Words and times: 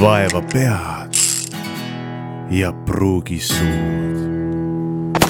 vaeva 0.00 0.40
pead 0.52 1.14
ja 2.50 2.72
pruugi 2.86 3.38
suud. 3.40 5.20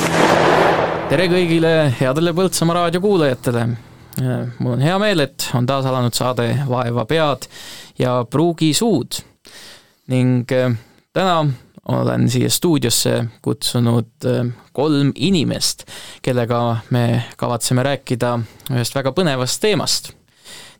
tere 1.11 1.27
kõigile 1.29 1.73
headele 1.98 2.33
Põltsamaa 2.33 2.77
raadio 2.79 3.01
kuulajatele. 3.05 3.66
mul 4.59 4.73
on 4.77 4.85
hea 4.85 4.98
meel, 4.98 5.21
et 5.21 5.51
on 5.55 5.66
taas 5.66 5.85
alanud 5.87 6.15
saade 6.15 6.47
Vaeva 6.69 7.05
pead 7.05 7.48
ja 7.98 8.25
pruugi 8.30 8.73
suud 8.75 9.21
ning 10.09 10.53
äh, 10.53 10.73
täna 11.12 11.45
olen 11.89 12.31
siia 12.31 12.51
stuudiosse 12.51 13.25
kutsunud 13.43 14.25
äh, 14.25 14.49
kolm 14.73 15.12
inimest, 15.15 15.85
kellega 16.23 16.79
me 16.91 17.24
kavatseme 17.37 17.83
rääkida 17.83 18.38
ühest 18.73 18.95
väga 18.96 19.12
põnevast 19.12 19.60
teemast. 19.60 20.12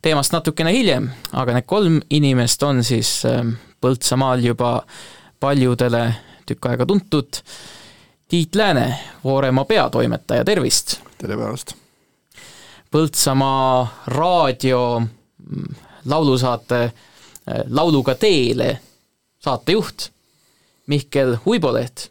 teemast 0.01 0.33
natukene 0.33 0.73
hiljem, 0.73 1.09
aga 1.33 1.53
need 1.53 1.65
kolm 1.65 2.01
inimest 2.09 2.63
on 2.63 2.83
siis 2.83 3.21
äh, 3.25 3.45
Põltsamaal 3.85 4.41
juba 4.41 4.79
paljudele 5.39 6.07
tükk 6.49 6.65
aega 6.71 6.85
tuntud 6.89 7.37
Tiit 8.27 8.55
Lääne, 8.57 8.99
Vooremaa 9.23 9.65
peatoimetaja, 9.69 10.45
tervist! 10.45 10.95
tere 11.21 11.37
päevast! 11.37 11.75
Põltsamaa 12.91 13.87
raadio 14.07 14.81
mm, 14.99 15.75
laulusaate 16.09 16.79
Lauluga 17.69 18.15
teele 18.15 18.79
saatejuht 19.37 20.09
Mihkel 20.87 21.37
Uiboleht. 21.45 22.09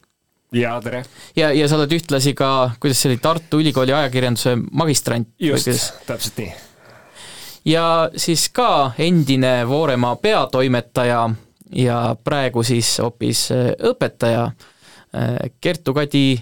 jaa, 0.53 0.81
tere! 0.83 1.05
ja, 1.37 1.51
ja 1.53 1.69
sa 1.69 1.81
oled 1.81 1.97
ühtlasi 1.99 2.37
ka, 2.39 2.71
kuidas 2.79 3.03
see 3.03 3.11
oli, 3.11 3.19
Tartu 3.19 3.59
Ülikooli 3.65 3.97
ajakirjanduse 3.97 4.55
magistrant? 4.71 5.29
just, 5.43 5.91
täpselt 6.07 6.39
nii. 6.39 6.53
ja 7.75 8.11
siis 8.17 8.47
ka 8.55 8.93
endine 8.99 9.57
Vooremaa 9.69 10.15
peatoimetaja 10.17 11.25
ja 11.75 12.17
praegu 12.25 12.63
siis 12.63 12.99
hoopis 13.03 13.49
äh, 13.53 13.73
õpetaja 13.91 14.47
äh, 14.47 15.37
Kertu-Kadi 15.61 16.39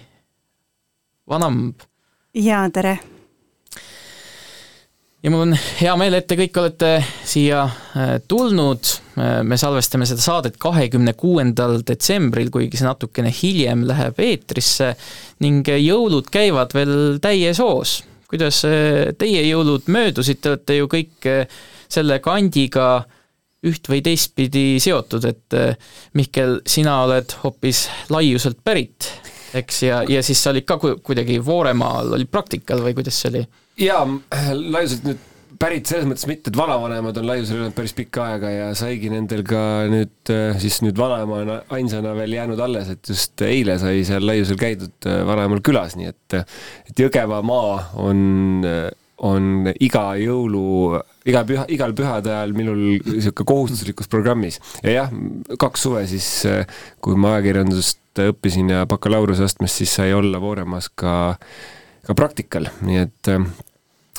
Vanamb. 1.28 1.82
jaa, 2.34 2.68
tere! 2.70 2.98
ja 5.22 5.30
mul 5.30 5.44
on 5.46 5.54
hea 5.54 5.94
meel, 5.98 6.16
et 6.18 6.26
te 6.28 6.36
kõik 6.38 6.56
olete 6.58 6.92
siia 7.28 7.62
äh, 7.64 8.14
tulnud, 8.28 8.92
äh, 9.14 9.40
me 9.46 9.58
salvestame 9.60 10.06
seda 10.08 10.24
saadet 10.24 10.58
kahekümne 10.62 11.14
kuuendal 11.18 11.78
detsembril, 11.86 12.50
kuigi 12.54 12.80
see 12.80 12.88
natukene 12.88 13.30
hiljem 13.34 13.86
läheb 13.88 14.18
eetrisse 14.22 14.92
ning 15.44 15.66
jõulud 15.66 16.30
käivad 16.32 16.74
veel 16.74 16.96
täies 17.22 17.62
hoos. 17.62 18.00
kuidas 18.32 18.64
äh, 18.64 19.12
teie 19.18 19.44
jõulud 19.46 19.86
möödusid, 19.92 20.40
te 20.40 20.54
olete 20.54 20.78
ju 20.80 20.90
kõik 20.90 21.32
selle 21.92 22.18
kandiga 22.24 23.04
üht 23.68 23.88
või 23.90 24.02
teistpidi 24.04 24.80
seotud, 24.82 25.26
et 25.28 25.56
Mihkel, 26.18 26.60
sina 26.66 27.00
oled 27.06 27.34
hoopis 27.44 27.86
laiuselt 28.10 28.58
pärit, 28.64 29.10
eks, 29.54 29.82
ja, 29.86 30.02
ja 30.08 30.22
siis 30.26 30.42
sa 30.42 30.50
olid 30.50 30.66
ka 30.66 30.78
kuidagi 30.80 31.38
Vooremaal, 31.44 32.14
olid 32.18 32.30
praktikal 32.32 32.82
või 32.84 32.96
kuidas 32.98 33.20
see 33.22 33.34
oli? 33.34 33.44
jaa, 33.80 34.02
laiuselt 34.52 35.06
nüüd 35.06 35.28
pärit 35.62 35.86
selles 35.86 36.06
mõttes 36.08 36.26
mitte, 36.26 36.50
et 36.50 36.58
vanavanemad 36.58 37.18
on 37.20 37.28
laiusel 37.28 37.60
elanud 37.60 37.76
päris 37.76 37.94
pikka 37.96 38.24
aega 38.32 38.50
ja 38.50 38.70
saigi 38.78 39.10
nendel 39.12 39.44
ka 39.46 39.60
nüüd 39.92 40.32
siis 40.62 40.80
nüüd 40.84 40.98
vanaemana 40.98 41.60
ainsana 41.76 42.14
veel 42.18 42.34
jäänud 42.36 42.62
alles, 42.62 42.90
et 42.92 43.12
just 43.12 43.44
eile 43.46 43.76
sai 43.82 44.02
seal 44.08 44.26
laiusel 44.26 44.58
käidud 44.60 45.08
vanaemal 45.28 45.62
külas, 45.64 45.96
nii 45.98 46.10
et 46.10 46.38
et 46.40 47.04
Jõgevamaa 47.04 47.78
on, 48.02 48.24
on 49.22 49.68
iga 49.78 50.04
jõulu, 50.18 51.00
iga 51.30 51.44
püha, 51.46 51.66
igal 51.70 51.94
pühade 51.94 52.32
ajal 52.32 52.54
minul 52.56 52.80
niisugune 52.96 53.46
kohustuslikus 53.46 54.10
programmis. 54.10 54.58
ja 54.82 54.96
jah, 55.02 55.12
kaks 55.58 55.86
suve 55.86 56.06
siis, 56.10 56.30
kui 57.00 57.18
ma 57.18 57.36
ajakirjandust 57.36 58.22
õppisin 58.22 58.74
ja 58.74 58.82
bakalaureuseastmes, 58.90 59.78
siis 59.82 59.94
sai 60.00 60.12
olla 60.12 60.40
Vooremaas 60.42 60.90
ka 60.92 61.14
ka 62.06 62.16
praktikal, 62.18 62.66
nii 62.82 63.02
et, 63.02 63.30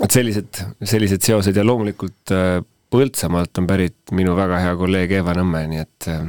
et 0.04 0.16
sellised, 0.16 0.62
sellised 0.88 1.26
seosed 1.26 1.58
ja 1.58 1.66
loomulikult 1.68 2.34
Põltsamaalt 2.94 3.58
on 3.58 3.66
pärit 3.66 4.12
minu 4.14 4.36
väga 4.38 4.60
hea 4.62 4.74
kolleeg 4.78 5.16
Eva 5.18 5.34
Nõmme, 5.34 5.64
nii 5.72 5.80
et 5.82 6.08
äh, 6.14 6.20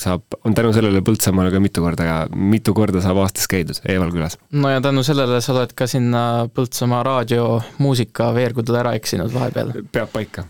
saab, 0.00 0.38
on 0.48 0.56
tänu 0.56 0.70
sellele 0.72 1.02
Põltsamaale 1.04 1.52
ka 1.52 1.60
mitu 1.60 1.84
korda, 1.84 2.22
mitu 2.32 2.72
korda 2.76 3.02
saab 3.04 3.20
aastas 3.26 3.48
käidud 3.50 3.82
Eeval 3.84 4.12
külas. 4.14 4.38
no 4.56 4.72
ja 4.72 4.80
tänu 4.84 5.04
sellele 5.04 5.42
sa 5.44 5.52
oled 5.52 5.74
ka 5.76 5.88
sinna 5.90 6.22
Põltsamaa 6.54 7.02
raadiomuusika 7.10 8.30
veergudele 8.36 8.80
ära 8.80 8.94
eksinud 8.96 9.34
vahepeal. 9.34 9.74
peab 9.92 10.12
paika. 10.16 10.46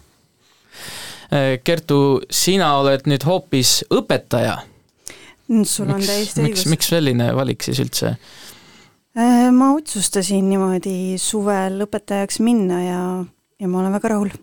Äh, 1.35 1.59
Kertu, 1.65 1.99
sina 2.31 2.71
oled 2.79 3.11
nüüd 3.11 3.27
hoopis 3.27 3.81
õpetaja. 3.91 4.61
sul 5.65 5.91
on 5.91 6.01
täiesti 6.01 6.47
õigus. 6.47 6.69
miks 6.71 6.95
selline 6.95 7.33
valik 7.35 7.67
siis 7.67 7.83
üldse? 7.83 8.15
Äh, 9.19 9.51
ma 9.51 9.75
otsustasin 9.75 10.47
niimoodi 10.51 11.19
suvel 11.23 11.83
õpetajaks 11.87 12.41
minna 12.43 12.83
ja, 12.83 13.05
ja 13.59 13.69
ma 13.71 13.83
olen 13.83 13.99
väga 13.99 14.15
rahul. 14.15 14.35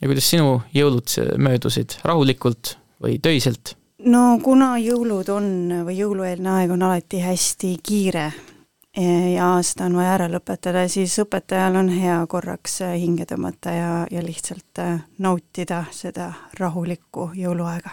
Ja 0.00 0.08
kuidas 0.08 0.30
sinu 0.30 0.60
jõulud 0.74 1.12
möödusid, 1.38 1.98
rahulikult 2.04 2.76
või 3.02 3.18
töiselt? 3.22 3.76
no 4.04 4.38
kuna 4.42 4.76
jõulud 4.80 5.28
on 5.32 5.50
või 5.86 5.98
jõulueelne 5.98 6.54
aeg 6.56 6.72
on 6.72 6.82
alati 6.88 7.20
hästi 7.20 7.74
kiire 7.84 8.26
e, 8.96 9.04
ja 9.34 9.54
aasta 9.56 9.86
on 9.88 9.98
vaja 10.00 10.14
ära 10.18 10.28
lõpetada, 10.32 10.86
siis 10.88 11.18
õpetajal 11.20 11.76
on 11.82 11.90
hea 11.92 12.20
korraks 12.28 12.80
hinge 12.94 13.26
tõmmata 13.28 13.74
ja, 13.76 13.90
ja 14.10 14.22
lihtsalt 14.24 14.80
äh, 14.80 15.02
nautida 15.18 15.84
seda 15.92 16.32
rahulikku 16.58 17.32
jõuluaega 17.36 17.92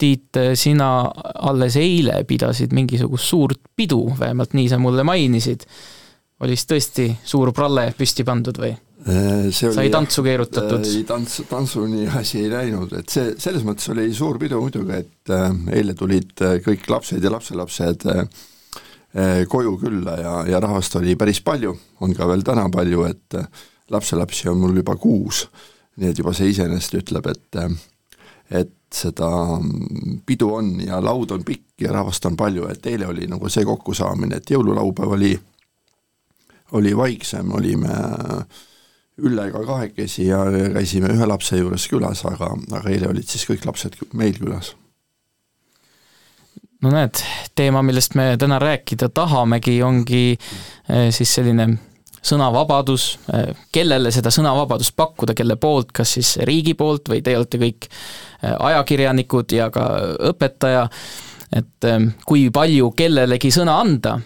Tiit, 0.00 0.32
sina 0.56 1.10
alles 1.44 1.74
eile 1.76 2.22
pidasid 2.24 2.72
mingisugust 2.72 3.26
suurt 3.28 3.58
pidu, 3.76 4.06
vähemalt 4.16 4.54
nii 4.56 4.70
sa 4.72 4.78
mulle 4.80 5.04
mainisid. 5.04 5.66
oli 6.40 6.56
siis 6.56 6.68
tõesti 6.70 7.08
suur 7.24 7.52
pralle 7.52 7.90
püsti 7.98 8.24
pandud 8.24 8.56
või? 8.56 8.72
Äh, 9.08 9.48
see 9.48 9.70
oli 9.70 9.76
sai 9.78 9.90
tantsu 9.92 10.22
keerutatud? 10.26 10.84
ei, 10.84 11.04
tants, 11.08 11.38
tantsuni 11.48 12.04
asi 12.20 12.42
ei 12.42 12.50
läinud, 12.52 12.92
et 12.98 13.08
see, 13.08 13.32
selles 13.40 13.64
mõttes 13.64 13.88
oli 13.94 14.10
suur 14.12 14.36
pidu 14.40 14.60
muidugi, 14.60 14.98
et 14.98 15.32
äh, 15.32 15.46
eile 15.78 15.94
tulid 15.96 16.42
äh, 16.44 16.58
kõik 16.64 16.84
lapsed 16.92 17.24
ja 17.24 17.32
lapselapsed 17.32 18.04
äh, 18.12 18.20
äh, 19.16 19.40
koju 19.48 19.78
külla 19.80 20.18
ja, 20.20 20.34
ja 20.52 20.60
rahvast 20.60 21.00
oli 21.00 21.16
päris 21.16 21.40
palju, 21.46 21.72
on 22.04 22.12
ka 22.16 22.28
veel 22.28 22.44
täna 22.44 22.66
palju, 22.72 23.06
et 23.08 23.40
äh, 23.40 23.48
lapselapsi 23.90 24.52
on 24.52 24.60
mul 24.60 24.76
juba 24.82 24.98
kuus, 25.00 25.46
nii 25.96 26.12
et 26.12 26.20
juba 26.20 26.36
see 26.36 26.52
iseenesest 26.52 27.00
ütleb, 27.00 27.32
et 27.32 27.62
äh, 27.62 27.72
et 28.50 28.76
seda 28.92 29.28
pidu 30.26 30.48
on 30.58 30.72
ja 30.82 30.98
laud 31.00 31.30
on 31.30 31.44
pikk 31.46 31.86
ja 31.86 31.92
rahvast 31.94 32.26
on 32.26 32.36
palju, 32.36 32.66
et 32.68 32.86
eile 32.90 33.06
oli 33.08 33.28
nagu 33.30 33.48
see 33.48 33.64
kokkusaamine, 33.64 34.40
et 34.40 34.50
jõululaupäev 34.50 35.14
oli, 35.16 35.36
oli 36.76 36.96
vaiksem, 36.96 37.52
olime 37.54 37.94
Üllega 39.20 39.62
kahekesi 39.66 40.26
ja 40.28 40.44
käisime 40.74 41.12
ühe 41.14 41.26
lapse 41.28 41.58
juures 41.58 41.86
külas, 41.90 42.24
aga, 42.28 42.52
aga 42.72 42.92
eile 42.92 43.10
olid 43.10 43.28
siis 43.28 43.46
kõik 43.48 43.66
lapsed 43.68 43.98
meil 44.16 44.38
külas. 44.38 44.74
no 46.80 46.92
näed, 46.94 47.20
teema, 47.54 47.82
millest 47.84 48.14
me 48.16 48.32
täna 48.40 48.58
rääkida 48.62 49.10
tahamegi, 49.12 49.82
ongi 49.84 50.24
eh, 50.32 51.10
siis 51.12 51.34
selline 51.36 51.68
sõnavabadus, 52.24 53.06
eh, 53.32 53.52
kellele 53.72 54.12
seda 54.12 54.32
sõnavabadust 54.32 54.96
pakkuda, 54.96 55.36
kelle 55.36 55.56
poolt, 55.60 55.92
kas 55.92 56.16
siis 56.16 56.36
riigi 56.48 56.74
poolt 56.74 57.12
või 57.12 57.20
te 57.24 57.36
olete 57.36 57.60
kõik 57.60 57.90
eh, 57.90 58.54
ajakirjanikud 58.56 59.52
ja 59.56 59.68
ka 59.74 59.86
õpetaja, 60.32 60.88
et 61.50 61.86
kui 62.24 62.44
palju 62.54 62.92
kellelegi 62.94 63.50
sõna 63.50 63.80
anda, 63.82 64.20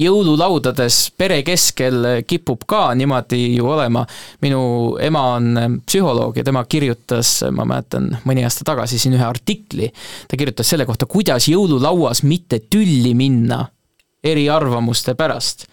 jõululaudades 0.00 0.98
pere 1.16 1.38
keskel 1.46 2.24
kipub 2.26 2.64
ka 2.68 2.90
niimoodi 2.98 3.54
ju 3.54 3.68
olema, 3.70 4.02
minu 4.42 4.60
ema 5.02 5.22
on 5.36 5.80
psühholoog 5.86 6.36
ja 6.36 6.44
tema 6.46 6.64
kirjutas, 6.66 7.38
ma 7.54 7.66
mäletan, 7.68 8.10
mõni 8.26 8.44
aasta 8.46 8.66
tagasi 8.66 8.98
siin 8.98 9.14
ühe 9.16 9.24
artikli, 9.26 9.88
ta 10.28 10.38
kirjutas 10.38 10.72
selle 10.72 10.86
kohta, 10.88 11.06
kuidas 11.06 11.46
jõululauas 11.48 12.24
mitte 12.26 12.60
tülli 12.70 13.14
minna 13.14 13.62
eriarvamuste 14.26 15.14
pärast. 15.14 15.68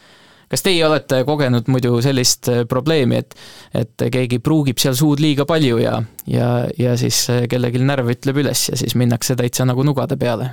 Kas 0.53 0.61
teie 0.61 0.83
olete 0.85 1.23
kogenud 1.25 1.65
muidu 1.73 1.95
sellist 2.05 2.51
probleemi, 2.69 3.23
et 3.23 3.33
et 3.73 4.03
keegi 4.13 4.37
pruugib 4.37 4.77
seal 4.77 4.93
suud 4.93 5.23
liiga 5.23 5.47
palju 5.49 5.79
ja, 5.81 5.95
ja, 6.29 6.49
ja 6.77 6.93
siis 6.99 7.25
kellelgi 7.49 7.81
närv 7.81 8.13
ütleb 8.13 8.43
üles 8.43 8.67
ja 8.69 8.77
siis 8.77 8.93
minnakse 8.93 9.33
täitsa 9.39 9.65
nagu 9.65 9.81
nugade 9.87 10.19
peale? 10.21 10.51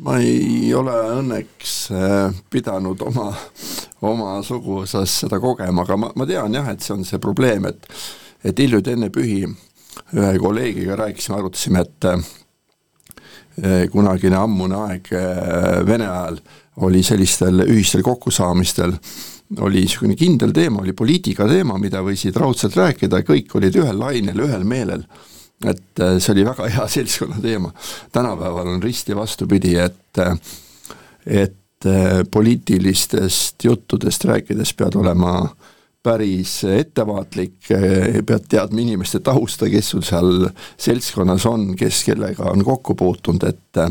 Ma 0.00 0.16
ei 0.24 0.72
ole 0.74 0.94
õnneks 1.20 1.74
äh, 1.92 2.32
pidanud 2.50 3.02
oma, 3.04 3.28
oma 4.08 4.42
suguvõsas 4.46 5.18
seda 5.24 5.40
kogema, 5.42 5.82
aga 5.84 5.98
ma, 6.00 6.12
ma 6.16 6.26
tean 6.28 6.54
jah, 6.54 6.70
et 6.72 6.80
see 6.80 6.94
on 6.96 7.04
see 7.08 7.20
probleem, 7.22 7.68
et 7.68 7.86
et 8.42 8.58
hiljuti 8.58 8.90
enne 8.96 9.06
pühi 9.14 9.44
ühe 9.46 10.38
kolleegiga 10.42 10.96
rääkisime, 10.98 11.36
arutasime, 11.38 11.84
et 11.84 12.02
kunagine 13.92 14.34
ammune 14.34 14.74
aeg 14.88 15.10
Vene 15.86 16.08
ajal 16.08 16.40
oli 16.82 17.02
sellistel 17.06 17.62
ühistel 17.68 18.02
kokkusaamistel, 18.02 18.96
oli 19.60 19.82
niisugune 19.84 20.16
kindel 20.16 20.52
teema, 20.56 20.80
oli 20.82 20.94
poliitika 20.96 21.46
teema, 21.48 21.76
mida 21.78 22.00
võisid 22.04 22.36
raudselt 22.40 22.76
rääkida, 22.76 23.20
kõik 23.28 23.52
olid 23.58 23.76
ühel 23.76 23.98
lainel, 24.00 24.40
ühel 24.46 24.64
meelel. 24.64 25.04
Et 25.68 26.00
äh, 26.00 26.16
see 26.18 26.34
oli 26.34 26.46
väga 26.46 26.68
hea 26.70 26.86
seltskonna 26.96 27.40
teema. 27.42 27.72
tänapäeval 28.12 28.74
on 28.74 28.82
risti 28.82 29.16
vastupidi, 29.16 29.76
et 29.76 30.18
äh, 30.18 30.36
et 31.26 31.86
äh, 31.86 32.22
poliitilistest 32.30 33.64
juttudest 33.64 34.24
rääkides 34.24 34.74
pead 34.74 34.98
olema 34.98 35.48
päris 36.02 36.64
ettevaatlik, 36.66 37.68
pead 38.26 38.46
teadma 38.50 38.80
inimeste 38.82 39.20
tausta, 39.22 39.68
kes 39.70 39.92
sul 39.92 40.02
seal 40.02 40.48
seltskonnas 40.74 41.46
on, 41.46 41.76
kes 41.78 42.00
kellega 42.08 42.48
on 42.50 42.64
kokku 42.66 42.96
puutunud, 42.98 43.46
et 43.46 43.82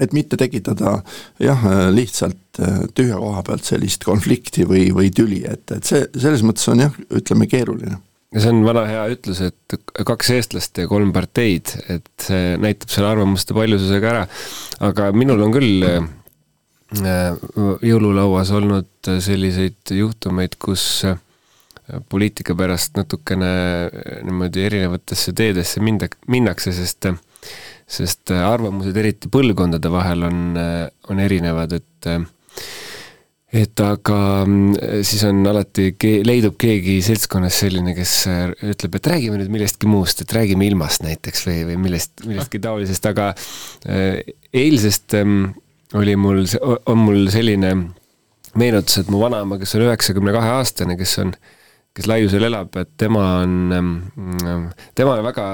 et 0.00 0.14
mitte 0.16 0.38
tekitada 0.40 0.94
jah, 1.42 1.66
lihtsalt 1.92 2.62
tühja 2.96 3.18
koha 3.20 3.42
pealt 3.44 3.68
sellist 3.68 4.08
konflikti 4.08 4.64
või, 4.64 4.86
või 4.94 5.12
tüli, 5.12 5.42
et, 5.44 5.68
et 5.76 5.84
see, 5.84 6.06
selles 6.16 6.46
mõttes 6.46 6.64
on 6.72 6.86
jah, 6.86 6.96
ütleme 7.20 7.50
keeruline 7.50 7.98
see 8.36 8.50
on 8.52 8.60
vana 8.66 8.84
hea 8.88 9.04
ütlus, 9.14 9.40
et 9.46 9.76
kaks 10.06 10.32
eestlast 10.36 10.78
ja 10.82 10.88
kolm 10.90 11.12
parteid, 11.16 11.72
et 11.88 12.08
see 12.20 12.56
näitab 12.60 12.92
selle 12.92 13.12
arvamuste 13.12 13.56
paljususega 13.56 14.10
ära. 14.10 14.26
aga 14.84 15.08
minul 15.16 15.46
on 15.46 15.54
küll 15.54 15.86
äh, 15.88 16.02
jõululauas 17.88 18.52
olnud 18.56 19.12
selliseid 19.24 19.94
juhtumeid, 19.96 20.58
kus 20.60 20.84
äh, 21.08 21.16
poliitika 22.12 22.56
pärast 22.58 22.98
natukene 23.00 23.48
niimoodi 24.26 24.66
erinevatesse 24.68 25.32
teedesse 25.32 25.80
minda, 25.80 26.10
minnakse, 26.28 26.74
sest 26.76 27.08
sest 27.88 28.28
arvamused, 28.34 28.96
eriti 29.00 29.30
põlvkondade 29.32 29.88
vahel, 29.88 30.26
on, 30.28 30.58
on 31.08 31.20
erinevad, 31.24 31.72
et 31.78 32.08
et 33.48 33.80
aga 33.80 34.18
mm, 34.44 35.02
siis 35.08 35.22
on 35.24 35.40
alati, 35.48 35.90
leidub 36.26 36.58
keegi 36.60 36.98
seltskonnas 37.04 37.62
selline, 37.62 37.94
kes 37.96 38.14
äh, 38.28 38.42
ütleb, 38.74 38.98
et 38.98 39.08
räägime 39.08 39.38
nüüd 39.40 39.52
millestki 39.52 39.88
muust, 39.88 40.20
et 40.20 40.34
räägime 40.36 40.68
ilmast 40.68 41.04
näiteks 41.06 41.46
või, 41.48 41.62
või 41.70 41.78
millest, 41.86 42.26
millestki 42.28 42.60
taolisest, 42.64 43.08
aga 43.08 43.30
äh, 43.88 44.18
eilsest 44.52 45.16
ähm, 45.16 45.54
oli 45.96 46.16
mul, 46.20 46.42
on 46.60 47.00
mul 47.00 47.30
selline 47.32 47.72
meenutus, 48.58 48.98
et 49.00 49.08
mu 49.12 49.22
vanaema, 49.22 49.56
kes 49.60 49.78
on 49.78 49.86
üheksakümne 49.86 50.34
kahe 50.36 50.50
aastane, 50.58 50.98
kes 51.00 51.16
on, 51.24 51.32
kes 51.96 52.08
Laiusel 52.10 52.44
elab, 52.50 52.76
et 52.76 52.92
tema 53.00 53.24
on, 53.46 53.56
ähm, 53.72 54.68
tema 54.98 55.16
väga 55.24 55.46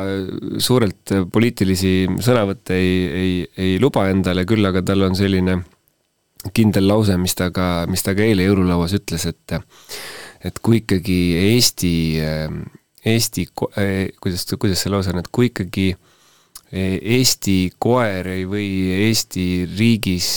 suurelt 0.58 1.14
poliitilisi 1.30 1.94
sõnavõtte 2.18 2.74
ei, 2.74 2.98
ei, 3.22 3.38
ei 3.54 3.78
luba 3.78 4.08
endale, 4.10 4.42
küll 4.50 4.66
aga 4.66 4.82
tal 4.82 5.06
on 5.06 5.14
selline 5.18 5.60
kindel 6.52 6.88
lause, 6.90 7.16
mis 7.20 7.34
ta 7.38 7.50
ka, 7.54 7.86
mis 7.88 8.02
ta 8.04 8.14
ka 8.16 8.24
eile 8.26 8.44
jõululauas 8.48 8.96
ütles, 9.00 9.26
et 9.30 9.58
et 10.44 10.58
kui 10.60 10.82
ikkagi 10.82 11.20
Eesti, 11.54 11.92
Eesti, 13.04 13.46
kuidas, 13.54 14.44
kuidas 14.60 14.82
see 14.84 14.92
lause 14.92 15.14
on, 15.14 15.22
et 15.22 15.30
kui 15.32 15.48
ikkagi 15.48 15.94
Eesti 16.74 17.70
koer 17.78 18.26
ei 18.32 18.44
või 18.50 18.66
Eesti 19.06 19.44
riigis 19.78 20.30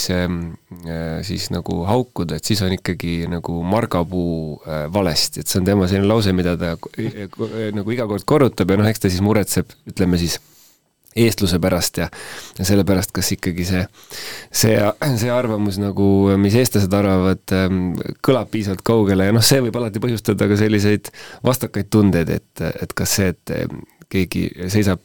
siis 1.27 1.47
nagu 1.49 1.79
haukuda, 1.89 2.37
et 2.37 2.45
siis 2.45 2.61
on 2.61 2.75
ikkagi 2.75 3.25
nagu 3.31 3.57
margapuu 3.65 4.61
valesti, 4.93 5.41
et 5.41 5.49
see 5.49 5.59
on 5.63 5.67
tema 5.71 5.87
selline 5.89 6.07
lause, 6.07 6.35
mida 6.37 6.53
ta 6.59 6.75
nagu 6.77 7.95
iga 7.95 8.05
kord 8.07 8.27
korrutab 8.29 8.69
ja 8.69 8.77
noh, 8.79 8.87
eks 8.87 9.01
ta 9.01 9.11
siis 9.11 9.25
muretseb, 9.25 9.73
ütleme 9.89 10.19
siis 10.21 10.37
eestluse 11.25 11.59
pärast 11.63 11.99
ja, 12.01 12.07
ja 12.57 12.67
sellepärast, 12.67 13.13
kas 13.15 13.31
ikkagi 13.35 13.65
see, 13.67 13.83
see, 14.51 14.77
see 15.19 15.33
arvamus 15.33 15.79
nagu, 15.81 16.07
mis 16.41 16.57
eestlased 16.59 16.93
arvavad, 16.97 17.43
ähm, 17.57 17.91
kõlab 18.25 18.51
piisavalt 18.53 18.83
kaugele 18.87 19.29
ja 19.29 19.35
noh, 19.35 19.45
see 19.45 19.61
võib 19.65 19.77
alati 19.79 20.01
põhjustada 20.03 20.49
ka 20.49 20.59
selliseid 20.59 21.11
vastakaid 21.45 21.91
tundeid, 21.93 22.33
et, 22.39 22.65
et 22.69 22.97
kas 22.97 23.17
see, 23.19 23.31
et 23.35 23.55
ähm, 23.57 23.85
keegi 24.11 24.45
seisab, 24.71 25.01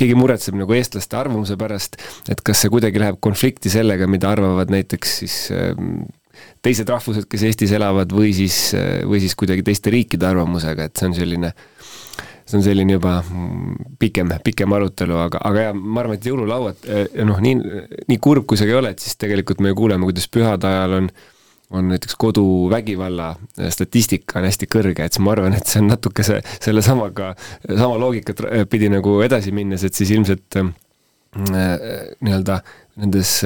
keegi 0.00 0.16
muretseb 0.18 0.56
nagu 0.58 0.74
eestlaste 0.74 1.18
arvamuse 1.18 1.54
pärast, 1.58 2.00
et 2.30 2.40
kas 2.42 2.64
see 2.64 2.72
kuidagi 2.72 2.98
läheb 3.02 3.20
konflikti 3.22 3.70
sellega, 3.70 4.08
mida 4.10 4.32
arvavad 4.32 4.72
näiteks 4.74 5.12
siis 5.22 5.36
ähm, 5.54 6.00
teised 6.64 6.88
rahvused, 6.90 7.28
kes 7.30 7.44
Eestis 7.46 7.70
elavad, 7.76 8.10
või 8.16 8.32
siis, 8.34 8.72
või 9.06 9.20
siis 9.22 9.36
kuidagi 9.38 9.62
teiste 9.66 9.92
riikide 9.92 10.26
arvamusega, 10.30 10.88
et 10.88 10.98
see 10.98 11.10
on 11.10 11.14
selline 11.16 11.52
äh, 11.52 11.79
see 12.50 12.58
on 12.58 12.64
selline 12.66 12.96
juba 12.96 13.18
pikem, 14.02 14.30
pikem 14.44 14.72
arutelu, 14.74 15.18
aga, 15.24 15.42
aga 15.50 15.66
jaa, 15.68 15.74
ma 15.76 16.02
arvan, 16.02 16.18
et 16.18 16.30
jõululauad, 16.30 16.88
eh, 16.90 17.20
noh, 17.26 17.38
nii, 17.42 17.82
nii 18.10 18.22
kurb 18.22 18.48
kui 18.48 18.58
see 18.58 18.68
ka 18.68 18.74
ei 18.74 18.80
ole, 18.80 18.94
et 18.94 19.04
siis 19.04 19.18
tegelikult 19.20 19.62
me 19.64 19.74
kuuleme, 19.76 20.08
kuidas 20.08 20.30
pühade 20.32 20.70
ajal 20.70 20.98
on 21.02 21.12
on 21.70 21.86
näiteks 21.86 22.16
koduvägivalla 22.18 23.28
eh, 23.60 23.68
statistika 23.70 24.40
on 24.40 24.48
hästi 24.48 24.66
kõrge, 24.66 25.04
et 25.06 25.14
siis 25.14 25.22
ma 25.22 25.36
arvan, 25.36 25.54
et 25.54 25.70
see 25.70 25.78
on 25.78 25.92
natuke 25.92 26.24
see, 26.26 26.40
sellesamaga, 26.58 27.28
sama 27.68 27.94
loogikat 28.02 28.42
pidi 28.72 28.90
nagu 28.90 29.20
edasi 29.22 29.54
minnes, 29.54 29.84
et 29.86 29.94
siis 29.94 30.10
ilmselt 30.16 30.58
äh, 30.58 30.72
nii-öelda 31.38 32.58
nendes 32.98 33.36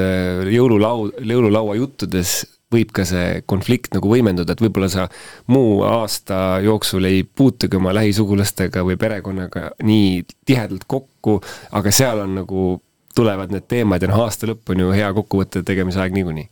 jõululau, 0.54 1.10
jõululaua 1.20 1.76
juttudes 1.76 2.38
võib 2.74 2.92
ka 2.94 3.06
see 3.08 3.42
konflikt 3.50 3.94
nagu 3.96 4.10
võimenduda, 4.10 4.54
et 4.54 4.64
võib-olla 4.64 4.90
sa 4.92 5.06
muu 5.52 5.82
aasta 5.86 6.60
jooksul 6.64 7.08
ei 7.08 7.22
puutugi 7.24 7.78
oma 7.78 7.94
lähisugulastega 7.96 8.84
või 8.86 8.98
perekonnaga 9.00 9.70
nii 9.82 10.24
tihedalt 10.46 10.88
kokku, 10.90 11.40
aga 11.72 11.94
seal 11.94 12.24
on 12.26 12.40
nagu, 12.42 12.66
tulevad 13.14 13.54
need 13.54 13.68
teemad 13.70 14.02
ja 14.02 14.10
noh, 14.10 14.24
aasta 14.26 14.50
lõpp 14.50 14.74
on 14.74 14.84
ju 14.84 14.90
hea 14.94 15.12
kokkuvõtte 15.14 15.62
tegemise 15.66 16.02
aeg 16.02 16.16
niikuinii. 16.18 16.50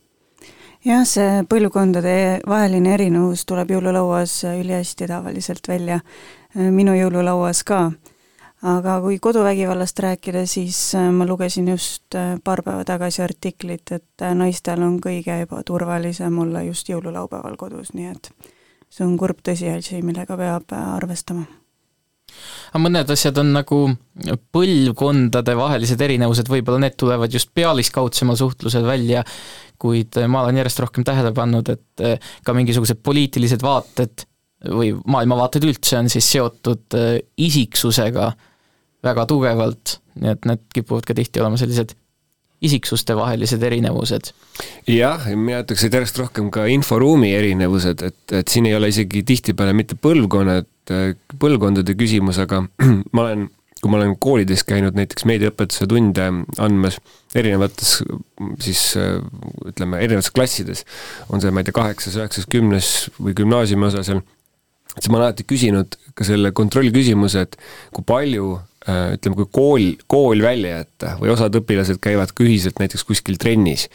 Jah, 0.83 1.05
see 1.07 1.43
põlvkondade 1.47 2.43
vaheline 2.49 2.97
erinevus 2.97 3.45
tuleb 3.47 3.71
jõululauas 3.71 4.41
ülihästi 4.51 5.07
tavaliselt 5.07 5.69
välja, 5.71 6.01
minu 6.59 6.97
jõululauas 6.99 7.63
ka 7.67 7.85
aga 8.63 8.99
kui 9.03 9.19
koduvägivallast 9.23 9.99
rääkida, 9.99 10.45
siis 10.47 10.95
äh, 10.95 11.09
ma 11.13 11.27
lugesin 11.27 11.69
just 11.69 12.15
äh, 12.15 12.37
paar 12.45 12.63
päeva 12.63 12.85
tagasi 12.87 13.23
artiklit, 13.23 13.91
et 13.91 14.23
äh, 14.23 14.35
naistel 14.39 14.83
on 14.83 15.01
kõige 15.03 15.41
ebaturvalisem 15.47 16.39
olla 16.45 16.63
just 16.67 16.91
jõululaupäeval 16.93 17.57
kodus, 17.59 17.93
nii 17.97 18.13
et 18.13 18.31
see 18.93 19.07
on 19.07 19.17
kurb 19.19 19.43
tõsiasi, 19.43 20.03
millega 20.07 20.37
peab 20.39 20.75
arvestama. 20.77 21.45
aga 22.71 22.83
mõned 22.85 23.11
asjad 23.11 23.39
on 23.43 23.53
nagu 23.57 23.81
põlvkondade 24.55 25.57
vahelised 25.59 26.01
erinevused, 26.01 26.49
võib-olla 26.49 26.85
need 26.87 26.97
tulevad 27.01 27.35
just 27.35 27.51
pealiskaudsemal 27.55 28.39
suhtlusel 28.39 28.87
välja, 28.87 29.25
kuid 29.79 30.21
ma 30.29 30.45
olen 30.45 30.63
järjest 30.63 30.85
rohkem 30.85 31.05
tähele 31.05 31.33
pannud, 31.35 31.69
et 31.69 32.23
ka 32.45 32.55
mingisugused 32.55 33.03
poliitilised 33.03 33.63
vaated 33.63 34.25
või 34.71 34.93
maailmavaated 34.95 35.65
üldse 35.67 35.99
on 35.99 36.09
siis 36.13 36.29
seotud 36.31 36.95
isiksusega 37.37 38.31
väga 39.03 39.27
tugevalt, 39.31 39.99
nii 40.21 40.35
et 40.37 40.47
need 40.49 40.63
kipuvad 40.75 41.07
ka 41.09 41.17
tihti 41.19 41.43
olema 41.43 41.59
sellised 41.61 41.97
isiksuste 42.63 43.17
vahelised 43.19 43.63
erinevused. 43.63 44.31
jah, 44.87 45.25
mina 45.35 45.63
ütleks, 45.65 45.87
et 45.87 45.97
järjest 45.97 46.21
rohkem 46.21 46.51
ka 46.55 46.69
inforuumi 46.71 47.33
erinevused, 47.35 48.05
et, 48.07 48.21
et 48.39 48.53
siin 48.53 48.69
ei 48.71 48.77
ole 48.79 48.93
isegi 48.93 49.25
tihtipeale 49.27 49.75
mitte 49.75 49.99
põlvkonnad, 49.99 50.69
põlvkondade 51.43 51.97
küsimus, 51.99 52.39
aga 52.43 52.63
ma 53.17 53.27
olen, 53.27 53.49
kui 53.83 53.91
ma 53.91 53.99
olen 53.99 54.15
koolides 54.23 54.63
käinud 54.69 54.95
näiteks 54.99 55.27
meediaõpetuse 55.27 55.89
tunde 55.91 56.29
andmas 56.63 57.01
erinevates 57.35 57.97
siis 58.63 58.85
ütleme, 59.67 59.99
erinevates 59.99 60.31
klassides, 60.35 60.85
on 61.35 61.43
see, 61.43 61.51
ma 61.51 61.65
ei 61.65 61.67
tea, 61.67 61.81
kaheksas, 61.81 62.21
üheksas, 62.21 62.47
kümnes 62.51 62.93
või 63.19 63.35
gümnaasiumi 63.43 63.91
osa 63.91 64.07
seal, 64.07 64.23
siis 64.95 65.11
ma 65.11 65.19
olen 65.19 65.33
alati 65.33 65.49
küsinud 65.51 65.99
ka 66.15 66.29
selle 66.29 66.55
kontrollküsimuse, 66.55 67.49
et 67.49 67.59
kui 67.91 68.07
palju 68.07 68.53
ütleme, 68.83 69.37
kui 69.39 69.49
kool, 69.55 69.89
kool 70.11 70.43
välja 70.43 70.81
jätta 70.81 71.17
või 71.21 71.33
osad 71.35 71.55
õpilased 71.61 72.01
käivad 72.03 72.33
ka 72.35 72.45
ühiselt 72.47 72.81
näiteks 72.83 73.05
kuskil 73.07 73.39
trennis, 73.41 73.89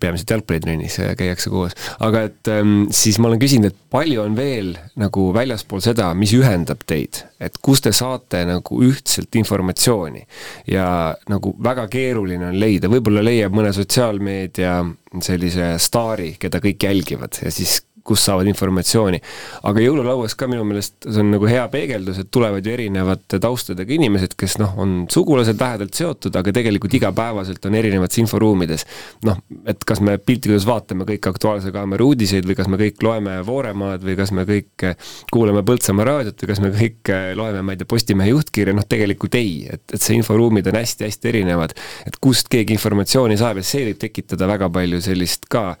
peamiselt 0.00 0.30
jalgpallitrennis 0.30 0.98
äh, 1.02 1.12
käiakse 1.18 1.50
koos, 1.52 1.74
aga 2.02 2.24
et 2.28 2.50
ähm, 2.52 2.86
siis 2.94 3.18
ma 3.22 3.28
olen 3.30 3.42
küsinud, 3.42 3.70
et 3.70 3.78
palju 3.94 4.22
on 4.24 4.36
veel 4.38 4.72
nagu 5.00 5.28
väljaspool 5.34 5.82
seda, 5.84 6.10
mis 6.18 6.34
ühendab 6.36 6.82
teid, 6.86 7.24
et 7.42 7.58
kust 7.62 7.86
te 7.86 7.94
saate 7.94 8.44
nagu 8.48 8.80
ühtselt 8.86 9.34
informatsiooni? 9.38 10.24
Ja 10.70 10.86
nagu 11.30 11.54
väga 11.62 11.86
keeruline 11.92 12.50
on 12.50 12.60
leida, 12.60 12.90
võib-olla 12.92 13.24
leiab 13.24 13.54
mõne 13.54 13.74
sotsiaalmeedia 13.76 14.78
sellise 15.24 15.74
staari, 15.82 16.34
keda 16.40 16.62
kõik 16.64 16.88
jälgivad 16.88 17.42
ja 17.44 17.52
siis 17.54 17.80
kust 18.04 18.28
saavad 18.28 18.48
informatsiooni. 18.50 19.20
aga 19.64 19.80
jõululauas 19.80 20.36
ka 20.36 20.48
minu 20.50 20.64
meelest 20.68 21.06
see 21.08 21.22
on 21.22 21.30
nagu 21.34 21.48
hea 21.48 21.64
peegeldus, 21.72 22.20
et 22.20 22.30
tulevad 22.34 22.66
ju 22.66 22.74
erinevate 22.74 23.40
taustadega 23.40 23.94
inimesed, 23.96 24.36
kes 24.38 24.58
noh, 24.60 24.74
on 24.80 24.94
sugulased 25.10 25.60
lähedalt 25.60 25.96
seotud, 25.96 26.34
aga 26.36 26.52
tegelikult 26.54 26.94
igapäevaselt 26.98 27.64
on 27.68 27.78
erinevates 27.78 28.20
inforuumides. 28.22 28.86
noh, 29.24 29.40
et 29.66 29.84
kas 29.88 30.02
me 30.04 30.16
piltlikult 30.18 30.66
vaatame 30.68 31.08
kõik 31.08 31.30
Aktuaalse 31.32 31.72
Kaamera 31.74 32.04
uudiseid 32.04 32.46
või 32.48 32.58
kas 32.58 32.68
me 32.68 32.80
kõik 32.80 33.00
loeme 33.04 33.38
Vooremaad 33.46 34.04
või 34.04 34.16
kas 34.18 34.32
me 34.36 34.44
kõik 34.48 34.88
kuulame 35.32 35.64
Põltsamaa 35.64 36.08
raadiot 36.10 36.42
või 36.42 36.52
kas 36.52 36.60
me 36.60 36.72
kõik 36.74 37.12
loeme, 37.38 37.62
ma 37.62 37.74
ei 37.74 37.80
tea, 37.80 37.88
Postimehe 37.88 38.34
juhtkirja, 38.34 38.74
noh 38.76 38.86
tegelikult 38.88 39.38
ei, 39.40 39.64
et, 39.70 39.84
et 39.92 40.00
see 40.02 40.18
inforuumid 40.18 40.68
on 40.70 40.78
hästi-hästi 40.80 41.32
erinevad. 41.32 41.74
et 42.06 42.20
kust 42.20 42.50
keegi 42.52 42.76
informatsiooni 42.76 43.38
saab 43.40 43.62
ja 43.62 43.66
see 43.66 43.88
võib 43.88 44.00
tekitada 44.02 44.48
väga 44.50 44.68
palju 44.72 45.00
sellist 45.04 45.48
ka 45.50 45.74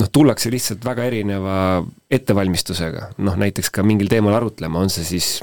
noh, 0.00 0.08
tullakse 0.12 0.52
lihtsalt 0.52 0.84
väga 0.86 1.08
erineva 1.10 1.56
ettevalmistusega, 2.12 3.12
noh 3.24 3.36
näiteks 3.40 3.72
ka 3.74 3.84
mingil 3.86 4.10
teemal 4.12 4.36
arutlema, 4.38 4.80
on 4.80 4.92
see 4.92 5.04
siis 5.06 5.34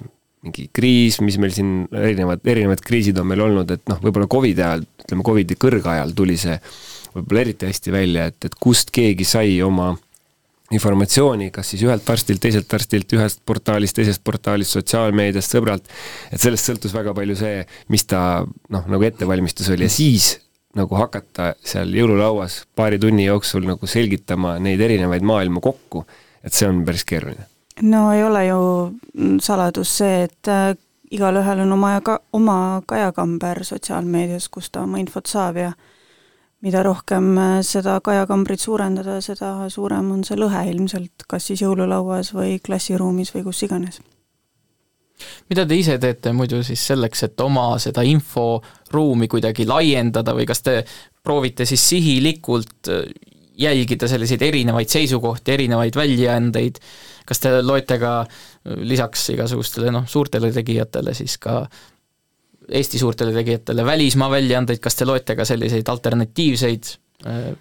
mingi 0.46 0.70
kriis, 0.74 1.20
mis 1.22 1.36
meil 1.42 1.52
siin 1.56 1.74
erinevad, 1.92 2.44
erinevad 2.48 2.82
kriisid 2.86 3.18
on 3.20 3.28
meil 3.28 3.44
olnud, 3.44 3.72
et 3.76 3.84
noh, 3.92 4.00
võib-olla 4.04 4.30
Covidi 4.32 4.64
ajal, 4.64 4.86
ütleme 5.04 5.26
Covidi 5.28 5.58
kõrgajal 5.60 6.14
tuli 6.16 6.38
see 6.40 6.56
võib-olla 7.16 7.44
eriti 7.44 7.68
hästi 7.68 7.94
välja, 7.94 8.30
et, 8.32 8.46
et 8.48 8.56
kust 8.62 8.94
keegi 8.96 9.28
sai 9.28 9.58
oma 9.66 9.92
informatsiooni, 10.74 11.50
kas 11.54 11.72
siis 11.74 11.84
ühelt 11.86 12.10
arstilt, 12.14 12.42
teiselt 12.44 12.74
arstilt, 12.78 13.16
ühest 13.18 13.42
portaalist, 13.48 13.98
teisest 13.98 14.22
portaalist, 14.24 14.76
sotsiaalmeediast, 14.78 15.56
sõbralt, 15.56 15.90
et 16.30 16.42
sellest 16.42 16.70
sõltus 16.70 16.94
väga 16.94 17.16
palju 17.18 17.38
see, 17.40 17.64
mis 17.90 18.06
ta 18.10 18.22
noh, 18.46 18.86
nagu 18.94 19.08
ettevalmistus 19.08 19.72
oli. 19.74 19.88
Ja 19.90 19.94
siis 19.94 20.36
nagu 20.78 20.96
hakata 20.96 21.54
seal 21.66 21.94
jõululauas 21.96 22.64
paari 22.76 23.00
tunni 23.02 23.26
jooksul 23.26 23.66
nagu 23.66 23.88
selgitama 23.90 24.58
neid 24.62 24.82
erinevaid 24.82 25.26
maailma 25.26 25.62
kokku, 25.64 26.04
et 26.44 26.54
see 26.54 26.70
on 26.70 26.84
päris 26.86 27.06
keeruline. 27.10 27.48
no 27.82 28.12
ei 28.14 28.24
ole 28.24 28.46
ju 28.46 28.60
saladus 29.42 29.98
see, 29.98 30.24
et 30.28 30.52
äh, 30.52 30.76
igalühel 31.12 31.64
on 31.66 31.74
oma, 31.74 31.94
oma 32.34 32.58
kajakamber 32.86 33.64
sotsiaalmeedias, 33.64 34.50
kust 34.50 34.72
ta 34.72 34.84
oma 34.86 35.02
infot 35.02 35.26
saab 35.26 35.58
ja 35.58 35.72
mida 36.62 36.84
rohkem 36.84 37.32
äh, 37.38 37.58
seda 37.66 38.00
kajakambrit 38.04 38.62
suurendada, 38.62 39.20
seda 39.26 39.70
suurem 39.70 40.12
on 40.12 40.24
see 40.28 40.38
lõhe 40.38 40.68
ilmselt, 40.70 41.26
kas 41.28 41.50
siis 41.50 41.66
jõululauas 41.66 42.34
või 42.36 42.60
klassiruumis 42.62 43.34
või 43.36 43.48
kus 43.50 43.64
iganes. 43.66 44.02
Mida 45.50 45.66
te 45.68 45.78
ise 45.78 45.98
teete 46.02 46.34
muidu 46.36 46.62
siis 46.66 46.84
selleks, 46.92 47.24
et 47.28 47.42
oma 47.44 47.72
seda 47.82 48.04
inforuumi 48.08 49.30
kuidagi 49.32 49.68
laiendada 49.70 50.36
või 50.38 50.48
kas 50.50 50.64
te 50.66 50.80
proovite 51.24 51.68
siis 51.70 51.84
sihilikult 51.94 52.92
äh, 52.94 53.06
jälgida 53.60 54.08
selliseid 54.08 54.42
erinevaid 54.48 54.90
seisukohti, 54.90 55.52
erinevaid 55.58 55.98
väljaandeid, 56.00 56.80
kas 57.28 57.44
te 57.44 57.54
loete 57.62 58.00
ka 58.02 58.14
äh, 58.24 58.82
lisaks 58.88 59.30
igasugustele 59.36 59.94
noh, 59.96 60.08
suurtele 60.08 60.54
tegijatele 60.56 61.16
siis 61.18 61.38
ka 61.42 61.64
Eesti 62.70 63.00
suurtele 63.02 63.34
tegijatele 63.34 63.82
välismaa 63.82 64.28
väljaandeid, 64.30 64.78
kas 64.78 64.94
te 65.00 65.06
loete 65.10 65.34
ka 65.34 65.46
selliseid 65.48 65.88
alternatiivseid 65.90 66.92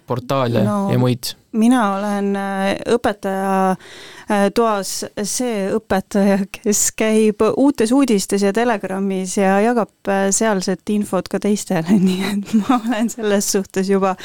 portaale 0.07 0.63
no, 0.63 0.87
ja 0.91 0.99
muid? 1.01 1.33
mina 1.51 1.81
olen 1.97 2.29
äh, 2.39 2.77
õpetaja 2.95 3.55
äh, 3.73 4.45
toas 4.55 5.01
see 5.23 5.67
õpetaja, 5.75 6.45
kes 6.53 6.83
käib 6.95 7.43
uutes 7.57 7.91
uudistes 7.91 8.45
ja 8.45 8.53
Telegramis 8.55 9.35
ja 9.37 9.57
jagab 9.65 10.13
sealset 10.31 10.95
infot 10.95 11.27
ka 11.27 11.41
teistele, 11.43 11.99
nii 12.07 12.33
et 12.33 12.57
ma 12.61 12.79
olen 12.79 13.11
selles 13.11 13.51
suhtes 13.51 13.89
juba 13.91 14.15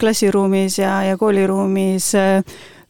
klassiruumis 0.00 0.80
ja, 0.82 1.02
ja 1.06 1.18
kooliruumis 1.20 2.14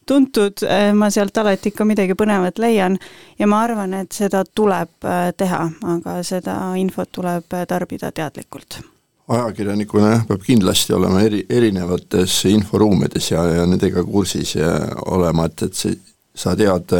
tuntud, 0.06 0.52
äh, 0.62 0.92
ma 0.94 1.10
sealt 1.10 1.36
alati 1.38 1.72
ikka 1.72 1.86
midagi 1.88 2.16
põnevat 2.18 2.58
leian 2.62 2.98
ja 3.38 3.48
ma 3.50 3.62
arvan, 3.66 3.94
et 4.02 4.12
seda 4.12 4.44
tuleb 4.44 5.06
äh, 5.06 5.30
teha, 5.36 5.64
aga 5.96 6.18
seda 6.26 6.56
infot 6.80 7.12
tuleb 7.12 7.54
äh, 7.54 7.66
tarbida 7.70 8.12
teadlikult 8.14 8.80
ajakirjanikuna 9.28 10.10
jah, 10.10 10.26
peab 10.26 10.42
kindlasti 10.46 10.94
olema 10.96 11.22
eri, 11.22 11.44
erinevates 11.48 12.44
inforuumides 12.50 13.30
ja, 13.30 13.44
ja 13.58 13.66
nendega 13.66 14.04
kursis 14.04 14.56
ja 14.56 14.72
olema, 15.06 15.46
et, 15.46 15.62
et 15.68 15.78
see, 15.78 15.96
sa 16.34 16.56
tead, 16.58 16.94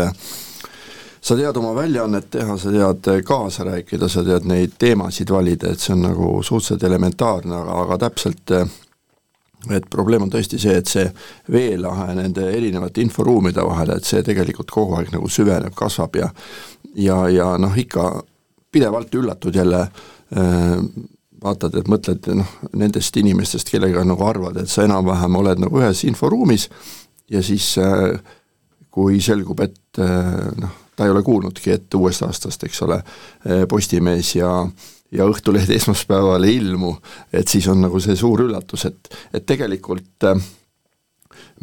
sa 1.21 1.37
tead 1.39 1.59
oma 1.59 1.75
väljaannet 1.77 2.31
teha, 2.31 2.57
sa 2.59 2.73
tead 2.73 3.11
kaasa 3.27 3.67
rääkida, 3.69 4.09
sa 4.09 4.25
tead 4.27 4.47
neid 4.49 4.79
teemasid 4.79 5.35
valida, 5.35 5.73
et 5.73 5.83
see 5.83 5.97
on 5.97 6.07
nagu 6.07 6.33
suhteliselt 6.43 6.87
elementaarne, 6.91 7.59
aga, 7.59 7.79
aga 7.87 8.01
täpselt 8.07 8.57
et 9.71 9.85
probleem 9.91 10.25
on 10.25 10.31
tõesti 10.31 10.59
see, 10.59 10.75
et 10.75 10.91
see 10.91 11.05
veelahe 11.55 12.17
nende 12.19 12.49
erinevate 12.51 13.03
inforuumide 13.03 13.63
vahel, 13.67 13.95
et 13.95 14.07
see 14.07 14.23
tegelikult 14.27 14.71
kogu 14.75 14.97
aeg 14.99 15.13
nagu 15.15 15.31
süveneb, 15.31 15.75
kasvab 15.79 16.19
ja 16.19 16.31
ja, 16.99 17.29
ja 17.29 17.57
noh, 17.59 17.77
ikka 17.79 18.23
pidevalt 18.73 19.15
üllatud 19.15 19.55
jälle 19.55 19.81
äh, 19.81 20.79
vaatad, 21.43 21.75
et 21.79 21.91
mõtled 21.91 22.29
noh, 22.39 22.55
nendest 22.79 23.17
inimestest, 23.21 23.71
kellega 23.73 24.05
nagu 24.07 24.25
arvad, 24.27 24.61
et 24.63 24.71
sa 24.71 24.87
enam-vähem 24.87 25.41
oled 25.43 25.65
nagu 25.65 25.83
ühes 25.83 26.05
inforuumis 26.09 26.69
ja 27.33 27.43
siis 27.45 27.75
äh, 27.83 28.17
kui 28.93 29.21
selgub, 29.25 29.61
et 29.65 30.01
äh, 30.03 30.49
noh, 30.61 30.81
ta 30.97 31.07
ei 31.07 31.13
ole 31.15 31.23
kuulnudki, 31.25 31.73
et 31.73 31.95
uuest 31.97 32.25
aastast, 32.27 32.65
eks 32.69 32.83
ole, 32.87 33.03
äh, 33.47 33.67
Postimees 33.69 34.35
ja 34.37 34.55
ja 35.13 35.27
Õhtuleht 35.29 35.69
esmaspäeval 35.69 36.45
ei 36.49 36.57
ilmu, 36.57 36.95
et 37.37 37.49
siis 37.49 37.67
on 37.69 37.83
nagu 37.85 38.01
see 38.01 38.17
suur 38.17 38.47
üllatus, 38.47 38.87
et, 38.89 39.11
et 39.37 39.45
tegelikult 39.45 40.25
äh, 40.25 40.41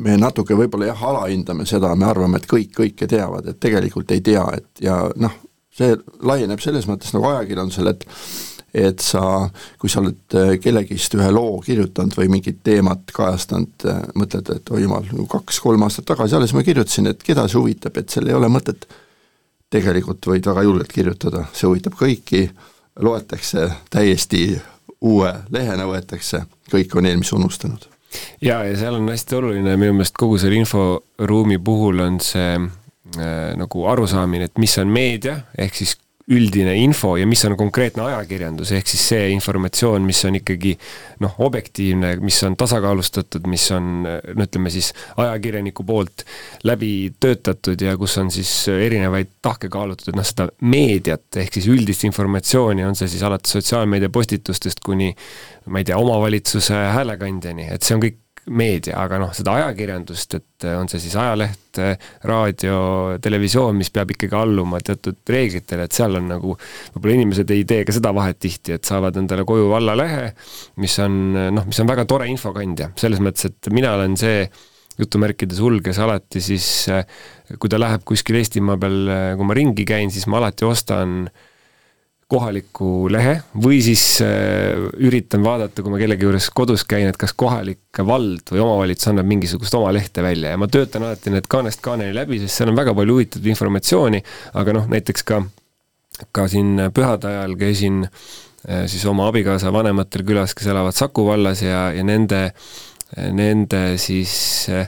me 0.05 0.17
natuke 0.21 0.57
võib-olla 0.57 0.91
jah, 0.91 1.03
alahindame 1.11 1.65
seda, 1.69 1.95
me 1.97 2.05
arvame, 2.09 2.37
et 2.37 2.49
kõik 2.49 2.75
kõike 2.77 3.07
teavad, 3.09 3.49
et 3.49 3.59
tegelikult 3.61 4.13
ei 4.13 4.21
tea, 4.25 4.45
et 4.57 4.83
ja 4.85 5.01
noh, 5.17 5.33
see 5.73 5.97
laieneb 6.25 6.61
selles 6.61 6.85
mõttes 6.89 7.13
nagu 7.15 7.29
ajakirjandusele, 7.31 7.95
et 7.95 8.05
et 8.73 9.01
sa, 9.01 9.49
kui 9.81 9.89
sa 9.89 10.01
oled 10.03 10.37
äh, 10.37 10.55
kellegist 10.61 11.15
ühe 11.17 11.29
loo 11.33 11.59
kirjutanud 11.65 12.15
või 12.19 12.29
mingit 12.35 12.61
teemat 12.65 13.11
kajastanud, 13.15 13.85
äh, 13.89 14.01
mõtled, 14.19 14.49
et 14.55 14.73
oi 14.73 14.83
jumal, 14.83 15.07
kaks-kolm 15.31 15.85
aastat 15.87 16.07
tagasi 16.09 16.37
alles 16.37 16.53
ma 16.53 16.63
kirjutasin, 16.65 17.09
et 17.11 17.23
keda 17.25 17.47
see 17.47 17.59
huvitab, 17.59 17.97
et 17.97 18.09
seal 18.13 18.29
ei 18.29 18.37
ole 18.37 18.49
mõtet, 18.51 18.87
tegelikult 19.69 20.25
võid 20.29 20.49
väga 20.49 20.65
julgelt 20.65 20.93
kirjutada, 20.93 21.45
see 21.53 21.69
huvitab 21.69 21.97
kõiki, 21.97 22.47
loetakse 22.99 23.69
täiesti 23.93 24.43
uue 25.05 25.31
lehena 25.53 25.87
võetakse, 25.87 26.43
kõik 26.71 26.97
on 26.99 27.07
eelmise 27.09 27.35
unustanud. 27.37 27.87
jaa, 28.41 28.63
ja 28.65 28.77
seal 28.77 28.97
on 28.97 29.09
hästi 29.09 29.35
oluline 29.37 29.77
minu 29.77 29.93
meelest 29.93 30.17
kogu 30.17 30.37
selle 30.41 30.57
inforuumi 30.57 31.59
puhul 31.61 32.01
on 32.05 32.19
see 32.19 32.53
äh, 32.57 33.55
nagu 33.57 33.85
arusaamine, 33.85 34.49
et 34.49 34.57
mis 34.57 34.77
on 34.81 34.89
meedia, 34.93 35.39
ehk 35.57 35.75
siis 35.81 35.97
üldine 36.29 36.75
info 36.77 37.15
ja 37.17 37.27
mis 37.29 37.41
on 37.47 37.55
konkreetne 37.57 38.03
ajakirjandus, 38.05 38.71
ehk 38.77 38.89
siis 38.89 39.05
see 39.13 39.29
informatsioon, 39.33 40.05
mis 40.05 40.21
on 40.29 40.37
ikkagi 40.39 40.75
noh, 41.23 41.35
objektiivne, 41.45 42.15
mis 42.21 42.37
on 42.45 42.57
tasakaalustatud, 42.59 43.47
mis 43.49 43.65
on 43.75 44.03
no 44.05 44.45
ütleme 44.45 44.71
siis 44.73 44.91
ajakirjaniku 45.17 45.85
poolt 45.87 46.25
läbi 46.69 46.91
töötatud 47.19 47.81
ja 47.81 47.95
kus 47.97 48.17
on 48.21 48.31
siis 48.33 48.51
erinevaid 48.71 49.35
tahke 49.41 49.71
kaalutud, 49.73 50.11
et 50.11 50.19
noh, 50.19 50.27
seda 50.27 50.49
meediat 50.61 51.41
ehk 51.41 51.59
siis 51.59 51.69
üldist 51.73 52.05
informatsiooni, 52.09 52.85
on 52.85 52.97
see 52.99 53.09
siis 53.11 53.25
alates 53.25 53.57
sotsiaalmeedia 53.57 54.13
postitustest 54.13 54.83
kuni 54.85 55.13
ma 55.69 55.81
ei 55.81 55.87
tea, 55.89 55.97
omavalitsuse 55.97 56.77
häälekandjani, 56.95 57.69
et 57.73 57.85
see 57.85 57.97
on 57.97 58.03
kõik 58.03 58.21
meedia, 58.49 58.95
aga 59.03 59.19
noh, 59.21 59.31
seda 59.35 59.55
ajakirjandust, 59.59 60.35
et 60.39 60.67
on 60.73 60.89
see 60.91 61.01
siis 61.03 61.15
ajaleht, 61.19 61.79
raadio, 62.27 62.79
televisioon, 63.23 63.77
mis 63.77 63.91
peab 63.93 64.13
ikkagi 64.15 64.37
alluma 64.37 64.81
teatud 64.83 65.19
reeglitele, 65.29 65.85
et 65.85 65.95
seal 65.95 66.17
on 66.19 66.31
nagu, 66.33 66.55
võib-olla 66.95 67.17
inimesed 67.19 67.53
ei 67.55 67.65
tee 67.69 67.85
ka 67.87 67.95
seda 67.95 68.13
vahet 68.15 68.39
tihti, 68.41 68.75
et 68.77 68.89
saavad 68.89 69.19
endale 69.21 69.45
koju 69.47 69.69
vallalehe, 69.71 70.31
mis 70.81 70.97
on 71.03 71.19
noh, 71.55 71.67
mis 71.69 71.81
on 71.83 71.91
väga 71.91 72.07
tore 72.09 72.29
infokandja, 72.31 72.91
selles 72.99 73.21
mõttes, 73.23 73.51
et 73.51 73.71
mina 73.75 73.93
olen 73.97 74.17
see 74.19 74.41
jutumärkides 74.99 75.61
hull, 75.63 75.79
kes 75.83 76.01
alati 76.03 76.41
siis, 76.43 76.65
kui 77.55 77.71
ta 77.71 77.79
läheb 77.79 78.03
kuskil 78.07 78.41
Eestimaa 78.41 78.79
peal, 78.81 79.13
kui 79.39 79.47
ma 79.47 79.55
ringi 79.55 79.87
käin, 79.87 80.11
siis 80.11 80.27
ma 80.27 80.41
alati 80.41 80.67
ostan 80.67 81.21
äh, 81.29 81.45
kohaliku 82.29 83.07
lehe 83.09 83.39
või 83.57 83.79
siis 83.81 84.03
äh, 84.21 84.77
üritan 85.01 85.41
vaadata, 85.45 85.81
kui 85.81 85.93
ma 85.93 85.99
kellegi 86.01 86.27
juures 86.27 86.49
kodus 86.53 86.83
käin, 86.85 87.07
et 87.09 87.17
kas 87.17 87.33
kohalik 87.33 88.01
vald 88.05 88.53
või 88.53 88.61
omavalitsus 88.61 89.09
annab 89.09 89.25
mingisugust 89.29 89.73
oma 89.79 89.89
lehte 89.95 90.21
välja. 90.25 90.53
Ja 90.53 90.59
ma 90.61 90.69
töötan 90.69 91.07
alati 91.07 91.33
need 91.33 91.49
kaanest 91.49 91.81
kaaneni 91.85 92.13
läbi, 92.13 92.37
sest 92.43 92.59
seal 92.59 92.69
on 92.69 92.77
väga 92.77 92.93
palju 92.97 93.17
huvitavat 93.17 93.49
informatsiooni, 93.49 94.21
aga 94.61 94.77
noh, 94.77 94.85
näiteks 94.93 95.25
ka, 95.25 95.41
ka 96.35 96.45
siin 96.51 96.77
pühade 96.93 97.31
ajal 97.31 97.57
käisin 97.57 98.03
äh, 98.05 98.85
siis 98.85 99.07
oma 99.09 99.31
abikaasa 99.31 99.73
vanematel 99.73 100.27
külas, 100.29 100.53
kes 100.53 100.69
elavad 100.69 100.97
Saku 100.97 101.25
vallas 101.31 101.65
ja, 101.65 101.87
ja 101.97 102.05
nende, 102.05 102.51
nende 103.33 103.83
siis 103.97 104.35
äh, 104.69 104.85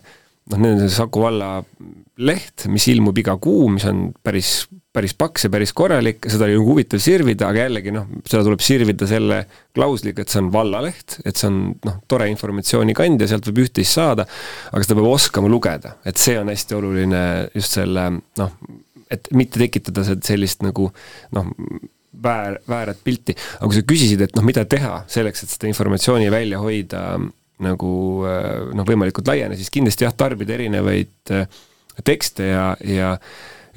noh, 0.53 0.61
nende 0.61 0.93
Saku 0.93 1.25
valla 1.25 1.55
leht, 2.19 2.67
mis 2.71 2.87
ilmub 2.91 3.17
iga 3.21 3.37
kuu, 3.41 3.69
mis 3.71 3.85
on 3.87 4.09
päris 4.23 4.65
päris 4.91 5.13
paks 5.15 5.45
ja 5.45 5.51
päris 5.51 5.71
korralik, 5.75 6.25
seda 6.27 6.45
oli 6.45 6.57
nagu 6.57 6.65
huvitav 6.67 6.99
sirvida, 6.99 7.47
aga 7.47 7.63
jällegi 7.63 7.93
noh, 7.95 8.09
seda 8.27 8.43
tuleb 8.43 8.63
sirvida 8.63 9.07
selle 9.07 9.37
klausliga, 9.75 10.23
et 10.23 10.33
see 10.33 10.41
on 10.43 10.49
vallaleht, 10.51 11.15
et 11.23 11.39
see 11.39 11.47
on 11.47 11.61
noh, 11.87 12.01
tore 12.11 12.27
informatsiooni 12.31 12.95
kandja, 12.97 13.29
sealt 13.31 13.47
võib 13.47 13.63
üht-teist 13.63 13.95
saada, 13.95 14.25
aga 14.71 14.83
seda 14.83 14.99
peab 14.99 15.07
oskama 15.13 15.51
lugeda, 15.51 15.95
et 16.07 16.19
see 16.19 16.35
on 16.41 16.51
hästi 16.51 16.77
oluline 16.77 17.23
just 17.55 17.79
selle 17.79 18.05
noh, 18.19 18.53
et 19.11 19.31
mitte 19.35 19.63
tekitada 19.63 20.03
sellist 20.11 20.67
nagu 20.67 20.89
noh, 21.37 21.55
väär, 22.21 22.59
väärat 22.67 22.99
pilti, 23.05 23.37
aga 23.61 23.71
kui 23.71 23.79
sa 23.79 23.87
küsisid, 23.93 24.27
et 24.27 24.35
noh, 24.35 24.43
mida 24.47 24.67
teha 24.67 25.05
selleks, 25.11 25.45
et 25.45 25.55
seda 25.55 25.71
informatsiooni 25.71 26.27
välja 26.33 26.59
hoida 26.59 27.05
nagu 27.63 27.95
noh, 28.75 28.85
võimalikult 28.87 29.31
laiene, 29.31 29.55
siis 29.55 29.71
kindlasti 29.71 30.03
jah, 30.03 30.15
tarbida 30.17 30.57
erinevaid 30.57 31.31
tekste 32.03 32.51
ja, 32.51 32.67
ja 32.85 33.15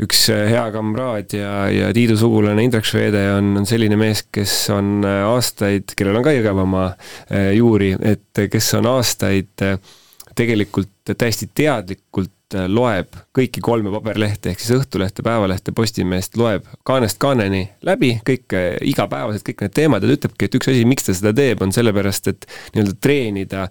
üks 0.02 0.26
äh, 0.32 0.48
hea 0.50 0.64
kamraad 0.74 1.34
ja, 1.36 1.50
ja 1.70 1.90
Tiidu 1.94 2.16
sugulane 2.18 2.64
Indrek 2.66 2.86
Švede 2.88 3.22
on, 3.36 3.52
on 3.60 3.68
selline 3.68 3.98
mees, 4.00 4.24
kes 4.34 4.54
on 4.74 5.04
äh, 5.06 5.22
aastaid, 5.28 5.94
kellel 5.98 6.18
on 6.18 6.26
ka 6.26 6.34
Jõgevamaa 6.34 6.88
äh, 6.90 7.52
juuri, 7.58 7.94
et 8.02 8.44
kes 8.50 8.72
on 8.80 8.90
aastaid 8.96 9.66
tegelikult 10.34 11.14
täiesti 11.14 11.46
teadlikult 11.54 12.32
loeb 12.70 13.14
kõiki 13.34 13.62
kolme 13.64 13.90
paberlehte, 13.90 14.52
ehk 14.52 14.60
siis 14.62 14.76
Õhtulehte, 14.76 15.24
Päevalehte, 15.26 15.72
Postimeest, 15.74 16.36
loeb 16.38 16.66
kaanest 16.86 17.18
kaaneni 17.22 17.64
läbi 17.86 18.12
kõik 18.26 18.54
igapäevased, 18.86 19.42
kõik 19.46 19.64
need 19.64 19.74
teemad 19.74 20.04
ja 20.04 20.10
ta 20.10 20.18
ütlebki, 20.18 20.46
et 20.46 20.58
üks 20.58 20.70
asi, 20.70 20.84
miks 20.86 21.06
ta 21.08 21.16
seda 21.16 21.32
teeb, 21.34 21.62
on 21.64 21.74
sellepärast, 21.74 22.30
et 22.30 22.46
nii-öelda 22.76 22.94
treenida 23.02 23.64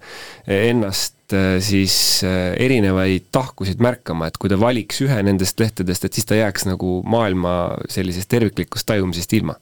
ennast 0.52 1.23
siis 1.64 1.96
erinevaid 2.24 3.30
tahkusid 3.34 3.82
märkama, 3.84 4.30
et 4.30 4.40
kui 4.42 4.52
ta 4.52 4.60
valiks 4.60 5.02
ühe 5.06 5.20
nendest 5.26 5.60
lehtedest, 5.60 6.06
et 6.06 6.18
siis 6.18 6.28
ta 6.30 6.40
jääks 6.40 6.68
nagu 6.70 7.02
maailma 7.10 7.54
sellisest 7.92 8.30
terviklikust 8.32 8.88
tajumisest 8.90 9.34
ilma 9.40 9.58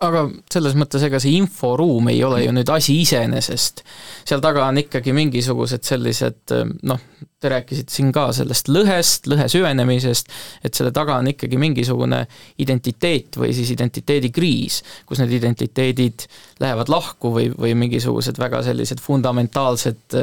aga 0.00 0.22
selles 0.52 0.76
mõttes, 0.80 1.02
ega 1.04 1.18
see 1.20 1.34
inforuum 1.36 2.08
ei 2.08 2.22
ole 2.24 2.40
ju 2.44 2.52
nüüd 2.56 2.70
asi 2.72 2.94
iseenesest. 3.02 3.82
seal 4.24 4.40
taga 4.40 4.64
on 4.70 4.80
ikkagi 4.80 5.12
mingisugused 5.16 5.84
sellised 5.84 6.54
noh, 6.88 7.02
te 7.40 7.50
rääkisite 7.52 7.92
siin 7.92 8.12
ka 8.12 8.30
sellest 8.36 8.70
lõhest, 8.72 9.28
lõhe 9.28 9.48
süvenemisest, 9.52 10.32
et 10.64 10.76
selle 10.76 10.92
taga 10.96 11.18
on 11.20 11.28
ikkagi 11.32 11.60
mingisugune 11.60 12.22
identiteet 12.64 13.36
või 13.40 13.52
siis 13.56 13.74
identiteedikriis, 13.76 14.80
kus 15.08 15.20
need 15.20 15.36
identiteedid 15.36 16.24
lähevad 16.64 16.92
lahku 16.92 17.34
või, 17.36 17.50
või 17.52 17.76
mingisugused 17.84 18.40
väga 18.40 18.62
sellised 18.64 19.04
fundamentaalsed 19.04 20.16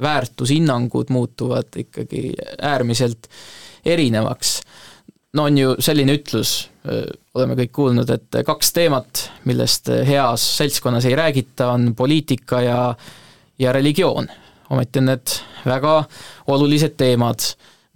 väärtushinnangud 0.00 1.10
muutuvad 1.12 1.76
ikkagi 1.76 2.32
äärmiselt 2.66 3.30
erinevaks 3.86 4.58
no 5.36 5.46
on 5.46 5.58
ju 5.58 5.74
selline 5.82 6.16
ütlus, 6.18 6.69
oleme 7.34 7.56
kõik 7.58 7.72
kuulnud, 7.76 8.10
et 8.10 8.38
kaks 8.46 8.72
teemat, 8.72 9.24
millest 9.44 9.90
heas 10.08 10.44
seltskonnas 10.56 11.04
ei 11.04 11.16
räägita, 11.18 11.68
on 11.74 11.90
poliitika 11.96 12.62
ja, 12.64 12.78
ja 13.60 13.72
religioon. 13.76 14.30
ometi 14.70 14.98
on 15.02 15.10
need 15.10 15.34
väga 15.66 15.96
olulised 16.46 16.96
teemad 16.96 17.44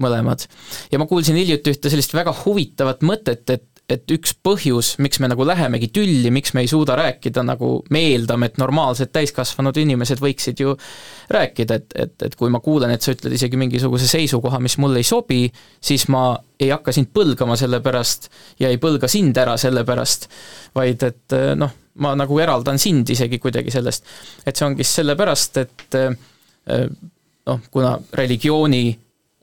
mõlemad. 0.03 0.47
ja 0.93 0.99
ma 0.99 1.07
kuulsin 1.07 1.37
hiljuti 1.37 1.73
ühte 1.73 1.91
sellist 1.91 2.15
väga 2.15 2.35
huvitavat 2.45 3.03
mõtet, 3.07 3.49
et 3.51 3.74
et 3.91 4.13
üks 4.15 4.33
põhjus, 4.45 4.95
miks 5.05 5.21
me 5.21 5.29
nagu 5.29 5.45
lähemegi 5.45 5.91
tülli, 5.93 6.31
miks 6.33 6.55
me 6.57 6.63
ei 6.65 6.69
suuda 6.71 6.97
rääkida, 6.97 7.43
nagu 7.45 7.77
me 7.93 8.01
eeldame, 8.15 8.49
et 8.49 8.57
normaalsed 8.61 9.11
täiskasvanud 9.13 9.77
inimesed 9.83 10.23
võiksid 10.25 10.63
ju 10.63 10.73
rääkida, 11.35 11.77
et, 11.77 11.97
et, 12.07 12.15
et 12.29 12.37
kui 12.41 12.53
ma 12.53 12.63
kuulen, 12.65 12.95
et 12.95 13.05
sa 13.05 13.13
ütled 13.13 13.37
isegi 13.37 13.61
mingisuguse 13.61 14.09
seisukoha, 14.09 14.61
mis 14.65 14.79
mulle 14.81 15.03
ei 15.03 15.09
sobi, 15.09 15.43
siis 15.85 16.07
ma 16.13 16.31
ei 16.61 16.71
hakka 16.73 16.95
sind 16.97 17.13
põlgama 17.13 17.59
selle 17.61 17.83
pärast 17.85 18.31
ja 18.63 18.73
ei 18.73 18.81
põlga 18.81 19.11
sind 19.11 19.37
ära 19.41 19.59
selle 19.61 19.85
pärast, 19.85 20.31
vaid 20.77 21.05
et 21.05 21.37
noh, 21.61 21.77
ma 22.01 22.15
nagu 22.17 22.41
eraldan 22.41 22.81
sind 22.81 23.13
isegi 23.13 23.39
kuidagi 23.43 23.75
sellest. 23.75 24.09
et 24.47 24.57
see 24.57 24.67
ongi 24.67 24.87
sellepärast, 24.89 25.61
et 25.61 25.99
noh, 27.45 27.61
kuna 27.71 27.95
religiooni 28.17 28.85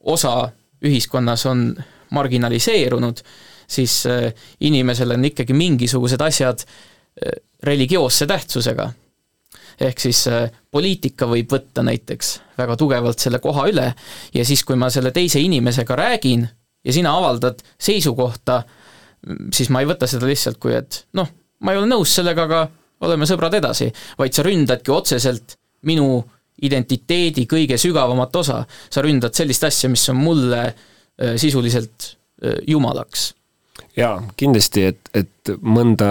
osa 0.10 0.50
ühiskonnas 0.82 1.46
on 1.46 1.70
marginaliseerunud, 2.12 3.22
siis 3.72 4.06
äh, 4.10 4.34
inimesel 4.60 5.16
on 5.16 5.26
ikkagi 5.26 5.56
mingisugused 5.56 6.22
asjad 6.22 6.66
äh, 6.66 7.38
religioosse 7.64 8.28
tähtsusega. 8.28 8.92
ehk 9.82 10.00
siis 10.00 10.26
äh, 10.28 10.52
poliitika 10.72 11.26
võib 11.26 11.54
võtta 11.54 11.84
näiteks 11.84 12.34
väga 12.58 12.76
tugevalt 12.78 13.20
selle 13.20 13.40
koha 13.40 13.68
üle 13.72 13.88
ja 14.34 14.46
siis, 14.46 14.64
kui 14.68 14.76
ma 14.76 14.90
selle 14.94 15.12
teise 15.12 15.40
inimesega 15.40 15.96
räägin 15.96 16.46
ja 16.84 16.94
sina 16.94 17.16
avaldad 17.18 17.62
seisukohta, 17.80 18.64
siis 19.54 19.70
ma 19.70 19.82
ei 19.82 19.90
võta 19.90 20.08
seda 20.10 20.28
lihtsalt 20.28 20.60
kui, 20.62 20.76
et 20.76 21.06
noh, 21.18 21.30
ma 21.62 21.74
ei 21.74 21.80
ole 21.80 21.90
nõus 21.90 22.14
sellega, 22.18 22.46
aga 22.50 22.62
oleme 23.06 23.26
sõbrad 23.30 23.56
edasi, 23.58 23.90
vaid 24.18 24.34
sa 24.34 24.46
ründadki 24.46 24.94
otseselt 24.94 25.56
minu 25.88 26.22
identiteedi 26.62 27.48
kõige 27.50 27.78
sügavamat 27.82 28.36
osa. 28.36 28.66
sa 28.68 29.02
ründad 29.02 29.34
sellist 29.34 29.64
asja, 29.64 29.90
mis 29.90 30.10
on 30.10 30.20
mulle 30.22 30.64
sisuliselt 31.38 32.16
jumalaks 32.68 33.32
jaa, 33.98 34.22
kindlasti, 34.40 34.84
et, 34.92 35.10
et 35.18 35.52
mõnda 35.66 36.08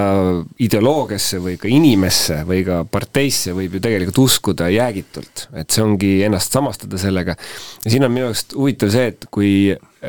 ideoloogiasse 0.61 1.41
või 1.43 1.57
ka 1.61 1.69
inimesse 1.71 2.41
või 2.49 2.63
ka 2.67 2.81
parteisse 2.91 3.55
võib 3.57 3.77
ju 3.77 3.83
tegelikult 3.85 4.21
uskuda 4.25 4.69
jäägitult, 4.73 5.47
et 5.57 5.71
see 5.73 5.85
ongi 5.85 6.11
ennast 6.27 6.57
samastada 6.57 7.01
sellega. 7.01 7.37
ja 7.85 7.93
siin 7.93 8.05
on 8.05 8.13
minu 8.13 8.29
arust 8.31 8.55
huvitav 8.57 8.93
see, 8.93 9.13
et 9.15 9.29
kui 9.33 9.53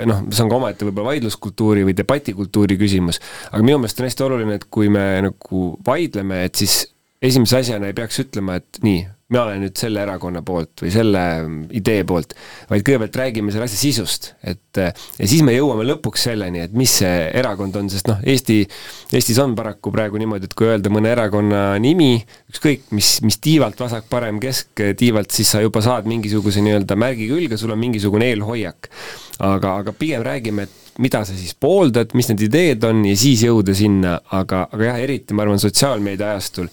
noh, 0.07 0.23
see 0.31 0.43
on 0.45 0.51
ka 0.51 0.59
omaette 0.59 0.87
võib-olla 0.87 1.13
vaidluskultuuri 1.13 1.85
või 1.87 1.95
debatikultuuri 1.97 2.79
küsimus, 2.81 3.21
aga 3.51 3.63
minu 3.63 3.79
meelest 3.81 4.01
on 4.01 4.09
hästi 4.09 4.27
oluline, 4.27 4.59
et 4.59 4.67
kui 4.69 4.91
me 4.91 5.05
nagu 5.27 5.65
vaidleme, 5.87 6.43
et 6.47 6.59
siis 6.59 6.83
esimese 7.21 7.61
asjana 7.61 7.91
ei 7.91 7.97
peaks 7.97 8.23
ütlema, 8.25 8.59
et 8.59 8.81
nii, 8.83 9.05
mina 9.31 9.45
olen 9.45 9.61
nüüd 9.63 9.79
selle 9.79 10.01
erakonna 10.03 10.41
poolt 10.45 10.83
või 10.83 10.91
selle 10.91 11.21
idee 11.77 12.03
poolt, 12.07 12.35
vaid 12.69 12.83
kõigepealt 12.83 13.19
räägime 13.21 13.53
selle 13.53 13.67
asja 13.69 13.79
sisust, 13.79 14.33
et 14.43 14.79
ja 14.81 14.91
siis 15.19 15.43
me 15.47 15.55
jõuame 15.55 15.85
lõpuks 15.87 16.27
selleni, 16.27 16.65
et 16.65 16.75
mis 16.75 16.91
see 17.01 17.29
erakond 17.39 17.75
on, 17.79 17.87
sest 17.91 18.09
noh, 18.11 18.19
Eesti, 18.27 18.59
Eestis 19.15 19.39
on 19.43 19.55
paraku 19.55 19.93
praegu 19.95 20.19
niimoodi, 20.19 20.49
et 20.49 20.55
kui 20.57 20.67
öelda 20.67 20.91
mõne 20.91 21.13
erakonna 21.15 21.63
nimi, 21.81 22.17
ükskõik 22.51 22.91
mis, 22.97 23.13
mis 23.25 23.39
tiivalt 23.43 23.79
vasak, 23.79 24.09
parem, 24.11 24.39
kesk 24.43 24.83
tiivalt, 24.99 25.31
siis 25.35 25.53
sa 25.55 25.63
juba 25.63 25.83
saad 25.85 26.09
mingisuguse 26.11 26.63
nii-öelda 26.65 26.99
märgi 26.99 27.29
külge, 27.31 27.59
sul 27.59 27.71
on 27.71 27.79
mingisugune 27.81 28.33
eelhoiak. 28.33 28.91
aga, 29.41 29.77
aga 29.81 29.93
pigem 29.97 30.21
räägime, 30.21 30.67
et 30.67 30.99
mida 31.01 31.23
sa 31.25 31.33
siis 31.33 31.55
pooldad, 31.57 32.11
mis 32.13 32.27
need 32.29 32.43
ideed 32.45 32.83
on 32.85 33.05
ja 33.07 33.15
siis 33.17 33.41
jõuda 33.47 33.73
sinna, 33.77 34.19
aga, 34.37 34.67
aga 34.73 34.91
jah, 34.91 34.99
eriti 35.01 35.33
ma 35.33 35.45
arvan, 35.45 35.61
sotsiaalmeedia 35.61 36.33
ajastul 36.35 36.67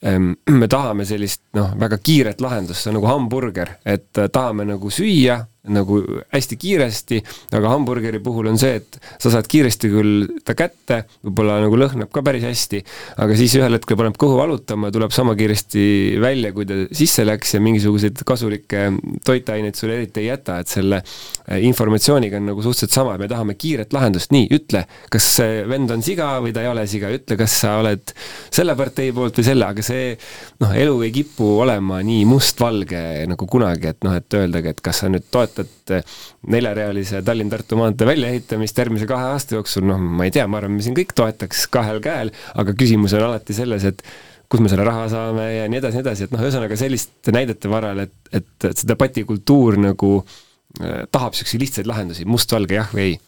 me 0.60 0.68
tahame 0.68 1.04
sellist 1.04 1.42
noh, 1.56 1.74
väga 1.80 1.98
kiiret 2.00 2.40
lahendust, 2.40 2.82
see 2.82 2.92
on 2.92 3.00
nagu 3.00 3.10
hamburger, 3.10 3.76
et 3.84 4.18
äh, 4.18 4.30
tahame 4.32 4.64
nagu 4.68 4.92
süüa 4.92 5.40
nagu 5.68 5.98
hästi 6.32 6.56
kiiresti, 6.56 7.18
aga 7.52 7.74
hamburgeri 7.74 8.18
puhul 8.24 8.48
on 8.48 8.56
see, 8.60 8.78
et 8.80 8.96
sa 9.20 9.28
saad 9.34 9.48
kiiresti 9.50 9.90
küll 9.92 10.22
ta 10.46 10.54
kätte, 10.56 11.02
võib-olla 11.26 11.58
nagu 11.60 11.76
lõhnab 11.76 12.08
ka 12.14 12.22
päris 12.24 12.46
hästi, 12.48 12.80
aga 13.20 13.36
siis 13.36 13.58
ühel 13.58 13.76
hetkel 13.76 13.98
paneb 14.00 14.16
kõhu 14.20 14.38
valutama 14.38 14.88
ja 14.88 14.94
tuleb 14.96 15.12
sama 15.12 15.34
kiiresti 15.36 15.82
välja, 16.22 16.54
kui 16.56 16.64
ta 16.68 16.78
sisse 16.96 17.26
läks 17.28 17.52
ja 17.58 17.60
mingisuguseid 17.60 18.22
kasulikke 18.24 18.86
toitaineid 19.26 19.76
sulle 19.76 19.98
eriti 20.00 20.22
ei 20.24 20.30
jäta, 20.30 20.56
et 20.64 20.72
selle 20.72 21.02
äh, 21.02 21.60
informatsiooniga 21.68 22.40
on 22.40 22.48
nagu 22.54 22.64
suhteliselt 22.64 22.96
sama, 22.96 23.18
et 23.18 23.24
me 23.26 23.28
tahame 23.28 23.58
kiiret 23.60 23.92
lahendust, 23.92 24.32
nii, 24.32 24.48
ütle, 24.56 24.86
kas 25.12 25.28
see 25.36 25.60
vend 25.68 25.92
on 25.92 26.00
siga 26.06 26.30
või 26.40 26.54
ta 26.56 26.64
ei 26.64 26.72
ole 26.72 26.86
siga, 26.88 27.12
ütle, 27.12 27.36
kas 27.36 27.58
sa 27.66 27.76
oled 27.82 28.16
selle 28.48 28.78
partei 28.80 29.12
poolt 29.12 29.36
või 29.42 29.50
selle, 29.50 29.68
aga 29.68 29.84
see 29.84 30.16
noh, 30.64 30.72
elu 30.72 30.96
ei 31.04 31.12
kipu 31.20 31.52
olema 31.60 32.00
nii 32.06 32.24
mustvalge 32.32 33.04
nagu 33.28 33.50
kunagi, 33.50 33.92
et 33.92 34.08
noh, 34.08 34.16
et 34.16 34.40
öeldagi, 34.40 34.72
et 34.72 34.84
kas 34.88 35.04
sa 35.04 35.12
nüüd 35.12 35.28
toetad 35.28 35.49
toetad 35.50 35.94
eh, 35.96 36.18
neljarealise 36.50 37.22
Tallinn-Tartu 37.26 37.78
maantee 37.78 38.08
väljaehitamist 38.08 38.78
järgmise 38.78 39.08
kahe 39.10 39.30
aasta 39.34 39.56
jooksul, 39.58 39.86
noh, 39.88 40.00
ma 40.00 40.26
ei 40.26 40.34
tea, 40.34 40.46
ma 40.50 40.60
arvan, 40.60 40.76
me 40.76 40.84
siin 40.84 40.96
kõik 40.96 41.14
toetaks 41.16 41.66
kahel 41.72 42.00
käel, 42.04 42.32
aga 42.60 42.74
küsimus 42.78 43.14
on 43.18 43.26
alati 43.28 43.56
selles, 43.56 43.86
et 43.88 44.04
kust 44.50 44.64
me 44.64 44.70
selle 44.72 44.84
raha 44.86 45.06
saame 45.12 45.46
ja 45.54 45.66
nii 45.70 45.80
edasi, 45.80 45.98
nii 45.98 46.06
edasi, 46.06 46.26
et 46.26 46.34
noh, 46.34 46.44
ühesõnaga 46.44 46.78
selliste 46.78 47.34
näidete 47.34 47.70
varal, 47.70 48.04
et, 48.06 48.14
et, 48.32 48.52
et 48.66 48.76
see 48.76 48.90
debatikultuur 48.90 49.78
nagu 49.80 50.12
äh, 50.20 51.04
tahab 51.12 51.34
niisuguseid 51.34 51.66
lihtsaid 51.66 51.90
lahendusi, 51.90 52.28
mustvalge 52.28 52.78
jah 52.80 52.94
või 52.94 53.10
ei. 53.12 53.18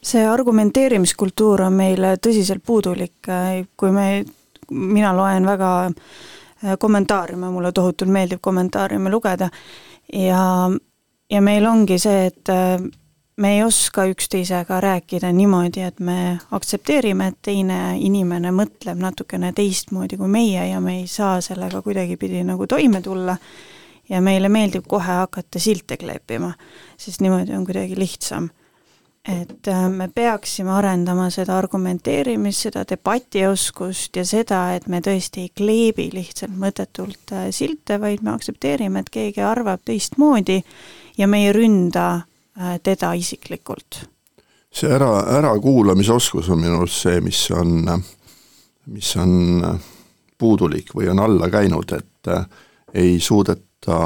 See 0.00 0.22
argumenteerimiskultuur 0.24 1.66
on 1.66 1.74
meil 1.76 2.04
tõsiselt 2.24 2.64
puudulik, 2.64 3.28
kui 3.76 3.90
me, 3.92 4.06
mina 4.72 5.12
loen 5.12 5.44
väga 5.44 5.72
kommentaariume, 6.80 7.50
mulle 7.52 7.72
tohutult 7.76 8.08
meeldib 8.12 8.40
kommentaariume 8.44 9.12
lugeda 9.12 9.50
ja 10.12 10.70
ja 11.30 11.40
meil 11.40 11.66
ongi 11.66 11.98
see, 11.98 12.26
et 12.30 12.48
äh, 12.52 12.80
me 13.40 13.54
ei 13.56 13.64
oska 13.64 14.04
üksteisega 14.10 14.80
rääkida 14.80 15.32
niimoodi, 15.32 15.80
et 15.80 16.00
me 16.00 16.38
aktsepteerime, 16.50 17.30
et 17.30 17.38
teine 17.42 17.80
inimene 17.98 18.52
mõtleb 18.52 19.00
natukene 19.00 19.52
teistmoodi 19.56 20.18
kui 20.20 20.28
meie 20.28 20.66
ja 20.68 20.80
me 20.80 20.98
ei 21.00 21.06
saa 21.08 21.40
sellega 21.44 21.82
kuidagipidi 21.82 22.44
nagu 22.44 22.66
toime 22.68 23.00
tulla 23.00 23.36
ja 24.10 24.20
meile 24.20 24.50
meeldib 24.52 24.88
kohe 24.90 25.20
hakata 25.22 25.62
silte 25.62 25.96
kleepima, 25.96 26.52
sest 26.98 27.22
niimoodi 27.24 27.54
on 27.56 27.66
kuidagi 27.66 27.98
lihtsam. 27.98 28.50
et 29.28 29.68
äh, 29.68 29.88
me 29.92 30.08
peaksime 30.08 30.70
arendama 30.72 31.26
seda 31.30 31.58
argumenteerimist, 31.58 32.62
seda 32.64 32.86
debatioskust 32.88 34.16
ja 34.16 34.24
seda, 34.24 34.62
et 34.74 34.86
me 34.88 35.02
tõesti 35.04 35.44
ei 35.44 35.50
kleebi 35.56 36.06
lihtsalt 36.12 36.56
mõttetult 36.56 37.32
äh, 37.36 37.50
silte, 37.52 38.00
vaid 38.00 38.24
me 38.24 38.32
aktsepteerime, 38.32 39.00
et 39.04 39.10
keegi 39.12 39.44
arvab 39.44 39.84
teistmoodi 39.84 40.62
ja 41.20 41.28
me 41.28 41.44
ei 41.44 41.52
ründa 41.52 42.14
äh, 42.16 42.80
teda 42.82 43.12
isiklikult. 43.12 44.08
see 44.72 44.90
ära, 44.94 45.24
ärakuulamisoskus 45.38 46.48
on 46.48 46.60
minu 46.62 46.76
arust 46.78 47.02
see, 47.02 47.20
mis 47.20 47.40
on, 47.50 47.88
mis 48.94 49.08
on 49.18 49.64
puudulik 50.38 50.94
või 50.94 51.08
on 51.10 51.18
alla 51.18 51.48
käinud, 51.50 51.92
et 51.92 52.30
äh, 52.30 52.46
ei 52.94 53.18
suudeta 53.20 53.98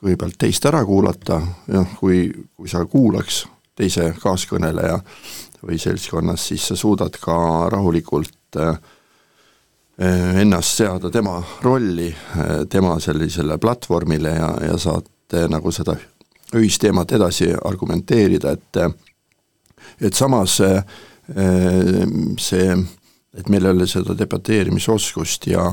kõigepealt 0.00 0.38
teist 0.38 0.66
ära 0.66 0.82
kuulata, 0.84 1.40
jah, 1.70 1.96
kui, 2.00 2.26
kui 2.56 2.68
sa 2.68 2.82
kuulaks 2.84 3.44
teise 3.76 4.10
kaaskõneleja 4.20 4.98
või 5.62 5.78
seltskonnas, 5.78 6.48
siis 6.50 6.66
sa 6.66 6.76
suudad 6.76 7.16
ka 7.22 7.36
rahulikult 7.70 8.58
äh, 8.60 8.76
ennast 10.40 10.80
seada 10.80 11.10
tema 11.12 11.38
rolli, 11.62 12.08
tema 12.72 12.94
sellisele 13.00 13.58
platvormile 13.60 14.30
ja, 14.32 14.54
ja 14.70 14.78
saad 14.80 15.06
nagu 15.52 15.70
seda 15.70 15.94
ühisteemat 16.54 17.12
edasi 17.12 17.52
argumenteerida, 17.64 18.52
et 18.52 18.80
et 20.00 20.14
samas 20.14 20.56
see, 22.40 22.68
et 23.38 23.48
meil 23.48 23.64
ei 23.66 23.74
ole 23.74 23.86
seda 23.88 24.16
debateerimisoskust 24.18 25.46
ja 25.46 25.68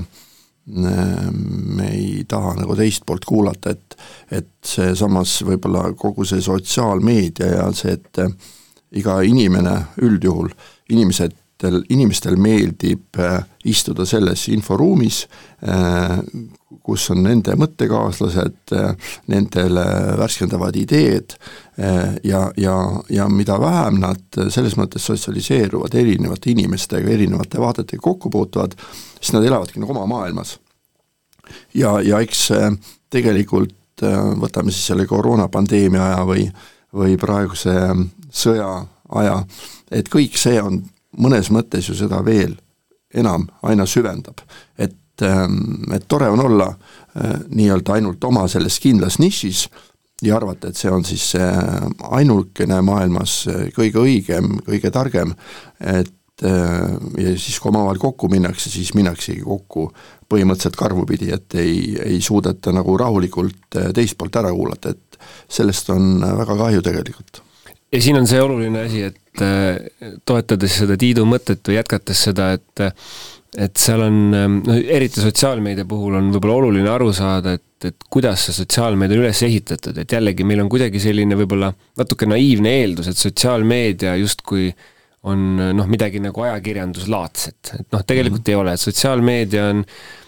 me 0.67 1.87
ei 1.87 2.25
taha 2.27 2.53
nagu 2.59 2.75
teist 2.75 3.05
poolt 3.07 3.25
kuulata, 3.25 3.71
et 3.71 3.97
et 4.31 4.49
seesamas 4.65 5.39
võib-olla 5.47 5.93
kogu 5.95 6.25
see 6.27 6.41
sotsiaalmeedia 6.43 7.51
ja 7.55 7.67
see, 7.73 7.95
et 7.95 8.19
iga 8.99 9.21
inimene 9.23 9.75
üldjuhul, 10.03 10.51
inimesed 10.91 11.35
inimestel, 11.57 11.83
inimestel 11.89 12.37
meeldib 12.37 13.17
äh, 13.19 13.43
istuda 13.65 14.05
selles 14.05 14.47
inforuumis, 14.49 15.27
äh, 15.63 16.19
kus 16.83 17.09
on 17.11 17.23
nende 17.23 17.55
mõttekaaslased, 17.55 18.73
äh, 18.73 18.95
nendele 19.27 19.85
värskendavad 20.17 20.75
ideed 20.75 21.35
ja, 22.23 22.51
ja, 22.57 22.75
ja 23.09 23.27
mida 23.29 23.59
vähem 23.59 23.99
nad 24.01 24.37
selles 24.49 24.75
mõttes 24.77 25.05
sotsialiseeruvad 25.05 25.93
erinevate 25.93 26.49
inimestega, 26.51 27.09
erinevate 27.09 27.59
vaadetega 27.61 28.01
kokku 28.01 28.29
puutuvad, 28.33 28.73
siis 29.19 29.33
nad 29.35 29.45
elavadki 29.45 29.79
nagu 29.79 29.93
oma 29.93 30.07
maailmas. 30.09 30.57
ja, 31.73 31.99
ja 32.01 32.19
eks 32.19 32.49
tegelikult 33.09 34.01
võtame 34.41 34.71
siis 34.71 34.87
selle 34.89 35.05
koroonapandeemia 35.05 36.03
aja 36.03 36.25
või, 36.25 36.49
või 36.93 37.17
praeguse 37.17 37.75
sõja 38.33 38.87
aja, 39.21 39.43
et 39.91 40.09
kõik 40.09 40.37
see 40.37 40.57
on 40.61 40.81
mõnes 41.17 41.51
mõttes 41.53 41.89
ju 41.89 41.95
seda 41.97 42.21
veel 42.25 42.56
enam 43.13 43.47
aina 43.63 43.86
süvendab. 43.86 44.41
et, 44.77 45.21
ähm, 45.21 45.93
et 45.93 46.08
tore 46.08 46.30
on 46.30 46.39
olla 46.39 46.67
äh, 46.67 47.39
nii-öelda 47.49 47.93
ainult 47.93 48.23
oma 48.23 48.47
selles 48.47 48.80
kindlas 48.80 49.19
nišis 49.19 49.67
ja 50.21 50.36
arvata, 50.38 50.67
et 50.67 50.77
see 50.77 50.91
on 50.91 51.06
siis 51.06 51.32
see 51.32 51.47
ainukene 52.12 52.82
maailmas 52.82 53.47
äh, 53.47 53.67
kõige 53.75 54.03
õigem, 54.03 54.60
kõige 54.65 54.91
targem, 54.91 55.34
et 55.80 56.43
äh, 56.43 56.93
ja 57.17 57.34
siis, 57.38 57.60
kui 57.60 57.69
omavahel 57.69 58.01
kokku 58.01 58.30
minnakse, 58.30 58.69
siis 58.69 58.93
minnaksegi 58.93 59.41
kokku 59.41 59.89
põhimõtteliselt 60.30 60.77
karvupidi, 60.77 61.32
et 61.34 61.56
ei, 61.56 61.95
ei 62.03 62.21
suudeta 62.21 62.73
nagu 62.75 62.97
rahulikult 62.99 63.80
teist 63.95 64.17
poolt 64.17 64.36
ära 64.36 64.51
kuulata, 64.51 64.91
et 64.91 65.19
sellest 65.49 65.89
on 65.89 66.19
väga 66.19 66.58
kahju 66.60 66.82
tegelikult. 66.84 67.41
Ja 67.93 68.01
siin 68.03 68.17
on 68.19 68.27
see 68.27 68.41
oluline 68.43 68.82
asi, 68.84 69.06
et 69.08 69.15
äh, 69.45 70.12
toetades 70.26 70.80
seda 70.82 70.97
Tiidu 71.00 71.26
mõtet 71.30 71.62
või 71.67 71.80
jätkates 71.80 72.23
seda, 72.30 72.54
et 72.58 72.88
et 73.58 73.80
seal 73.80 74.02
on, 74.04 74.17
no 74.67 74.76
eriti 74.76 75.21
sotsiaalmeedia 75.23 75.88
puhul 75.89 76.17
on 76.19 76.28
võib-olla 76.34 76.58
oluline 76.60 76.89
aru 76.91 77.08
saada, 77.15 77.56
et, 77.56 77.88
et 77.89 78.06
kuidas 78.12 78.43
see 78.45 78.58
sotsiaalmeedia 78.60 79.17
on 79.17 79.23
üles 79.23 79.41
ehitatud, 79.47 79.97
et 79.97 80.13
jällegi 80.13 80.45
meil 80.45 80.62
on 80.62 80.69
kuidagi 80.69 81.00
selline 81.02 81.38
võib-olla 81.39 81.71
natuke 81.97 82.28
naiivne 82.30 82.76
eeldus, 82.84 83.08
et 83.10 83.17
sotsiaalmeedia 83.17 84.13
justkui 84.19 84.67
on 85.28 85.47
noh, 85.80 85.89
midagi 85.89 86.21
nagu 86.21 86.43
ajakirjanduslaadset, 86.43 87.73
et 87.80 87.88
noh, 87.95 88.04
tegelikult 88.06 88.43
mm 88.43 88.45
-hmm. 88.45 88.54
ei 88.54 88.62
ole, 88.62 88.73
et 88.73 88.84
sotsiaalmeedia 88.84 89.65
on 89.71 89.84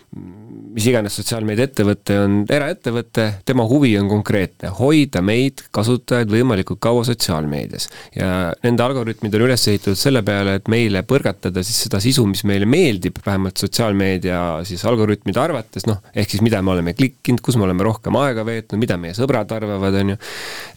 mis 0.09 0.85
iganes 0.89 1.13
sotsiaalmeediaettevõte 1.19 2.15
on 2.23 2.35
eraettevõte, 2.49 3.25
tema 3.45 3.65
huvi 3.69 3.91
on 3.99 4.07
konkreetne, 4.09 4.71
hoida 4.79 5.21
meid, 5.25 5.61
kasutajaid, 5.75 6.31
võimalikult 6.33 6.79
kaua 6.81 7.03
sotsiaalmeedias. 7.05 7.89
ja 8.15 8.29
nende 8.63 8.83
algoritmid 8.85 9.35
on 9.37 9.45
üles 9.45 9.67
ehitatud 9.69 9.99
selle 9.99 10.23
peale, 10.25 10.55
et 10.59 10.71
meile 10.71 11.03
põrgatada 11.05 11.63
siis 11.65 11.83
seda 11.85 12.01
sisu, 12.01 12.25
mis 12.29 12.41
meile 12.49 12.65
meeldib, 12.69 13.21
vähemalt 13.25 13.61
sotsiaalmeedia 13.61 14.41
siis 14.69 14.85
algoritmide 14.89 15.41
arvates, 15.41 15.85
noh, 15.89 16.01
ehk 16.13 16.33
siis 16.33 16.45
mida 16.45 16.61
me 16.65 16.73
oleme 16.73 16.95
klikkinud, 16.97 17.43
kus 17.45 17.59
me 17.59 17.67
oleme 17.67 17.85
rohkem 17.85 18.17
aega 18.21 18.45
veetnud, 18.47 18.81
mida 18.81 18.97
meie 18.97 19.17
sõbrad 19.17 19.51
arvavad, 19.57 19.99
on 20.01 20.15
ju, 20.15 20.21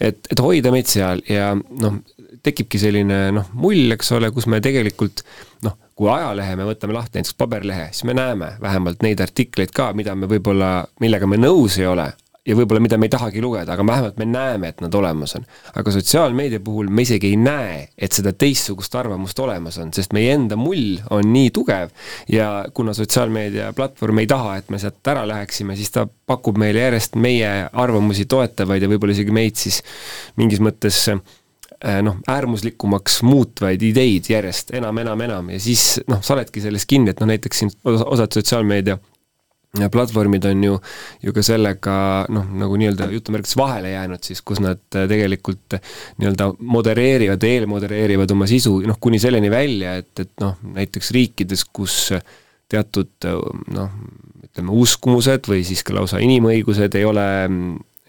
et, 0.00 0.20
et 0.28 0.44
hoida 0.44 0.74
meid 0.74 0.92
seal 0.92 1.24
ja 1.28 1.54
noh, 1.56 2.02
tekibki 2.42 2.80
selline 2.80 3.24
noh, 3.36 3.48
mull, 3.56 3.96
eks 3.96 4.12
ole, 4.16 4.32
kus 4.34 4.48
me 4.50 4.60
tegelikult 4.64 5.24
noh, 5.66 5.76
kui 5.94 6.10
ajalehe 6.10 6.56
me 6.56 6.66
võtame 6.68 6.96
lahti, 6.96 7.18
näiteks 7.18 7.38
paberlehe, 7.38 7.90
siis 7.92 8.08
me 8.08 8.16
näeme 8.16 8.54
vähemalt 8.62 9.02
neid 9.04 9.20
artikleid 9.20 9.74
ka, 9.74 9.92
mida 9.96 10.16
me 10.18 10.30
võib-olla, 10.30 10.74
millega 11.00 11.28
me 11.28 11.40
nõus 11.40 11.78
ei 11.80 11.88
ole 11.90 12.10
ja 12.46 12.56
võib-olla 12.58 12.82
mida 12.82 12.98
me 12.98 13.06
ei 13.06 13.12
tahagi 13.12 13.42
lugeda, 13.42 13.74
aga 13.74 13.84
vähemalt 13.86 14.16
me 14.18 14.26
näeme, 14.26 14.72
et 14.72 14.80
nad 14.82 14.94
olemas 14.98 15.36
on. 15.38 15.44
aga 15.78 15.94
sotsiaalmeedia 15.94 16.60
puhul 16.60 16.88
me 16.90 17.04
isegi 17.06 17.30
ei 17.30 17.36
näe, 17.38 17.76
et 17.96 18.12
seda 18.16 18.32
teistsugust 18.34 18.94
arvamust 18.98 19.38
olemas 19.38 19.78
on, 19.78 19.92
sest 19.94 20.14
meie 20.16 20.34
enda 20.34 20.58
mull 20.58 20.98
on 21.14 21.30
nii 21.32 21.52
tugev 21.54 21.92
ja 22.32 22.48
kuna 22.74 22.94
sotsiaalmeedia 22.98 23.72
platvorm 23.78 24.22
ei 24.24 24.30
taha, 24.30 24.56
et 24.58 24.74
me 24.74 24.80
sealt 24.82 25.12
ära 25.14 25.22
läheksime, 25.28 25.76
siis 25.78 25.94
ta 25.94 26.06
pakub 26.06 26.58
meile 26.58 26.82
järjest 26.82 27.14
meie 27.20 27.52
arvamusi 27.72 28.26
toetavaid 28.26 28.82
ja 28.82 28.90
võib-olla 28.90 29.14
isegi 29.14 29.34
meid 29.34 29.62
siis 29.62 29.82
mingis 30.40 30.62
mõttes 30.62 31.04
Äh, 31.12 31.20
noh, 32.02 32.20
äärmuslikumaks 32.30 33.22
muutvaid 33.26 33.82
ideid 33.82 34.28
järjest 34.30 34.70
enam, 34.78 34.98
enam, 35.02 35.20
enam. 35.26 35.48
Ja 35.50 35.60
siis 35.62 35.96
noh, 36.10 36.20
sa 36.22 36.36
oledki 36.36 36.62
selles 36.62 36.86
kinni, 36.86 37.10
et 37.10 37.22
noh, 37.22 37.30
näiteks 37.30 37.62
siin 37.62 37.72
osad 37.84 38.38
sotsiaalmeedia 38.38 38.98
platvormid 39.92 40.44
on 40.44 40.64
ju, 40.66 40.76
ju 41.24 41.32
ka 41.32 41.42
sellega 41.46 41.94
noh, 42.32 42.44
nagu 42.60 42.76
nii-öelda 42.76 43.08
jutumärkides 43.14 43.56
vahele 43.56 43.94
jäänud 43.94 44.22
siis, 44.28 44.42
kus 44.44 44.60
nad 44.60 44.82
äh, 44.94 45.08
tegelikult 45.08 45.78
nii-öelda 46.20 46.50
modereerivad, 46.60 47.42
eelmodereerivad 47.48 48.36
oma 48.36 48.46
sisu 48.50 48.76
noh, 48.86 49.00
kuni 49.00 49.20
selleni 49.22 49.50
välja, 49.50 49.96
et, 50.02 50.12
et 50.20 50.32
noh, 50.44 50.58
näiteks 50.76 51.10
riikides, 51.16 51.64
kus 51.72 52.12
teatud 52.72 53.30
noh, 53.72 53.98
ütleme 54.44 54.76
uskumused 54.76 55.48
või 55.48 55.64
siis 55.66 55.82
ka 55.84 55.96
lausa 55.96 56.20
inimõigused 56.22 57.00
ei 57.00 57.08
ole, 57.08 57.28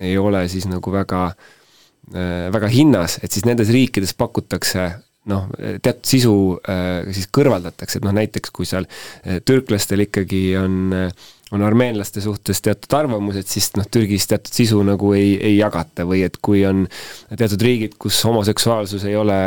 ei 0.04 0.18
ole 0.20 0.46
siis 0.52 0.68
nagu 0.68 0.92
väga 0.92 1.26
äh, 1.32 1.36
Äh, 1.36 1.62
väga 2.12 2.68
hinnas, 2.68 3.16
et 3.24 3.32
siis 3.32 3.46
nendes 3.48 3.70
riikides 3.72 4.12
pakutakse 4.20 4.89
noh, 5.32 5.48
teatud 5.84 6.08
sisu 6.08 6.34
äh, 6.70 7.06
siis 7.16 7.30
kõrvaldatakse, 7.34 8.00
et 8.00 8.08
noh, 8.08 8.16
näiteks 8.16 8.52
kui 8.56 8.68
seal 8.68 8.88
äh, 8.89 9.39
türklastel 9.46 10.04
ikkagi 10.06 10.44
on 10.60 10.98
äh, 10.98 11.30
on 11.54 11.63
armeenlaste 11.66 12.22
suhtes 12.24 12.62
teatud 12.66 12.96
arvamused, 12.98 13.48
siis 13.50 13.70
noh, 13.78 13.86
Türgis 13.92 14.26
teatud 14.30 14.54
sisu 14.54 14.82
nagu 14.86 15.13
ei, 15.18 15.36
ei 15.38 15.56
jagata 15.58 16.06
või 16.10 16.24
et 16.26 16.39
kui 16.44 16.63
on 16.68 16.86
teatud 17.30 17.62
riigid, 17.63 17.98
kus 18.02 18.20
homoseksuaalsus 18.28 19.06
ei 19.10 19.16
ole 19.20 19.38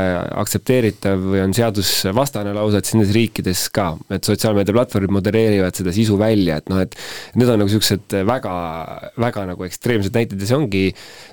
aktsepteeritav 0.42 1.22
või 1.32 1.42
on 1.44 1.54
seadusvastane 1.56 2.54
lausa, 2.56 2.80
et 2.80 2.88
siis 2.88 2.98
nendes 2.98 3.14
riikides 3.16 3.66
ka, 3.74 3.88
et 4.14 4.26
sotsiaalmeediaplatvormid 4.28 5.14
modereerivad 5.18 5.78
seda 5.78 5.94
sisu 5.94 6.18
välja, 6.20 6.60
et 6.60 6.70
noh, 6.72 6.82
et 6.84 6.94
need 7.34 7.50
on 7.50 7.60
nagu 7.62 7.70
niisugused 7.70 8.18
väga, 8.28 8.54
väga 9.22 9.46
nagu 9.52 9.66
ekstreemsed 9.66 10.14
näited 10.16 10.40
ja 10.40 10.50
see 10.50 10.58
ongi 10.58 10.84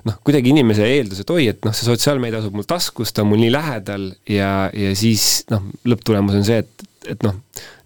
noh, 0.08 0.18
kuidagi 0.26 0.54
inimese 0.54 0.88
eeldus, 0.96 1.22
et 1.22 1.34
oi, 1.34 1.46
et 1.54 1.62
noh, 1.66 1.76
see 1.76 1.86
sotsiaalmeedia 1.88 2.42
asub 2.42 2.58
mul 2.58 2.66
taskus, 2.68 3.14
ta 3.14 3.22
on 3.22 3.30
mul 3.32 3.42
nii 3.44 3.54
lähedal 3.54 4.10
ja, 4.30 4.50
ja 4.74 4.96
siis 4.98 5.44
noh, 5.52 5.64
lõpptulemus 5.88 6.40
on 6.40 6.46
see, 6.46 6.64
et 6.64 6.90
et 7.10 7.22
noh, 7.26 7.36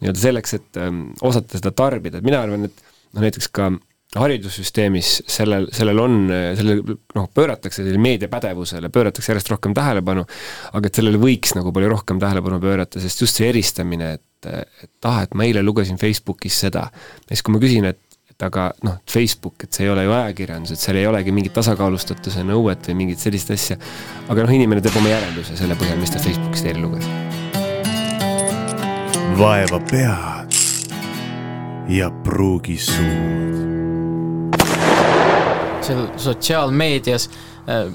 nii-öelda 0.02 0.22
selleks, 0.22 0.56
et 0.58 0.80
ähm, 0.82 1.08
osata 1.24 1.60
seda 1.60 1.74
tarbida, 1.76 2.20
et 2.20 2.26
mina 2.26 2.42
arvan, 2.44 2.68
et 2.68 2.82
noh, 3.12 3.22
näiteks 3.24 3.50
ka 3.54 3.70
haridussüsteemis 4.16 5.10
sellel, 5.28 5.66
sellel 5.74 6.00
on, 6.00 6.16
sellel 6.56 6.80
noh, 6.88 7.28
pööratakse 7.34 7.82
sellele 7.82 8.00
meediapädevusele, 8.00 8.88
pööratakse 8.92 9.34
järjest 9.34 9.52
rohkem 9.52 9.76
tähelepanu, 9.76 10.24
aga 10.72 10.88
et 10.88 11.00
sellele 11.00 11.20
võiks 11.20 11.52
nagu 11.58 11.72
palju 11.76 11.92
rohkem 11.92 12.20
tähelepanu 12.22 12.60
pöörata, 12.62 13.02
sest 13.04 13.24
just 13.26 13.40
see 13.40 13.50
eristamine, 13.52 14.14
et, 14.16 14.50
et 14.80 15.08
ah, 15.10 15.22
et 15.26 15.36
ma 15.36 15.44
eile 15.44 15.64
lugesin 15.64 16.00
Facebookis 16.00 16.56
seda, 16.64 16.86
siis 17.28 17.44
kui 17.44 17.56
ma 17.56 17.62
küsin, 17.64 17.88
et 17.92 18.04
et 18.38 18.44
aga 18.46 18.68
noh, 18.86 19.00
Facebook, 19.10 19.64
et 19.66 19.74
see 19.74 19.82
ei 19.82 19.90
ole 19.90 20.04
ju 20.06 20.12
ajakirjandus, 20.14 20.70
et 20.76 20.82
seal 20.84 21.00
ei 21.00 21.08
olegi 21.10 21.34
mingit 21.34 21.56
tasakaalustatuse 21.58 22.44
nõuet 22.46 22.86
või 22.86 23.00
mingit 23.00 23.24
sellist 23.24 23.50
asja, 23.50 23.74
aga 24.30 24.46
noh, 24.46 24.54
inimene 24.54 24.84
teeb 24.84 25.00
oma 25.02 25.10
järelduse 25.10 25.58
selle 25.58 25.74
põhjal, 25.80 25.98
mis 25.98 26.14
ta 26.14 26.22
Facebookist 26.22 26.70
eile 26.70 26.84
luges 26.86 27.10
vaeva 29.36 29.80
pead 29.90 30.56
ja 31.88 32.10
pruugi 32.10 32.78
suud. 32.78 34.56
seal 35.82 36.06
sotsiaalmeedias 36.16 37.30
äh, 37.68 37.92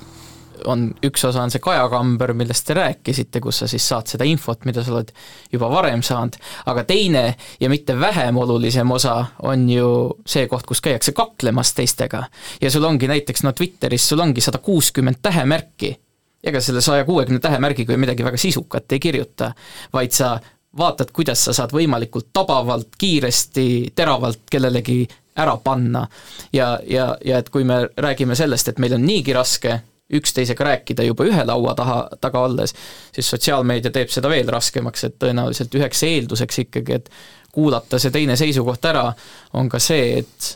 on, 0.65 0.87
üks 1.05 1.25
osa 1.27 1.43
on 1.43 1.51
see 1.51 1.61
kajakamber, 1.63 2.33
millest 2.37 2.65
te 2.67 2.75
rääkisite, 2.77 3.41
kus 3.43 3.61
sa 3.63 3.67
siis 3.69 3.85
saad 3.87 4.09
seda 4.09 4.25
infot, 4.27 4.65
mida 4.65 4.83
sa 4.83 4.93
oled 4.95 5.11
juba 5.51 5.69
varem 5.71 6.03
saanud, 6.05 6.37
aga 6.71 6.85
teine 6.87 7.25
ja 7.59 7.69
mitte 7.69 7.97
vähem 7.99 8.37
olulisem 8.37 8.91
osa 8.91 9.17
on 9.43 9.67
ju 9.69 9.89
see 10.25 10.47
koht, 10.51 10.65
kus 10.69 10.81
käiakse 10.81 11.11
kaklemas 11.17 11.73
teistega. 11.73 12.23
ja 12.61 12.71
sul 12.71 12.83
ongi 12.83 13.07
näiteks 13.07 13.43
no 13.43 13.51
Twitteris 13.51 14.09
sul 14.09 14.19
ongi 14.19 14.41
sada 14.41 14.57
kuuskümmend 14.57 15.21
tähemärki, 15.21 15.95
ega 16.43 16.61
selle 16.61 16.81
saja 16.81 17.05
kuuekümne 17.05 17.39
tähemärgiga 17.39 17.93
ju 17.93 17.99
midagi 17.99 18.25
väga 18.25 18.37
sisukat 18.37 18.91
ei 18.91 18.99
kirjuta, 18.99 19.53
vaid 19.93 20.11
sa 20.11 20.39
vaatad, 20.77 21.11
kuidas 21.13 21.45
sa 21.45 21.53
saad 21.53 21.73
võimalikult 21.73 22.31
tabavalt, 22.33 22.95
kiiresti, 22.97 23.93
teravalt 23.95 24.45
kellelegi 24.51 25.07
ära 25.37 25.57
panna. 25.57 26.07
ja, 26.53 26.79
ja, 26.87 27.17
ja 27.25 27.37
et 27.37 27.49
kui 27.49 27.63
me 27.63 27.87
räägime 27.97 28.35
sellest, 28.35 28.67
et 28.67 28.79
meil 28.79 28.93
on 28.93 29.05
niigi 29.05 29.33
raske 29.33 29.79
üksteisega 30.13 30.63
rääkida 30.63 31.03
juba 31.03 31.25
ühe 31.25 31.45
laua 31.45 31.73
taha, 31.75 32.09
taga 32.21 32.43
olles, 32.45 32.73
siis 33.15 33.29
sotsiaalmeedia 33.29 33.91
teeb 33.91 34.11
seda 34.13 34.29
veel 34.29 34.49
raskemaks, 34.51 35.03
et 35.03 35.17
tõenäoliselt 35.19 35.73
üheks 35.79 36.03
eelduseks 36.03 36.59
ikkagi, 36.65 36.99
et 36.99 37.09
kuulata 37.53 37.99
see 37.99 38.11
teine 38.13 38.37
seisukoht 38.37 38.85
ära, 38.85 39.07
on 39.53 39.69
ka 39.69 39.79
see, 39.81 40.19
et 40.21 40.51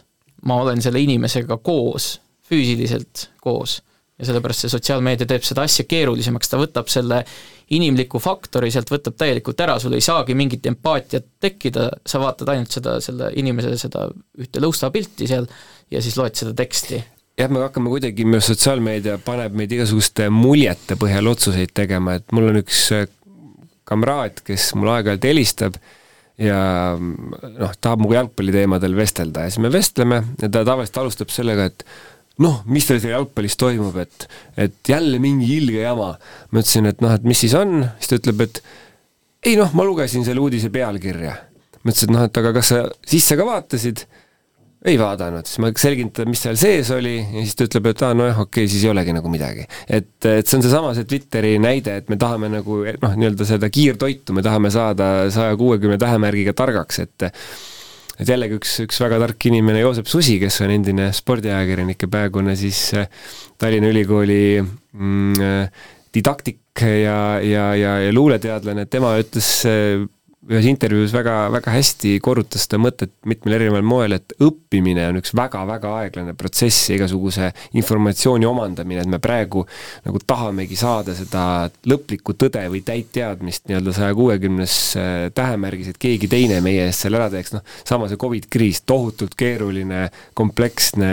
ma 0.46 0.62
olen 0.62 0.82
selle 0.82 1.02
inimesega 1.02 1.58
koos, 1.58 2.18
füüsiliselt 2.50 3.30
koos 3.42 3.80
ja 4.18 4.26
sellepärast 4.26 4.66
see 4.66 4.74
sotsiaalmeedia 4.74 5.30
teeb 5.30 5.46
seda 5.46 5.66
asja 5.68 5.86
keerulisemaks, 5.90 6.50
ta 6.50 6.60
võtab 6.60 6.90
selle 6.90 7.22
inimliku 7.76 8.22
faktori 8.24 8.72
sealt 8.74 8.90
võtab 8.90 9.18
täielikult 9.20 9.60
ära, 9.62 9.76
sul 9.82 9.94
ei 9.98 10.04
saagi 10.04 10.34
mingit 10.38 10.66
empaatiat 10.72 11.28
tekkida, 11.44 11.90
sa 12.08 12.22
vaatad 12.24 12.50
ainult 12.54 12.74
seda, 12.74 12.98
selle 13.04 13.30
inimese 13.38 13.76
seda 13.78 14.08
ühte 14.40 14.64
lõustapilti 14.64 15.30
seal 15.30 15.46
ja 15.94 16.02
siis 16.02 16.18
loed 16.18 16.40
seda 16.40 16.56
teksti. 16.58 17.04
Jah, 17.38 17.52
me 17.54 17.62
hakkame 17.62 17.92
kuidagi, 17.92 18.26
sotsiaalmeedia 18.42 19.20
paneb 19.22 19.54
meid 19.58 19.76
igasuguste 19.76 20.32
muljete 20.34 20.98
põhjal 20.98 21.30
otsuseid 21.30 21.76
tegema, 21.78 22.18
et 22.18 22.34
mul 22.34 22.50
on 22.50 22.64
üks 22.64 22.88
äh, 22.98 23.06
kamraad, 23.88 24.42
kes 24.48 24.72
mulle 24.80 24.98
aeg-ajalt 24.98 25.30
helistab 25.30 25.78
ja 26.42 26.58
noh, 26.98 27.72
tahab 27.82 28.02
minuga 28.02 28.20
jalgpalliteemadel 28.20 28.98
vestelda 28.98 29.46
ja 29.46 29.54
siis 29.54 29.62
me 29.64 29.72
vestleme 29.74 30.22
ja 30.42 30.50
ta 30.50 30.62
tavaliselt 30.66 31.00
alustab 31.02 31.34
sellega, 31.34 31.70
et 31.72 31.86
noh, 32.44 32.60
mis 32.70 32.86
teil 32.88 33.02
seal 33.02 33.16
jalgpallis 33.16 33.58
toimub, 33.60 33.98
et, 34.04 34.28
et 34.60 34.92
jälle 34.94 35.20
mingi 35.24 35.50
ilge 35.58 35.82
jama. 35.82 36.14
ma 36.52 36.62
ütlesin, 36.62 36.90
et 36.92 37.02
noh, 37.04 37.14
et 37.14 37.26
mis 37.28 37.40
siis 37.46 37.56
on, 37.58 37.82
siis 37.98 38.12
ta 38.12 38.22
ütleb, 38.22 38.46
et 38.46 38.62
ei 39.48 39.58
noh, 39.60 39.74
ma 39.78 39.86
lugesin 39.88 40.26
selle 40.28 40.44
uudise 40.44 40.72
pealkirja. 40.74 41.36
ma 41.82 41.92
ütlesin, 41.92 42.12
et 42.12 42.16
noh, 42.16 42.30
et 42.30 42.42
aga 42.44 42.54
kas 42.60 42.74
sa 42.74 42.86
sisse 43.08 43.38
ka 43.40 43.48
vaatasid? 43.48 44.06
ei 44.88 44.96
vaadanud, 45.00 45.48
siis 45.50 45.58
ma 45.60 45.72
selgitan, 45.82 46.30
mis 46.30 46.42
seal 46.46 46.58
sees 46.60 46.92
oli 46.94 47.16
ja 47.18 47.42
siis 47.42 47.56
ta 47.58 47.66
ütleb, 47.66 47.90
et 47.92 48.04
aa, 48.06 48.14
nojah, 48.16 48.44
okei 48.44 48.68
okay,, 48.68 48.72
siis 48.72 48.86
ei 48.86 48.92
olegi 48.92 49.16
nagu 49.16 49.32
midagi. 49.34 49.66
et, 49.90 50.14
et 50.22 50.48
see 50.48 50.60
on 50.60 50.64
seesama 50.64 50.94
see 50.96 51.08
Twitteri 51.10 51.56
näide, 51.60 51.98
et 52.04 52.12
me 52.14 52.20
tahame 52.22 52.52
nagu 52.54 52.84
noh, 52.86 53.16
nii-öelda 53.18 53.48
seda 53.50 53.72
kiirtoitu, 53.74 54.36
me 54.38 54.46
tahame 54.46 54.72
saada 54.72 55.10
saja 55.34 55.58
kuuekümne 55.60 55.98
tähemärgiga 56.00 56.54
targaks, 56.58 57.02
et 57.04 57.28
et 58.18 58.32
jällegi 58.32 58.58
üks, 58.58 58.78
üks 58.86 59.02
väga 59.04 59.20
tark 59.22 59.48
inimene, 59.50 59.82
Joosep 59.84 60.10
Susi, 60.10 60.38
kes 60.42 60.62
on 60.66 60.74
endine 60.74 61.12
spordiajakirjanik 61.16 62.08
ja 62.08 62.12
praegune 62.12 62.58
siis 62.60 62.82
äh, 62.98 63.10
Tallinna 63.62 63.92
Ülikooli 63.94 64.42
mm, 64.62 65.42
äh, 65.44 65.88
didaktik 66.16 66.82
ja, 66.82 67.38
ja, 67.44 67.72
ja, 67.78 67.98
ja 68.06 68.14
luuleteadlane, 68.14 68.88
tema 68.90 69.14
ütles 69.22 69.52
äh, 69.70 70.06
ühes 70.48 70.68
intervjuus 70.70 71.14
väga, 71.16 71.36
väga 71.52 71.74
hästi 71.76 72.14
korrutas 72.24 72.66
seda 72.66 72.80
mõtet 72.82 73.12
mitmel 73.28 73.58
erineval 73.58 73.86
moel, 73.86 74.18
et 74.18 74.36
õppimine 74.44 75.08
on 75.12 75.20
üks 75.22 75.34
väga-väga 75.38 75.94
aeglane 76.02 76.36
protsess 76.38 76.90
ja 76.90 76.98
igasuguse 76.98 77.52
informatsiooni 77.78 78.48
omandamine, 78.48 79.04
et 79.04 79.12
me 79.12 79.20
praegu 79.24 79.66
nagu 80.06 80.22
tahamegi 80.24 80.78
saada 80.80 81.16
seda 81.18 81.44
lõplikku 81.90 82.36
tõde 82.40 82.64
või 82.72 82.82
täit 82.86 83.12
teadmist 83.16 83.68
nii-öelda 83.68 83.96
saja 83.96 84.16
kuuekümnes 84.18 84.78
äh, 85.00 85.16
tähemärgis, 85.36 85.92
et 85.94 86.02
keegi 86.02 86.30
teine 86.32 86.62
meie 86.66 86.88
eest 86.88 87.06
selle 87.06 87.20
ära 87.20 87.30
teeks, 87.34 87.54
noh, 87.56 87.66
sama 87.88 88.10
see 88.10 88.20
Covid 88.22 88.48
kriis, 88.52 88.82
tohutult 88.88 89.36
keeruline, 89.40 90.08
kompleksne, 90.38 91.12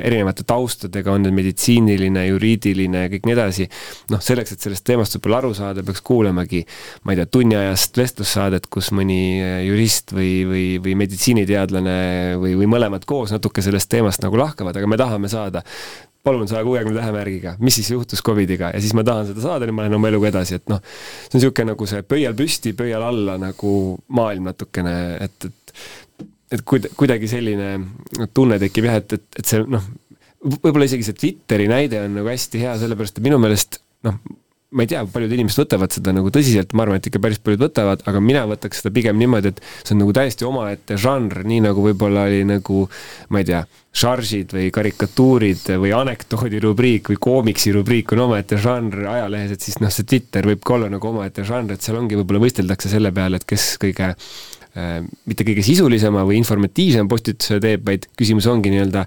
erinevate 0.00 0.46
taustadega, 0.48 1.12
on 1.12 1.26
need 1.26 1.36
meditsiiniline, 1.36 2.26
juriidiline 2.30 3.06
ja 3.06 3.12
kõik 3.12 3.28
nii 3.28 3.36
edasi, 3.36 3.68
noh, 4.12 4.24
selleks, 4.24 4.56
et 4.56 4.64
sellest 4.64 4.86
teemast 4.88 5.18
võib-olla 5.18 5.42
aru 5.42 5.54
saada, 5.56 5.84
peaks 5.84 6.04
kuulamagi 6.04 6.64
ma 7.04 7.12
ei 7.12 7.20
tea, 7.20 7.26
tunniajast 7.36 7.96
vestlussaadet, 7.98 8.53
saadet, 8.54 8.70
kus 8.70 8.90
mõni 8.94 9.42
äh, 9.42 9.60
jurist 9.66 10.12
või, 10.14 10.44
või, 10.46 10.64
või 10.82 10.94
meditsiiniteadlane 11.02 12.38
või, 12.40 12.54
või 12.60 12.68
mõlemad 12.70 13.04
koos 13.06 13.32
natuke 13.34 13.62
sellest 13.62 13.90
teemast 13.90 14.22
nagu 14.22 14.38
lahkavad, 14.38 14.76
aga 14.76 14.86
me 14.86 14.98
tahame 15.00 15.28
saada. 15.28 15.64
Palun 16.24 16.48
saja 16.48 16.64
kuuekümne 16.64 16.96
tähemärgiga, 16.96 17.56
mis 17.60 17.74
siis 17.76 17.90
juhtus 17.90 18.22
Covidiga? 18.24 18.70
Ja 18.72 18.80
siis 18.80 18.94
ma 18.96 19.02
tahan 19.04 19.26
seda 19.28 19.42
saada, 19.42 19.66
nüüd 19.66 19.76
ma 19.76 19.84
lähen 19.84 19.98
oma 19.98 20.08
eluga 20.08 20.30
edasi, 20.30 20.56
et 20.56 20.70
noh, 20.72 20.80
see 20.80 21.34
on 21.34 21.42
niisugune 21.42 21.74
nagu 21.74 21.88
see 21.90 22.00
pöial 22.08 22.36
püsti, 22.38 22.72
pöial 22.78 23.04
alla 23.04 23.34
nagu 23.36 23.72
maailm 24.08 24.48
natukene, 24.48 24.94
et, 25.26 25.50
et 25.50 25.74
et 26.54 26.62
kuid-, 26.64 26.88
kuidagi 26.96 27.28
selline 27.28 27.74
tunne 28.32 28.56
tekib 28.62 28.88
jah, 28.88 29.02
et, 29.02 29.18
et, 29.18 29.26
et 29.36 29.50
see 29.50 29.66
noh, 29.68 29.84
võib-olla 30.44 30.88
isegi 30.88 31.04
see 31.04 31.18
Twitteri 31.18 31.68
näide 31.68 32.00
on 32.06 32.16
nagu 32.16 32.32
hästi 32.32 32.62
hea, 32.62 32.72
sellepärast 32.80 33.20
et 33.20 33.26
minu 33.26 33.36
meelest 33.42 33.82
noh, 34.08 34.16
ma 34.74 34.82
ei 34.82 34.90
tea, 34.90 35.04
paljud 35.06 35.32
inimesed 35.36 35.62
võtavad 35.62 35.94
seda 35.94 36.12
nagu 36.14 36.32
tõsiselt, 36.34 36.74
ma 36.74 36.84
arvan, 36.84 36.98
et 36.98 37.06
ikka 37.08 37.22
päris 37.22 37.38
paljud 37.42 37.62
võtavad, 37.62 38.02
aga 38.10 38.22
mina 38.22 38.42
võtaks 38.50 38.82
seda 38.82 38.90
pigem 38.94 39.20
niimoodi, 39.20 39.54
et 39.54 39.62
see 39.84 39.94
on 39.94 40.02
nagu 40.02 40.14
täiesti 40.16 40.48
omaette 40.48 40.98
žanr, 41.00 41.44
nii 41.46 41.62
nagu 41.68 41.84
võib-olla 41.84 42.26
oli 42.26 42.42
nagu 42.48 42.84
ma 43.30 43.42
ei 43.42 43.48
tea, 43.48 43.62
šaržid 43.94 44.50
või 44.56 44.70
karikatuurid 44.74 45.68
või 45.78 45.92
anekdoodi 45.94 46.58
rubriik 46.64 47.12
või 47.12 47.20
koomiksi 47.22 47.74
rubriik 47.76 48.10
on 48.16 48.24
omaette 48.26 48.58
žanr 48.58 49.06
ajalehes, 49.12 49.54
et 49.54 49.68
siis 49.68 49.78
noh, 49.82 49.92
see 49.94 50.08
Twitter 50.10 50.50
võib 50.50 50.64
ka 50.66 50.74
olla 50.78 50.90
nagu 50.90 51.10
omaette 51.12 51.46
žanr, 51.46 51.76
et 51.76 51.86
seal 51.86 52.00
ongi, 52.00 52.18
võib-olla 52.18 52.42
võisteldakse 52.42 52.90
selle 52.90 53.14
peale, 53.14 53.38
et 53.38 53.46
kes 53.46 53.68
kõige 53.82 54.10
mitte 54.74 55.44
kõige 55.46 55.62
sisulisema 55.62 56.24
või 56.26 56.40
informatiivsema 56.40 57.06
postituse 57.10 57.60
teeb, 57.62 57.84
vaid 57.86 58.08
küsimus 58.18 58.48
ongi 58.50 58.72
nii-öelda 58.72 59.04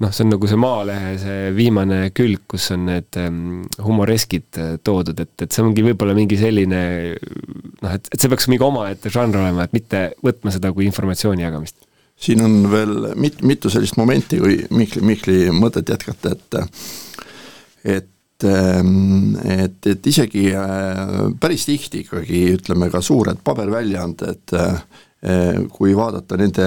noh, 0.00 0.12
see 0.12 0.24
on 0.24 0.32
nagu 0.32 0.48
see 0.48 0.60
Maalehe 0.60 1.12
see 1.20 1.50
viimane 1.56 1.98
külg, 2.16 2.46
kus 2.48 2.70
on 2.72 2.86
need 2.88 3.20
ähm, 3.20 3.62
humoreskid 3.84 4.60
äh, 4.60 4.74
toodud, 4.84 5.20
et, 5.20 5.34
et 5.44 5.52
see 5.52 5.64
ongi 5.64 5.84
võib-olla 5.84 6.16
mingi 6.16 6.38
selline 6.40 6.82
noh, 7.12 7.92
et, 7.92 8.08
et 8.08 8.18
see 8.18 8.32
peaks 8.32 8.48
mingi 8.48 8.64
omaette 8.64 9.12
žanr 9.12 9.42
olema, 9.42 9.66
et 9.66 9.76
mitte 9.76 10.04
võtma 10.24 10.54
seda 10.54 10.72
kui 10.72 10.88
informatsiooni 10.88 11.44
jagamist. 11.44 11.76
siin 12.16 12.40
on 12.46 12.58
veel 12.72 13.12
mit-, 13.20 13.44
mitu 13.44 13.72
sellist 13.72 14.00
momenti, 14.00 14.40
kui 14.40 14.62
Mihkli, 14.70 15.04
Mihkli 15.04 15.38
mõtet 15.56 15.92
jätkata, 15.92 16.36
et 16.36 16.62
et 17.82 18.11
et, 18.44 19.86
et 19.86 20.06
isegi 20.06 20.48
äh, 20.56 21.06
päris 21.40 21.66
tihti 21.68 22.02
ikkagi 22.06 22.44
ütleme 22.56 22.90
ka 22.92 23.00
suured 23.04 23.40
paberväljaanded 23.44 24.54
äh, 24.58 24.76
Eh, 25.22 25.68
kui 25.70 25.92
vaadata 25.94 26.34
nende 26.34 26.64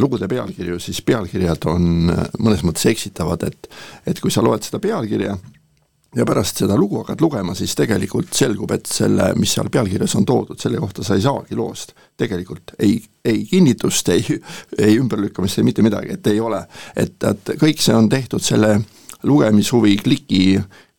lugude 0.00 0.24
pealkirju, 0.30 0.78
siis 0.80 1.02
pealkirjad 1.04 1.66
on 1.68 2.06
mõnes 2.08 2.62
mõttes 2.64 2.86
eksitavad, 2.88 3.42
et 3.44 3.68
et 4.08 4.20
kui 4.22 4.32
sa 4.32 4.40
loed 4.40 4.64
seda 4.64 4.78
pealkirja 4.80 5.34
ja 6.16 6.24
pärast 6.24 6.62
seda 6.62 6.78
lugu 6.80 7.02
hakkad 7.02 7.20
lugema, 7.20 7.52
siis 7.58 7.74
tegelikult 7.76 8.32
selgub, 8.32 8.72
et 8.72 8.88
selle, 8.88 9.26
mis 9.36 9.52
seal 9.52 9.68
pealkirjas 9.68 10.16
on 10.16 10.24
toodud, 10.24 10.56
selle 10.62 10.80
kohta 10.80 11.04
sa 11.04 11.18
ei 11.18 11.26
saagi 11.26 11.58
loost 11.58 11.92
tegelikult 12.16 12.72
ei, 12.78 12.96
ei 13.24 13.44
kinnitust, 13.50 14.08
ei, 14.14 14.24
ei 14.78 14.96
ümberlükkamist, 14.96 15.60
ei 15.60 15.68
mitte 15.68 15.84
midagi, 15.84 16.16
et 16.16 16.32
ei 16.32 16.40
ole. 16.40 16.62
et, 16.96 17.18
et 17.28 17.56
kõik 17.60 17.84
see 17.84 17.98
on 17.98 18.08
tehtud 18.08 18.40
selle 18.40 18.78
lugemishuvi 19.28 19.98
kliki, 20.00 20.46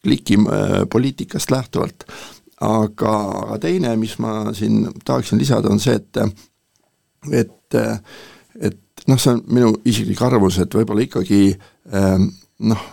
kliki 0.04 0.38
äh, 0.40 1.52
lähtuvalt. 1.52 2.06
aga, 2.62 3.14
aga 3.46 3.58
teine, 3.62 3.96
mis 3.96 4.18
ma 4.20 4.54
siin 4.54 4.88
tahaksin 5.06 5.38
lisada, 5.38 5.70
on 5.70 5.80
see, 5.80 5.94
et 5.94 6.18
et, 7.32 7.76
et 8.62 9.04
noh, 9.08 9.20
see 9.20 9.34
on 9.34 9.44
minu 9.54 9.74
isiklik 9.86 10.22
arvamus, 10.26 10.58
et 10.64 10.74
võib-olla 10.74 11.06
ikkagi 11.06 11.42
ähm, 11.94 12.30
noh, 12.66 12.86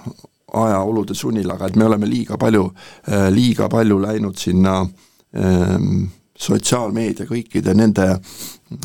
ajaolude 0.54 1.16
sunnil, 1.16 1.50
aga 1.50 1.68
et 1.68 1.78
me 1.80 1.86
oleme 1.88 2.08
liiga 2.08 2.38
palju, 2.40 2.66
äh, 3.08 3.28
liiga 3.34 3.68
palju 3.72 3.98
läinud 4.02 4.38
sinna 4.38 4.80
ähm, 4.82 6.04
sotsiaalmeedia 6.38 7.26
kõikide 7.28 7.74
nende, 7.76 8.10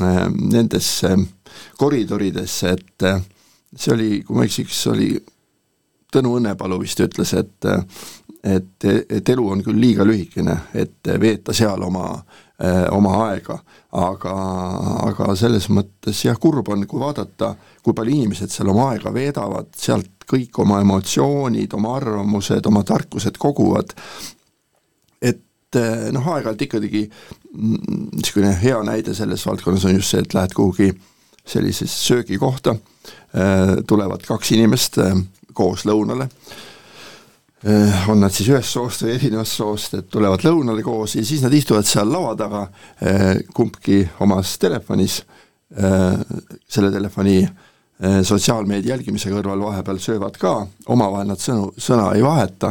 ähm, 0.02 0.38
nendesse 0.54 1.16
koridoridesse, 1.78 2.74
et 2.78 3.08
äh, 3.10 3.22
see 3.76 3.94
oli, 3.94 4.10
kui 4.26 4.38
ma 4.38 4.46
ei 4.46 4.52
eksiks, 4.52 4.86
oli 4.94 5.12
Tõnu 6.12 6.36
Õnnepalu 6.40 6.80
vist 6.82 7.00
ütles, 7.06 7.34
et 7.38 7.72
et, 8.40 8.86
et 8.88 9.30
elu 9.30 9.48
on 9.52 9.62
küll 9.64 9.82
liiga 9.82 10.06
lühikene, 10.08 10.56
et 10.74 11.10
veeta 11.20 11.54
seal 11.54 11.82
oma 11.84 12.06
oma 12.92 13.14
aega, 13.30 13.56
aga, 13.96 14.32
aga 15.08 15.28
selles 15.40 15.70
mõttes 15.72 16.26
jah, 16.26 16.36
kurb 16.42 16.68
on, 16.74 16.84
kui 16.90 17.00
vaadata, 17.00 17.54
kui 17.84 17.96
palju 17.96 18.16
inimesed 18.18 18.52
seal 18.52 18.72
oma 18.74 18.90
aega 18.92 19.14
veedavad, 19.16 19.70
sealt 19.80 20.26
kõik 20.30 20.60
oma 20.60 20.82
emotsioonid, 20.84 21.72
oma 21.78 21.96
arvamused, 22.02 22.68
oma 22.68 22.84
tarkused 22.84 23.40
koguvad, 23.40 23.96
et 25.24 25.80
noh, 26.12 26.28
aeg-ajalt 26.34 26.68
ikkagi 26.68 27.06
mm, 27.08 27.80
niisugune 28.18 28.52
hea 28.60 28.82
näide 28.84 29.16
selles 29.16 29.46
valdkonnas 29.48 29.88
on 29.88 29.96
just 29.96 30.12
see, 30.12 30.24
et 30.26 30.36
lähed 30.36 30.56
kuhugi 30.58 30.92
sellisesse 31.50 32.04
söögikohta, 32.10 32.76
tulevad 33.88 34.26
kaks 34.28 34.52
inimest 34.58 35.00
koos 35.60 35.86
lõunale, 35.88 36.30
Äh, 37.68 38.10
on 38.10 38.22
nad 38.24 38.32
siis 38.32 38.48
ühest 38.54 38.72
soost 38.72 39.02
või 39.04 39.18
erinevast 39.18 39.58
soost, 39.60 39.96
et 39.98 40.06
tulevad 40.08 40.46
lõunale 40.46 40.84
koos 40.84 41.18
ja 41.18 41.24
siis 41.28 41.42
nad 41.44 41.52
istuvad 41.52 41.84
seal 41.88 42.08
laua 42.08 42.32
taga, 42.40 42.62
äh, 43.04 43.42
kumbki 43.54 43.98
omas 44.24 44.54
telefonis, 44.62 45.26
äh, 45.76 46.22
selle 46.68 46.92
telefoni 46.92 47.42
sotsiaalmeedia 48.00 48.94
jälgimise 48.94 49.28
kõrval 49.28 49.60
vahepeal 49.60 49.98
söövad 50.00 50.38
ka, 50.40 50.54
omavahel 50.88 51.34
nad 51.34 51.42
sõnu, 51.44 51.74
sõna 51.76 52.06
ei 52.16 52.22
vaheta, 52.24 52.70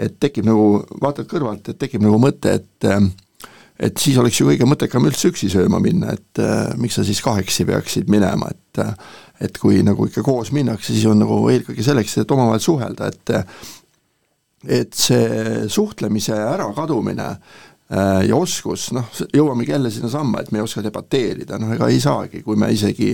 et 0.00 0.14
tekib 0.16 0.46
nagu, 0.48 0.86
vaatad 1.02 1.28
kõrvalt, 1.28 1.68
et 1.68 1.76
tekib 1.76 2.00
nagu 2.00 2.16
mõte, 2.16 2.54
et 2.56 2.88
et 3.80 3.96
siis 3.98 4.18
oleks 4.20 4.40
ju 4.40 4.46
kõige 4.50 4.68
mõttekam 4.68 5.08
üldse 5.08 5.30
üksi 5.32 5.48
sööma 5.52 5.80
minna, 5.80 6.12
et 6.12 6.40
miks 6.80 6.98
sa 6.98 7.04
siis 7.06 7.22
kahekesi 7.24 7.64
peaksid 7.68 8.12
minema, 8.12 8.52
et 8.52 8.84
et 9.40 9.56
kui 9.56 9.78
nagu 9.80 10.04
ikka 10.04 10.20
koos 10.20 10.50
minnakse, 10.52 10.92
siis 10.92 11.06
on 11.08 11.22
nagu 11.22 11.38
eelkõige 11.48 11.84
selleks, 11.84 12.18
et 12.20 12.34
omavahel 12.34 12.60
suhelda, 12.60 13.08
et 13.08 13.32
et 14.68 14.92
see 14.92 15.64
suhtlemise 15.72 16.36
ärakadumine 16.36 17.30
Äh, 17.32 17.79
ja 17.90 18.36
oskus, 18.38 18.90
noh, 18.94 19.08
jõuamegi 19.34 19.72
jälle 19.72 19.90
sinnasamma, 19.90 20.44
et 20.44 20.52
me 20.52 20.60
ei 20.60 20.62
oska 20.62 20.82
debateerida, 20.84 21.58
noh 21.58 21.72
ega 21.74 21.88
ei 21.90 21.98
saagi, 22.02 22.42
kui 22.46 22.58
me 22.58 22.68
isegi, 22.70 23.08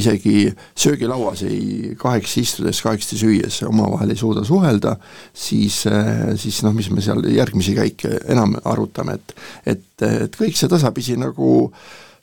isegi 0.00 0.46
söögilauas 0.72 1.42
ei 1.44 1.92
kahekesi 2.00 2.44
istudes, 2.46 2.80
kahekesi 2.84 3.18
süües 3.20 3.58
omavahel 3.68 4.14
ei 4.14 4.20
suuda 4.20 4.44
suhelda, 4.48 4.94
siis, 5.36 5.82
äh, 5.90 6.32
siis 6.40 6.62
noh, 6.64 6.72
mis 6.76 6.88
me 6.92 7.04
seal 7.04 7.20
järgmisi 7.28 7.76
käike 7.76 8.22
enam 8.32 8.56
arutame, 8.64 9.18
et 9.20 9.36
et, 9.66 10.06
et 10.06 10.40
kõik 10.40 10.56
see 10.56 10.70
tasapisi 10.70 11.18
nagu 11.20 11.52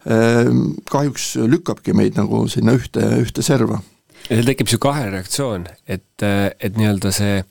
äh, 0.09 0.49
kahjuks 0.89 1.35
lükkabki 1.45 1.93
meid 1.93 2.17
nagu 2.17 2.45
sinna 2.49 2.73
ühte, 2.79 3.05
ühte 3.21 3.45
serva. 3.45 3.83
ja 4.25 4.33
seal 4.33 4.49
tekib 4.49 4.65
niisugune 4.65 4.87
kahereaktsioon, 4.89 5.69
et, 5.85 6.25
et 6.25 6.73
nii-öelda 6.77 7.13
see 7.13 7.43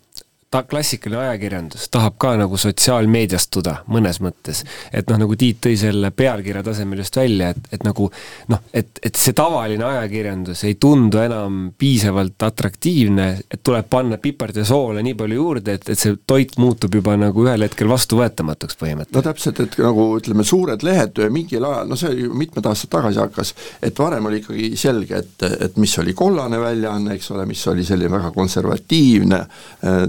ta 0.50 0.62
klassikaline 0.62 1.20
ajakirjandus 1.20 1.90
tahab 1.92 2.14
ka 2.16 2.30
nagu 2.40 2.56
sotsiaalmeediastuda 2.56 3.74
mõnes 3.92 4.16
mõttes. 4.24 4.62
et 4.92 5.10
noh, 5.10 5.18
nagu 5.20 5.36
Tiit 5.36 5.58
tõi 5.66 5.76
selle 5.76 6.08
pealkirja 6.10 6.62
tasemel 6.64 7.02
just 7.02 7.16
välja, 7.16 7.50
et, 7.52 7.68
et 7.76 7.84
nagu 7.84 8.08
noh, 8.48 8.62
et, 8.72 8.88
et 9.04 9.20
see 9.20 9.36
tavaline 9.36 9.84
ajakirjandus 9.84 10.64
ei 10.64 10.78
tundu 10.80 11.20
enam 11.20 11.58
piisavalt 11.78 12.46
atraktiivne, 12.48 13.26
et 13.44 13.60
tuleb 13.62 13.90
panna 13.90 14.16
pipart 14.22 14.56
ja 14.56 14.64
soola 14.64 15.02
nii 15.04 15.18
palju 15.20 15.36
juurde, 15.36 15.74
et, 15.76 15.90
et 15.92 16.00
see 16.00 16.16
toit 16.26 16.56
muutub 16.56 16.96
juba 16.96 17.18
nagu 17.20 17.44
ühel 17.44 17.66
hetkel 17.66 17.92
vastuvõetamatuks 17.92 18.80
põhimõtteliselt. 18.80 19.20
no 19.20 19.24
täpselt, 19.28 19.60
et 19.66 19.78
nagu 19.84 20.08
ütleme, 20.16 20.48
suured 20.48 20.86
lehed 20.86 21.22
mingil 21.34 21.68
ajal, 21.68 21.92
no 21.92 22.00
see 22.00 22.14
ju 22.22 22.32
mitmed 22.32 22.70
aastad 22.72 22.94
tagasi 22.96 23.20
hakkas, 23.20 23.52
et 23.84 24.00
varem 24.00 24.32
oli 24.32 24.40
ikkagi 24.40 24.72
selge, 24.80 25.20
et, 25.20 25.46
et 25.68 25.76
mis 25.76 25.98
oli 26.00 26.16
kollane 26.16 26.56
väljaanne, 26.64 27.20
eks 27.20 27.30
ole, 27.36 27.44
mis 27.52 27.68
oli 27.68 27.84
selline 27.84 28.16
väga 28.16 28.32
konservatiivne, 28.32 29.44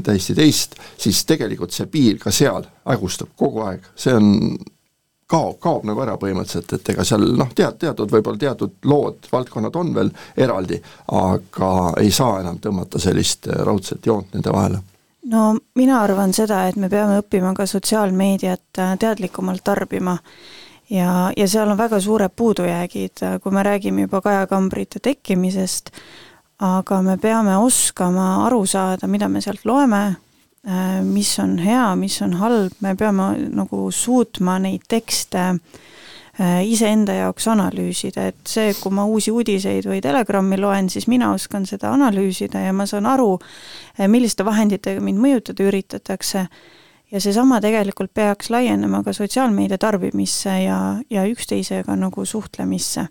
täiesti 0.04 0.29
täiesti 0.34 0.36
teist, 0.36 0.76
siis 0.98 1.26
tegelikult 1.26 1.72
see 1.72 1.88
piir 1.88 2.20
ka 2.20 2.32
seal 2.32 2.65
hägustab 2.86 3.30
kogu 3.38 3.63
aeg, 3.65 3.86
see 3.96 4.13
on 4.13 4.58
kaob, 5.30 5.60
kaob 5.62 5.86
nagu 5.86 6.02
ära 6.02 6.18
põhimõtteliselt, 6.18 6.74
et 6.74 6.89
ega 6.94 7.06
seal 7.06 7.26
noh, 7.38 7.52
tead, 7.56 7.78
teatud, 7.80 8.10
võib-olla 8.12 8.39
teatud 8.39 8.78
lood, 8.89 9.28
valdkonnad 9.32 9.76
on 9.76 9.94
veel 9.96 10.12
eraldi, 10.38 10.80
aga 11.13 11.74
ei 12.02 12.12
saa 12.12 12.39
enam 12.42 12.60
tõmmata 12.60 13.00
sellist 13.00 13.48
raudset 13.48 14.06
joont 14.06 14.34
nende 14.34 14.54
vahele. 14.54 14.82
No 15.30 15.52
mina 15.76 16.00
arvan 16.02 16.34
seda, 16.34 16.63
et 16.68 16.80
me 16.80 16.89
peame 16.89 17.20
õppima 17.22 17.54
ka 17.54 17.68
sotsiaalmeediat 17.68 18.80
äh, 18.80 18.96
teadlikumalt 18.98 19.63
tarbima. 19.63 20.18
Ja, 20.89 21.30
ja 21.38 21.46
seal 21.46 21.70
on 21.70 21.78
väga 21.78 22.00
suured 22.02 22.34
puudujäägid, 22.34 23.22
kui 23.44 23.54
me 23.54 23.62
räägime 23.62 24.08
juba 24.08 24.24
kajakambrite 24.26 24.98
tekkimisest, 25.06 25.92
aga 26.60 27.02
me 27.02 27.15
peame 27.17 27.56
oskama 27.58 28.45
aru 28.45 28.65
saada, 28.67 29.08
mida 29.08 29.30
me 29.32 29.41
sealt 29.41 29.63
loeme, 29.65 30.02
äh, 30.67 31.00
mis 31.04 31.32
on 31.39 31.58
hea, 31.63 31.95
mis 31.95 32.19
on 32.22 32.36
halb, 32.41 32.76
me 32.84 32.95
peame 33.00 33.32
nagu 33.56 33.88
suutma 33.95 34.58
neid 34.60 34.84
tekste 34.91 35.45
äh, 35.54 36.60
iseenda 36.67 37.15
jaoks 37.15 37.48
analüüsida, 37.54 38.28
et 38.34 38.41
see, 38.48 38.74
kui 38.82 38.91
ma 38.95 39.08
uusi 39.08 39.32
uudiseid 39.32 39.88
või 39.88 40.02
Telegrami 40.04 40.60
loen, 40.60 40.91
siis 40.91 41.08
mina 41.08 41.32
oskan 41.36 41.67
seda 41.69 41.93
analüüsida 41.95 42.65
ja 42.67 42.76
ma 42.76 42.88
saan 42.89 43.08
aru, 43.08 43.38
äh, 43.95 44.10
milliste 44.12 44.45
vahenditega 44.48 45.04
mind 45.04 45.24
mõjutada 45.24 45.67
üritatakse. 45.72 46.45
Ja 47.10 47.17
seesama 47.17 47.58
tegelikult 47.58 48.12
peaks 48.13 48.52
laienema 48.54 49.00
ka 49.02 49.15
sotsiaalmeedia 49.17 49.80
tarbimisse 49.82 50.52
ja, 50.62 50.78
ja 51.10 51.24
üksteisega 51.26 51.95
nagu 51.98 52.22
suhtlemisse 52.22 53.08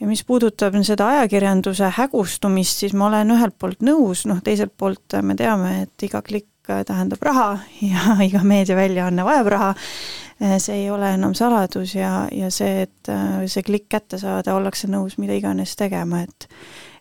ja 0.00 0.06
mis 0.08 0.22
puudutab 0.24 0.76
seda 0.86 1.08
ajakirjanduse 1.14 1.90
hägustumist, 1.96 2.84
siis 2.84 2.94
ma 2.96 3.10
olen 3.10 3.34
ühelt 3.36 3.56
poolt 3.60 3.84
nõus, 3.84 4.24
noh 4.28 4.40
teiselt 4.44 4.72
poolt 4.78 5.18
me 5.22 5.36
teame, 5.36 5.82
et 5.84 6.08
iga 6.08 6.22
klikk 6.24 6.48
tähendab 6.86 7.22
raha 7.24 7.48
ja 7.92 8.16
iga 8.24 8.42
meediaväljaanne 8.46 9.24
vajab 9.26 9.50
raha, 9.54 9.72
see 10.58 10.84
ei 10.84 10.90
ole 10.90 11.14
enam 11.16 11.34
saladus 11.36 11.94
ja, 11.94 12.28
ja 12.32 12.50
see, 12.54 12.86
et 12.86 13.10
see 13.50 13.64
klikk 13.66 13.90
kätte 13.92 14.20
saada, 14.20 14.54
ollakse 14.56 14.88
nõus 14.88 15.18
mida 15.20 15.36
iganes 15.36 15.76
tegema, 15.76 16.22
et 16.24 16.48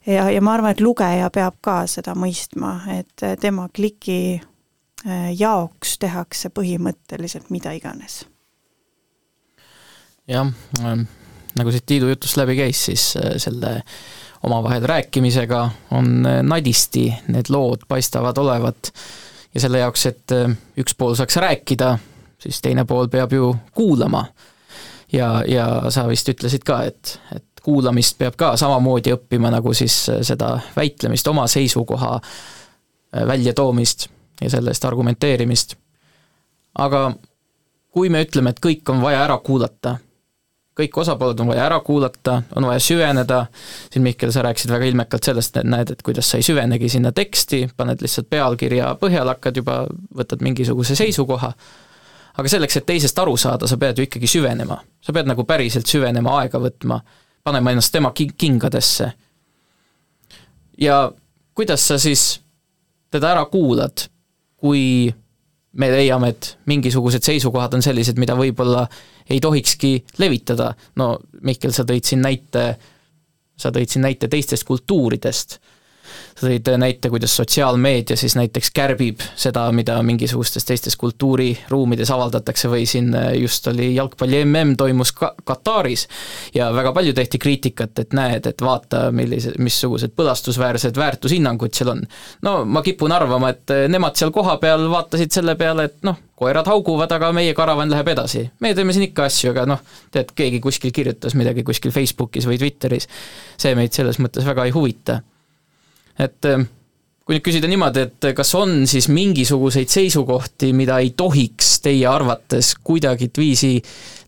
ja, 0.05 0.27
ja 0.31 0.41
ma 0.43 0.57
arvan, 0.57 0.75
et 0.75 0.83
lugeja 0.83 1.29
peab 1.33 1.59
ka 1.63 1.83
seda 1.87 2.15
mõistma, 2.19 2.81
et 2.97 3.27
tema 3.39 3.69
kliki 3.75 4.39
äh, 4.39 5.29
jaoks 5.39 5.97
tehakse 6.01 6.51
põhimõtteliselt 6.51 7.53
mida 7.53 7.71
iganes. 7.77 8.25
jah 10.29 10.51
ähm 10.83 11.07
nagu 11.57 11.71
siit 11.71 11.85
Tiidu 11.85 12.09
jutust 12.09 12.37
läbi 12.37 12.55
käis, 12.59 12.85
siis 12.85 13.13
äh, 13.17 13.33
selle 13.37 13.81
omavahel 14.43 14.83
rääkimisega 14.87 15.69
on 15.91 16.25
äh, 16.25 16.43
nadisti 16.43 17.07
need 17.27 17.49
lood 17.49 17.87
paistavad 17.87 18.37
olevat 18.37 18.93
ja 19.53 19.61
selle 19.61 19.81
jaoks, 19.83 20.05
et 20.05 20.35
äh, 20.35 20.51
üks 20.77 20.95
pool 20.97 21.15
saaks 21.17 21.39
rääkida, 21.41 21.97
siis 22.39 22.61
teine 22.61 22.85
pool 22.85 23.07
peab 23.07 23.33
ju 23.33 23.55
kuulama. 23.73 24.25
ja, 25.11 25.43
ja 25.47 25.67
sa 25.89 26.07
vist 26.07 26.29
ütlesid 26.29 26.63
ka, 26.65 26.83
et, 26.83 27.19
et 27.35 27.63
kuulamist 27.63 28.17
peab 28.17 28.37
ka 28.37 28.55
samamoodi 28.57 29.13
õppima, 29.13 29.51
nagu 29.51 29.73
siis 29.73 30.05
seda 30.21 30.59
väitlemist, 30.75 31.27
oma 31.27 31.47
seisukoha 31.47 32.19
väljatoomist 33.27 34.07
ja 34.41 34.49
selle 34.49 34.69
eest 34.69 34.85
argumenteerimist. 34.85 35.75
aga 36.77 37.11
kui 37.91 38.09
me 38.09 38.21
ütleme, 38.21 38.53
et 38.53 38.61
kõik 38.63 38.89
on 38.93 39.01
vaja 39.01 39.23
ära 39.25 39.37
kuulata 39.43 39.97
kõik 40.79 40.97
osapooled 41.03 41.39
on 41.43 41.51
vaja 41.51 41.65
ära 41.67 41.79
kuulata, 41.85 42.39
on 42.55 42.67
vaja 42.69 42.81
süveneda, 42.83 43.43
siin 43.91 44.05
Mihkel, 44.05 44.31
sa 44.33 44.43
rääkisid 44.45 44.71
väga 44.71 44.89
ilmekalt 44.89 45.27
sellest, 45.29 45.59
et 45.59 45.67
näed, 45.67 45.93
et 45.93 46.03
kuidas 46.05 46.29
sa 46.31 46.39
ei 46.39 46.45
süvenegi 46.45 46.89
sinna 46.89 47.11
teksti, 47.15 47.65
paned 47.77 48.01
lihtsalt 48.03 48.29
pealkirja 48.31 48.93
põhjal, 49.01 49.31
hakkad 49.33 49.61
juba, 49.61 49.79
võtad 50.15 50.43
mingisuguse 50.45 50.97
seisukoha, 50.99 51.53
aga 52.39 52.51
selleks, 52.51 52.79
et 52.79 52.87
teisest 52.89 53.19
aru 53.19 53.35
saada, 53.37 53.67
sa 53.67 53.77
pead 53.77 53.99
ju 53.99 54.07
ikkagi 54.07 54.27
süvenema. 54.27 54.79
sa 55.01 55.13
pead 55.15 55.27
nagu 55.27 55.43
päriselt 55.47 55.87
süvenema, 55.87 56.39
aega 56.41 56.59
võtma, 56.59 56.99
panema 57.43 57.71
ennast 57.71 57.91
tema 57.91 58.11
kingadesse. 58.13 59.11
ja 60.77 61.11
kuidas 61.55 61.87
sa 61.87 61.99
siis 61.99 62.39
teda 63.11 63.31
ära 63.31 63.45
kuulad, 63.45 64.05
kui 64.57 65.13
me 65.73 65.89
leiame, 65.91 66.31
et 66.33 66.57
mingisugused 66.69 67.25
seisukohad 67.25 67.75
on 67.77 67.83
sellised, 67.85 68.17
mida 68.21 68.35
võib-olla 68.37 68.87
ei 69.29 69.39
tohikski 69.43 69.91
levitada, 70.21 70.71
no 70.97 71.11
Mihkel, 71.45 71.73
sa 71.75 71.85
tõid 71.87 72.07
siin 72.09 72.23
näite, 72.25 72.63
sa 73.59 73.71
tõid 73.75 73.91
siin 73.91 74.07
näite 74.07 74.29
teistest 74.31 74.65
kultuuridest 74.67 75.59
sa 76.39 76.47
tõid 76.47 76.69
näite, 76.79 77.09
kuidas 77.11 77.35
sotsiaalmeedia 77.35 78.17
siis 78.19 78.35
näiteks 78.39 78.71
kärbib 78.75 79.23
seda, 79.39 79.65
mida 79.75 79.97
mingisugustes 80.05 80.65
teistes 80.65 80.95
kultuuriruumides 80.99 82.11
avaldatakse 82.15 82.71
või 82.71 82.85
siin 82.89 83.11
just 83.39 83.67
oli 83.67 83.91
jalgpalli 83.95 84.43
mm 84.45 84.75
toimus 84.79 85.11
ka 85.15 85.33
Kataris 85.43 86.07
ja 86.55 86.69
väga 86.73 86.93
palju 86.95 87.13
tehti 87.13 87.39
kriitikat, 87.41 87.99
et 87.99 88.13
näed, 88.13 88.47
et 88.47 88.61
vaata, 88.61 89.09
millised, 89.15 89.57
missugused 89.59 90.15
põlastusväärsed 90.17 90.97
väärtushinnangud 90.97 91.75
seal 91.75 91.93
on. 91.95 92.03
no 92.45 92.63
ma 92.65 92.83
kipun 92.85 93.11
arvama, 93.11 93.53
et 93.53 93.75
nemad 93.91 94.15
seal 94.19 94.31
kohapeal 94.35 94.89
vaatasid 94.91 95.33
selle 95.35 95.55
peale, 95.59 95.89
et 95.89 96.03
noh, 96.07 96.17
koerad 96.39 96.67
hauguvad, 96.71 97.11
aga 97.11 97.31
meie 97.35 97.53
karavan 97.57 97.91
läheb 97.91 98.13
edasi. 98.15 98.45
me 98.59 98.73
teeme 98.75 98.95
siin 98.95 99.09
ikka 99.09 99.27
asju, 99.27 99.51
aga 99.51 99.65
noh, 99.73 99.83
tead, 100.11 100.31
keegi 100.35 100.61
kuskil 100.63 100.93
kirjutas 100.95 101.35
midagi 101.35 101.65
kuskil 101.67 101.91
Facebookis 101.95 102.47
või 102.47 102.61
Twitteris, 102.61 103.09
see 103.59 103.75
meid 103.75 103.95
selles 103.95 104.21
mõttes 104.23 104.47
väga 104.47 104.69
ei 104.69 104.75
huvita 104.75 105.19
et 106.19 106.45
äh, 106.45 106.63
kui 107.25 107.37
nüüd 107.37 107.45
küsida 107.45 107.69
niimoodi, 107.69 108.07
et 108.07 108.29
kas 108.33 108.55
on 108.57 108.87
siis 108.89 109.05
mingisuguseid 109.13 109.91
seisukohti, 109.93 110.71
mida 110.73 110.97
ei 110.97 111.11
tohiks 111.17 111.75
teie 111.85 112.07
arvates 112.09 112.71
kuidagiviisi 112.83 113.75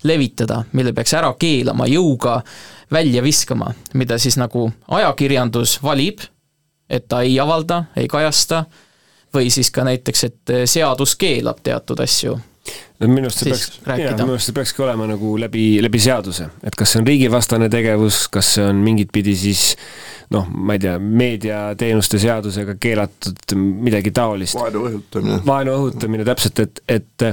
levitada, 0.05 0.59
mille 0.77 0.93
peaks 0.93 1.15
ära 1.17 1.31
keelama, 1.39 1.89
jõuga 1.89 2.37
välja 2.93 3.23
viskama, 3.25 3.71
mida 3.97 4.19
siis 4.21 4.37
nagu 4.37 4.67
ajakirjandus 4.87 5.79
valib, 5.81 6.21
et 6.89 7.07
ta 7.09 7.23
ei 7.25 7.39
avalda, 7.41 7.85
ei 7.97 8.05
kajasta, 8.11 8.65
või 9.33 9.49
siis 9.49 9.71
ka 9.73 9.87
näiteks, 9.87 10.23
et 10.27 10.55
seadus 10.69 11.15
keelab 11.17 11.63
teatud 11.63 11.99
asju 12.03 12.37
minu 13.09 13.29
arust 13.29 13.43
see 13.43 13.49
peaks, 13.49 13.79
minu 13.85 14.35
arust 14.35 14.49
see 14.49 14.55
peakski 14.57 14.83
olema 14.85 15.07
nagu 15.09 15.33
läbi, 15.41 15.65
läbi 15.83 16.01
seaduse, 16.01 16.49
et 16.63 16.77
kas 16.77 16.93
see 16.93 17.01
on 17.01 17.07
riigivastane 17.09 17.69
tegevus, 17.73 18.23
kas 18.33 18.55
see 18.57 18.65
on 18.67 18.81
mingit 18.85 19.11
pidi 19.13 19.35
siis 19.37 19.63
noh, 20.31 20.47
ma 20.51 20.77
ei 20.77 20.83
tea, 20.83 20.95
meediateenuste 20.99 22.19
seadusega 22.21 22.77
keelatud 22.81 23.55
midagi 23.57 24.13
taolist. 24.15 24.55
vaenu 24.59 24.85
õhutamine. 24.89 25.41
vaenu 25.47 25.75
õhutamine, 25.79 26.27
täpselt, 26.27 26.63
et, 26.63 26.83
et 26.87 27.27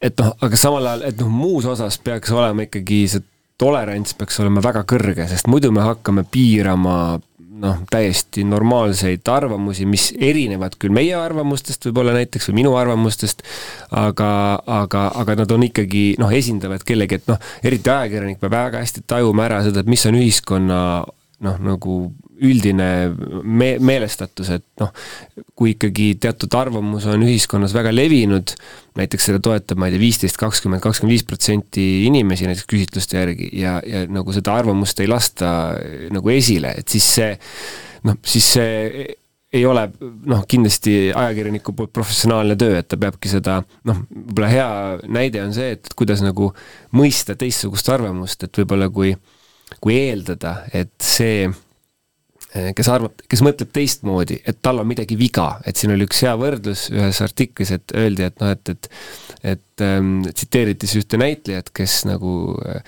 et 0.00 0.22
noh, 0.22 0.32
aga 0.40 0.58
samal 0.58 0.86
ajal, 0.88 1.04
et 1.10 1.20
noh, 1.20 1.28
muus 1.32 1.68
osas 1.68 1.98
peaks 2.02 2.32
olema 2.32 2.64
ikkagi 2.66 3.02
see 3.12 3.26
tolerants 3.60 4.16
peaks 4.16 4.40
olema 4.40 4.62
väga 4.64 4.84
kõrge, 4.88 5.26
sest 5.28 5.50
muidu 5.50 5.72
me 5.74 5.84
hakkame 5.84 6.24
piirama 6.24 6.94
noh, 7.60 7.80
täiesti 7.90 8.44
normaalseid 8.48 9.28
arvamusi, 9.28 9.84
mis 9.88 10.10
erinevad 10.16 10.76
küll 10.80 10.94
meie 10.96 11.14
arvamustest 11.18 11.84
võib-olla 11.88 12.14
näiteks 12.16 12.48
või 12.50 12.60
minu 12.62 12.74
arvamustest, 12.80 13.44
aga, 14.00 14.30
aga, 14.80 15.06
aga 15.20 15.36
nad 15.42 15.52
on 15.56 15.66
ikkagi 15.68 16.04
noh, 16.20 16.32
esindavad 16.32 16.84
kellegi, 16.88 17.20
et 17.20 17.30
noh, 17.30 17.40
eriti 17.66 17.92
ajakirjanik 17.92 18.40
peab 18.40 18.56
väga 18.56 18.84
hästi 18.84 19.04
tajuma 19.10 19.46
ära 19.48 19.62
seda, 19.66 19.84
et 19.84 19.92
mis 19.92 20.06
on 20.08 20.18
ühiskonna 20.20 20.80
noh, 21.44 21.60
nagu 21.64 22.00
üldine 22.46 22.88
me-, 23.42 23.76
meelestatus, 23.82 24.52
et 24.56 24.64
noh, 24.80 24.92
kui 25.58 25.74
ikkagi 25.74 26.14
teatud 26.22 26.54
arvamus 26.58 27.06
on 27.10 27.24
ühiskonnas 27.26 27.74
väga 27.76 27.92
levinud, 27.94 28.54
näiteks 28.98 29.30
seda 29.30 29.42
toetab, 29.44 29.80
ma 29.80 29.88
ei 29.88 29.94
tea, 29.94 30.02
viisteist, 30.02 30.40
kakskümmend, 30.40 30.82
kakskümmend 30.84 31.14
viis 31.14 31.26
protsenti 31.28 31.86
inimesi 32.08 32.48
näiteks 32.48 32.68
küsitluste 32.70 33.20
järgi 33.20 33.50
ja, 33.60 33.78
ja 33.86 34.04
nagu 34.10 34.34
seda 34.36 34.56
arvamust 34.60 35.00
ei 35.02 35.10
lasta 35.10 35.52
nagu 36.14 36.34
esile, 36.34 36.74
et 36.80 36.90
siis 36.90 37.06
see 37.18 37.32
noh, 38.06 38.20
siis 38.26 38.52
see 38.56 39.16
ei 39.52 39.64
ole 39.66 39.88
noh, 40.30 40.44
kindlasti 40.48 41.10
ajakirjaniku 41.10 41.74
poolt 41.74 41.92
professionaalne 41.94 42.54
töö, 42.58 42.76
et 42.78 42.86
ta 42.90 42.98
peabki 43.00 43.30
seda 43.32 43.58
noh, 43.88 44.04
võib-olla 44.10 44.50
hea 44.52 44.68
näide 45.10 45.42
on 45.42 45.54
see, 45.54 45.74
et 45.74 45.90
kuidas 45.98 46.22
nagu 46.22 46.52
mõista 46.96 47.34
teistsugust 47.38 47.90
arvamust, 47.90 48.46
et 48.46 48.62
võib-olla 48.62 48.86
kui, 48.94 49.10
kui 49.82 49.98
eeldada, 49.98 50.60
et 50.72 50.94
see 51.02 51.48
kes 52.50 52.88
arvab, 52.90 53.20
kes 53.30 53.44
mõtleb 53.46 53.70
teistmoodi, 53.74 54.40
et 54.48 54.58
tal 54.62 54.82
on 54.82 54.88
midagi 54.90 55.18
viga, 55.18 55.52
et 55.66 55.78
siin 55.78 55.94
oli 55.94 56.08
üks 56.08 56.24
hea 56.26 56.32
võrdlus 56.38 56.88
ühes 56.90 57.20
artiklis, 57.22 57.70
et 57.76 57.94
öeldi, 57.94 58.26
et 58.26 58.42
noh, 58.42 58.54
et, 58.56 58.74
et 58.74 58.90
et 59.40 59.84
ähm, 59.84 60.20
tsiteeriti 60.26 60.88
siis 60.88 61.06
ühte 61.06 61.16
näitlejat, 61.20 61.70
kes 61.72 62.02
nagu 62.04 62.32
äh, 62.68 62.82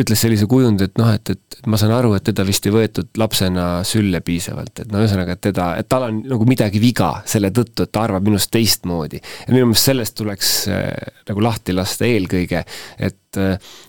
ütles 0.00 0.22
sellise 0.22 0.48
kujundi, 0.50 0.86
et 0.88 0.98
noh, 0.98 1.10
et, 1.14 1.32
et 1.34 1.68
ma 1.70 1.78
saan 1.80 1.92
aru, 1.94 2.12
et 2.16 2.24
teda 2.26 2.44
vist 2.46 2.66
ei 2.66 2.74
võetud 2.74 3.10
lapsena 3.20 3.68
sülle 3.86 4.22
piisavalt, 4.24 4.82
et 4.82 4.92
no 4.92 5.02
ühesõnaga, 5.02 5.36
et 5.36 5.44
teda, 5.50 5.70
et 5.80 5.88
tal 5.90 6.08
on 6.08 6.20
nagu 6.32 6.46
midagi 6.48 6.82
viga 6.82 7.12
selle 7.28 7.52
tõttu, 7.54 7.86
et 7.86 7.92
ta 7.94 8.06
arvab 8.08 8.26
minust 8.26 8.50
teistmoodi. 8.54 9.20
ja 9.20 9.54
minu 9.54 9.70
meelest 9.70 9.90
sellest 9.90 10.18
tuleks 10.18 10.54
äh, 10.72 10.86
nagu 11.30 11.44
lahti 11.44 11.76
lasta 11.76 12.08
eelkõige, 12.08 12.64
et 12.98 13.16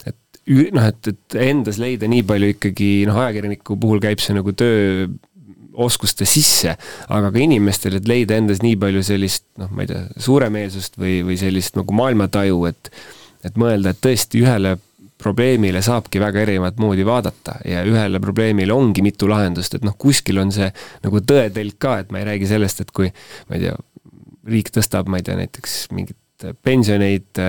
et 0.05 0.17
noh, 0.49 0.87
et, 0.87 1.11
et 1.11 1.39
endas 1.49 1.77
leida 1.81 2.09
nii 2.09 2.23
palju 2.27 2.53
ikkagi 2.55 2.91
noh, 3.09 3.19
ajakirjaniku 3.23 3.77
puhul 3.81 4.01
käib 4.03 4.23
see 4.23 4.35
nagu 4.37 4.53
töö 4.57 5.07
oskuste 5.81 6.25
sisse, 6.27 6.75
aga 7.07 7.31
ka 7.31 7.39
inimestel, 7.39 7.95
et 7.99 8.07
leida 8.09 8.35
endas 8.39 8.61
nii 8.63 8.75
palju 8.81 9.03
sellist 9.07 9.45
noh, 9.61 9.71
ma 9.71 9.85
ei 9.85 9.91
tea, 9.91 10.03
suuremeelsust 10.19 10.97
või, 10.99 11.21
või 11.27 11.37
sellist 11.39 11.79
nagu 11.79 11.95
maailmataju, 11.97 12.63
et 12.71 12.93
et 13.41 13.55
mõelda, 13.57 13.89
et 13.89 13.97
tõesti 13.97 14.37
ühele 14.43 14.75
probleemile 15.21 15.81
saabki 15.81 16.19
väga 16.21 16.43
erinevat 16.43 16.77
moodi 16.81 17.05
vaadata 17.05 17.55
ja 17.65 17.81
ühele 17.87 18.19
probleemile 18.21 18.73
ongi 18.73 19.01
mitu 19.05 19.29
lahendust, 19.29 19.77
et 19.77 19.85
noh, 19.85 19.95
kuskil 19.97 20.37
on 20.41 20.53
see 20.53 20.69
nagu 21.05 21.21
tõetelk 21.25 21.79
ka, 21.81 21.95
et 22.03 22.13
ma 22.13 22.21
ei 22.21 22.27
räägi 22.33 22.51
sellest, 22.51 22.83
et 22.83 22.93
kui 22.93 23.09
ma 23.49 23.57
ei 23.57 23.65
tea, 23.65 23.75
riik 24.51 24.69
tõstab, 24.73 25.09
ma 25.09 25.21
ei 25.21 25.25
tea, 25.25 25.37
näiteks 25.41 25.83
mingit 25.95 26.17
pensioneid 26.63 27.41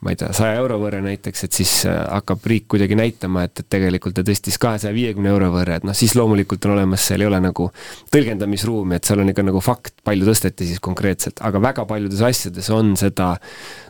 ma 0.00 0.12
ei 0.12 0.18
tea, 0.18 0.30
saja 0.36 0.56
euro 0.60 0.78
võrra 0.80 1.00
näiteks, 1.04 1.44
et 1.46 1.56
siis 1.56 1.72
hakkab 1.86 2.44
riik 2.50 2.66
kuidagi 2.72 2.98
näitama, 2.98 3.46
et, 3.46 3.62
et 3.62 3.68
tegelikult 3.72 4.16
ta 4.18 4.24
tõstis 4.26 4.58
kahesaja 4.62 4.94
viiekümne 4.96 5.30
euro 5.32 5.50
võrra, 5.54 5.78
et 5.80 5.86
noh, 5.86 5.96
siis 5.96 6.14
loomulikult 6.18 6.66
on 6.68 6.76
olemas, 6.76 7.04
seal 7.08 7.24
ei 7.24 7.30
ole 7.30 7.40
nagu 7.42 7.68
tõlgendamisruumi, 8.14 8.98
et 8.98 9.08
seal 9.08 9.22
on 9.22 9.32
ikka 9.32 9.46
nagu 9.46 9.62
fakt, 9.64 9.96
palju 10.06 10.28
tõsteti 10.28 10.68
siis 10.70 10.82
konkreetselt, 10.84 11.42
aga 11.46 11.62
väga 11.62 11.86
paljudes 11.88 12.24
asjades 12.26 12.70
on 12.74 12.94
seda 13.00 13.32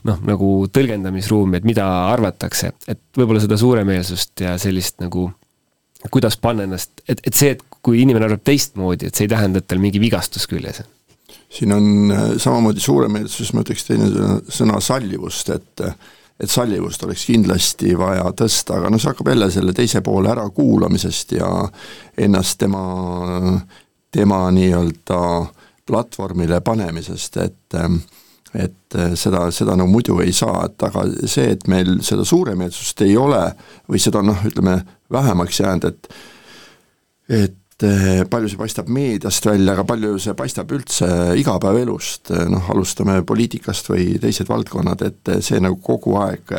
noh, 0.09 0.20
nagu 0.26 0.53
tõlgendamisruumi, 0.72 1.61
et 1.61 1.68
mida 1.68 1.86
arvatakse, 2.12 2.72
et 2.86 3.03
võib-olla 3.16 3.42
seda 3.44 3.59
suuremeelsust 3.61 4.47
ja 4.47 4.57
sellist 4.61 5.03
nagu 5.05 5.28
kuidas 6.11 6.36
panna 6.36 6.66
ennast, 6.66 7.01
et, 7.09 7.20
et 7.26 7.34
see, 7.34 7.55
et 7.57 7.62
kui 7.82 8.03
inimene 8.03 8.28
arvab 8.28 8.44
teistmoodi, 8.47 9.09
et 9.09 9.16
see 9.16 9.26
ei 9.26 9.32
tähenda, 9.32 9.62
et 9.62 9.68
tal 9.70 9.82
mingi 9.82 10.03
vigastus 10.03 10.47
küljes 10.51 10.84
on. 10.84 10.95
Siin 11.57 11.72
on 11.72 12.12
äh, 12.12 12.28
samamoodi 12.42 12.80
suuremeelsus, 12.80 13.52
ma 13.54 13.64
ütleks 13.64 13.86
teine 13.88 14.11
sõna 14.52 14.80
sallivust, 14.84 15.54
et 15.57 15.88
et 16.36 16.52
sallivust 16.52 17.00
oleks 17.07 17.22
kindlasti 17.30 17.94
vaja 17.96 18.26
tõsta, 18.36 18.76
aga 18.76 18.90
noh, 18.92 19.00
see 19.00 19.09
hakkab 19.09 19.30
jälle 19.32 19.46
selle 19.54 19.72
teise 19.72 20.02
poole 20.04 20.28
ärakuulamisest 20.34 21.32
ja 21.38 21.48
ennast 22.26 22.59
tema, 22.61 22.82
tema 24.12 24.42
nii-öelda 24.52 25.20
platvormile 25.88 26.61
panemisest, 26.61 27.40
et 27.40 27.80
et 28.57 28.96
seda, 29.16 29.46
seda 29.52 29.78
nagu 29.80 29.88
muidu 29.88 30.18
ei 30.20 30.32
saa, 30.36 30.66
et 30.68 30.84
aga 30.84 31.07
see, 31.24 31.48
et 31.57 31.64
meil 31.72 32.02
seda 32.04 32.24
suuremeelsust 32.24 33.00
ei 33.09 33.16
ole 33.16 33.40
või 33.88 34.00
seda 34.00 34.20
noh, 34.24 34.44
ütleme 34.44 34.76
vähemaks 35.12 35.61
jäänud, 35.64 35.88
et 35.88 36.12
et 37.44 37.57
palju 38.31 38.49
see 38.49 38.61
paistab 38.61 38.89
meediast 38.89 39.47
välja, 39.47 39.74
aga 39.74 39.85
palju 39.85 40.16
see 40.22 40.35
paistab 40.39 40.70
üldse 40.72 41.09
igapäevaelust, 41.41 42.33
noh 42.49 42.70
alustame 42.72 43.20
poliitikast 43.27 43.91
või 43.93 44.14
teised 44.22 44.49
valdkonnad, 44.49 45.03
et 45.05 45.33
see 45.45 45.61
nagu 45.61 45.77
kogu 45.85 46.16
aeg 46.22 46.55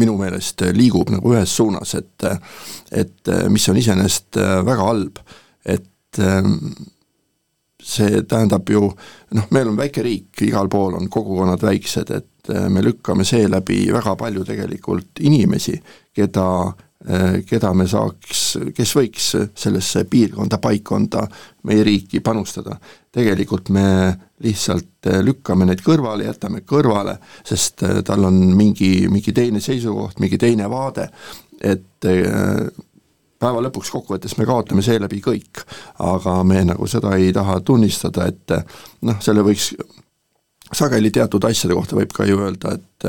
minu 0.00 0.16
meelest 0.20 0.66
liigub 0.76 1.08
nagu 1.12 1.32
ühes 1.32 1.52
suunas, 1.56 1.94
et 1.96 2.28
et 2.92 3.32
mis 3.52 3.68
on 3.68 3.80
iseenesest 3.80 4.36
väga 4.64 4.88
halb, 4.88 5.20
et 5.64 6.20
see 7.84 8.22
tähendab 8.28 8.68
ju 8.70 8.86
noh, 9.36 9.48
meil 9.52 9.68
on 9.68 9.76
väike 9.76 10.04
riik, 10.04 10.30
igal 10.46 10.68
pool 10.72 10.96
on 10.96 11.08
kogukonnad 11.12 11.64
väiksed, 11.64 12.12
et 12.16 12.52
me 12.72 12.82
lükkame 12.84 13.24
seeläbi 13.28 13.86
väga 13.92 14.16
palju 14.20 14.44
tegelikult 14.44 15.20
inimesi, 15.24 15.76
keda, 16.14 16.48
keda 17.46 17.72
me 17.76 17.84
saaks, 17.88 18.42
kes 18.72 18.92
võiks 18.96 19.26
sellesse 19.60 20.06
piirkonda, 20.08 20.58
paikkonda, 20.62 21.26
meie 21.68 21.84
riiki 21.84 22.20
panustada. 22.24 22.78
tegelikult 23.12 23.68
me 23.68 23.84
lihtsalt 24.42 25.06
äh, 25.06 25.20
lükkame 25.22 25.66
neid 25.68 25.82
kõrvale, 25.84 26.24
jätame 26.24 26.64
kõrvale, 26.66 27.18
sest 27.44 27.84
tal 28.04 28.24
on 28.24 28.40
mingi, 28.56 29.06
mingi 29.08 29.32
teine 29.32 29.60
seisukoht, 29.60 30.18
mingi 30.20 30.38
teine 30.38 30.70
vaade, 30.70 31.08
et 31.60 32.08
päeva 33.44 33.62
lõpuks 33.66 33.92
kokkuvõttes 33.92 34.38
me 34.38 34.46
kaotame 34.48 34.82
seeläbi 34.82 35.20
kõik. 35.24 35.64
aga 35.98 36.42
me 36.44 36.64
nagu 36.64 36.86
seda 36.86 37.16
ei 37.16 37.32
taha 37.32 37.60
tunnistada, 37.60 38.26
et 38.26 38.56
noh, 39.02 39.20
selle 39.20 39.44
võiks, 39.44 39.74
sageli 40.72 41.10
teatud 41.10 41.44
asjade 41.44 41.76
kohta 41.76 41.96
võib 41.96 42.12
ka 42.12 42.26
ju 42.28 42.40
öelda, 42.40 42.74
et 42.74 43.08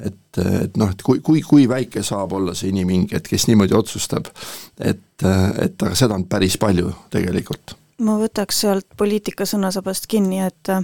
et, 0.00 0.40
et 0.40 0.80
noh, 0.80 0.90
et 0.90 1.02
kui, 1.02 1.20
kui, 1.20 1.42
kui 1.46 1.68
väike 1.68 2.02
saab 2.06 2.32
olla 2.38 2.54
see 2.54 2.72
inimhing, 2.72 3.12
et 3.12 3.28
kes 3.28 3.46
niimoodi 3.50 3.76
otsustab, 3.76 4.30
et, 4.80 5.04
et 5.22 5.86
aga 5.86 5.94
seda 5.98 6.18
on 6.18 6.26
päris 6.30 6.58
palju 6.60 6.92
tegelikult. 7.12 7.76
Ma 8.02 8.16
võtaks 8.18 8.62
sealt 8.64 8.86
poliitika 8.98 9.44
sõnasabast 9.46 10.08
kinni, 10.10 10.40
et 10.42 10.70
äh, 10.72 10.80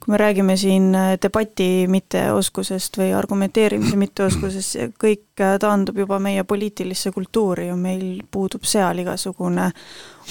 kui 0.00 0.12
me 0.14 0.18
räägime 0.20 0.54
siin 0.56 0.86
äh, 0.96 1.10
debati 1.20 1.84
mitteoskusest 1.90 2.96
või 3.00 3.10
argumenteerimise 3.16 3.98
mitteoskusest, 4.00 4.94
kõik 5.00 5.42
äh, 5.42 5.56
taandub 5.60 5.98
juba 6.04 6.20
meie 6.22 6.44
poliitilisse 6.48 7.12
kultuuri 7.12 7.68
ju, 7.68 7.76
meil 7.76 8.22
puudub 8.30 8.64
seal 8.64 9.02
igasugune 9.02 9.66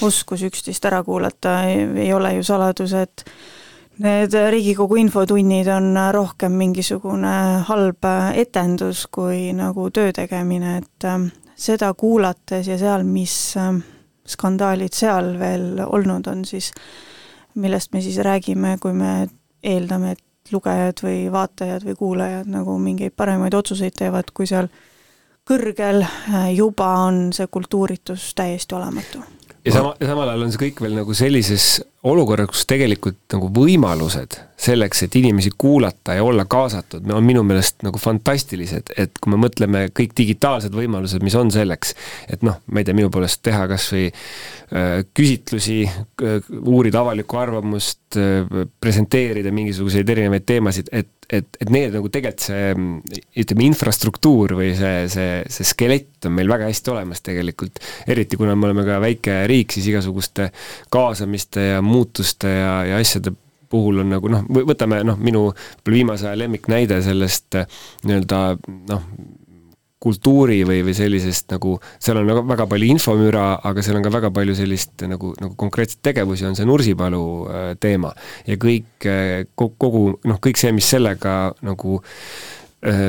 oskus 0.02 0.42
üksteist 0.48 0.88
ära 0.90 1.04
kuulata, 1.06 1.60
ei 1.68 2.10
ole 2.16 2.34
ju 2.38 2.48
saladus, 2.48 2.96
et 2.98 3.26
need 4.02 4.34
Riigikogu 4.50 4.96
infotunnid 5.02 5.68
on 5.70 5.94
rohkem 6.12 6.52
mingisugune 6.58 7.34
halb 7.68 8.06
etendus 8.34 9.06
kui 9.12 9.52
nagu 9.54 9.90
töö 9.94 10.12
tegemine, 10.12 10.78
et 10.82 11.08
seda 11.54 11.92
kuulates 11.94 12.66
ja 12.68 12.78
seal, 12.78 13.04
mis 13.06 13.54
skandaalid 14.26 14.94
seal 14.96 15.34
veel 15.38 15.82
olnud 15.86 16.26
on, 16.32 16.44
siis 16.48 16.72
millest 17.54 17.92
me 17.92 18.00
siis 18.02 18.18
räägime, 18.24 18.78
kui 18.82 18.92
me 18.92 19.28
eeldame, 19.62 20.16
et 20.16 20.52
lugejad 20.52 21.00
või 21.04 21.30
vaatajad 21.32 21.84
või 21.86 21.94
kuulajad 21.96 22.50
nagu 22.50 22.76
mingeid 22.78 23.14
paremaid 23.16 23.54
otsuseid 23.54 23.94
teevad, 23.96 24.32
kui 24.34 24.48
seal 24.48 24.68
kõrgel 25.48 26.02
äh, 26.04 26.50
juba 26.56 26.88
on 27.04 27.28
see 27.36 27.46
kultuuritus 27.52 28.32
täiesti 28.36 28.74
olematu. 28.74 29.22
ja 29.64 29.72
sama, 29.72 29.94
samal 30.00 30.28
ajal 30.28 30.46
on 30.46 30.52
see 30.52 30.62
kõik 30.66 30.84
veel 30.84 30.96
nagu 31.00 31.14
sellises 31.16 31.66
olukorras, 32.04 32.50
kus 32.52 32.66
tegelikult 32.68 33.22
nagu 33.32 33.48
võimalused 33.54 34.36
selleks, 34.64 35.02
et 35.04 35.16
inimesi 35.18 35.50
kuulata 35.58 36.14
ja 36.18 36.24
olla 36.24 36.44
kaasatud, 36.48 37.04
on 37.10 37.24
minu 37.26 37.42
meelest 37.46 37.82
nagu 37.84 37.98
fantastilised, 38.00 38.92
et 39.00 39.18
kui 39.20 39.32
me 39.32 39.40
mõtleme 39.40 39.86
kõik 39.96 40.14
digitaalsed 40.16 40.74
võimalused, 40.74 41.24
mis 41.26 41.36
on 41.38 41.50
selleks, 41.54 41.94
et 42.30 42.44
noh, 42.46 42.60
ma 42.70 42.80
ei 42.80 42.86
tea, 42.86 42.96
minu 42.96 43.10
poolest 43.12 43.42
teha 43.44 43.64
kas 43.70 43.88
või 43.92 44.06
äh, 44.10 45.02
küsitlusi 45.16 45.80
äh,, 45.88 46.52
uurida 46.62 47.02
avalikku 47.02 47.40
arvamust 47.40 48.20
äh,, 48.20 48.64
presenteerida 48.80 49.52
mingisuguseid 49.54 50.14
erinevaid 50.14 50.46
teemasid, 50.46 50.92
et, 50.92 51.10
et, 51.28 51.50
et 51.60 51.74
need 51.74 51.96
nagu 51.96 52.12
tegelikult 52.12 52.46
see 52.46 52.70
ütleme, 53.42 53.66
infrastruktuur 53.68 54.54
või 54.60 54.70
see, 54.78 55.04
see, 55.12 55.42
see 55.50 55.66
skelett 55.66 56.28
on 56.28 56.36
meil 56.38 56.48
väga 56.50 56.70
hästi 56.70 56.94
olemas 56.94 57.24
tegelikult, 57.26 57.82
eriti 58.10 58.38
kuna 58.40 58.54
me 58.56 58.70
oleme 58.70 58.86
ka 58.86 59.00
väike 59.02 59.42
riik, 59.50 59.74
siis 59.74 59.90
igasuguste 59.90 60.50
kaasamiste 60.94 61.68
ja 61.72 61.82
muutuste 61.94 62.50
ja, 62.50 62.74
ja 62.90 63.00
asjade 63.02 63.32
puhul 63.74 64.02
on 64.04 64.12
nagu 64.14 64.30
noh, 64.30 64.44
võtame 64.68 65.02
noh, 65.06 65.18
minu 65.20 65.48
viimase 65.88 66.28
aja 66.28 66.38
lemmiknäide 66.44 67.00
sellest 67.04 67.58
eh, 67.58 67.80
nii-öelda 68.06 68.40
noh, 68.90 69.08
kultuuri 70.04 70.58
või, 70.68 70.82
või 70.84 70.92
sellisest 70.96 71.54
nagu, 71.54 71.78
seal 72.02 72.20
on 72.20 72.26
nagu 72.28 72.42
väga 72.44 72.66
palju 72.68 72.90
infomüra, 72.92 73.44
aga 73.64 73.84
seal 73.84 73.96
on 73.98 74.04
ka 74.04 74.12
väga 74.12 74.30
palju 74.36 74.56
sellist 74.58 75.06
nagu, 75.08 75.32
nagu 75.40 75.56
konkreetseid 75.60 76.02
tegevusi, 76.04 76.44
on 76.44 76.58
see 76.58 76.68
Nursipalu 76.68 77.22
äh, 77.48 77.70
teema. 77.80 78.12
ja 78.46 78.58
kõik, 78.60 79.08
eh, 79.08 79.46
kogu 79.56 80.04
noh, 80.28 80.42
kõik 80.44 80.60
see, 80.60 80.74
mis 80.76 80.92
sellega 80.96 81.54
nagu 81.64 82.02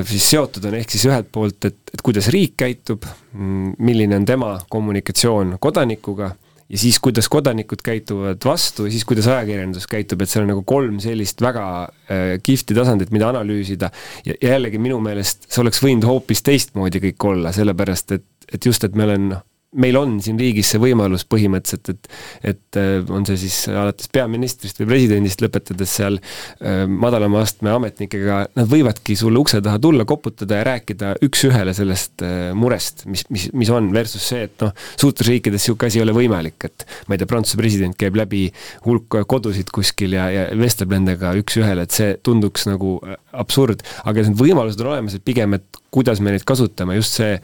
siis 0.07 0.23
seotud 0.31 0.63
on, 0.69 0.77
ehk 0.79 0.93
siis 0.93 1.03
ühelt 1.09 1.27
poolt, 1.35 1.65
et, 1.67 1.75
et 1.91 1.99
kuidas 1.99 2.29
riik 2.31 2.53
käitub, 2.61 3.03
milline 3.35 4.15
on 4.15 4.23
tema 4.23 4.53
kommunikatsioon 4.71 5.57
kodanikuga 5.59 6.29
ja 6.69 6.81
siis, 6.81 6.99
kuidas 7.03 7.29
kodanikud 7.29 7.83
käituvad 7.85 8.45
vastu 8.45 8.87
ja 8.87 8.93
siis, 8.93 9.05
kuidas 9.05 9.27
ajakirjandus 9.29 9.87
käitub, 9.89 10.23
et 10.23 10.31
seal 10.31 10.45
on 10.45 10.53
nagu 10.55 10.63
kolm 10.67 10.97
sellist 11.03 11.41
väga 11.45 11.65
äh, 11.85 12.23
kihvti 12.43 12.77
tasandit, 12.77 13.13
mida 13.15 13.29
analüüsida. 13.29 13.91
ja 14.25 14.37
jällegi 14.41 14.81
minu 14.81 14.99
meelest 15.03 15.49
see 15.49 15.61
oleks 15.61 15.83
võinud 15.83 16.07
hoopis 16.09 16.41
teistmoodi 16.45 17.03
kõik 17.09 17.29
olla, 17.29 17.53
sellepärast 17.55 18.17
et, 18.17 18.27
et 18.51 18.65
just, 18.65 18.83
et 18.83 18.95
me 18.97 19.05
oleme 19.07 19.33
noh 19.35 19.45
meil 19.81 19.97
on 19.99 20.17
siin 20.23 20.39
riigis 20.39 20.71
see 20.73 20.81
võimalus 20.81 21.25
põhimõtteliselt, 21.29 21.91
et 21.93 22.53
et 22.55 22.79
äh, 22.79 22.99
on 23.13 23.25
see 23.27 23.37
siis 23.45 23.57
alates 23.71 24.09
peaministrist 24.13 24.79
või 24.81 24.89
presidendist, 24.93 25.41
lõpetades 25.43 25.95
seal 25.99 26.19
äh, 26.19 26.83
madalama 26.89 27.41
astme 27.45 27.71
ametnikega, 27.73 28.41
nad 28.57 28.71
võivadki 28.71 29.17
sulle 29.19 29.39
ukse 29.41 29.61
taha 29.65 29.79
tulla, 29.81 30.05
koputada 30.07 30.59
ja 30.61 30.67
rääkida 30.69 31.15
üks-ühele 31.25 31.75
sellest 31.77 32.23
äh, 32.25 32.49
murest, 32.57 33.05
mis, 33.11 33.25
mis, 33.33 33.47
mis 33.53 33.71
on, 33.73 33.91
versus 33.95 34.25
see, 34.31 34.45
et 34.49 34.65
noh, 34.65 34.73
suurtes 34.95 35.27
riikides 35.29 35.63
niisugune 35.65 35.91
asi 35.91 36.01
ei 36.01 36.05
ole 36.05 36.15
võimalik, 36.15 36.67
et 36.67 36.87
ma 37.07 37.15
ei 37.15 37.21
tea, 37.21 37.29
Prantsuse 37.29 37.59
president 37.59 37.97
käib 37.99 38.17
läbi 38.19 38.47
hulk 38.85 39.21
kodusid 39.29 39.71
kuskil 39.75 40.15
ja, 40.17 40.27
ja 40.33 40.47
vestleb 40.59 40.93
nendega 40.93 41.33
üks-ühele, 41.39 41.85
et 41.85 41.95
see 41.95 42.15
tunduks 42.25 42.67
nagu 42.69 42.97
absurd, 43.35 43.83
aga 44.05 44.25
need 44.25 44.39
võimalused 44.39 44.81
on 44.83 44.93
olemas, 44.93 45.17
et 45.17 45.25
pigem, 45.25 45.57
et 45.57 45.81
kuidas 45.95 46.21
me 46.21 46.33
neid 46.33 46.45
kasutame, 46.47 46.97
just 46.99 47.19
see 47.19 47.37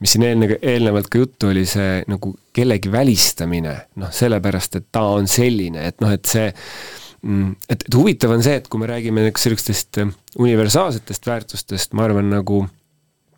mis 0.00 0.14
siin 0.14 0.24
eelne-, 0.26 0.58
eelnevalt 0.62 1.10
ka 1.12 1.20
juttu 1.20 1.50
oli, 1.50 1.66
see 1.68 2.00
nagu 2.10 2.32
kellegi 2.56 2.92
välistamine, 2.92 3.76
noh, 4.00 4.12
sellepärast 4.14 4.80
et 4.80 4.88
ta 4.92 5.04
on 5.16 5.28
selline, 5.30 5.84
et 5.90 6.00
noh, 6.02 6.12
et 6.14 6.26
see 6.28 6.48
mm, 6.50 7.54
et, 7.68 7.86
et 7.86 7.96
huvitav 7.96 8.34
on 8.34 8.44
see, 8.44 8.58
et 8.60 8.68
kui 8.70 8.80
me 8.82 8.88
räägime 8.90 9.26
niisugustest 9.28 10.02
universaalsetest 10.40 11.30
väärtustest, 11.30 11.96
ma 11.96 12.08
arvan, 12.08 12.30
nagu 12.32 12.64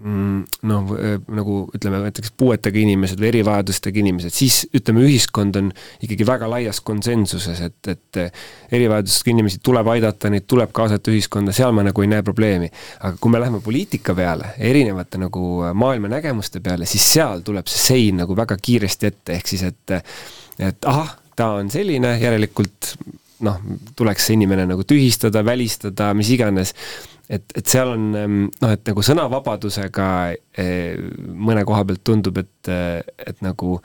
noh, 0.03 0.93
nagu 1.30 1.57
ütleme 1.76 2.01
näiteks 2.03 2.32
puuetega 2.36 2.80
inimesed 2.80 3.20
või 3.22 3.28
erivajadustega 3.28 4.01
inimesed, 4.03 4.34
siis 4.34 4.62
ütleme, 4.74 5.05
ühiskond 5.07 5.59
on 5.61 5.70
ikkagi 6.03 6.26
väga 6.26 6.49
laias 6.51 6.80
konsensuses, 6.82 7.61
et, 7.68 7.93
et 7.93 8.20
erivajadustega 8.74 9.34
inimesi 9.34 9.62
tuleb 9.62 9.93
aidata, 9.95 10.30
neid 10.32 10.49
tuleb 10.51 10.74
kaasata 10.74 11.14
ühiskonda, 11.14 11.55
seal 11.55 11.74
ma 11.76 11.86
nagu 11.86 12.03
ei 12.03 12.11
näe 12.11 12.26
probleemi. 12.26 12.70
aga 13.01 13.16
kui 13.20 13.30
me 13.30 13.40
läheme 13.40 13.62
poliitika 13.62 14.14
peale, 14.18 14.55
erinevate 14.59 15.22
nagu 15.22 15.72
maailmanägemuste 15.74 16.61
peale, 16.61 16.86
siis 16.86 17.07
seal 17.14 17.47
tuleb 17.47 17.70
see 17.70 17.86
sein 17.86 18.22
nagu 18.24 18.36
väga 18.36 18.59
kiiresti 18.59 19.12
ette, 19.12 19.38
ehk 19.38 19.55
siis 19.55 19.66
et 19.70 19.99
et 20.62 20.84
ahah, 20.84 21.16
ta 21.36 21.55
on 21.59 21.70
selline, 21.72 22.16
järelikult 22.20 22.97
noh, 23.47 23.59
tuleks 23.99 24.28
see 24.28 24.38
inimene 24.38 24.66
nagu 24.70 24.86
tühistada, 24.88 25.43
välistada, 25.47 26.12
mis 26.16 26.30
iganes. 26.34 26.74
Et, 27.32 27.45
et 27.57 27.68
seal 27.68 27.95
on 27.95 28.09
noh, 28.12 28.72
et 28.72 28.82
nagu 28.88 29.05
sõnavabadusega 29.07 30.09
eh, 30.59 30.99
mõne 31.32 31.62
koha 31.68 31.84
pealt 31.88 32.03
tundub, 32.05 32.43
et, 32.43 32.72
eh, 32.72 32.99
et 33.22 33.38
nagu 33.45 33.78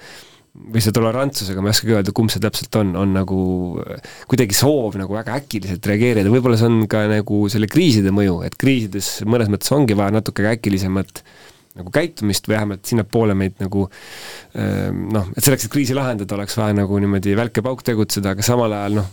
või 0.58 0.82
see 0.82 0.94
tolerantsusega, 0.96 1.62
ma 1.62 1.70
ei 1.70 1.76
oskagi 1.76 1.94
öelda, 1.94 2.14
kumb 2.18 2.32
see 2.34 2.42
täpselt 2.42 2.74
on, 2.80 2.96
on 2.98 3.12
nagu 3.14 3.42
kuidagi 4.30 4.58
soov 4.58 4.98
nagu 4.98 5.14
väga 5.14 5.36
äkiliselt 5.38 5.86
reageerida, 5.86 6.32
võib-olla 6.34 6.58
see 6.58 6.70
on 6.72 6.80
ka 6.90 7.04
nagu 7.12 7.44
selle 7.54 7.70
kriiside 7.70 8.14
mõju, 8.16 8.40
et 8.48 8.58
kriisides 8.60 9.20
mõnes 9.30 9.52
mõttes 9.54 9.70
ongi 9.76 9.98
vaja 9.98 10.16
natuke 10.18 10.48
äkilisemat 10.50 11.22
nagu 11.78 11.94
käitumist 11.94 12.50
või 12.50 12.56
vähemalt 12.56 12.90
sinnapoole 12.90 13.36
meid 13.38 13.62
nagu 13.62 13.86
noh, 14.58 15.30
et 15.36 15.46
selleks, 15.46 15.68
et 15.68 15.74
kriisi 15.74 15.94
lahendada, 15.94 16.34
oleks 16.40 16.58
vaja 16.58 16.74
nagu 16.74 16.98
niimoodi 17.04 17.38
välk-ja-pauk 17.38 17.86
tegutseda, 17.86 18.34
aga 18.34 18.46
samal 18.46 18.74
ajal 18.74 18.98
noh, 19.04 19.12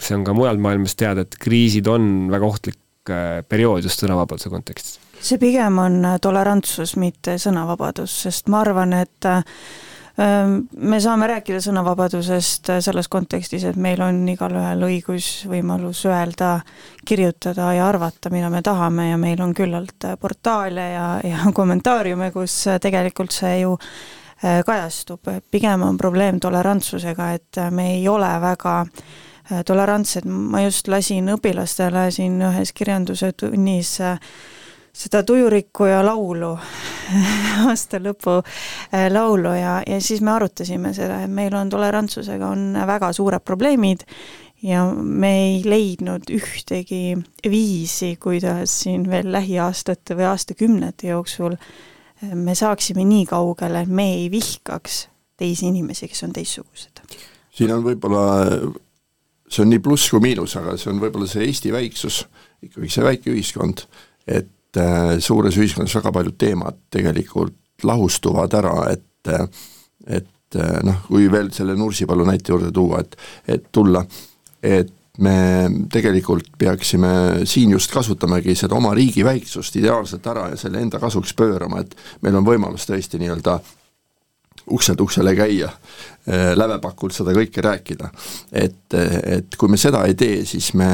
see 0.00 0.16
on 0.16 0.24
ka 0.24 0.34
mujal 0.36 0.58
maailmas 0.60 0.96
teada, 0.96 1.24
et 1.24 1.38
kriisid 1.40 1.86
on 1.88 2.28
väga 2.32 2.46
ohtlik 2.46 2.80
Äh, 3.10 3.42
periood 3.48 3.86
just 3.86 4.02
sõnavabaduse 4.02 4.50
kontekstis? 4.50 5.00
see 5.26 5.38
pigem 5.40 5.78
on 5.80 6.00
äh, 6.04 6.16
tolerantsus, 6.22 6.94
mitte 7.00 7.36
sõnavabadus, 7.40 8.12
sest 8.26 8.50
ma 8.52 8.60
arvan, 8.64 8.92
et 8.98 9.26
äh, 9.30 9.42
me 10.16 10.98
saame 11.02 11.28
rääkida 11.30 11.60
sõnavabadusest 11.62 12.70
selles 12.84 13.08
kontekstis, 13.12 13.64
et 13.68 13.78
meil 13.80 14.02
on 14.04 14.20
igalühel 14.32 14.82
õigus, 14.88 15.28
võimalus 15.50 16.02
öelda, 16.08 16.58
kirjutada 17.06 17.70
ja 17.76 17.86
arvata, 17.88 18.32
mida 18.34 18.50
me 18.52 18.62
tahame 18.64 19.10
ja 19.10 19.20
meil 19.20 19.42
on 19.44 19.54
küllalt 19.54 20.08
portaale 20.20 20.88
ja, 20.92 21.08
ja 21.24 21.50
kommentaariume, 21.58 22.32
kus 22.34 22.64
tegelikult 22.82 23.34
see 23.34 23.60
ju 23.62 23.76
kajastub, 24.36 25.30
pigem 25.50 25.86
on 25.86 25.96
probleem 25.96 26.40
tolerantsusega, 26.42 27.30
et 27.38 27.62
me 27.72 27.94
ei 27.94 28.02
ole 28.08 28.34
väga 28.42 28.82
Äh, 28.84 29.25
tolerantsed, 29.66 30.26
ma 30.26 30.64
just 30.64 30.88
lasin 30.88 31.30
õpilastele 31.36 32.10
siin 32.14 32.40
ühes 32.42 32.72
kirjanduse 32.76 33.32
tunnis 33.38 33.96
äh, 34.02 34.18
seda 34.96 35.22
Tujurikkuja 35.26 36.00
laulu 36.06 36.54
aasta 37.68 38.00
lõpu 38.02 38.38
äh, 38.40 39.06
laulu 39.12 39.52
ja, 39.56 39.78
ja 39.86 40.00
siis 40.00 40.22
me 40.24 40.32
arutasime 40.36 40.94
seda, 40.96 41.22
et 41.24 41.32
meil 41.32 41.54
on 41.54 41.70
tolerantsusega 41.72 42.48
on 42.48 42.80
väga 42.88 43.12
suured 43.16 43.44
probleemid 43.44 44.06
ja 44.64 44.86
me 44.94 45.32
ei 45.42 45.58
leidnud 45.64 46.30
ühtegi 46.32 47.18
viisi, 47.44 48.14
kuidas 48.22 48.80
siin 48.82 49.04
veel 49.10 49.28
lähiaastate 49.32 50.16
või 50.16 50.30
aastakümnete 50.30 51.12
jooksul 51.12 51.58
me 52.34 52.54
saaksime 52.56 53.04
nii 53.04 53.26
kaugele, 53.28 53.84
et 53.84 53.92
me 53.92 54.08
ei 54.14 54.30
vihkaks 54.32 55.06
teisi 55.36 55.68
inimesi, 55.68 56.08
kes 56.08 56.24
on 56.24 56.32
teistsugused. 56.32 57.04
siin 57.52 57.72
on 57.74 57.84
võib-olla 57.84 58.24
see 59.48 59.62
on 59.62 59.70
nii 59.70 59.82
pluss 59.82 60.10
kui 60.10 60.22
miinus, 60.24 60.56
aga 60.58 60.76
see 60.80 60.90
on 60.92 61.00
võib-olla 61.02 61.28
see 61.30 61.46
Eesti 61.46 61.72
väiksus, 61.74 62.24
ikkagi 62.66 62.90
see 62.92 63.06
väike 63.06 63.32
ühiskond, 63.32 63.84
et 64.26 64.80
äh, 64.80 65.16
suures 65.22 65.58
ühiskonnas 65.60 65.94
väga 65.98 66.12
paljud 66.14 66.38
teemad 66.40 66.80
tegelikult 66.92 67.86
lahustuvad 67.86 68.54
ära, 68.58 68.76
et 68.92 69.32
äh, 69.32 69.46
et 70.06 70.58
äh, 70.58 70.78
noh, 70.86 71.02
kui 71.08 71.30
veel 71.32 71.50
selle 71.54 71.76
Nursipalu 71.78 72.26
näite 72.26 72.54
juurde 72.54 72.72
tuua, 72.74 73.02
et 73.02 73.16
et 73.56 73.72
tulla, 73.72 74.04
et 74.62 74.92
me 75.18 75.68
tegelikult 75.92 76.50
peaksime 76.58 77.46
siin 77.48 77.70
just 77.72 77.92
kasutamagi 77.92 78.54
seda 78.58 78.76
oma 78.76 78.92
riigi 78.94 79.24
väiksust 79.24 79.78
ideaalselt 79.80 80.26
ära 80.28 80.50
ja 80.52 80.60
selle 80.60 80.82
enda 80.82 81.00
kasuks 81.00 81.32
pöörama, 81.36 81.80
et 81.80 81.96
meil 82.22 82.36
on 82.36 82.44
võimalus 82.44 82.84
tõesti 82.88 83.20
nii-öelda 83.22 83.58
ukselt 84.76 85.00
uksele 85.00 85.32
käia, 85.38 85.70
lävepakult 86.26 87.14
seda 87.14 87.30
kõike 87.36 87.62
rääkida. 87.62 88.08
et, 88.50 88.94
et 88.96 89.56
kui 89.58 89.70
me 89.70 89.78
seda 89.78 90.00
ei 90.08 90.16
tee, 90.18 90.40
siis 90.48 90.72
me 90.74 90.88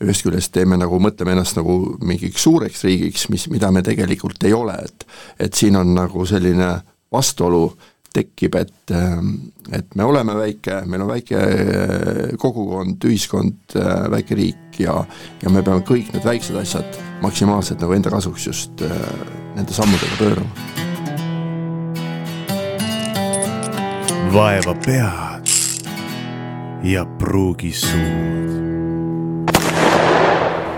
ühest 0.00 0.24
küljest 0.24 0.52
teeme 0.54 0.78
nagu, 0.80 0.96
mõtleme 1.02 1.34
ennast 1.36 1.58
nagu 1.60 1.76
mingiks 2.00 2.46
suureks 2.46 2.86
riigiks, 2.88 3.28
mis, 3.28 3.48
mida 3.52 3.68
me 3.74 3.82
tegelikult 3.84 4.48
ei 4.48 4.56
ole, 4.56 4.78
et 4.84 5.06
et 5.48 5.54
siin 5.54 5.76
on 5.76 5.92
nagu 5.94 6.24
selline 6.26 6.72
vastuolu 7.12 7.66
tekib, 8.14 8.56
et, 8.56 8.94
et 9.76 9.94
me 9.94 10.06
oleme 10.08 10.34
väike, 10.38 10.80
meil 10.88 11.04
on 11.04 11.12
väike 11.12 11.42
kogukond, 12.40 13.04
ühiskond, 13.04 13.76
väike 14.14 14.38
riik 14.38 14.80
ja 14.82 15.02
ja 15.42 15.52
me 15.52 15.62
peame 15.62 15.84
kõik 15.86 16.12
need 16.14 16.26
väiksed 16.26 16.58
asjad 16.58 16.98
maksimaalselt 17.22 17.82
nagu 17.82 17.96
enda 17.98 18.14
kasuks 18.14 18.50
just 18.50 18.84
äh, 18.86 18.98
nende 19.56 19.74
sammudega 19.76 20.20
pöörama 20.22 20.77
vaeva 24.32 24.74
pead 24.84 25.48
ja 26.84 27.04
pruugi 27.18 27.70
suud. 27.72 28.56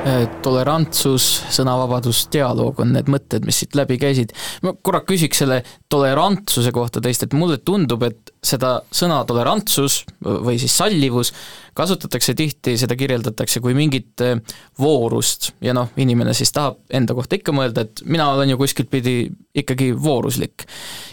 Äh, 0.01 0.23
tolerantsus, 0.43 1.25
sõnavabadus, 1.53 2.23
dialoog 2.33 2.79
on 2.81 2.95
need 2.95 3.11
mõtted, 3.11 3.45
mis 3.45 3.59
siit 3.61 3.75
läbi 3.77 3.99
käisid. 4.01 4.33
ma 4.63 4.73
korra 4.83 5.03
küsiks 5.05 5.43
selle 5.43 5.59
tolerantsuse 5.93 6.73
kohta 6.73 7.03
teist, 7.05 7.27
et 7.27 7.35
mulle 7.37 7.59
tundub, 7.59 8.03
et 8.07 8.31
seda 8.43 8.81
sõna 8.93 9.19
tolerantsus 9.29 10.05
või 10.25 10.57
siis 10.63 10.77
sallivus 10.77 11.33
kasutatakse 11.75 12.35
tihti, 12.39 12.77
seda 12.79 12.97
kirjeldatakse 12.97 13.61
kui 13.61 13.75
mingit 13.75 14.25
äh, 14.25 14.39
voorust 14.79 15.53
ja 15.61 15.75
noh, 15.75 15.91
inimene 15.97 16.35
siis 16.39 16.55
tahab 16.55 16.79
enda 16.91 17.19
kohta 17.19 17.37
ikka 17.37 17.53
mõelda, 17.57 17.85
et 17.85 18.07
mina 18.07 18.31
olen 18.31 18.55
ju 18.55 18.63
kuskilt 18.63 18.91
pidi 18.95 19.27
ikkagi 19.55 19.91
vooruslik. 19.99 20.65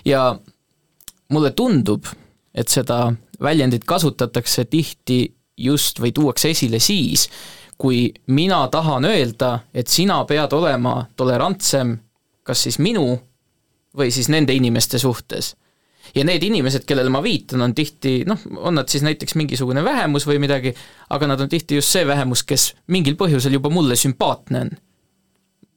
ja 0.06 0.38
mulle 1.34 1.52
tundub, 1.52 2.06
et 2.58 2.74
seda 2.74 3.12
väljendit 3.42 3.86
kasutatakse 3.86 4.66
tihti 4.66 5.22
just 5.58 6.02
või 6.02 6.12
tuuakse 6.12 6.50
esile 6.50 6.80
siis, 6.82 7.28
kui 7.78 8.10
mina 8.34 8.64
tahan 8.74 9.06
öelda, 9.06 9.60
et 9.74 9.88
sina 9.88 10.24
pead 10.26 10.54
olema 10.58 11.04
tolerantsem 11.16 11.94
kas 12.48 12.64
siis 12.64 12.80
minu 12.80 13.06
või 13.98 14.12
siis 14.14 14.30
nende 14.32 14.56
inimeste 14.56 15.00
suhtes. 15.00 15.56
ja 16.16 16.24
need 16.24 16.44
inimesed, 16.44 16.86
kellele 16.88 17.12
ma 17.12 17.20
viitan, 17.20 17.62
on 17.62 17.74
tihti 17.76 18.22
noh, 18.26 18.40
on 18.64 18.78
nad 18.80 18.88
siis 18.88 19.04
näiteks 19.04 19.36
mingisugune 19.36 19.84
vähemus 19.84 20.24
või 20.28 20.40
midagi, 20.40 20.72
aga 21.12 21.28
nad 21.28 21.42
on 21.44 21.50
tihti 21.52 21.76
just 21.76 21.92
see 21.92 22.06
vähemus, 22.08 22.46
kes 22.48 22.70
mingil 22.88 23.18
põhjusel 23.20 23.58
juba 23.58 23.70
mulle 23.70 23.98
sümpaatne 24.00 24.62
on. 24.62 24.72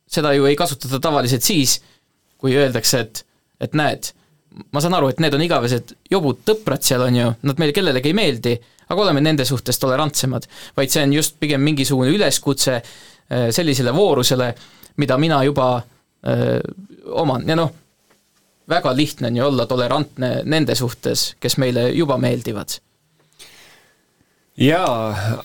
seda 0.06 0.32
ju 0.34 0.46
ei 0.46 0.56
kasutata 0.56 1.00
tavaliselt 1.00 1.42
siis, 1.42 1.80
kui 2.38 2.54
öeldakse, 2.54 3.00
et, 3.00 3.24
et 3.60 3.74
näed 3.74 4.12
ma 4.72 4.82
saan 4.82 4.96
aru, 4.98 5.10
et 5.12 5.20
need 5.22 5.34
on 5.36 5.44
igavesed 5.44 5.94
jobud 6.10 6.42
tõprad 6.46 6.82
seal, 6.84 7.04
on 7.06 7.16
ju, 7.16 7.30
nad 7.46 7.60
meile 7.62 7.74
kellelegi 7.76 8.10
ei 8.10 8.16
meeldi, 8.18 8.56
aga 8.90 9.04
oleme 9.04 9.22
nende 9.22 9.46
suhtes 9.46 9.78
tolerantsemad. 9.78 10.48
vaid 10.76 10.90
see 10.90 11.02
on 11.06 11.12
just 11.14 11.38
pigem 11.40 11.62
mingisugune 11.62 12.10
üleskutse 12.10 12.80
sellisele 13.50 13.94
voorusele, 13.94 14.54
mida 14.96 15.18
mina 15.18 15.44
juba 15.44 15.82
öö, 16.26 16.58
oman 17.22 17.46
ja 17.48 17.56
noh, 17.56 17.70
väga 18.68 18.92
lihtne 18.96 19.30
on 19.30 19.36
ju 19.36 19.44
olla 19.46 19.66
tolerantne 19.66 20.30
nende 20.44 20.74
suhtes, 20.74 21.34
kes 21.40 21.56
meile 21.62 21.88
juba 21.94 22.18
meeldivad. 22.18 22.78
jaa, 24.56 25.38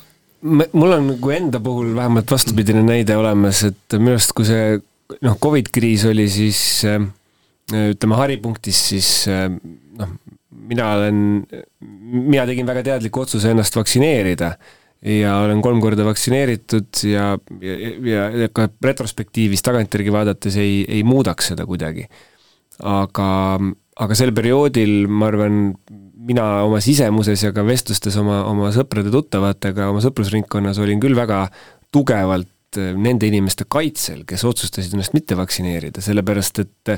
mul 0.74 0.98
on 0.98 1.08
nagu 1.14 1.32
enda 1.32 1.60
puhul 1.60 1.94
vähemalt 1.96 2.32
vastupidine 2.32 2.84
näide 2.84 3.18
olemas, 3.18 3.64
et 3.64 3.98
minu 3.98 4.18
arust, 4.18 4.34
kui 4.36 4.50
see 4.50 4.80
noh, 5.22 5.38
Covid 5.42 5.70
kriis 5.74 6.06
oli 6.10 6.28
siis 6.30 6.60
ütleme 7.74 8.18
haripunktis, 8.20 8.80
siis 8.92 9.12
noh, 9.26 10.16
mina 10.70 10.90
olen, 10.96 11.20
mina 11.82 12.46
tegin 12.48 12.68
väga 12.68 12.84
teadliku 12.86 13.24
otsuse 13.24 13.54
ennast 13.54 13.76
vaktsineerida 13.78 14.52
ja 15.06 15.38
olen 15.44 15.62
kolm 15.62 15.82
korda 15.84 16.06
vaktsineeritud 16.08 17.04
ja, 17.10 17.34
ja, 17.62 17.76
ja, 18.10 18.24
ja 18.46 18.50
ka 18.54 18.68
retrospektiivis 18.84 19.64
tagantjärgi 19.66 20.14
vaadates 20.14 20.58
ei, 20.62 20.80
ei 20.90 21.04
muudaks 21.06 21.52
seda 21.54 21.68
kuidagi. 21.70 22.08
aga, 22.84 23.30
aga 24.02 24.18
sel 24.18 24.34
perioodil 24.36 25.06
ma 25.08 25.30
arvan, 25.30 25.60
mina 26.26 26.48
oma 26.66 26.82
sisemuses 26.84 27.44
ja 27.46 27.54
ka 27.56 27.64
vestlustes 27.68 28.18
oma, 28.20 28.42
oma 28.50 28.72
sõprade-tuttavatega 28.76 29.92
oma 29.92 30.02
sõprusringkonnas 30.04 30.82
olin 30.82 31.04
küll 31.04 31.18
väga 31.18 31.46
tugevalt 31.94 32.50
nende 32.78 33.30
inimeste 33.30 33.68
kaitsel, 33.70 34.24
kes 34.28 34.46
otsustasid 34.48 34.94
ennast 34.96 35.16
mitte 35.16 35.38
vaktsineerida, 35.40 36.04
sellepärast 36.04 36.64
et 36.66 36.96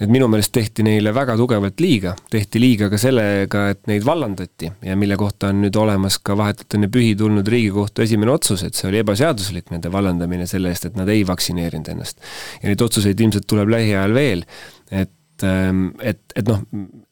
et 0.00 0.10
minu 0.10 0.26
meelest 0.30 0.50
tehti 0.54 0.82
neile 0.82 1.12
väga 1.14 1.36
tugevalt 1.38 1.78
liiga, 1.82 2.14
tehti 2.30 2.58
liiga 2.58 2.88
ka 2.90 2.98
sellega, 2.98 3.68
et 3.70 3.84
neid 3.90 4.02
vallandati 4.06 4.70
ja 4.88 4.96
mille 4.98 5.18
kohta 5.20 5.52
on 5.52 5.60
nüüd 5.62 5.76
olemas 5.78 6.18
ka 6.18 6.36
vahetult 6.38 6.74
enne 6.78 6.88
pühi 6.92 7.12
tulnud 7.18 7.46
Riigikohtu 7.46 8.02
esimene 8.02 8.34
otsus, 8.34 8.64
et 8.66 8.74
see 8.74 8.88
oli 8.90 8.98
ebaseaduslik, 9.04 9.70
nende 9.70 9.92
vallandamine 9.94 10.48
selle 10.50 10.72
eest, 10.74 10.88
et 10.90 10.98
nad 10.98 11.10
ei 11.14 11.22
vaktsineerinud 11.26 11.92
ennast. 11.94 12.18
ja 12.62 12.72
neid 12.72 12.82
otsuseid 12.82 13.20
ilmselt 13.20 13.46
tuleb 13.50 13.70
lähiajal 13.76 14.14
veel, 14.16 14.44
et, 14.90 15.46
ähm, 15.46 15.86
et, 16.02 16.22
et 16.34 16.50
noh, 16.50 16.62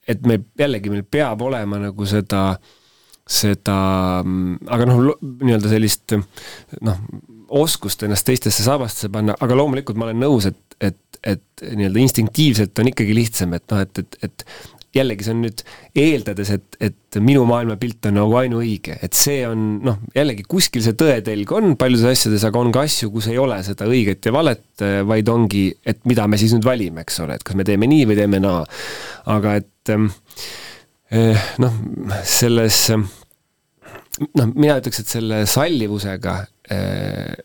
et 0.08 0.26
me 0.26 0.40
jällegi, 0.58 0.90
meil 0.90 1.06
peab 1.06 1.46
olema 1.46 1.78
nagu 1.86 2.08
seda 2.08 2.48
seda, 3.32 3.76
aga 4.74 4.86
noh, 4.90 5.12
nii-öelda 5.22 5.70
sellist 5.70 6.16
noh, 6.82 6.98
oskust 7.52 8.04
ennast 8.06 8.26
teistesse 8.28 8.64
saabastesse 8.64 9.10
panna, 9.12 9.36
aga 9.44 9.56
loomulikult 9.58 9.98
ma 10.00 10.08
olen 10.08 10.22
nõus, 10.24 10.48
et, 10.48 10.76
et, 10.80 11.00
et 11.22 11.64
nii-öelda 11.64 12.00
instinktiivselt 12.02 12.78
on 12.80 12.92
ikkagi 12.92 13.16
lihtsam, 13.16 13.52
et 13.58 13.66
noh, 13.72 13.82
et, 13.84 14.00
et, 14.02 14.18
et 14.28 14.46
jällegi 14.92 15.24
see 15.24 15.34
on 15.34 15.40
nüüd 15.46 15.62
eeldades, 16.02 16.50
et, 16.52 16.76
et 16.88 17.18
minu 17.24 17.44
maailmapilt 17.48 18.08
on 18.10 18.18
nagu 18.20 18.36
ainuõige, 18.42 18.98
et 19.04 19.16
see 19.16 19.40
on 19.48 19.62
noh, 19.84 20.00
jällegi 20.16 20.44
kuskil 20.48 20.84
see 20.84 20.96
tõetelg 20.98 21.54
on 21.56 21.76
paljudes 21.80 22.10
asjades, 22.12 22.44
aga 22.48 22.60
on 22.60 22.72
ka 22.74 22.84
asju, 22.88 23.08
kus 23.14 23.30
ei 23.32 23.40
ole 23.40 23.58
seda 23.64 23.88
õiget 23.88 24.28
ja 24.28 24.34
valet, 24.36 24.66
vaid 25.08 25.32
ongi, 25.32 25.66
et 25.88 26.02
mida 26.08 26.28
me 26.28 26.40
siis 26.40 26.52
nüüd 26.56 26.68
valime, 26.68 27.06
eks 27.06 27.22
ole, 27.24 27.38
et 27.38 27.46
kas 27.46 27.58
me 27.58 27.66
teeme 27.68 27.88
nii 27.88 28.08
või 28.10 28.20
teeme 28.20 28.42
naa. 28.42 28.62
aga 29.32 29.56
et 29.62 29.94
eh, 29.96 31.50
noh, 31.62 31.82
selles 32.28 32.84
noh, 34.36 34.48
mina 34.52 34.76
ütleks, 34.80 35.02
et 35.02 35.16
selle 35.16 35.44
sallivusega 35.48 36.42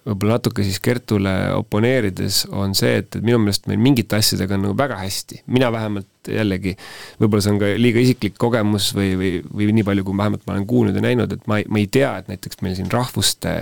võib-olla 0.08 0.38
natuke 0.38 0.66
siis 0.66 0.80
Kertule 0.84 1.34
oponeerides 1.58 2.44
on 2.52 2.76
see, 2.78 3.00
et, 3.02 3.10
et 3.16 3.26
minu 3.26 3.40
meelest 3.42 3.68
meil 3.70 3.82
mingite 3.82 4.20
asjadega 4.20 4.58
on 4.58 4.68
nagu 4.68 4.78
väga 4.78 5.00
hästi, 5.02 5.42
mina 5.54 5.72
vähemalt 5.74 6.32
jällegi, 6.32 6.76
võib-olla 7.22 7.46
see 7.46 7.56
on 7.56 7.60
ka 7.62 7.74
liiga 7.80 8.04
isiklik 8.04 8.38
kogemus 8.42 8.92
või, 8.98 9.12
või, 9.20 9.34
või 9.48 9.74
nii 9.78 9.88
palju, 9.88 10.06
kui 10.08 10.22
vähemalt 10.22 10.48
ma 10.48 10.56
olen 10.56 10.70
kuulnud 10.70 10.98
ja 10.98 11.04
näinud, 11.04 11.36
et 11.38 11.50
ma 11.50 11.62
ei, 11.62 11.68
ma 11.72 11.82
ei 11.84 11.90
tea, 11.92 12.14
et 12.22 12.32
näiteks 12.32 12.64
meil 12.66 12.78
siin 12.80 12.92
rahvuste 12.94 13.58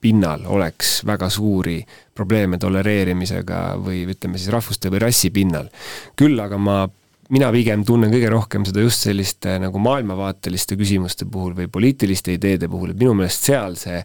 pinnal 0.00 0.44
oleks 0.46 1.00
väga 1.06 1.26
suuri 1.30 1.80
probleeme 2.14 2.58
tolereerimisega 2.58 3.62
või 3.82 4.04
ütleme 4.06 4.38
siis 4.38 4.52
rahvuste 4.54 4.92
või 4.94 5.02
rassi 5.02 5.30
pinnal. 5.34 5.70
küll 6.16 6.38
aga 6.40 6.58
ma 6.58 6.84
mina 7.34 7.50
pigem 7.52 7.84
tunnen 7.86 8.12
kõige 8.12 8.30
rohkem 8.32 8.64
seda 8.68 8.82
just 8.84 9.04
selliste 9.04 9.58
nagu 9.60 9.80
maailmavaateliste 9.84 10.78
küsimuste 10.80 11.28
puhul 11.30 11.54
või 11.58 11.68
poliitiliste 11.72 12.34
ideede 12.36 12.70
puhul, 12.72 12.94
et 12.94 13.00
minu 13.00 13.14
meelest 13.18 13.48
seal 13.50 13.76
see, 13.80 14.00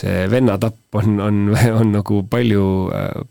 see 0.00 0.24
vennatapp 0.32 1.00
on, 1.00 1.20
on, 1.20 1.40
on 1.80 1.94
nagu 1.98 2.22
palju, 2.30 2.66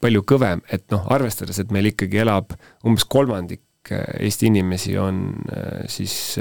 palju 0.03 0.25
kõvem, 0.29 0.63
et 0.73 0.86
noh, 0.93 1.05
arvestades, 1.13 1.59
et 1.59 1.73
meil 1.73 1.93
ikkagi 1.93 2.23
elab 2.25 2.55
umbes 2.86 3.07
kolmandik 3.09 3.63
Eesti 3.84 4.47
inimesi 4.47 4.93
on 4.95 5.17
siis 5.91 6.38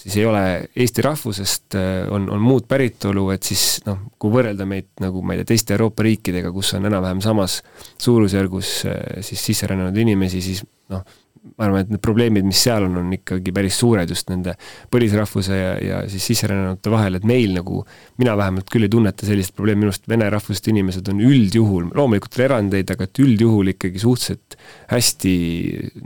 siis 0.00 0.16
ei 0.16 0.24
ole 0.24 0.42
eesti 0.76 1.02
rahvusest, 1.02 1.74
on, 2.14 2.28
on 2.30 2.40
muud 2.40 2.68
päritolu, 2.70 3.26
et 3.34 3.42
siis 3.44 3.80
noh, 3.88 3.98
kui 4.22 4.32
võrrelda 4.32 4.66
meid 4.68 4.88
nagu 5.02 5.22
ma 5.26 5.34
ei 5.34 5.42
tea, 5.42 5.50
teiste 5.50 5.74
Euroopa 5.76 6.06
riikidega, 6.06 6.52
kus 6.54 6.72
on 6.78 6.86
enam-vähem 6.88 7.20
samas 7.24 7.58
suurusjärgus 8.00 8.70
siis 9.26 9.44
sisserännanud 9.50 9.98
inimesi, 9.98 10.40
siis 10.46 10.62
noh, 10.94 11.02
ma 11.40 11.64
arvan, 11.64 11.84
et 11.84 11.92
need 11.94 12.02
probleemid, 12.04 12.44
mis 12.44 12.60
seal 12.66 12.84
on, 12.84 12.98
on 13.00 13.12
ikkagi 13.16 13.52
päris 13.56 13.78
suured 13.80 14.10
just 14.12 14.28
nende 14.28 14.52
põlisrahvuse 14.92 15.56
ja, 15.56 15.70
ja 15.80 16.00
siis 16.10 16.26
sisserännanute 16.30 16.92
vahel, 16.92 17.16
et 17.16 17.24
meil 17.28 17.54
nagu, 17.56 17.80
mina 18.20 18.34
vähemalt 18.36 18.68
küll 18.72 18.84
ei 18.84 18.92
tunneta 18.92 19.28
sellist 19.28 19.54
probleemi, 19.56 19.84
minu 19.84 19.92
arust 19.92 20.08
vene 20.10 20.28
rahvusest 20.32 20.68
inimesed 20.72 21.08
on 21.12 21.22
üldjuhul, 21.24 21.88
loomulikult 21.96 22.36
on 22.36 22.44
erandeid, 22.46 22.92
aga 22.92 23.08
et 23.08 23.22
üldjuhul 23.24 23.72
ikkagi 23.72 24.02
suhteliselt 24.02 24.58
hästi 24.92 25.34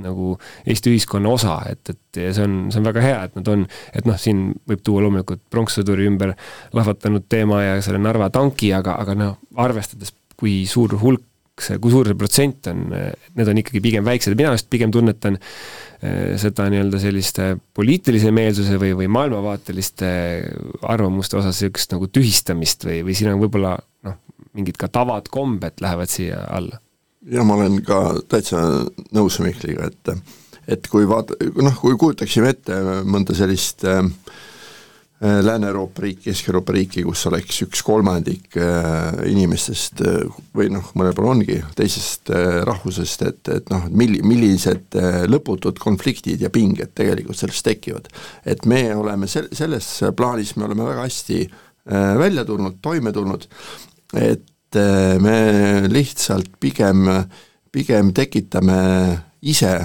nagu 0.04 0.36
Eesti 0.70 0.94
ühiskonna 0.94 1.34
osa, 1.34 1.58
et, 1.70 1.90
et 1.90 2.22
ja 2.22 2.30
see 2.36 2.46
on, 2.46 2.56
see 2.70 2.82
on 2.82 2.88
väga 2.92 3.04
hea, 3.04 3.20
et 3.26 3.38
nad 3.40 3.50
on, 3.50 3.66
et 3.94 4.06
noh, 4.06 4.18
siin 4.20 4.46
võib 4.70 4.86
tuua 4.86 5.02
loomulikult 5.06 5.42
pronkssõduri 5.50 6.06
ümber 6.12 6.36
lahvatanud 6.76 7.26
teema 7.28 7.62
ja 7.64 7.78
selle 7.82 7.98
Narva 8.02 8.30
tanki, 8.34 8.70
aga, 8.76 9.00
aga 9.02 9.18
noh, 9.18 9.38
arvestades 9.66 10.14
kui 10.38 10.62
suur 10.70 10.94
hulk 11.02 11.26
see, 11.60 11.78
kui 11.82 11.92
suur 11.92 12.08
see 12.10 12.18
protsent 12.18 12.68
on, 12.70 12.84
need 13.38 13.50
on 13.50 13.60
ikkagi 13.60 13.82
pigem 13.84 14.06
väiksed, 14.06 14.34
mina 14.38 14.54
just 14.54 14.68
pigem 14.72 14.92
tunnetan 14.94 15.38
eh, 15.38 16.34
seda 16.40 16.66
nii-öelda 16.72 17.00
selliste 17.02 17.50
poliitilise 17.76 18.32
meelsuse 18.34 18.78
või, 18.80 18.94
või 18.98 19.10
maailmavaateliste 19.14 20.12
arvamuste 20.90 21.38
osas 21.40 21.62
niisugust 21.62 21.94
nagu 21.94 22.10
tühistamist 22.10 22.86
või, 22.88 23.02
või 23.06 23.18
siin 23.18 23.32
on 23.34 23.42
võib-olla 23.42 23.76
noh, 24.08 24.18
mingid 24.58 24.78
ka 24.80 24.90
tavad, 24.92 25.30
kombed 25.32 25.82
lähevad 25.84 26.10
siia 26.10 26.42
alla. 26.50 26.80
ja 27.30 27.44
ma 27.46 27.58
olen 27.60 27.80
ka 27.86 28.00
täitsa 28.28 28.64
nõus 29.14 29.38
Mihkliga, 29.42 29.90
et 29.92 30.16
et 30.64 30.86
kui 30.88 31.04
vaata, 31.04 31.36
noh, 31.60 31.74
kui 31.76 31.96
kujutaksime 32.00 32.54
ette 32.54 32.76
mõnda 33.04 33.36
sellist 33.36 33.84
Äh, 33.84 34.04
Lääne-Euroopa 35.22 36.02
riik, 36.02 36.24
Kesk-Euroopa 36.24 36.74
riiki, 36.74 37.04
kus 37.06 37.20
oleks 37.30 37.60
üks 37.62 37.84
kolmandik 37.86 38.56
äh, 38.58 39.20
inimestest 39.30 40.00
äh, 40.02 40.24
või 40.58 40.72
noh, 40.74 40.88
mõnel 40.98 41.14
pool 41.14 41.28
ongi 41.30 41.60
teisest 41.78 42.32
rahvusest, 42.66 43.22
et, 43.22 43.50
et 43.54 43.70
noh, 43.70 43.86
milli-, 43.94 44.24
millised 44.26 44.98
lõputud 45.30 45.78
konfliktid 45.80 46.42
ja 46.42 46.50
pinged 46.50 46.90
tegelikult 46.98 47.38
sellest 47.38 47.62
tekivad. 47.64 48.10
et 48.44 48.66
me 48.66 48.88
oleme 48.94 49.30
sel-, 49.30 49.52
selles 49.54 49.90
plaanis 50.18 50.56
me 50.58 50.66
oleme 50.66 50.88
väga 50.90 51.06
hästi 51.06 51.38
välja 52.18 52.44
tulnud, 52.48 52.80
toime 52.82 53.12
tulnud, 53.12 53.46
et 54.18 54.78
me 55.20 55.36
lihtsalt 55.86 56.56
pigem, 56.60 57.06
pigem 57.70 58.10
tekitame 58.16 58.80
ise 59.44 59.76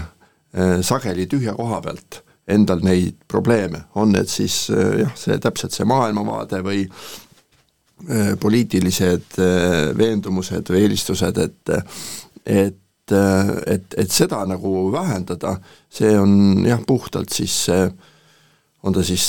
sageli 0.82 1.28
tühja 1.30 1.54
koha 1.60 1.82
pealt 1.86 2.24
endal 2.50 2.84
neid 2.84 3.18
probleeme, 3.30 3.86
on 4.00 4.14
need 4.14 4.30
siis 4.32 4.68
eh, 4.74 5.02
jah, 5.04 5.16
see 5.18 5.38
täpselt 5.42 5.76
see 5.76 5.88
maailmavaade 5.90 6.62
või 6.66 6.84
eh, 6.84 8.36
poliitilised 8.42 9.40
eh, 9.40 9.90
veendumused 9.98 10.72
või 10.74 10.86
eelistused, 10.86 11.44
et 11.46 11.76
et 12.46 12.78
et, 13.10 13.96
et 13.98 14.12
seda 14.14 14.44
nagu 14.46 14.92
vähendada, 14.94 15.56
see 15.90 16.12
on 16.14 16.62
jah, 16.62 16.78
puhtalt 16.86 17.34
siis 17.34 17.56
on 18.86 18.94
ta 18.94 19.02
siis 19.02 19.24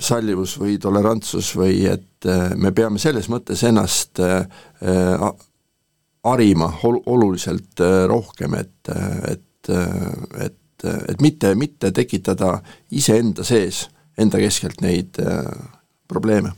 sallivus 0.00 0.54
või 0.56 0.78
tolerantsus 0.80 1.50
või 1.60 1.82
et 1.90 2.24
me 2.56 2.72
peame 2.72 2.96
selles 2.96 3.28
mõttes 3.28 3.60
ennast 3.68 4.22
harima 6.24 6.70
ol-, 6.88 7.02
oluliselt 7.12 7.84
rohkem, 8.08 8.56
et, 8.56 8.94
et, 9.34 9.72
et 10.48 10.56
et, 10.82 11.12
et 11.14 11.20
mitte, 11.24 11.54
mitte 11.54 11.92
tekitada 11.94 12.56
iseenda 12.90 13.44
sees, 13.46 13.86
enda 14.18 14.40
keskelt 14.42 14.82
neid 14.84 15.20
äh, 15.22 15.46
probleeme 16.08 16.52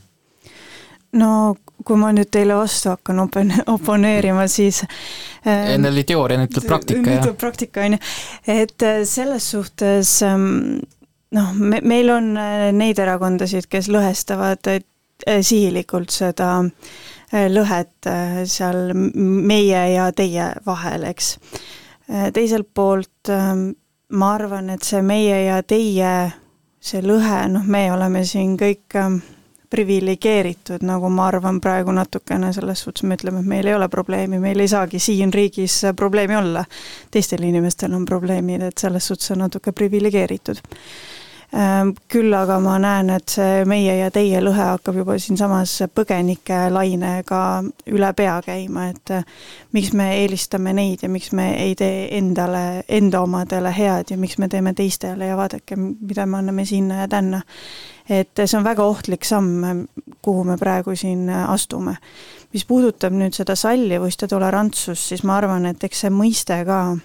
no 1.15 1.55
kui 1.85 1.99
ma 1.99 2.11
nüüd 2.15 2.29
teile 2.33 2.57
vastu 2.57 2.91
hakkan 2.93 3.21
opon-, 3.25 3.53
oponeerima, 3.75 4.47
siis 4.51 4.81
äh, 4.85 5.75
enne 5.75 5.91
oli 5.91 6.05
teooria, 6.07 6.39
nüüd 6.41 6.53
tuleb 6.55 6.69
praktika, 6.71 7.01
jah? 7.01 7.07
nüüd 7.11 7.27
tuleb 7.27 7.39
praktika, 7.41 7.85
on 7.85 7.97
ju. 7.97 8.01
et 8.55 8.85
äh, 8.85 8.99
selles 9.09 9.49
suhtes 9.53 10.17
ähm, 10.25 10.49
noh, 11.35 11.53
me, 11.55 11.81
meil 11.85 12.11
on 12.13 12.33
äh, 12.41 12.67
neid 12.75 13.01
erakondasid, 13.01 13.69
kes 13.71 13.89
lõhestavad 13.93 14.75
sihilikult 15.25 16.11
seda 16.11 16.49
lõhet 17.31 18.07
seal 18.51 18.91
meie 18.93 19.79
ja 19.93 20.09
teie 20.13 20.49
vahel, 20.67 21.05
eks. 21.07 21.29
teiselt 22.35 22.67
poolt 22.75 23.31
ähm, 23.31 23.69
ma 24.09 24.33
arvan, 24.35 24.69
et 24.69 24.83
see 24.83 25.01
meie 25.01 25.45
ja 25.47 25.61
teie, 25.63 26.11
see 26.79 27.01
lõhe, 27.01 27.45
noh, 27.51 27.65
me 27.65 27.87
oleme 27.93 28.23
siin 28.27 28.53
kõik 28.59 28.97
ähm, 28.99 29.17
priviligeeritud, 29.69 30.85
nagu 30.85 31.09
ma 31.09 31.27
arvan 31.31 31.59
praegu 31.61 31.93
natukene, 31.95 32.51
selles 32.53 32.85
suhtes 32.85 33.03
me 33.03 33.17
ütleme, 33.17 33.41
et 33.41 33.49
meil 33.49 33.67
ei 33.67 33.75
ole 33.75 33.89
probleemi, 33.89 34.39
meil 34.39 34.61
ei 34.61 34.69
saagi 34.71 35.01
siin 35.01 35.33
riigis 35.33 35.81
probleemi 35.97 36.37
olla. 36.37 36.65
teistel 37.11 37.43
inimestel 37.43 37.93
on 37.93 38.05
probleemid, 38.05 38.69
et 38.69 38.77
selles 38.77 39.07
suhtes 39.07 39.31
on 39.35 39.43
natuke 39.47 39.71
priviligeeritud 39.71 40.61
küll 42.11 42.33
aga 42.35 42.57
ma 42.59 42.75
näen, 42.81 43.09
et 43.15 43.29
see 43.31 43.63
meie 43.69 43.93
ja 43.99 44.09
teie 44.11 44.41
lõhe 44.43 44.65
hakkab 44.73 44.97
juba 44.99 45.15
siinsamas 45.21 45.77
põgenike 45.95 46.65
lainega 46.73 47.41
üle 47.93 48.11
pea 48.17 48.35
käima, 48.43 48.87
et 48.91 49.13
eh, 49.13 49.27
miks 49.77 49.93
me 49.93 50.09
eelistame 50.17 50.73
neid 50.75 51.05
ja 51.05 51.09
miks 51.09 51.31
me 51.37 51.51
ei 51.61 51.75
tee 51.79 52.09
endale, 52.17 52.83
enda 52.89 53.21
omadele 53.23 53.71
head 53.75 54.11
ja 54.11 54.17
miks 54.17 54.37
me 54.41 54.49
teeme 54.51 54.73
teistele 54.73 55.29
ja 55.29 55.37
vaadake, 55.37 55.77
mida 55.77 56.25
me 56.25 56.41
anname 56.41 56.65
sinna 56.65 57.03
ja 57.03 57.07
tänna. 57.07 57.41
et 58.09 58.37
see 58.37 58.57
on 58.57 58.63
väga 58.63 58.83
ohtlik 58.83 59.25
samm, 59.25 59.87
kuhu 60.21 60.43
me 60.43 60.57
praegu 60.57 60.95
siin 60.95 61.29
astume. 61.29 61.95
mis 62.53 62.65
puudutab 62.65 63.13
nüüd 63.13 63.33
seda 63.33 63.55
sallivust 63.55 64.21
ja 64.21 64.27
tolerantsust, 64.27 65.09
siis 65.09 65.23
ma 65.23 65.37
arvan, 65.37 65.65
et 65.65 65.83
eks 65.83 66.05
see 66.05 66.09
mõiste 66.09 66.65
ka 66.65 66.97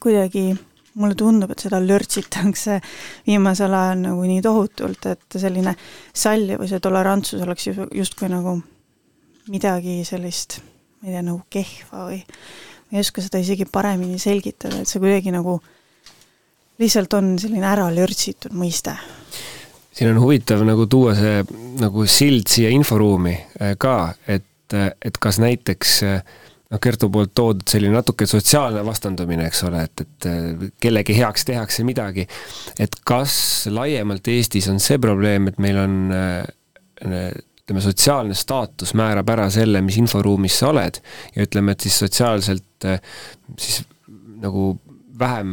kuidagi 0.00 0.54
mulle 1.00 1.16
tundub, 1.18 1.50
et 1.50 1.64
seda 1.64 1.80
lörtsitakse 1.82 2.78
viimasel 3.26 3.74
ajal 3.74 4.04
nagu 4.04 4.26
nii 4.28 4.42
tohutult, 4.44 5.08
et 5.10 5.38
selline 5.40 5.74
sallivus 6.14 6.74
ja 6.74 6.80
tolerantsus 6.82 7.42
oleks 7.42 7.68
justkui 7.72 8.30
nagu 8.30 8.58
midagi 9.52 10.00
sellist, 10.06 10.60
ma 11.00 11.10
ei 11.10 11.16
tea, 11.16 11.24
nagu 11.26 11.40
kehva 11.52 12.06
või 12.08 12.20
ma 12.22 12.98
ei 12.98 13.02
oska 13.02 13.24
seda 13.24 13.40
isegi 13.42 13.66
paremini 13.70 14.20
selgitada, 14.22 14.80
et 14.80 14.90
see 14.90 15.02
kuidagi 15.02 15.34
nagu 15.34 15.58
lihtsalt 16.80 17.18
on 17.18 17.34
selline 17.42 17.66
ära 17.68 17.88
lörtsitud 17.94 18.54
mõiste. 18.54 18.94
siin 19.94 20.10
on 20.10 20.22
huvitav 20.22 20.62
nagu 20.66 20.86
tuua 20.90 21.14
see 21.18 21.42
nagu 21.82 22.06
sild 22.06 22.48
siia 22.50 22.70
inforuumi 22.74 23.34
äh, 23.34 23.74
ka, 23.78 24.14
et, 24.26 24.74
et 24.74 25.18
kas 25.18 25.38
näiteks 25.42 26.02
äh, 26.06 26.22
noh, 26.74 26.82
Kertu 26.82 27.08
poolt 27.12 27.32
toodud 27.36 27.70
selline 27.70 27.94
natuke 27.94 28.26
sotsiaalne 28.28 28.82
vastandumine, 28.86 29.46
eks 29.48 29.64
ole, 29.68 29.84
et, 29.86 30.04
et 30.04 30.28
kellegi 30.82 31.16
heaks 31.16 31.46
tehakse 31.48 31.86
midagi. 31.86 32.26
et 32.82 33.00
kas 33.06 33.36
laiemalt 33.70 34.28
Eestis 34.28 34.68
on 34.72 34.80
see 34.82 34.98
probleem, 35.02 35.48
et 35.48 35.60
meil 35.62 35.78
on 35.80 35.98
ütleme, 37.00 37.82
sotsiaalne 37.84 38.36
staatus 38.36 38.94
määrab 38.98 39.30
ära 39.36 39.48
selle, 39.52 39.82
mis 39.84 39.98
inforuumis 40.00 40.58
sa 40.60 40.72
oled 40.72 41.00
ja 41.36 41.46
ütleme, 41.46 41.74
et 41.74 41.86
siis 41.86 42.00
sotsiaalselt 42.02 42.88
siis 43.58 43.84
nagu 44.42 44.74
vähem, 45.18 45.52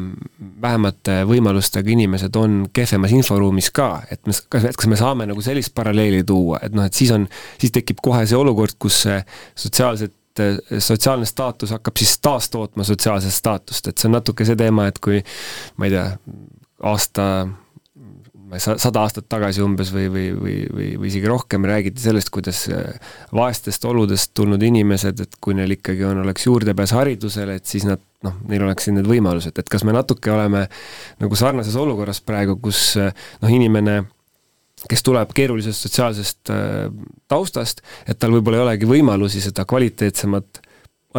vähemate 0.62 1.22
võimalustega 1.30 1.94
inimesed 1.94 2.36
on 2.40 2.64
kehvemas 2.74 3.14
inforuumis 3.16 3.70
ka, 3.76 3.92
et 4.12 4.26
me, 4.28 4.34
kas, 4.34 4.66
kas 4.78 4.90
me 4.90 4.98
saame 5.00 5.28
nagu 5.30 5.44
sellist 5.46 5.76
paralleeli 5.78 6.24
tuua, 6.28 6.60
et 6.66 6.74
noh, 6.76 6.88
et 6.88 6.98
siis 6.98 7.14
on, 7.16 7.28
siis 7.62 7.74
tekib 7.76 8.02
kohe 8.04 8.26
see 8.26 8.40
olukord, 8.40 8.76
kus 8.82 9.04
sotsiaalset 9.06 10.16
et 10.32 10.44
eh, 10.46 10.80
sotsiaalne 10.80 11.28
staatus 11.30 11.76
hakkab 11.76 12.00
siis 12.00 12.18
taastootma 12.24 12.86
sotsiaalset 12.88 13.36
staatust, 13.36 13.92
et 13.92 13.98
see 13.98 14.10
on 14.10 14.18
natuke 14.20 14.48
see 14.48 14.60
teema, 14.60 14.88
et 14.92 15.02
kui 15.04 15.22
ma 15.78 15.90
ei 15.90 15.96
tea, 15.96 16.08
aasta 16.88 17.26
sada 18.60 19.06
aastat 19.06 19.30
tagasi 19.32 19.62
umbes 19.64 19.92
või, 19.94 20.08
või, 20.12 20.26
või, 20.36 20.56
või, 20.68 20.88
või 21.00 21.08
isegi 21.08 21.30
rohkem 21.30 21.66
räägiti 21.68 22.04
sellest, 22.04 22.32
kuidas 22.34 22.66
eh, 22.72 23.12
vaestest 23.36 23.86
oludest 23.88 24.34
tulnud 24.36 24.64
inimesed, 24.64 25.22
et 25.24 25.38
kui 25.44 25.56
neil 25.56 25.78
ikkagi 25.78 26.04
on, 26.08 26.24
oleks 26.26 26.48
juurdepääs 26.48 26.96
haridusele, 26.98 27.56
et 27.60 27.70
siis 27.70 27.86
nad 27.88 28.02
noh, 28.26 28.36
neil 28.50 28.66
oleksid 28.66 28.98
need 28.98 29.08
võimalused, 29.08 29.56
et 29.56 29.72
kas 29.72 29.86
me 29.88 29.96
natuke 29.96 30.34
oleme 30.34 30.66
nagu 31.22 31.40
sarnases 31.40 31.78
olukorras 31.80 32.20
praegu, 32.26 32.58
kus 32.64 32.98
eh, 33.00 33.14
noh, 33.44 33.54
inimene 33.54 34.02
kes 34.90 35.04
tuleb 35.06 35.32
keerulisest 35.36 35.88
sotsiaalsest 35.88 36.52
äh, 36.54 36.90
taustast, 37.30 37.84
et 38.08 38.20
tal 38.20 38.34
võib-olla 38.36 38.62
ei 38.62 38.66
olegi 38.66 38.90
võimalusi 38.90 39.44
seda 39.44 39.66
kvaliteetsemat 39.70 40.62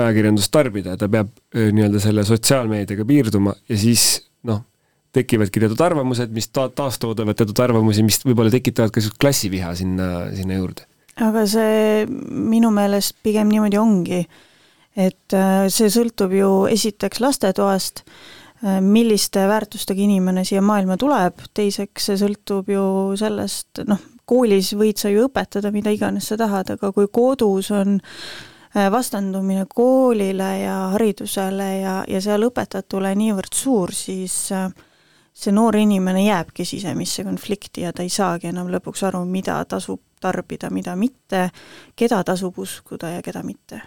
ajakirjandust 0.01 0.53
tarbida 0.53 0.95
ja 0.95 1.01
ta 1.01 1.09
peab 1.13 1.31
äh, 1.55 1.71
nii-öelda 1.75 2.03
selle 2.03 2.25
sotsiaalmeediaga 2.27 3.07
piirduma 3.09 3.55
ja 3.69 3.79
siis 3.79 4.07
noh, 4.49 4.65
tekivadki 5.13 5.63
teatud 5.63 5.83
arvamused, 5.85 6.33
mis 6.35 6.49
ta-, 6.49 6.71
taastoodavad 6.75 7.37
teatud 7.39 7.59
arvamusi, 7.65 8.05
mis 8.07 8.21
võib-olla 8.25 8.53
tekitavad 8.55 8.93
ka 8.93 9.01
niisugust 9.01 9.21
klassiviha 9.23 9.75
sinna, 9.79 10.09
sinna 10.37 10.59
juurde. 10.59 10.89
aga 11.21 11.45
see 11.49 12.07
minu 12.09 12.73
meelest 12.75 13.19
pigem 13.25 13.53
niimoodi 13.53 13.81
ongi, 13.81 14.23
et 14.97 15.37
äh, 15.37 15.67
see 15.73 15.93
sõltub 15.93 16.33
ju 16.37 16.53
esiteks 16.73 17.21
lastetoast, 17.23 18.07
milliste 18.63 19.43
väärtustega 19.49 20.03
inimene 20.05 20.45
siia 20.47 20.63
maailma 20.63 20.97
tuleb, 21.01 21.41
teiseks 21.55 22.11
see 22.11 22.19
sõltub 22.21 22.69
ju 22.71 22.85
sellest, 23.19 23.83
noh, 23.89 23.99
koolis 24.29 24.73
võid 24.79 25.01
sa 25.01 25.11
ju 25.11 25.27
õpetada 25.27 25.73
mida 25.75 25.91
iganes 25.91 26.31
sa 26.31 26.39
tahad, 26.39 26.71
aga 26.77 26.93
kui 26.95 27.09
kodus 27.13 27.73
on 27.75 27.99
äh, 27.99 28.87
vastandumine 28.93 29.67
koolile 29.75 30.53
ja 30.63 30.77
haridusele 30.95 31.69
ja, 31.81 31.97
ja 32.09 32.23
seal 32.23 32.47
õpetatule 32.47 33.15
niivõrd 33.19 33.59
suur, 33.59 33.95
siis 33.97 34.37
äh, 34.55 34.71
see 35.35 35.55
noor 35.55 35.81
inimene 35.81 36.23
jääbki 36.29 36.65
sisemisse 36.69 37.27
konflikti 37.27 37.83
ja 37.87 37.93
ta 37.93 38.07
ei 38.07 38.13
saagi 38.13 38.53
enam 38.53 38.71
lõpuks 38.71 39.03
aru, 39.09 39.25
mida 39.27 39.59
tasub 39.67 40.05
tarbida, 40.23 40.71
mida 40.71 40.95
mitte, 40.95 41.49
keda 41.99 42.23
tasub 42.23 42.63
uskuda 42.63 43.17
ja 43.17 43.23
keda 43.27 43.43
mitte. 43.43 43.83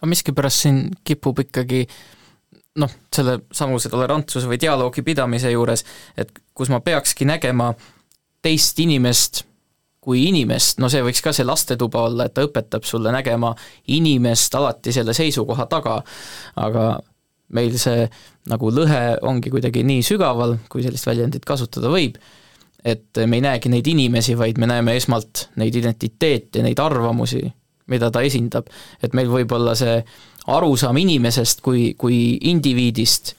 aga 0.00 0.08
miskipärast 0.08 0.64
siin 0.64 0.84
kipub 1.04 1.38
ikkagi 1.44 1.84
äh, 1.84 2.23
noh, 2.80 2.90
selle 3.14 3.38
samuse 3.54 3.90
tolerantsuse 3.92 4.48
või 4.50 4.58
dialoogi 4.60 5.04
pidamise 5.06 5.52
juures, 5.52 5.84
et 6.18 6.30
kus 6.54 6.70
ma 6.72 6.80
peakski 6.84 7.26
nägema 7.28 7.72
teist 8.42 8.78
inimest 8.82 9.44
kui 10.04 10.26
inimest, 10.28 10.78
no 10.82 10.90
see 10.92 11.00
võiks 11.04 11.22
ka 11.24 11.32
see 11.32 11.46
lastetuba 11.48 12.04
olla, 12.10 12.26
et 12.26 12.34
ta 12.36 12.44
õpetab 12.44 12.84
sulle 12.84 13.12
nägema 13.14 13.54
inimest 13.96 14.54
alati 14.58 14.92
selle 14.92 15.14
seisukoha 15.16 15.64
taga, 15.70 15.96
aga 16.60 16.88
meil 17.56 17.78
see 17.80 18.04
nagu 18.50 18.70
lõhe 18.74 19.02
ongi 19.24 19.52
kuidagi 19.52 19.84
nii 19.86 20.04
sügaval, 20.04 20.58
kui 20.68 20.84
sellist 20.84 21.08
väljendit 21.08 21.46
kasutada 21.48 21.88
võib, 21.92 22.18
et 22.84 23.22
me 23.24 23.40
ei 23.40 23.44
näegi 23.46 23.72
neid 23.72 23.88
inimesi, 23.88 24.36
vaid 24.36 24.60
me 24.60 24.68
näeme 24.68 24.96
esmalt 24.98 25.48
neid 25.60 25.76
identiteete, 25.80 26.60
neid 26.64 26.80
arvamusi, 26.84 27.40
mida 27.88 28.10
ta 28.12 28.20
esindab. 28.24 28.68
et 29.02 29.16
meil 29.16 29.28
võib 29.32 29.52
olla 29.56 29.74
see 29.76 30.02
arusaam 30.46 30.96
inimesest 30.96 31.60
kui, 31.60 31.94
kui 31.98 32.38
indiviidist, 32.40 33.34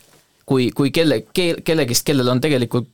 kui, 0.45 0.69
kui 0.71 0.91
kelle, 0.91 1.21
keel, 1.33 1.61
kellegist, 1.65 2.05
kellel 2.05 2.29
on 2.33 2.41
tegelikult 2.41 2.89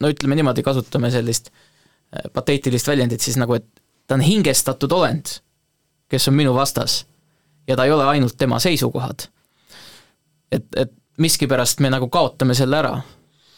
no 0.00 0.10
ütleme 0.12 0.38
niimoodi, 0.38 0.62
kasutame 0.62 1.10
sellist 1.10 1.50
äh, 1.50 2.30
pateetilist 2.32 2.88
väljendit 2.88 3.24
siis 3.24 3.38
nagu, 3.40 3.58
et 3.58 3.66
ta 4.06 4.14
on 4.14 4.22
hingestatud 4.22 4.92
olend, 4.94 5.38
kes 6.08 6.28
on 6.30 6.38
minu 6.38 6.54
vastas. 6.54 7.04
ja 7.68 7.76
ta 7.76 7.84
ei 7.84 7.92
ole 7.92 8.04
ainult 8.04 8.36
tema 8.36 8.58
seisukohad. 8.58 9.28
et, 10.52 10.64
et 10.76 10.92
miskipärast 11.18 11.80
me 11.80 11.90
nagu 11.90 12.08
kaotame 12.08 12.54
selle 12.54 12.76
ära 12.76 13.00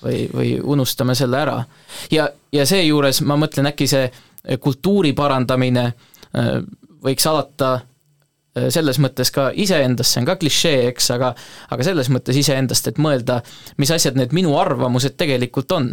või, 0.02 0.28
või 0.32 0.60
unustame 0.62 1.14
selle 1.14 1.38
ära. 1.38 1.64
ja, 2.10 2.30
ja 2.52 2.66
seejuures 2.66 3.20
ma 3.20 3.36
mõtlen, 3.36 3.68
äkki 3.68 3.86
see 3.86 4.10
kultuuri 4.60 5.12
parandamine 5.12 5.84
äh, 5.84 6.56
võiks 7.04 7.26
alata 7.28 7.80
Äh, 7.80 7.89
selles 8.54 8.98
mõttes 8.98 9.30
ka 9.34 9.50
iseendast, 9.54 10.10
see 10.10 10.22
on 10.22 10.28
ka 10.28 10.36
klišee, 10.40 10.88
eks, 10.90 11.10
aga 11.14 11.34
aga 11.70 11.86
selles 11.86 12.10
mõttes 12.10 12.38
iseendast, 12.40 12.88
et 12.90 12.98
mõelda, 12.98 13.40
mis 13.78 13.92
asjad 13.94 14.18
need 14.18 14.34
minu 14.36 14.56
arvamused 14.58 15.14
tegelikult 15.20 15.70
on. 15.76 15.92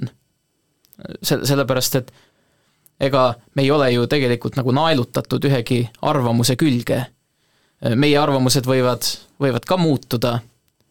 Se-, 1.21 1.43
sellepärast, 1.45 1.99
et 1.99 2.11
ega 2.99 3.29
me 3.55 3.65
ei 3.65 3.71
ole 3.71 3.91
ju 3.93 4.07
tegelikult 4.09 4.57
nagu 4.57 4.73
naelutatud 4.73 5.43
ühegi 5.45 5.83
arvamuse 6.01 6.57
külge. 6.57 7.03
Äh, 7.85 7.95
meie 7.95 8.17
arvamused 8.17 8.65
võivad, 8.65 9.05
võivad 9.41 9.67
ka 9.69 9.77
muutuda 9.77 10.39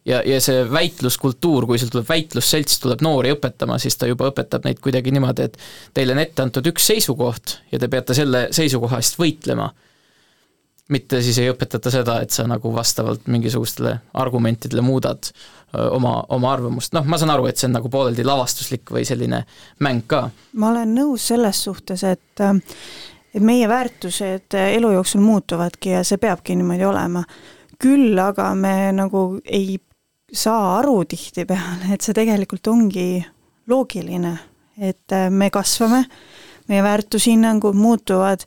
ja, 0.07 0.21
ja 0.23 0.39
see 0.43 0.63
väitluskultuur, 0.71 1.67
kui 1.67 1.79
sul 1.81 1.91
tuleb 1.91 2.07
väitlusselts, 2.07 2.79
tuleb 2.83 3.03
noori 3.03 3.33
õpetama, 3.35 3.75
siis 3.81 3.99
ta 3.99 4.07
juba 4.07 4.29
õpetab 4.31 4.63
neid 4.67 4.79
kuidagi 4.83 5.11
niimoodi, 5.11 5.49
et 5.49 5.59
teile 5.97 6.15
on 6.15 6.23
ette 6.23 6.45
antud 6.45 6.71
üks 6.71 6.87
seisukoht 6.93 7.57
ja 7.73 7.81
te 7.81 7.91
peate 7.91 8.15
selle 8.15 8.47
seisukoha 8.55 9.01
eest 9.03 9.19
võitlema 9.19 9.67
mitte 10.93 11.21
siis 11.21 11.37
ei 11.41 11.51
õpetata 11.51 11.91
seda, 11.91 12.19
et 12.23 12.31
sa 12.31 12.45
nagu 12.47 12.71
vastavalt 12.75 13.27
mingisugustele 13.27 13.97
argumentidele 14.21 14.81
muudad 14.85 15.29
oma, 15.73 16.21
oma 16.29 16.53
arvamust, 16.53 16.93
noh, 16.95 17.05
ma 17.05 17.19
saan 17.19 17.33
aru, 17.33 17.49
et 17.49 17.59
see 17.59 17.67
on 17.67 17.75
nagu 17.75 17.91
pooleldi 17.91 18.23
lavastuslik 18.25 18.91
või 18.95 19.03
selline 19.07 19.43
mäng 19.83 20.05
ka. 20.07 20.27
ma 20.53 20.71
olen 20.71 20.95
nõus 20.95 21.27
selles 21.33 21.63
suhtes, 21.67 22.03
et 22.07 22.45
et 23.37 23.43
meie 23.43 23.67
väärtused 23.69 24.55
elu 24.57 24.91
jooksul 24.95 25.21
muutuvadki 25.21 25.91
ja 25.91 26.03
see 26.07 26.17
peabki 26.17 26.55
niimoodi 26.55 26.87
olema. 26.87 27.23
küll 27.77 28.17
aga 28.17 28.53
me 28.55 28.91
nagu 28.95 29.39
ei 29.45 29.77
saa 30.33 30.77
aru 30.79 31.03
tihtipeale, 31.05 31.93
et 31.93 32.01
see 32.01 32.15
tegelikult 32.15 32.67
ongi 32.67 33.25
loogiline, 33.67 34.33
et 34.79 35.13
me 35.29 35.49
kasvame, 35.49 36.03
meie 36.67 36.83
väärtushinnangud 36.83 37.75
muutuvad 37.75 38.43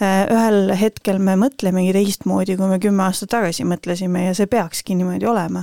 Äh, 0.00 0.24
ühel 0.32 0.70
hetkel 0.80 1.18
me 1.20 1.34
mõtlemegi 1.36 1.92
teistmoodi, 1.92 2.54
kui 2.56 2.68
me 2.70 2.78
kümme 2.80 3.02
aastat 3.04 3.34
tagasi 3.34 3.66
mõtlesime 3.68 4.22
ja 4.30 4.36
see 4.36 4.48
peakski 4.48 4.94
niimoodi 4.96 5.28
olema. 5.28 5.60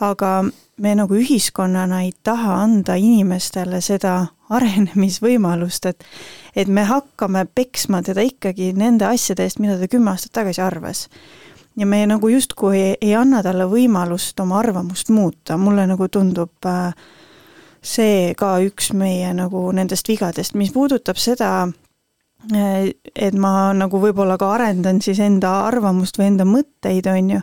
aga 0.00 0.30
me 0.82 0.94
nagu 0.94 1.14
ühiskonnana 1.14 2.00
ei 2.06 2.10
taha 2.22 2.56
anda 2.62 2.94
inimestele 2.98 3.80
seda 3.82 4.32
arenemisvõimalust, 4.50 5.86
et 5.86 6.04
et 6.56 6.68
me 6.68 6.82
hakkame 6.90 7.44
peksma 7.54 8.02
teda 8.02 8.22
ikkagi 8.26 8.72
nende 8.74 9.06
asjade 9.06 9.46
eest, 9.46 9.62
mida 9.62 9.78
ta 9.78 9.86
kümme 9.86 10.10
aastat 10.10 10.32
tagasi 10.32 10.62
arvas. 10.62 11.08
ja 11.76 11.86
me 11.86 12.02
nagu 12.06 12.28
justkui 12.28 12.80
ei, 12.80 12.96
ei 13.00 13.14
anna 13.14 13.44
talle 13.46 13.70
võimalust 13.70 14.40
oma 14.40 14.58
arvamust 14.58 15.08
muuta, 15.08 15.56
mulle 15.56 15.86
nagu 15.86 16.08
tundub 16.08 16.66
äh, 16.66 16.94
see 17.82 18.34
ka 18.38 18.56
üks 18.64 18.92
meie 18.96 19.32
nagu 19.36 19.68
nendest 19.76 20.08
vigadest, 20.08 20.56
mis 20.58 20.72
puudutab 20.74 21.20
seda, 21.20 21.52
äh, 22.52 22.90
et 23.14 23.34
ma 23.34 23.72
nagu 23.76 24.00
võib-olla 24.02 24.38
ka 24.40 24.52
arendan 24.56 25.02
siis 25.04 25.20
enda 25.24 25.64
arvamust 25.68 26.18
või 26.18 26.32
enda 26.32 26.46
mõtteid, 26.48 27.10
on 27.12 27.34
ju, 27.36 27.42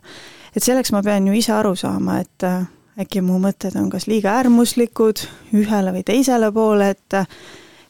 et 0.56 0.64
selleks 0.64 0.94
ma 0.96 1.04
pean 1.06 1.28
ju 1.28 1.36
ise 1.38 1.54
aru 1.56 1.76
saama, 1.80 2.20
et 2.26 2.48
äh, 2.48 2.66
äkki 3.02 3.24
mu 3.26 3.40
mõtted 3.44 3.76
on 3.80 3.90
kas 3.92 4.08
liiga 4.08 4.38
äärmuslikud 4.40 5.26
ühele 5.56 5.96
või 5.96 6.04
teisele 6.08 6.52
poole, 6.56 6.94
et 6.96 7.20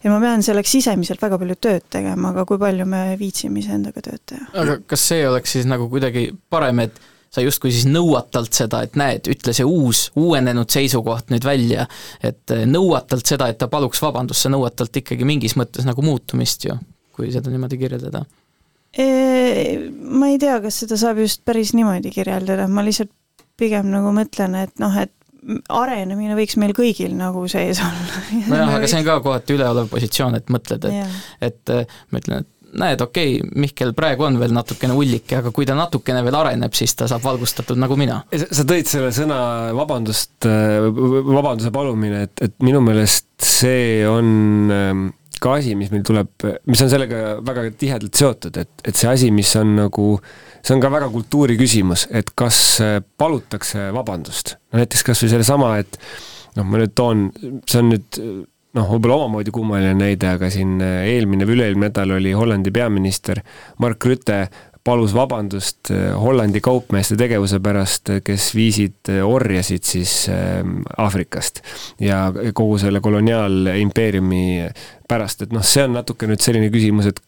ja 0.05 0.13
ma 0.13 0.19
pean 0.21 0.43
selleks 0.45 0.77
sisemiselt 0.77 1.21
väga 1.21 1.39
palju 1.41 1.57
tööd 1.61 1.89
tegema, 1.93 2.31
aga 2.33 2.45
kui 2.49 2.61
palju 2.61 2.85
me 2.89 3.07
viitsime 3.19 3.61
iseendaga 3.61 4.03
tööd 4.05 4.21
teha. 4.29 4.47
aga 4.53 4.79
kas 4.85 5.09
see 5.11 5.25
oleks 5.27 5.57
siis 5.57 5.69
nagu 5.69 5.89
kuidagi 5.91 6.29
parem, 6.49 6.85
et 6.85 6.99
sa 7.35 7.43
justkui 7.43 7.73
siis 7.73 7.87
nõuad 7.89 8.29
talt 8.33 8.55
seda, 8.55 8.81
et 8.85 8.95
näed, 8.99 9.27
ütle 9.31 9.53
see 9.55 9.67
uus, 9.67 10.07
uuenenud 10.19 10.71
seisukoht 10.71 11.33
nüüd 11.33 11.45
välja, 11.47 11.87
et 12.23 12.55
nõuad 12.69 13.09
talt 13.11 13.27
seda, 13.27 13.49
et 13.51 13.59
ta 13.59 13.67
paluks 13.71 14.01
vabandust, 14.03 14.45
sa 14.45 14.53
nõuad 14.53 14.77
talt 14.79 15.03
ikkagi 15.03 15.27
mingis 15.27 15.57
mõttes 15.59 15.87
nagu 15.87 16.05
muutumist 16.05 16.67
ju, 16.69 16.77
kui 17.15 17.31
seda 17.35 17.51
niimoodi 17.51 17.81
kirjeldada? 17.81 18.23
Ma 18.95 20.31
ei 20.31 20.39
tea, 20.39 20.55
kas 20.63 20.79
seda 20.85 20.95
saab 20.99 21.19
just 21.19 21.43
päris 21.47 21.73
niimoodi 21.75 22.13
kirjeldada, 22.15 22.69
ma 22.71 22.85
lihtsalt 22.85 23.11
pigem 23.59 23.91
nagu 23.91 24.11
mõtlen, 24.15 24.55
et 24.63 24.79
noh, 24.79 24.95
et 24.99 25.11
arenemine 25.69 26.35
võiks 26.37 26.57
meil 26.61 26.73
kõigil 26.75 27.13
nagu 27.17 27.43
sees 27.51 27.81
olla. 27.83 28.21
nojah, 28.51 28.75
aga 28.79 28.89
see 28.89 29.01
on 29.01 29.07
ka 29.07 29.19
kohati 29.25 29.57
üleolev 29.57 29.89
positsioon, 29.91 30.39
et 30.39 30.51
mõtled, 30.53 30.87
et, 30.89 31.19
et 31.49 31.73
äh, 31.75 31.97
ma 32.09 32.21
ütlen, 32.21 32.45
et 32.45 32.51
näed, 32.79 33.01
okei 33.01 33.39
okay,, 33.39 33.51
Mihkel 33.65 33.93
praegu 33.97 34.27
on 34.27 34.39
veel 34.39 34.53
natukene 34.55 34.95
ullike, 34.97 35.39
aga 35.39 35.51
kui 35.55 35.67
ta 35.67 35.75
natukene 35.77 36.23
veel 36.25 36.37
areneb, 36.39 36.73
siis 36.77 36.95
ta 36.97 37.09
saab 37.11 37.23
valgustatud 37.25 37.79
nagu 37.81 37.97
mina. 37.99 38.21
sa 38.31 38.65
tõid 38.67 38.89
selle 38.89 39.11
sõna 39.15 39.37
vabandust, 39.77 40.37
äh, 40.49 40.87
vabanduse 40.89 41.71
palumine, 41.75 42.25
et, 42.29 42.47
et 42.49 42.57
minu 42.65 42.81
meelest 42.85 43.29
see 43.43 44.03
on 44.09 44.73
ähm, 44.73 45.05
ka 45.41 45.57
asi, 45.59 45.75
mis 45.77 45.91
meil 45.93 46.05
tuleb, 46.07 46.31
mis 46.69 46.83
on 46.83 46.91
sellega 46.91 47.37
väga 47.45 47.67
tihedalt 47.79 48.17
seotud, 48.17 48.59
et, 48.61 48.71
et 48.87 48.95
see 48.95 49.09
asi, 49.11 49.31
mis 49.35 49.51
on 49.59 49.75
nagu 49.79 50.07
see 50.65 50.75
on 50.75 50.81
ka 50.83 50.91
väga 50.93 51.11
kultuuri 51.13 51.57
küsimus, 51.59 52.07
et 52.15 52.31
kas 52.37 52.59
äh, 52.83 52.97
palutakse 53.19 53.91
vabandust. 53.95 54.57
no 54.71 54.81
näiteks 54.81 55.05
kas 55.05 55.23
või 55.23 55.35
sellesama, 55.35 55.75
et 55.83 55.99
noh, 56.57 56.67
ma 56.67 56.81
nüüd 56.81 56.95
toon, 56.97 57.29
see 57.69 57.81
on 57.81 57.91
nüüd 57.93 58.21
noh, 58.75 58.91
võib-olla 58.91 59.23
omamoodi 59.23 59.53
kummaline 59.55 59.95
näide, 59.97 60.29
aga 60.35 60.49
siin 60.53 60.77
äh, 60.83 61.01
eelmine 61.15 61.47
või 61.47 61.59
üle-eelmine 61.59 61.89
nädal 61.89 62.15
oli 62.17 62.33
Hollandi 62.35 62.73
peaminister 62.75 63.41
Mark 63.83 64.07
Rutte 64.07 64.39
palus 64.85 65.15
vabandust 65.15 65.91
äh, 65.93 66.09
Hollandi 66.19 66.61
kaupmeeste 66.63 67.17
tegevuse 67.19 67.61
pärast, 67.63 68.11
kes 68.25 68.49
viisid 68.57 69.13
orjasid 69.25 69.85
siis 69.87 70.15
Aafrikast 70.31 71.63
ja 72.03 72.27
kogu 72.53 72.79
selle 72.81 73.01
koloniaalimpeeriumi 73.05 74.43
pärast, 75.09 75.45
et 75.45 75.55
noh, 75.55 75.63
see 75.65 75.87
on 75.87 75.95
natuke 75.99 76.27
nüüd 76.29 76.43
selline 76.43 76.69
küsimus, 76.73 77.09
et 77.13 77.23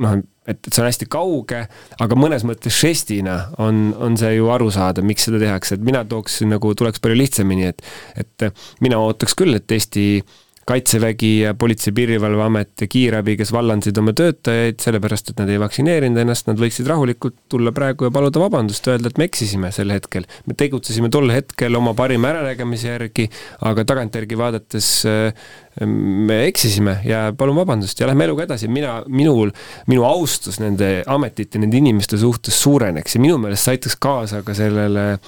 noh, 0.00 0.16
et, 0.46 0.58
et 0.60 0.70
see 0.70 0.82
on 0.82 0.88
hästi 0.88 1.08
kauge, 1.10 1.64
aga 2.04 2.18
mõnes 2.18 2.46
mõttes 2.46 2.76
žestina 2.76 3.36
on, 3.62 3.88
on 3.98 4.18
see 4.20 4.34
ju 4.36 4.48
arusaadav, 4.52 5.06
miks 5.06 5.26
seda 5.28 5.40
tehakse, 5.42 5.78
et 5.78 5.84
mina 5.86 6.04
tooks 6.08 6.40
nagu, 6.46 6.72
tuleks 6.76 7.02
palju 7.02 7.18
lihtsamini, 7.18 7.70
et 7.72 7.84
et 8.20 8.64
mina 8.84 8.98
ootaks 9.02 9.36
küll, 9.38 9.56
et 9.56 9.72
Eesti 9.74 10.06
äh, 10.20 10.40
kaitsevägi 10.66 11.32
ja 11.40 11.54
Politsei- 11.54 11.92
ja 11.92 11.96
Piirivalveamet 11.96 12.80
ja 12.80 12.86
kiirabi, 12.90 13.36
kes 13.36 13.52
vallandasid 13.52 13.98
oma 14.00 14.14
töötajaid 14.16 14.80
sellepärast, 14.80 15.30
et 15.30 15.42
nad 15.42 15.50
ei 15.52 15.60
vaktsineerinud 15.60 16.22
ennast, 16.22 16.48
nad 16.48 16.60
võiksid 16.60 16.88
rahulikult 16.88 17.36
tulla 17.52 17.72
praegu 17.76 18.08
ja 18.08 18.14
paluda 18.14 18.40
vabandust, 18.40 18.88
öelda, 18.88 19.12
et 19.12 19.20
me 19.20 19.28
eksisime 19.28 19.72
sel 19.74 19.92
hetkel. 19.94 20.24
me 20.46 20.56
tegutsesime 20.58 21.10
tol 21.12 21.30
hetkel 21.30 21.76
oma 21.76 21.94
parima 21.94 22.32
äranägemise 22.32 22.88
järgi, 22.88 23.28
aga 23.60 23.84
tagantjärgi 23.84 24.38
vaadates 24.38 24.90
äh, 25.10 25.46
me 25.84 26.44
eksisime 26.48 26.98
ja 27.04 27.26
palun 27.36 27.56
vabandust 27.56 28.00
ja 28.00 28.08
lähme 28.08 28.28
eluga 28.28 28.46
edasi, 28.46 28.68
mina, 28.68 29.02
minul, 29.08 29.52
minu 29.90 30.04
austus 30.08 30.60
nende 30.62 31.02
ametite, 31.06 31.58
nende 31.58 31.80
inimeste 31.80 32.18
suhtes 32.20 32.60
suureneks 32.62 33.16
ja 33.16 33.22
minu 33.22 33.38
meelest 33.42 33.66
see 33.66 33.76
aitaks 33.76 33.98
kaasa 34.00 34.42
ka 34.46 34.54
sellele 34.56 35.18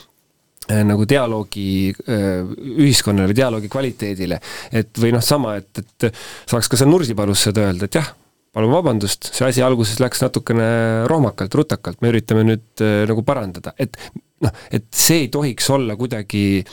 nagu 0.67 1.07
dialoogi 1.09 1.95
äh, 2.11 2.43
ühiskonnale, 2.77 3.35
dialoogi 3.37 3.71
kvaliteedile. 3.73 4.41
et 4.73 4.99
või 4.99 5.13
noh, 5.15 5.25
sama, 5.25 5.57
et, 5.61 5.83
et 5.83 6.09
saaks 6.51 6.71
ka 6.71 6.79
seal 6.79 6.91
Nursipalus 6.91 7.47
seda 7.49 7.69
öelda, 7.69 7.87
et 7.87 7.99
jah, 8.01 8.13
palun 8.57 8.73
vabandust, 8.73 9.31
see 9.37 9.47
asi 9.47 9.65
alguses 9.65 10.01
läks 10.03 10.23
natukene 10.25 10.69
rohmakalt, 11.11 11.55
rutakalt, 11.55 12.01
me 12.03 12.13
üritame 12.13 12.47
nüüd 12.49 12.85
äh, 12.85 13.03
nagu 13.11 13.25
parandada, 13.27 13.75
et 13.79 13.99
noh, 14.45 14.55
et 14.75 14.89
see 14.97 15.27
ei 15.27 15.33
tohiks 15.33 15.71
olla 15.75 15.97
kuidagi 15.99 16.65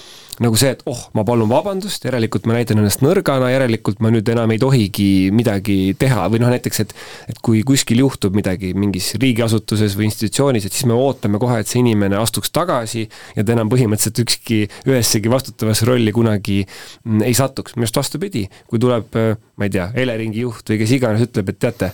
nagu 0.42 0.58
see, 0.60 0.72
et 0.74 0.82
oh, 0.90 1.00
ma 1.18 1.26
palun 1.28 1.50
vabandust, 1.52 2.06
järelikult 2.08 2.48
ma 2.50 2.56
näitan 2.58 2.80
ennast 2.82 3.04
nõrgana, 3.06 3.52
järelikult 3.54 4.02
ma 4.04 4.12
nüüd 4.14 4.30
enam 4.34 4.52
ei 4.54 4.62
tohigi 4.62 5.08
midagi 5.36 5.78
teha. 6.00 6.26
Või 6.32 6.42
noh, 6.44 6.52
näiteks 6.54 6.84
et 6.86 6.96
et 7.30 7.42
kui 7.46 7.62
kuskil 7.68 8.02
juhtub 8.02 8.36
midagi 8.38 8.74
mingis 8.78 9.14
riigiasutuses 9.22 9.98
või 10.00 10.10
institutsioonis, 10.10 10.68
et 10.68 10.76
siis 10.76 10.88
me 10.90 10.98
ootame 10.98 11.42
kohe, 11.42 11.60
et 11.62 11.70
see 11.70 11.82
inimene 11.84 12.18
astuks 12.20 12.54
tagasi 12.54 13.06
ja 13.38 13.44
ta 13.44 13.56
enam 13.56 13.72
põhimõtteliselt 13.72 14.24
ükski, 14.26 14.64
ühessegi 14.90 15.32
vastutavasse 15.34 15.88
rolli 15.90 16.14
kunagi 16.16 16.64
mm, 16.64 17.26
ei 17.28 17.38
satuks, 17.38 17.78
minu 17.78 17.88
arust 17.88 18.02
vastupidi, 18.02 18.48
kui 18.70 18.82
tuleb, 18.82 19.14
ma 19.58 19.70
ei 19.70 19.74
tea, 19.74 19.92
Eleringi 20.04 20.44
juht 20.46 20.74
või 20.74 20.82
kes 20.82 20.98
iganes 20.98 21.28
ütleb, 21.28 21.54
et 21.54 21.62
teate, 21.62 21.94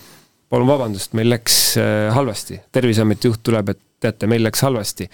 palun 0.50 0.70
vabandust, 0.70 1.14
meil 1.18 1.30
läks 1.30 1.60
äh, 1.78 2.10
halvasti, 2.16 2.60
Terviseameti 2.74 3.30
juht 3.30 3.44
tuleb, 3.46 3.70
et 3.74 3.82
teate, 4.00 4.28
meil 4.32 4.44
läks 4.44 4.64
halvasti. 4.66 5.10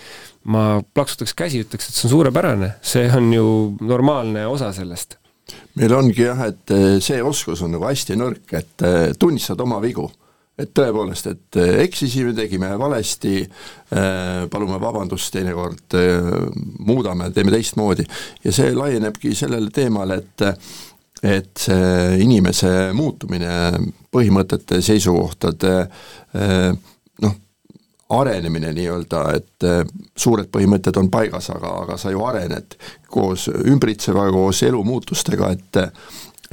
ma 0.54 0.82
plaksutaks 0.94 1.34
käsi, 1.34 1.64
ütleks, 1.66 1.90
et 1.90 1.98
see 1.98 2.08
on 2.08 2.12
suurepärane, 2.12 2.76
see 2.86 3.08
on 3.18 3.32
ju 3.34 3.48
normaalne 3.82 4.46
osa 4.48 4.72
sellest. 4.74 5.18
meil 5.76 5.94
ongi 5.94 6.22
jah, 6.22 6.46
et 6.48 6.72
eh, 6.74 7.00
see 7.02 7.22
oskus 7.24 7.62
on 7.66 7.76
nagu 7.76 7.86
hästi 7.86 8.18
nõrk, 8.18 8.54
et 8.54 8.86
eh, 8.86 9.10
tunnistad 9.20 9.62
oma 9.62 9.82
vigu. 9.82 10.10
et 10.56 10.70
tõepoolest, 10.72 11.26
et 11.28 11.58
eksisime, 11.84 12.32
tegime 12.32 12.70
valesti, 12.80 13.42
palume 14.48 14.78
vabandust 14.80 15.34
teinekord, 15.36 15.98
muudame, 16.80 17.28
teeme 17.36 17.52
teistmoodi 17.52 18.06
ja 18.40 18.54
see 18.56 18.70
laienebki 18.72 19.34
sellele 19.36 19.68
teemale, 19.76 20.22
et 20.24 20.46
et 21.26 21.58
see 21.58 22.20
inimese 22.22 22.92
muutumine, 22.94 23.50
põhimõtete, 24.14 24.78
seisukohtade 24.86 25.72
noh, 27.24 27.36
arenemine 28.10 28.74
nii-öelda, 28.76 29.22
et 29.34 29.66
äh, 29.66 29.82
suured 30.18 30.50
põhimõtted 30.54 30.98
on 31.02 31.10
paigas, 31.14 31.50
aga, 31.54 31.72
aga 31.86 31.98
sa 31.98 32.14
ju 32.14 32.22
arened 32.26 32.78
koos 33.10 33.48
ümbritsevaga, 33.50 34.34
koos 34.36 34.62
elumuutustega, 34.68 35.52
et 35.56 35.82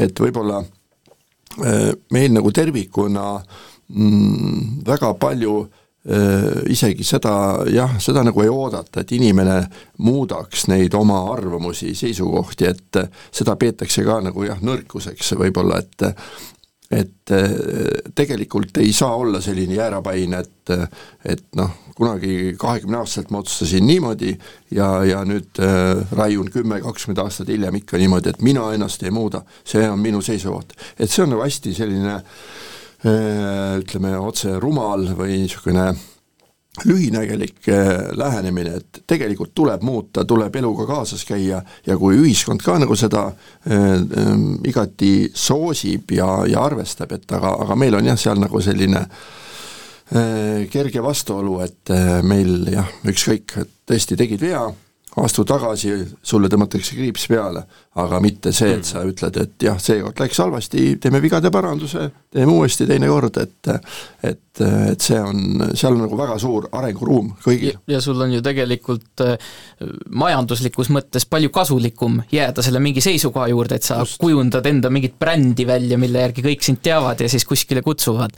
et 0.01 0.21
võib-olla 0.25 0.63
äh, 0.63 1.93
meil 2.17 2.33
nagu 2.33 2.51
tervikuna 2.57 3.27
mm, 3.37 4.81
väga 4.89 5.13
palju 5.21 5.59
äh, 5.61 5.82
isegi 6.03 7.05
seda, 7.07 7.33
jah, 7.71 7.93
seda 8.03 8.25
nagu 8.27 8.43
ei 8.43 8.49
oodata, 8.51 9.05
et 9.05 9.13
inimene 9.15 9.61
muudaks 10.03 10.65
neid 10.67 10.97
oma 10.99 11.21
arvamusi, 11.31 11.93
seisukohti, 11.95 12.67
et 12.67 12.99
seda 13.31 13.55
peetakse 13.55 14.03
ka 14.03 14.17
nagu 14.27 14.43
jah, 14.43 14.59
nõrkuseks 14.67 15.37
võib-olla, 15.39 15.79
et 15.79 16.11
et 16.93 17.31
äh, 17.33 17.51
tegelikult 18.15 18.77
ei 18.83 18.93
saa 18.93 19.17
olla 19.17 19.41
selline 19.41 19.75
jäärapäine, 19.75 20.39
et 20.39 20.73
et 21.25 21.45
noh, 21.57 21.71
kunagi 21.97 22.55
kahekümneaastaselt 22.59 23.31
ma 23.33 23.41
otsustasin 23.43 23.87
niimoodi 23.87 24.35
ja, 24.71 24.91
ja 25.05 25.23
nüüd 25.27 25.59
äh, 25.63 26.03
raiun 26.13 26.51
kümme, 26.53 26.81
kakskümmend 26.85 27.23
aastat 27.25 27.49
hiljem 27.51 27.81
ikka 27.81 27.99
niimoodi, 27.99 28.31
et 28.31 28.43
mina 28.45 28.69
ennast 28.77 29.03
ei 29.03 29.11
muuda, 29.11 29.43
see 29.65 29.89
on 29.89 29.99
minu 30.01 30.21
seisukoht. 30.23 30.77
et 30.99 31.11
see 31.11 31.25
on 31.25 31.35
nagu 31.35 31.43
hästi 31.47 31.75
selline 31.75 32.15
äh, 32.15 32.23
ütleme, 33.03 34.13
otse 34.23 34.57
rumal 34.63 35.09
või 35.19 35.41
niisugune 35.43 35.89
äh, 35.91 36.03
lühinägelik 36.85 37.69
äh, 37.69 38.17
lähenemine, 38.17 38.77
et 38.77 39.03
tegelikult 39.07 39.53
tuleb 39.55 39.83
muuta, 39.85 40.25
tuleb 40.25 40.57
eluga 40.57 40.87
kaasas 40.89 41.25
käia 41.29 41.61
ja 41.87 41.97
kui 42.01 42.17
ühiskond 42.17 42.65
ka 42.65 42.79
nagu 42.81 42.97
seda 42.97 43.27
äh, 43.29 43.77
äh, 43.77 44.33
igati 44.69 45.31
soosib 45.35 46.15
ja, 46.17 46.47
ja 46.49 46.65
arvestab, 46.65 47.13
et 47.13 47.33
aga, 47.37 47.53
aga 47.67 47.77
meil 47.77 47.99
on 47.99 48.09
jah, 48.09 48.17
seal 48.17 48.41
nagu 48.41 48.63
selline 48.65 49.03
äh, 49.05 50.65
kerge 50.73 51.05
vastuolu, 51.05 51.59
et 51.67 51.93
äh, 51.93 52.23
meil 52.25 52.65
jah, 52.73 52.89
ükskõik, 53.05 53.59
et 53.61 53.77
tõesti 53.93 54.17
tegid 54.17 54.41
vea, 54.41 54.65
astu 55.21 55.45
tagasi, 55.45 55.93
sulle 56.25 56.49
tõmmatakse 56.49 56.97
kriips 56.97 57.27
peale, 57.29 57.65
aga 58.01 58.21
mitte 58.25 58.53
see, 58.57 58.79
et 58.79 58.89
sa 58.89 59.03
ütled, 59.05 59.37
et 59.43 59.67
jah, 59.67 59.77
seekord 59.81 60.23
läks 60.23 60.41
halvasti, 60.41 60.87
teeme 61.03 61.21
vigade 61.23 61.51
paranduse, 61.53 62.09
teeme 62.33 62.55
uuesti 62.55 62.89
teine 62.89 63.11
kord, 63.13 63.37
et 63.43 63.73
et 64.23 64.52
et 64.61 65.01
see 65.01 65.17
on, 65.17 65.63
seal 65.73 65.95
on 65.95 66.03
nagu 66.05 66.17
väga 66.19 66.35
suur 66.41 66.67
arenguruum 66.77 67.31
kõigil. 67.41 67.79
ja 67.89 68.01
sul 68.05 68.21
on 68.21 68.35
ju 68.35 68.43
tegelikult 68.45 69.23
äh, 69.25 69.53
majanduslikus 70.13 70.91
mõttes 70.93 71.25
palju 71.29 71.49
kasulikum 71.55 72.19
jääda 72.33 72.65
selle 72.65 72.83
mingi 72.85 73.01
seisukoha 73.05 73.49
juurde, 73.49 73.79
et 73.81 73.87
sa 73.87 74.03
Just. 74.03 74.19
kujundad 74.21 74.67
enda 74.69 74.91
mingit 74.93 75.17
brändi 75.21 75.65
välja, 75.69 75.97
mille 76.01 76.25
järgi 76.27 76.45
kõik 76.45 76.67
sind 76.67 76.83
teavad 76.85 77.21
ja 77.25 77.31
siis 77.33 77.47
kuskile 77.49 77.81
kutsuvad 77.87 78.37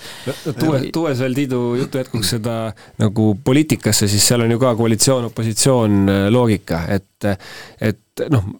tuues, 0.60 0.88
tuues 0.94 1.22
veel 1.24 1.34
Tiidu 1.34 1.62
jutu 1.80 1.98
jätkuks 1.98 2.34
seda 2.36 2.58
nagu 3.02 3.32
poliitikasse, 3.44 4.08
siis 4.10 4.26
seal 4.28 4.46
on 4.46 4.54
ju 4.54 4.62
ka 4.62 4.74
koalitsioon-opositsioon 4.78 6.04
äh, 6.04 6.26
loogika, 6.30 6.84
et, 6.94 7.30
et 7.82 8.28
noh, 8.30 8.52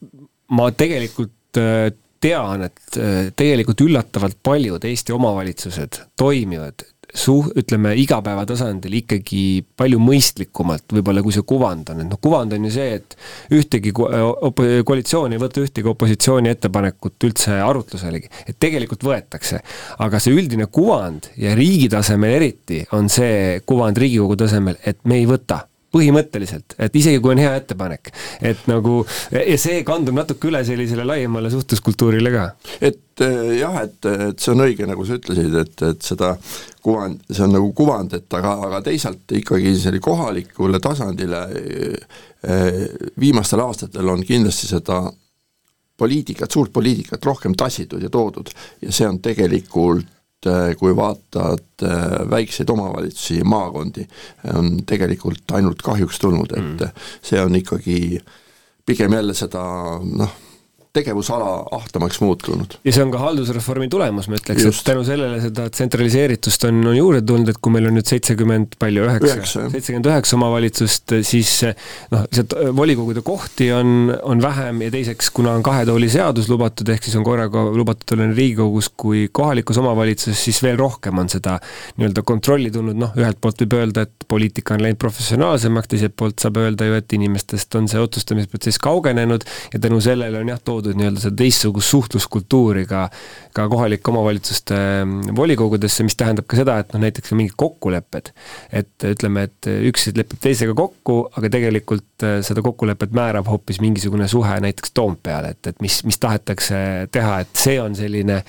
ma 0.59 0.72
tegelikult 0.74 1.62
äh, 1.62 1.92
tean, 2.24 2.64
et 2.64 2.98
tegelikult 3.36 3.82
üllatavalt 3.84 4.38
paljud 4.42 4.84
Eesti 4.88 5.12
omavalitsused 5.12 5.98
toimivad 6.16 6.86
suh-, 7.14 7.50
ütleme 7.58 7.94
igapäevatasandil 8.02 8.98
ikkagi 9.00 9.64
palju 9.78 10.00
mõistlikumalt 10.02 10.94
võib-olla, 10.96 11.22
kui 11.24 11.34
see 11.34 11.46
kuvand 11.46 11.92
on, 11.94 12.02
et 12.04 12.10
noh, 12.10 12.20
kuvand 12.22 12.56
on 12.56 12.68
ju 12.68 12.72
see, 12.74 12.98
et 13.00 13.16
ühtegi 13.54 13.94
op-, 13.94 14.62
koalitsioon 14.86 15.36
ei 15.36 15.42
võta 15.42 15.62
ühtegi 15.64 15.90
opositsiooni 15.90 16.52
ettepanekut 16.52 17.28
üldse 17.28 17.58
arutluselegi, 17.64 18.30
et 18.48 18.58
tegelikult 18.60 19.06
võetakse. 19.06 19.60
aga 20.04 20.18
see 20.20 20.34
üldine 20.34 20.66
kuvand 20.66 21.30
ja 21.40 21.54
riigi 21.54 21.88
tasemel 21.92 22.38
eriti 22.38 22.82
on 22.96 23.08
see 23.12 23.60
kuvand 23.66 23.98
Riigikogu 23.98 24.36
tasemel, 24.36 24.76
et 24.84 24.98
me 25.08 25.20
ei 25.22 25.28
võta 25.30 25.64
põhimõtteliselt, 25.95 26.76
et 26.82 26.97
isegi 26.99 27.22
kui 27.22 27.34
on 27.34 27.42
hea 27.42 27.55
ettepanek, 27.61 28.11
et 28.42 28.66
nagu 28.70 29.01
ja 29.32 29.57
see 29.61 29.82
kandub 29.86 30.18
natuke 30.18 30.51
üle 30.51 30.64
sellisele 30.66 31.07
laiemale 31.07 31.53
suhtluskultuurile 31.53 32.32
ka. 32.34 32.45
et 32.80 33.24
eh, 33.24 33.51
jah, 33.61 33.80
et, 33.84 33.99
et 34.28 34.42
see 34.42 34.55
on 34.55 34.64
õige, 34.66 34.88
nagu 34.90 35.07
sa 35.07 35.18
ütlesid, 35.20 35.59
et, 35.62 35.74
et 35.90 36.07
seda 36.07 36.34
kuvand, 36.84 37.22
see 37.30 37.45
on 37.47 37.55
nagu 37.57 37.72
kuvand, 37.76 38.16
et 38.18 38.38
aga, 38.38 38.57
aga 38.68 38.80
teisalt 38.84 39.36
ikkagi 39.38 39.74
selle 39.80 40.03
kohalikule 40.05 40.80
tasandile 40.82 41.45
eh, 41.59 42.88
viimastel 43.20 43.62
aastatel 43.64 44.11
on 44.14 44.24
kindlasti 44.26 44.72
seda 44.74 45.05
poliitikat, 45.97 46.51
suurt 46.51 46.72
poliitikat 46.74 47.24
rohkem 47.24 47.55
tassitud 47.55 48.03
ja 48.03 48.11
toodud 48.11 48.51
ja 48.82 48.92
see 48.92 49.07
on 49.09 49.20
tegelikult 49.22 50.11
kui 50.78 50.95
vaatad 50.97 51.84
äh, 51.86 52.16
väikseid 52.30 52.70
omavalitsusi, 52.70 53.42
maakondi, 53.45 54.07
on 54.55 54.76
tegelikult 54.86 55.55
ainult 55.57 55.82
kahjuks 55.82 56.18
tulnud, 56.22 56.57
et 56.57 56.80
mm. 56.86 57.05
see 57.22 57.40
on 57.40 57.57
ikkagi 57.57 57.99
pigem 58.86 59.12
jälle 59.16 59.34
seda 59.34 59.64
noh, 60.05 60.34
tegevusala 60.95 61.51
ahtamaks 61.74 62.20
muutunud. 62.22 62.76
ja 62.84 62.92
see 62.95 63.03
on 63.03 63.11
ka 63.11 63.18
haldusreformi 63.18 63.88
tulemus, 63.90 64.28
ma 64.30 64.38
ütleks, 64.38 64.66
et 64.68 64.82
tänu 64.86 65.03
sellele 65.07 65.40
seda 65.42 65.66
tsentraliseeritust 65.72 66.68
on, 66.68 66.78
on 66.86 66.97
juurde 66.97 67.22
tulnud, 67.26 67.51
et 67.51 67.59
kui 67.59 67.74
meil 67.74 67.88
on 67.90 67.97
nüüd 67.99 68.07
seitsekümmend, 68.09 68.76
palju, 68.78 69.07
üheksa, 69.09 69.66
seitsekümmend 69.72 70.09
üheksa 70.11 70.36
omavalitsust, 70.38 71.16
siis 71.26 71.51
noh, 72.14 72.22
lihtsalt 72.28 72.55
volikogude 72.78 73.24
kohti 73.26 73.70
on, 73.74 74.12
on 74.22 74.42
vähem 74.42 74.84
ja 74.86 74.92
teiseks, 74.95 75.32
kuna 75.34 75.57
on 75.59 75.64
kahe 75.66 75.82
tooli 75.88 76.11
seadus 76.12 76.51
lubatud, 76.53 76.92
ehk 76.95 77.09
siis 77.09 77.18
on 77.18 77.26
korraga 77.26 77.66
lubatud 77.74 78.14
olla 78.14 78.30
nii 78.30 78.38
Riigikogus 78.38 78.92
kui 79.01 79.26
kohalikus 79.34 79.80
omavalitsuses, 79.82 80.38
siis 80.47 80.62
veel 80.62 80.78
rohkem 80.78 81.18
on 81.18 81.30
seda 81.32 81.57
nii-öelda 81.99 82.22
kontrolli 82.26 82.70
tulnud, 82.74 82.99
noh, 83.03 83.18
ühelt 83.18 83.42
poolt 83.42 83.64
võib 83.64 83.78
öelda, 83.80 84.07
et 84.07 84.28
poliitika 84.30 84.78
on 84.78 84.86
läinud 84.86 85.03
professionaalsemaks, 85.03 85.90
teiselt 85.90 86.14
poolt 86.18 86.38
saab 86.42 86.62
öelda 86.62 86.86
ju, 86.86 87.03
et 87.03 87.18
inimestest 87.18 87.74
on 87.80 87.90
see 87.90 88.03
otsustamisprotsess 88.03 88.78
kaugenenud 88.82 89.47
ja 89.74 89.82
tänu 89.82 89.99
sellele 90.05 90.42
on 90.45 90.55
jah, 90.55 90.62
toodud 90.62 90.84
toodud 90.85 91.01
nii-öelda 91.01 91.22
seda 91.22 91.39
teistsugust 91.41 91.93
suhtluskultuuri 91.95 92.85
ka, 92.89 93.07
ka 93.57 93.66
kohalike 93.72 94.11
omavalitsuste 94.12 94.76
mm, 94.76 95.32
volikogudesse, 95.37 96.05
mis 96.07 96.16
tähendab 96.20 96.49
ka 96.51 96.59
seda, 96.61 96.76
et 96.82 96.93
noh, 96.95 97.03
näiteks 97.05 97.35
mingid 97.37 97.57
kokkulepped, 97.61 98.30
et 98.80 99.09
ütleme, 99.09 99.47
et 99.49 99.70
üks 99.91 100.11
lepib 100.14 100.41
teisega 100.45 100.76
kokku, 100.78 101.20
aga 101.39 101.51
tegelikult 101.57 102.26
äh, 102.26 102.39
seda 102.47 102.64
kokkulepet 102.64 103.14
määrab 103.16 103.49
hoopis 103.51 103.80
mingisugune 103.85 104.28
suhe 104.30 104.59
näiteks 104.64 104.95
Toompeal, 104.95 105.51
et, 105.55 105.72
et 105.72 105.85
mis, 105.85 106.03
mis 106.07 106.20
tahetakse 106.20 106.78
teha, 107.14 107.41
et 107.45 107.64
see 107.64 107.78
on 107.82 107.97
selline 107.99 108.43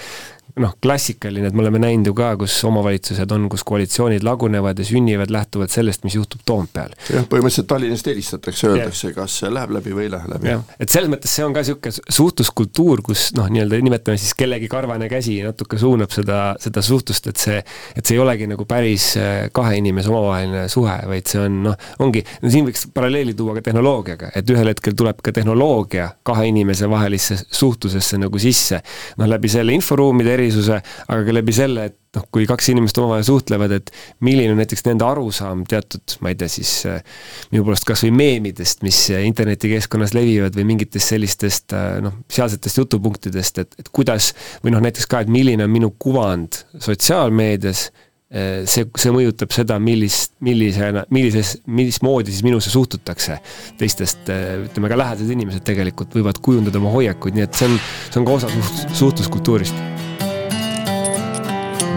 noh, 0.62 0.76
klassikaline, 0.82 1.49
et 1.49 1.56
me 1.56 1.64
oleme 1.66 1.82
näinud 1.84 2.08
ju 2.08 2.14
ka, 2.16 2.30
kus 2.39 2.56
omavalitsused 2.68 3.32
on, 3.36 3.47
kus 3.51 3.64
koalitsioonid 3.68 4.24
lagunevad 4.24 4.80
ja 4.80 4.86
sünnivad 4.88 5.32
lähtuvalt 5.34 5.74
sellest, 5.74 6.06
mis 6.08 6.16
juhtub 6.16 6.45
Toompeal. 6.47 6.93
jah, 7.12 7.26
põhimõtteliselt 7.28 7.68
Tallinnast 7.68 8.08
helistatakse, 8.08 8.70
öeldakse, 8.72 9.12
kas 9.16 9.36
see 9.41 9.51
läheb 9.51 9.74
läbi 9.76 9.95
või 9.95 10.06
ei 10.08 10.14
lähe 10.14 10.32
läbi. 10.32 10.53
et 10.80 10.93
selles 10.93 11.12
mõttes 11.12 11.34
see 11.36 11.43
on 11.43 11.56
ka 11.56 11.64
niisugune 11.66 12.16
suhtluskultuur, 12.20 13.03
kus 13.03 13.26
noh, 13.36 13.49
nii-öelda 13.51 13.82
nimetame 13.84 14.22
siis 14.22 14.32
kellegi 14.38 14.70
karvane 14.72 15.10
käsi 15.12 15.41
natuke 15.43 15.80
suunab 15.82 16.16
seda, 16.16 16.39
seda 16.64 16.84
suhtlust, 16.86 17.28
et 17.34 17.43
see, 17.43 17.60
et 17.95 18.06
see 18.06 18.16
ei 18.16 18.24
olegi 18.24 18.47
nagu 18.47 18.68
päris 18.70 19.10
äh, 19.20 19.34
kahe 19.56 19.76
inimese 19.82 20.14
omavaheline 20.14 20.70
suhe, 20.72 20.95
vaid 21.12 21.28
see 21.32 21.43
on 21.43 21.60
noh, 21.68 21.91
ongi, 21.99 22.24
no 22.43 22.53
siin 22.53 22.70
võiks 22.70 22.88
paralleeli 22.95 23.36
tuua 23.36 23.58
ka 23.60 23.66
tehnoloogiaga, 23.68 24.32
et 24.39 24.56
ühel 24.56 24.72
hetkel 24.72 24.95
tuleb 24.95 25.20
ka 25.26 25.36
tehnoloogia 25.36 26.14
kahe 26.24 26.47
inimese 26.53 26.88
vahelisse 26.89 27.41
suhtlusesse 27.43 28.24
nagu 28.24 28.39
sisse, 28.39 28.80
noh 29.20 29.28
läbi 29.36 29.51
selle 29.51 29.76
inforuumide 29.76 30.32
eri 30.38 30.45
erisuse, 30.46 30.82
aga 31.10 31.22
ka 31.26 31.36
läbi 31.36 31.56
selle, 31.56 31.89
et 31.89 32.00
noh, 32.16 32.26
kui 32.34 32.48
kaks 32.50 32.70
inimest 32.74 33.00
omavahel 33.02 33.26
suhtlevad, 33.28 33.74
et 33.76 33.91
milline 34.26 34.54
on 34.54 34.62
näiteks 34.62 34.86
nende 34.88 35.06
arusaam 35.08 35.66
teatud, 35.70 36.18
ma 36.24 36.32
ei 36.32 36.39
tea 36.39 36.52
siis, 36.52 36.72
äh, 36.89 37.04
minu 37.52 37.66
poolest 37.68 37.88
kas 37.88 38.06
või 38.06 38.14
meemidest, 38.22 38.86
mis 38.86 39.02
internetikeskkonnas 39.16 40.16
levivad 40.18 40.56
või 40.58 40.68
mingitest 40.74 41.16
sellistest 41.16 41.76
äh, 41.76 42.00
noh, 42.06 42.22
sealsetest 42.32 42.84
jutupunktidest, 42.84 43.62
et, 43.66 43.78
et 43.82 43.91
kuidas 43.96 44.32
või 44.64 44.76
noh, 44.76 44.84
näiteks 44.86 45.10
ka, 45.12 45.26
et 45.26 45.32
milline 45.32 45.68
on 45.68 45.74
minu 45.74 45.91
kuvand 46.00 46.62
sotsiaalmeedias 46.74 47.88
äh, 47.89 48.64
see, 48.70 48.88
see 48.88 49.16
mõjutab 49.16 49.54
seda, 49.56 49.80
millist, 49.82 50.36
millisena, 50.46 51.06
millises, 51.16 51.58
mismoodi 51.68 52.34
siis 52.34 52.46
minusse 52.48 52.72
suhtutakse. 52.74 53.39
teistest, 53.80 54.32
ütleme 54.70 54.91
ka 54.91 55.00
lähedased 55.00 55.36
inimesed 55.36 55.68
tegelikult 55.68 56.16
võivad 56.16 56.39
kujundada 56.43 56.80
oma 56.82 56.93
hoiakuid, 56.96 57.38
nii 57.38 57.48
et 57.48 57.60
see 57.60 57.70
on, 57.70 57.78
see 58.10 58.22
on 58.22 58.28
ka 58.28 58.39
osa 58.39 58.56
suht-, 58.56 58.98
suhtluskultuurist 59.04 60.05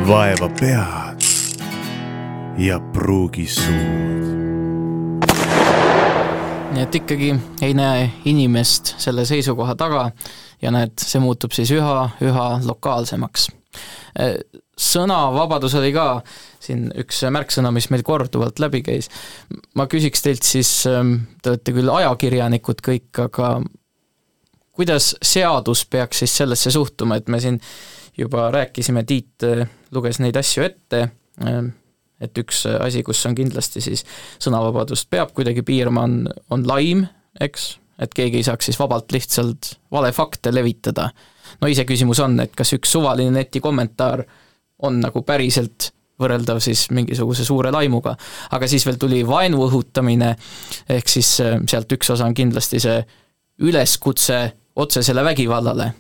vaeva 0.07 0.49
pead 0.61 1.24
ja 2.59 2.80
pruugi 2.92 3.46
suud. 3.46 4.26
nii 6.72 6.82
et 6.82 6.94
ikkagi 6.94 7.30
ei 7.62 7.74
näe 7.74 8.11
inimest 8.30 8.94
selle 9.01 9.24
seisukoha 9.26 9.74
taga 9.74 10.11
ja 10.62 10.70
näed, 10.74 10.94
see 11.01 11.20
muutub 11.22 11.55
siis 11.57 11.72
üha, 11.74 12.11
üha 12.22 12.46
lokaalsemaks. 12.64 13.49
sõnavabadus 14.78 15.74
oli 15.80 15.92
ka 15.92 16.22
siin 16.62 16.88
üks 16.99 17.24
märksõna, 17.34 17.72
mis 17.74 17.90
meil 17.90 18.05
korduvalt 18.07 18.59
läbi 18.62 18.82
käis. 18.86 19.11
ma 19.74 19.86
küsiks 19.86 20.22
teilt 20.22 20.42
siis, 20.42 20.82
te 21.42 21.51
olete 21.51 21.74
küll 21.74 21.90
ajakirjanikud 21.90 22.82
kõik, 22.84 23.11
aga 23.26 23.59
kuidas 24.78 25.16
seadus 25.22 25.86
peaks 25.90 26.22
siis 26.22 26.36
sellesse 26.42 26.70
suhtuma, 26.70 27.16
et 27.18 27.28
me 27.28 27.40
siin 27.42 27.59
juba 28.18 28.48
rääkisime, 28.54 29.04
Tiit 29.08 29.44
äh, 29.46 29.68
luges 29.94 30.20
neid 30.22 30.36
asju 30.36 30.64
ette, 30.66 31.02
äh, 31.44 31.60
et 32.20 32.38
üks 32.38 32.64
asi, 32.66 33.04
kus 33.06 33.20
on 33.28 33.36
kindlasti 33.38 33.82
siis 33.84 34.04
sõnavabadust 34.42 35.06
peab 35.10 35.30
kuidagi 35.36 35.62
piirama, 35.62 36.02
on, 36.02 36.24
on 36.50 36.64
laim, 36.66 37.04
eks, 37.40 37.76
et 38.02 38.14
keegi 38.14 38.40
ei 38.40 38.46
saaks 38.46 38.70
siis 38.70 38.78
vabalt 38.78 39.12
lihtsalt 39.14 39.76
valefakte 39.94 40.54
levitada. 40.54 41.10
no 41.60 41.70
iseküsimus 41.70 42.20
on, 42.20 42.40
et 42.40 42.56
kas 42.56 42.72
üks 42.74 42.90
suvaline 42.92 43.30
netikommentaar 43.34 44.24
on 44.82 45.00
nagu 45.02 45.22
päriselt 45.22 45.92
võrreldav 46.18 46.60
siis 46.62 46.88
mingisuguse 46.90 47.44
suure 47.46 47.70
laimuga. 47.74 48.16
aga 48.50 48.68
siis 48.68 48.86
veel 48.86 48.98
tuli 48.98 49.22
vaenu 49.26 49.62
õhutamine, 49.68 50.34
ehk 50.88 51.08
siis 51.08 51.38
äh, 51.44 51.58
sealt 51.68 51.92
üks 51.92 52.10
osa 52.10 52.26
on 52.26 52.34
kindlasti 52.34 52.80
see 52.82 52.98
üleskutse 53.58 54.40
otsesele 54.78 55.24
vägivallale, 55.24 55.92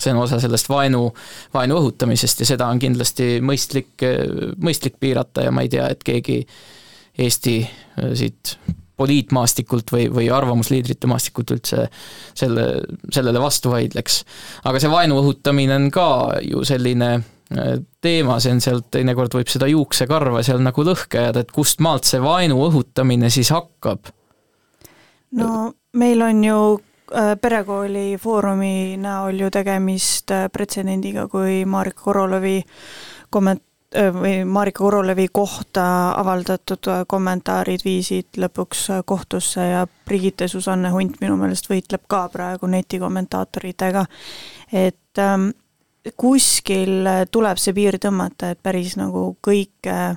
see 0.00 0.12
on 0.12 0.22
osa 0.22 0.40
sellest 0.42 0.68
vaenu, 0.68 1.08
vaenu 1.54 1.78
õhutamisest 1.80 2.42
ja 2.42 2.50
seda 2.54 2.70
on 2.72 2.80
kindlasti 2.82 3.36
mõistlik, 3.44 4.06
mõistlik 4.62 4.98
piirata 5.00 5.46
ja 5.46 5.54
ma 5.54 5.64
ei 5.64 5.72
tea, 5.72 5.88
et 5.92 6.04
keegi 6.06 6.42
Eesti 7.16 7.60
äh, 7.64 8.10
siit 8.14 8.56
poliitmaastikult 8.96 9.92
või, 9.92 10.06
või 10.12 10.28
arvamusliidrite 10.32 11.08
maastikult 11.10 11.52
üldse 11.56 11.86
selle, 12.36 12.66
sellele 13.12 13.40
vastu 13.40 13.72
vaidleks. 13.72 14.22
aga 14.64 14.80
see 14.80 14.92
vaenu 14.92 15.18
õhutamine 15.20 15.76
on 15.76 15.90
ka 15.92 16.08
ju 16.44 16.64
selline 16.64 17.10
äh, 17.16 17.74
teema, 18.00 18.38
see 18.40 18.56
on 18.56 18.62
sealt, 18.64 18.88
teinekord 18.96 19.36
võib 19.36 19.52
seda 19.52 19.68
juuksekarva 19.70 20.42
seal 20.46 20.64
nagu 20.64 20.86
lõhke 20.86 21.20
ajada, 21.20 21.44
et 21.44 21.52
kust 21.52 21.84
maalt 21.84 22.08
see 22.08 22.22
vaenu 22.24 22.60
õhutamine 22.68 23.30
siis 23.32 23.52
hakkab? 23.54 24.12
no 25.36 25.72
meil 25.96 26.22
on 26.24 26.44
ju 26.44 26.60
perekooli 27.40 28.16
Foorumi 28.18 28.96
näol 28.96 29.40
ju 29.40 29.50
tegemist 29.50 30.30
äh, 30.34 30.48
pretsedendiga, 30.52 31.28
kui 31.28 31.64
Marika 31.64 32.02
Korolovi 32.02 32.62
komment-, 33.30 33.62
äh, 33.94 34.10
või 34.14 34.40
Marika 34.44 34.82
Korolevi 34.84 35.28
kohta 35.32 35.86
avaldatud 36.18 36.90
kommentaarid 37.06 37.84
viisid 37.84 38.40
lõpuks 38.42 38.88
kohtusse 39.06 39.68
ja 39.70 39.86
Brigitte 40.06 40.48
Susanne 40.48 40.90
Hunt 40.90 41.20
minu 41.20 41.38
meelest 41.38 41.70
võitleb 41.70 42.06
ka 42.08 42.26
praegu 42.32 42.66
netikommentaatoritega. 42.66 44.06
et 44.72 45.18
ähm, 45.18 45.50
kuskil 46.16 47.06
tuleb 47.30 47.58
see 47.58 47.74
piir 47.74 47.98
tõmmata, 48.02 48.50
et 48.50 48.62
päris 48.62 48.96
nagu 48.96 49.36
kõike, 49.42 50.16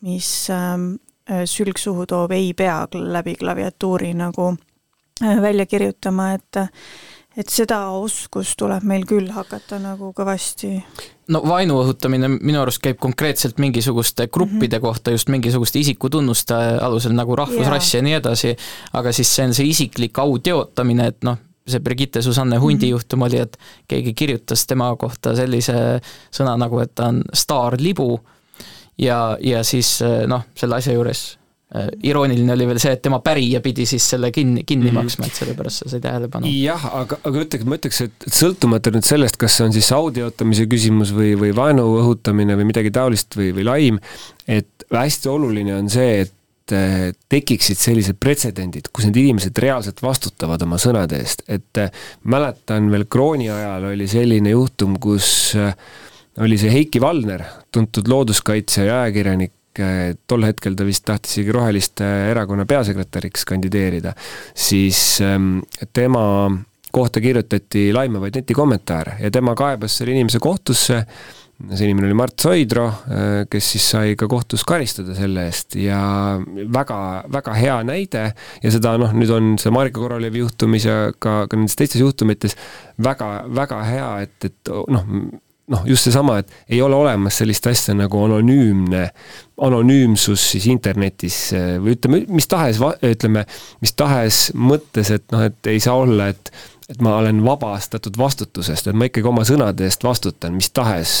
mis 0.00 0.50
ähm, 0.50 0.94
sülg 1.44 1.78
suhu 1.78 2.06
toob, 2.06 2.32
ei 2.32 2.54
pea 2.56 2.86
läbi 2.92 3.34
klaviatuuri 3.36 4.14
nagu 4.16 4.54
välja 5.20 5.66
kirjutama, 5.66 6.32
et 6.38 6.68
et 7.38 7.50
seda 7.52 7.76
oskust 7.94 8.56
tuleb 8.58 8.82
meil 8.88 9.04
küll 9.06 9.30
hakata 9.30 9.78
nagu 9.78 10.10
kõvasti 10.16 10.72
no 11.30 11.42
vaenu 11.46 11.76
õhutamine 11.84 12.30
minu 12.34 12.60
arust 12.62 12.82
käib 12.82 12.98
konkreetselt 13.02 13.60
mingisuguste 13.62 14.26
gruppide 14.26 14.78
mm 14.78 14.80
-hmm. 14.80 14.86
kohta, 14.86 15.10
just 15.14 15.28
mingisuguste 15.28 15.78
isikutunnuste 15.78 16.54
alusel 16.82 17.14
nagu 17.14 17.36
rahvusrass 17.36 17.94
ja 17.94 18.02
nii 18.02 18.16
edasi, 18.18 18.56
aga 18.92 19.12
siis 19.12 19.34
see 19.36 19.46
on 19.46 19.54
see 19.54 19.68
isiklik 19.68 20.18
au 20.18 20.38
teotamine, 20.38 21.06
et 21.06 21.22
noh, 21.22 21.38
see 21.68 21.80
Brigitte 21.80 22.22
Susanne 22.22 22.56
Hundi 22.56 22.86
mm 22.86 22.88
-hmm. 22.88 22.90
juhtum 22.90 23.22
oli, 23.22 23.38
et 23.38 23.58
keegi 23.88 24.14
kirjutas 24.14 24.66
tema 24.66 24.96
kohta 24.96 25.36
sellise 25.36 26.00
sõna 26.32 26.56
nagu, 26.58 26.78
et 26.78 26.94
ta 26.94 27.06
on 27.06 27.22
staarlibu 27.34 28.20
ja, 28.98 29.36
ja 29.40 29.64
siis 29.64 30.00
noh, 30.26 30.42
selle 30.54 30.76
asja 30.76 30.92
juures 30.92 31.37
Äh, 31.37 31.37
irooniline 32.00 32.54
oli 32.54 32.66
veel 32.70 32.78
see, 32.80 32.94
et 32.96 33.02
tema 33.04 33.18
pärija 33.20 33.60
pidi 33.64 33.84
siis 33.88 34.04
selle 34.14 34.30
kinni, 34.32 34.62
kinni 34.64 34.86
mm 34.86 34.94
-hmm. 34.94 35.04
maksma, 35.04 35.26
et 35.28 35.36
sellepärast 35.36 35.82
sa 35.82 35.90
sai 35.92 36.00
tähelepanu. 36.00 36.48
jah, 36.48 36.86
aga, 36.96 37.18
aga 37.28 37.42
ütleks, 37.44 37.66
ma 37.68 37.76
ütleks, 37.76 38.00
et 38.06 38.28
sõltumata 38.32 38.92
nüüd 38.94 39.04
sellest, 39.04 39.36
kas 39.36 39.58
see 39.58 39.66
on 39.66 39.76
siis 39.76 39.90
audio 39.92 40.30
ootamise 40.30 40.64
küsimus 40.64 41.12
või, 41.12 41.34
või 41.36 41.52
vaenu 41.56 41.84
õhutamine 42.00 42.56
või 42.56 42.70
midagi 42.70 42.90
taolist 42.90 43.36
või, 43.36 43.52
või 43.52 43.68
laim, 43.68 44.00
et 44.48 44.88
hästi 44.88 45.28
oluline 45.28 45.76
on 45.76 45.92
see, 45.92 46.24
et 46.24 46.72
äh, 46.72 47.12
tekiksid 47.28 47.76
sellised 47.76 48.16
pretsedendid, 48.16 48.88
kus 48.88 49.04
need 49.04 49.20
inimesed 49.20 49.60
reaalselt 49.60 50.00
vastutavad 50.02 50.64
oma 50.64 50.80
sõnade 50.80 51.20
eest, 51.20 51.44
et 51.48 51.84
äh, 51.84 51.92
mäletan 52.24 52.88
veel 52.90 53.04
krooni 53.04 53.52
ajal 53.52 53.90
oli 53.92 54.08
selline 54.08 54.56
juhtum, 54.56 54.96
kus 54.96 55.52
oli 56.38 56.56
see 56.56 56.72
Heiki 56.72 57.00
Valner, 57.00 57.44
tuntud 57.74 58.08
looduskaitsja 58.08 58.84
ja 58.84 59.00
ajakirjanik, 59.02 59.52
tol 60.26 60.46
hetkel 60.48 60.76
ta 60.78 60.86
vist 60.86 61.04
tahtis 61.08 61.36
isegi 61.38 61.54
Roheliste 61.54 62.06
erakonna 62.30 62.66
peasekretäriks 62.68 63.44
kandideerida, 63.48 64.14
siis 64.54 65.20
ähm, 65.24 65.58
tema 65.92 66.24
kohta 66.92 67.20
kirjutati 67.20 67.92
laimavaid 67.92 68.38
netikommentaare 68.40 69.18
ja 69.20 69.30
tema 69.30 69.54
kaebas 69.54 69.98
selle 69.98 70.14
inimese 70.16 70.40
kohtusse, 70.40 71.02
see 71.68 71.88
inimene 71.88 72.06
oli 72.06 72.16
Mart 72.16 72.38
Soidro, 72.40 72.86
äh, 72.86 73.32
kes 73.50 73.72
siis 73.74 73.88
sai 73.92 74.14
ka 74.18 74.28
kohtus 74.30 74.64
karistada 74.66 75.14
selle 75.16 75.48
eest. 75.48 75.74
Ja 75.80 76.00
väga, 76.74 77.00
väga 77.34 77.56
hea 77.58 77.80
näide 77.86 78.24
ja 78.62 78.72
seda 78.72 78.94
noh, 79.00 79.12
nüüd 79.16 79.32
on 79.34 79.56
see 79.60 79.74
Marika 79.74 80.00
Korolevi 80.00 80.44
juhtumis 80.44 80.86
ja 80.88 81.00
ka, 81.18 81.40
ka 81.50 81.58
nendes 81.58 81.76
teistes 81.78 82.02
juhtumites 82.02 82.56
väga, 83.04 83.32
väga 83.58 83.82
hea, 83.90 84.08
et, 84.28 84.50
et 84.50 84.72
noh, 84.94 85.12
noh, 85.68 85.84
just 85.88 86.08
seesama, 86.08 86.38
et 86.42 86.52
ei 86.68 86.80
ole 86.82 86.96
olemas 86.96 87.40
sellist 87.40 87.66
asja 87.70 87.94
nagu 87.96 88.22
anonüümne, 88.24 89.04
anonüümsus 89.64 90.50
siis 90.54 90.68
internetis 90.70 91.38
või 91.82 91.96
ütleme, 91.96 92.22
mis 92.32 92.48
tahes, 92.50 92.80
ütleme, 93.04 93.44
mis 93.84 93.94
tahes 93.98 94.48
mõttes, 94.56 95.12
et 95.14 95.26
noh, 95.34 95.44
et 95.48 95.70
ei 95.70 95.80
saa 95.84 95.98
olla, 96.00 96.32
et 96.34 96.52
et 96.88 97.02
ma 97.04 97.18
olen 97.20 97.42
vabastatud 97.44 98.14
vastutusest, 98.16 98.86
et 98.88 98.96
ma 98.96 99.10
ikkagi 99.10 99.28
oma 99.28 99.42
sõnade 99.44 99.84
eest 99.84 100.04
vastutan, 100.06 100.54
mis 100.56 100.70
tahes 100.72 101.18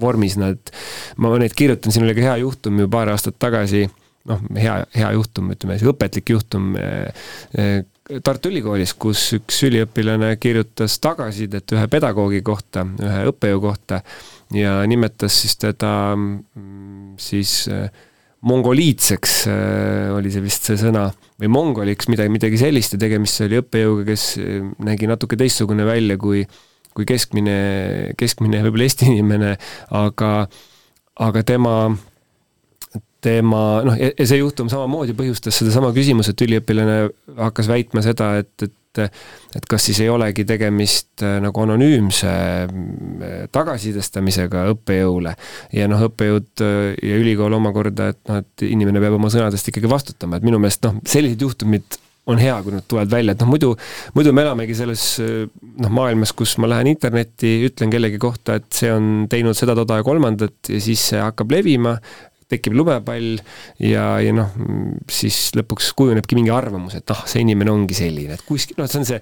vormis 0.00 0.36
nad, 0.38 0.70
ma 1.18 1.32
neid 1.42 1.56
kirjutan, 1.58 1.90
siin 1.90 2.06
oli 2.06 2.14
ka 2.14 2.22
hea 2.28 2.36
juhtum 2.44 2.78
ju 2.78 2.90
paar 2.92 3.10
aastat 3.10 3.34
tagasi, 3.42 3.88
noh, 4.30 4.44
hea, 4.54 4.76
hea 4.94 5.10
juhtum, 5.16 5.50
ütleme, 5.56 5.80
õpetlik 5.90 6.30
juhtum 6.36 6.76
Tartu 8.04 8.50
Ülikoolis, 8.52 8.92
kus 9.00 9.20
üks 9.38 9.62
üliõpilane 9.64 10.34
kirjutas 10.36 10.98
tagasisidet 11.00 11.72
ühe 11.72 11.86
pedagoogi 11.88 12.42
kohta, 12.44 12.82
ühe 13.00 13.22
õppejõu 13.30 13.62
kohta 13.62 14.02
ja 14.52 14.74
nimetas 14.84 15.38
siis 15.40 15.56
teda 15.56 16.12
mm, 16.12 17.14
siis 17.16 17.62
äh, 17.72 17.88
mongoliitseks 18.44 19.38
äh, 19.48 20.12
oli 20.12 20.34
see 20.34 20.44
vist 20.44 20.68
see 20.68 20.76
sõna, 20.84 21.06
või 21.40 21.48
mongoliks, 21.56 22.10
midagi, 22.12 22.32
midagi 22.34 22.60
sellist 22.60 22.92
ja 22.92 23.00
tegemist 23.00 23.40
oli 23.46 23.62
õppejõuga, 23.62 24.04
kes 24.10 24.26
äh, 24.42 24.60
nägi 24.84 25.08
natuke 25.08 25.40
teistsugune 25.40 25.88
välja 25.88 26.20
kui, 26.20 26.44
kui 26.92 27.08
keskmine, 27.08 27.56
keskmine 28.20 28.60
võib-olla 28.66 28.90
Eesti 28.90 29.08
inimene, 29.14 29.54
aga, 29.96 30.34
aga 31.24 31.48
tema 31.48 31.78
tema 33.24 33.64
noh, 33.86 33.98
ja 33.98 34.28
see 34.28 34.40
juhtum 34.42 34.70
samamoodi 34.72 35.16
põhjustas 35.16 35.56
sedasama 35.60 35.94
küsimust, 35.96 36.34
et 36.34 36.46
üliõpilane 36.46 36.98
hakkas 37.40 37.70
väitma 37.70 38.04
seda, 38.04 38.34
et, 38.44 38.52
et 38.66 38.80
et 39.02 39.66
kas 39.70 39.88
siis 39.88 40.00
ei 40.04 40.10
olegi 40.12 40.44
tegemist 40.48 41.22
äh, 41.24 41.38
nagu 41.42 41.64
anonüümse 41.64 42.30
äh, 42.30 43.34
tagasisidestamisega 43.54 44.68
õppejõule. 44.74 45.34
ja 45.74 45.90
noh, 45.90 46.06
õppejõud 46.08 46.64
äh, 46.64 46.94
ja 47.02 47.18
ülikool 47.20 47.58
omakorda, 47.58 48.12
et 48.14 48.22
noh, 48.30 48.40
et 48.44 48.66
inimene 48.68 49.02
peab 49.02 49.18
oma 49.18 49.30
sõnadest 49.32 49.70
ikkagi 49.72 49.90
vastutama, 49.90 50.38
et 50.38 50.46
minu 50.46 50.60
meelest 50.62 50.86
noh, 50.86 50.98
sellised 51.08 51.42
juhtumid 51.42 51.98
on 52.30 52.38
hea, 52.40 52.54
kui 52.64 52.72
nad 52.72 52.86
tulevad 52.88 53.10
välja, 53.12 53.34
et 53.34 53.42
noh, 53.42 53.50
muidu, 53.52 53.74
muidu 54.16 54.32
me 54.32 54.46
elamegi 54.46 54.76
selles 54.78 55.02
noh, 55.20 55.90
maailmas, 55.92 56.32
kus 56.32 56.54
ma 56.62 56.70
lähen 56.72 56.88
internetti, 56.94 57.58
ütlen 57.66 57.92
kellegi 57.92 58.20
kohta, 58.22 58.56
et 58.60 58.70
see 58.72 58.88
on 58.94 59.26
teinud 59.30 59.58
seda, 59.58 59.76
toda 59.76 59.98
ja 60.00 60.06
kolmandat 60.06 60.72
ja 60.72 60.80
siis 60.80 61.02
see 61.10 61.20
hakkab 61.20 61.52
levima, 61.52 61.98
tekib 62.50 62.76
lumepall 62.76 63.38
ja, 63.82 64.06
ja 64.22 64.34
noh, 64.36 64.52
siis 65.10 65.50
lõpuks 65.56 65.92
kujunebki 65.96 66.36
mingi 66.38 66.52
arvamus, 66.54 66.98
et 66.98 67.14
ah, 67.14 67.24
see 67.30 67.42
inimene 67.44 67.72
ongi 67.72 67.96
selline, 67.96 68.36
et 68.36 68.44
kuskil, 68.46 68.78
noh, 68.80 68.88
see 68.90 69.00
on 69.00 69.08
see, 69.08 69.20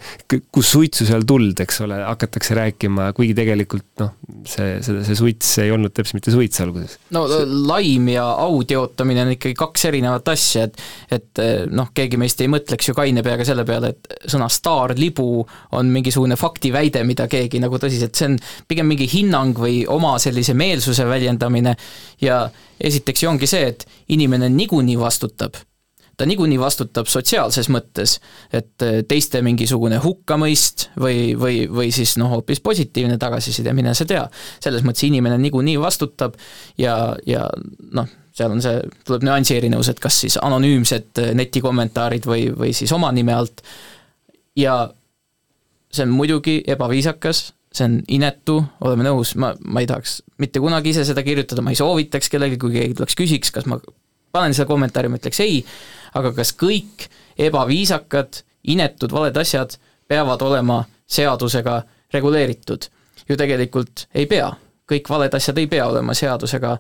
kus 0.53 0.73
suitsu 0.75 1.07
seal 1.09 1.27
tuld, 1.29 1.59
eks 1.63 1.83
ole, 1.87 2.01
hakatakse 2.07 2.57
rääkima, 2.59 3.11
kuigi 3.17 3.37
tegelikult 3.39 3.87
noh, 4.03 4.15
see, 4.49 4.79
see, 4.85 5.05
see 5.07 5.19
suits 5.19 5.53
ei 5.63 5.73
olnud 5.75 5.95
täpselt 5.95 6.21
mitte 6.21 6.35
suits 6.35 6.63
alguses. 6.65 6.99
no 7.15 7.25
see... 7.31 7.47
laim 7.73 8.11
ja 8.13 8.27
au 8.43 8.63
teotamine 8.69 9.27
on 9.27 9.35
ikkagi 9.37 9.57
kaks 9.59 9.89
erinevat 9.93 10.33
asja, 10.35 10.67
et 10.69 10.83
et 11.13 11.43
noh, 11.73 11.91
keegi 11.95 12.19
meist 12.21 12.41
ei 12.43 12.51
mõtleks 12.51 12.91
ju 12.91 12.97
kaine 12.97 13.23
peaga 13.25 13.47
selle 13.47 13.65
peale, 13.69 13.93
et 13.93 14.29
sõna 14.31 14.49
staarlibu 14.53 15.29
on 15.79 15.93
mingisugune 15.93 16.37
faktiväide, 16.41 17.05
mida 17.09 17.29
keegi 17.31 17.61
nagu 17.63 17.79
tõsiselt, 17.81 18.17
see 18.19 18.33
on 18.33 18.39
pigem 18.69 18.89
mingi 18.91 19.09
hinnang 19.13 19.59
või 19.59 19.83
oma 19.91 20.17
sellise 20.23 20.55
meelsuse 20.59 21.07
väljendamine 21.09 21.77
ja 22.23 22.45
esiteks 22.83 23.12
ju 23.21 23.29
ongi 23.29 23.47
see, 23.51 23.69
et 23.75 23.85
inimene 24.09 24.49
niikuinii 24.49 24.97
vastutab 25.01 25.61
ta 26.17 26.27
niikuinii 26.29 26.59
vastutab 26.61 27.09
sotsiaalses 27.11 27.69
mõttes, 27.73 28.19
et 28.53 28.85
äh, 28.85 29.01
teiste 29.09 29.41
mingisugune 29.43 29.99
hukkamõist 30.03 30.91
või, 31.01 31.33
või, 31.39 31.65
või 31.73 31.93
siis 31.95 32.15
noh, 32.21 32.31
hoopis 32.31 32.61
positiivne 32.63 33.19
tagasiside, 33.19 33.73
mine 33.75 33.95
sa 33.97 34.07
tea. 34.07 34.27
selles 34.63 34.85
mõttes 34.87 35.07
inimene 35.09 35.39
niikuinii 35.43 35.79
vastutab 35.81 36.37
ja, 36.79 37.17
ja 37.27 37.47
noh, 37.97 38.11
seal 38.37 38.53
on 38.55 38.63
see, 38.65 38.81
tuleb 39.07 39.25
nüansi 39.27 39.57
erinevus, 39.57 39.91
et 39.93 40.01
kas 40.01 40.21
siis 40.25 40.39
anonüümsed 40.41 41.23
äh, 41.25 41.33
netikommentaarid 41.39 42.29
või, 42.29 42.47
või 42.57 42.73
siis 42.77 42.93
oma 42.93 43.11
nime 43.13 43.35
alt 43.35 43.65
ja 44.57 44.77
see 45.93 46.07
on 46.07 46.15
muidugi 46.15 46.61
ebaviisakas, 46.71 47.51
see 47.73 47.87
on 47.89 47.99
inetu, 48.13 48.59
oleme 48.85 49.07
nõus, 49.07 49.35
ma, 49.41 49.53
ma 49.65 49.83
ei 49.83 49.89
tahaks 49.89 50.21
mitte 50.43 50.61
kunagi 50.63 50.93
ise 50.93 51.07
seda 51.09 51.25
kirjutada, 51.25 51.65
ma 51.65 51.73
ei 51.73 51.79
soovitaks 51.79 52.31
kellelegi, 52.33 52.61
kui 52.61 52.75
keegi 52.75 52.97
tuleks 52.99 53.17
küsiks, 53.19 53.53
kas 53.55 53.69
ma 53.71 53.79
panen 54.33 54.57
selle 54.57 54.69
kommentaari, 54.71 55.11
ma 55.13 55.21
ütleks 55.21 55.41
ei, 55.45 55.61
aga 56.19 56.35
kas 56.37 56.55
kõik 56.59 57.09
ebaviisakad, 57.41 58.43
inetud, 58.73 59.13
valed 59.13 59.37
asjad 59.41 59.77
peavad 60.09 60.43
olema 60.47 60.83
seadusega 61.11 61.83
reguleeritud? 62.15 62.91
ju 63.29 63.37
tegelikult 63.39 64.09
ei 64.19 64.27
pea, 64.27 64.49
kõik 64.91 65.09
valed 65.09 65.35
asjad 65.39 65.61
ei 65.63 65.69
pea 65.71 65.87
olema 65.89 66.15
seadusega 66.17 66.75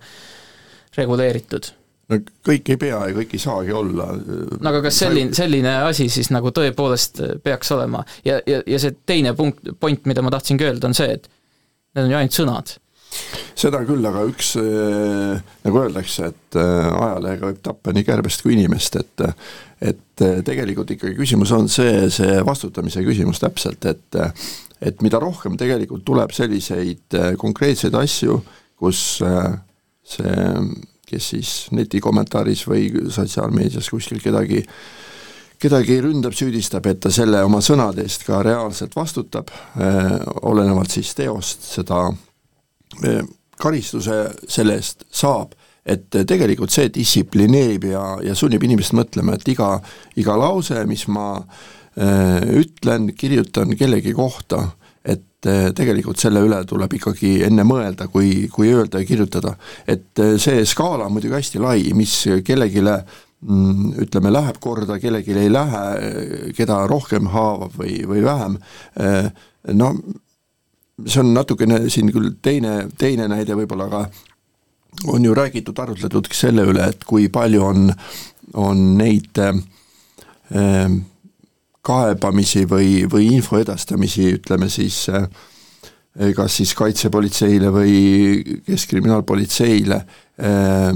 reguleeritud 0.98 1.70
no 2.12 2.20
kõik 2.46 2.72
ei 2.74 2.80
pea 2.80 3.00
ja 3.08 3.16
kõik 3.16 3.36
ei 3.36 3.42
saagi 3.42 3.74
olla. 3.76 4.08
no 4.18 4.72
aga 4.72 4.82
kas 4.86 5.02
selline, 5.04 5.34
selline 5.36 5.76
asi 5.88 6.08
siis 6.12 6.30
nagu 6.34 6.52
tõepoolest 6.54 7.22
peaks 7.44 7.72
olema 7.74 8.04
ja, 8.26 8.40
ja, 8.46 8.62
ja 8.66 8.80
see 8.82 8.94
teine 9.06 9.34
punkt, 9.38 9.74
point, 9.80 10.04
mida 10.10 10.24
ma 10.24 10.32
tahtsingi 10.34 10.68
öelda, 10.68 10.90
on 10.90 10.96
see, 10.96 11.18
et 11.18 11.28
need 11.96 12.06
on 12.06 12.12
ju 12.12 12.18
ainult 12.18 12.36
sõnad. 12.36 12.74
seda 13.58 13.82
küll, 13.88 14.04
aga 14.08 14.24
üks 14.28 14.54
äh, 14.60 15.42
nagu 15.66 15.82
öeldakse, 15.82 16.30
et 16.32 16.58
äh, 16.60 16.88
ajalehega 16.88 17.50
võib 17.50 17.60
tappa 17.64 17.92
nii 17.92 18.06
kärbest 18.08 18.44
kui 18.44 18.56
inimest, 18.56 18.96
et 19.02 19.26
et 19.82 20.24
äh, 20.24 20.38
tegelikult 20.46 20.94
ikkagi 20.94 21.18
küsimus 21.18 21.52
on 21.56 21.68
see, 21.72 22.06
see 22.14 22.38
vastutamise 22.46 23.04
küsimus 23.04 23.42
täpselt, 23.42 23.84
et 23.88 24.22
et 24.82 25.02
mida 25.04 25.20
rohkem 25.22 25.54
tegelikult 25.60 26.02
tuleb 26.06 26.32
selliseid 26.34 27.14
konkreetseid 27.38 27.94
asju, 27.94 28.40
kus 28.80 29.02
see 30.12 30.46
kes 31.08 31.30
siis 31.34 31.52
netikommentaaris 31.74 32.66
või 32.68 32.88
sotsiaalmeedias 33.12 33.90
kuskil 33.92 34.22
kedagi 34.22 34.62
kedagi 35.62 36.00
ründab, 36.02 36.34
süüdistab, 36.34 36.86
et 36.90 36.98
ta 37.02 37.10
selle 37.14 37.42
oma 37.46 37.60
sõnade 37.62 38.02
eest 38.02 38.24
ka 38.26 38.40
reaalselt 38.42 38.96
vastutab 38.98 39.52
äh,, 39.52 40.16
olenevalt 40.42 40.90
siis 40.90 41.12
teost, 41.14 41.62
seda 41.76 42.08
äh, 43.06 43.20
karistuse 43.62 44.24
selle 44.50 44.78
eest 44.80 45.06
saab, 45.14 45.54
et 45.86 46.08
tegelikult 46.10 46.72
see 46.74 46.90
distsiplineerib 46.94 47.88
ja, 47.90 48.02
ja 48.22 48.34
sunnib 48.38 48.62
inimest 48.66 48.94
mõtlema, 48.94 49.36
et 49.38 49.48
iga, 49.54 49.76
iga 50.18 50.36
lause, 50.38 50.82
mis 50.90 51.06
ma 51.10 51.28
äh, 51.38 52.38
ütlen, 52.62 53.12
kirjutan 53.18 53.76
kellegi 53.78 54.14
kohta, 54.18 54.64
eh, 54.66 54.81
tegelikult 55.42 56.20
selle 56.22 56.42
üle 56.44 56.60
tuleb 56.68 56.96
ikkagi 56.98 57.34
enne 57.48 57.64
mõelda, 57.66 58.08
kui, 58.12 58.48
kui 58.52 58.72
öelda 58.72 59.02
ja 59.02 59.08
kirjutada. 59.08 59.56
et 59.86 60.18
eh, 60.18 60.38
see 60.38 60.64
skaala 60.68 61.06
on 61.06 61.16
muidugi 61.16 61.34
hästi 61.34 61.62
lai, 61.62 61.92
mis 61.98 62.14
kellelegi 62.44 62.82
mm, 62.82 63.94
ütleme, 64.06 64.32
läheb 64.32 64.60
korda, 64.60 64.98
kellelgi 65.02 65.38
ei 65.38 65.52
lähe, 65.52 65.84
keda 66.56 66.84
rohkem 66.86 67.30
haavab 67.32 67.78
või, 67.78 68.02
või 68.06 68.22
vähem, 68.24 68.58
no 69.74 69.94
see 71.06 71.20
on 71.22 71.32
natukene 71.34 71.88
siin 71.90 72.12
küll 72.12 72.34
teine, 72.42 72.86
teine 72.98 73.28
näide 73.30 73.56
võib-olla, 73.58 73.88
aga 73.88 74.06
on 75.06 75.24
ju 75.24 75.34
räägitud, 75.34 75.78
arutletud 75.78 76.28
selle 76.36 76.66
üle, 76.68 76.84
et 76.92 77.04
kui 77.08 77.28
palju 77.32 77.64
on, 77.64 77.88
on 78.60 78.82
neid 78.98 79.40
äh, 79.40 79.56
kaebamisi 81.82 82.66
või, 82.70 83.02
või 83.10 83.32
info 83.36 83.58
edastamisi, 83.58 84.28
ütleme 84.38 84.68
siis 84.70 85.04
äh, 85.10 85.26
kas 86.36 86.58
siis 86.60 86.74
kaitsepolitseile 86.78 87.72
või 87.72 87.94
keskkriminaalpolitseile 88.66 89.98
äh, 89.98 90.88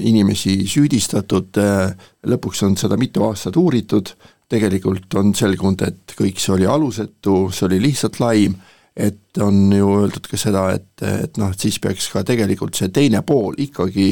inimesi 0.00 0.62
süüdistatud 0.70 1.60
äh,, 1.60 1.92
lõpuks 2.26 2.64
on 2.66 2.76
seda 2.80 2.98
mitu 3.00 3.26
aastat 3.28 3.56
uuritud, 3.60 4.14
tegelikult 4.52 5.14
on 5.20 5.34
selgunud, 5.36 5.82
et 5.86 6.16
kõik 6.18 6.40
see 6.40 6.56
oli 6.56 6.68
alusetu, 6.68 7.46
see 7.52 7.68
oli 7.68 7.80
lihtsalt 7.86 8.20
laim, 8.20 8.56
et 8.96 9.40
on 9.40 9.70
ju 9.72 9.94
öeldud 10.02 10.26
ka 10.28 10.40
seda, 10.40 10.66
et, 10.76 10.90
et 11.06 11.38
noh, 11.40 11.52
et 11.52 11.68
siis 11.68 11.78
peaks 11.80 12.10
ka 12.12 12.24
tegelikult 12.28 12.76
see 12.76 12.90
teine 12.92 13.22
pool 13.24 13.56
ikkagi 13.60 14.10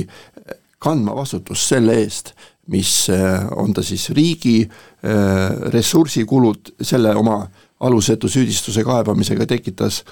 kandma 0.80 1.12
vastutust 1.16 1.74
selle 1.74 1.98
eest, 2.00 2.32
mis 2.70 2.94
äh, 3.10 3.46
on 3.56 3.74
ta 3.74 3.82
siis 3.82 4.10
riigi 4.14 4.62
äh, 4.62 5.70
ressursikulud 5.74 6.74
selle 6.82 7.14
oma 7.18 7.42
alusetu 7.80 8.28
süüdistuse 8.28 8.84
kaebamisega 8.84 9.46
tekitas, 9.48 10.02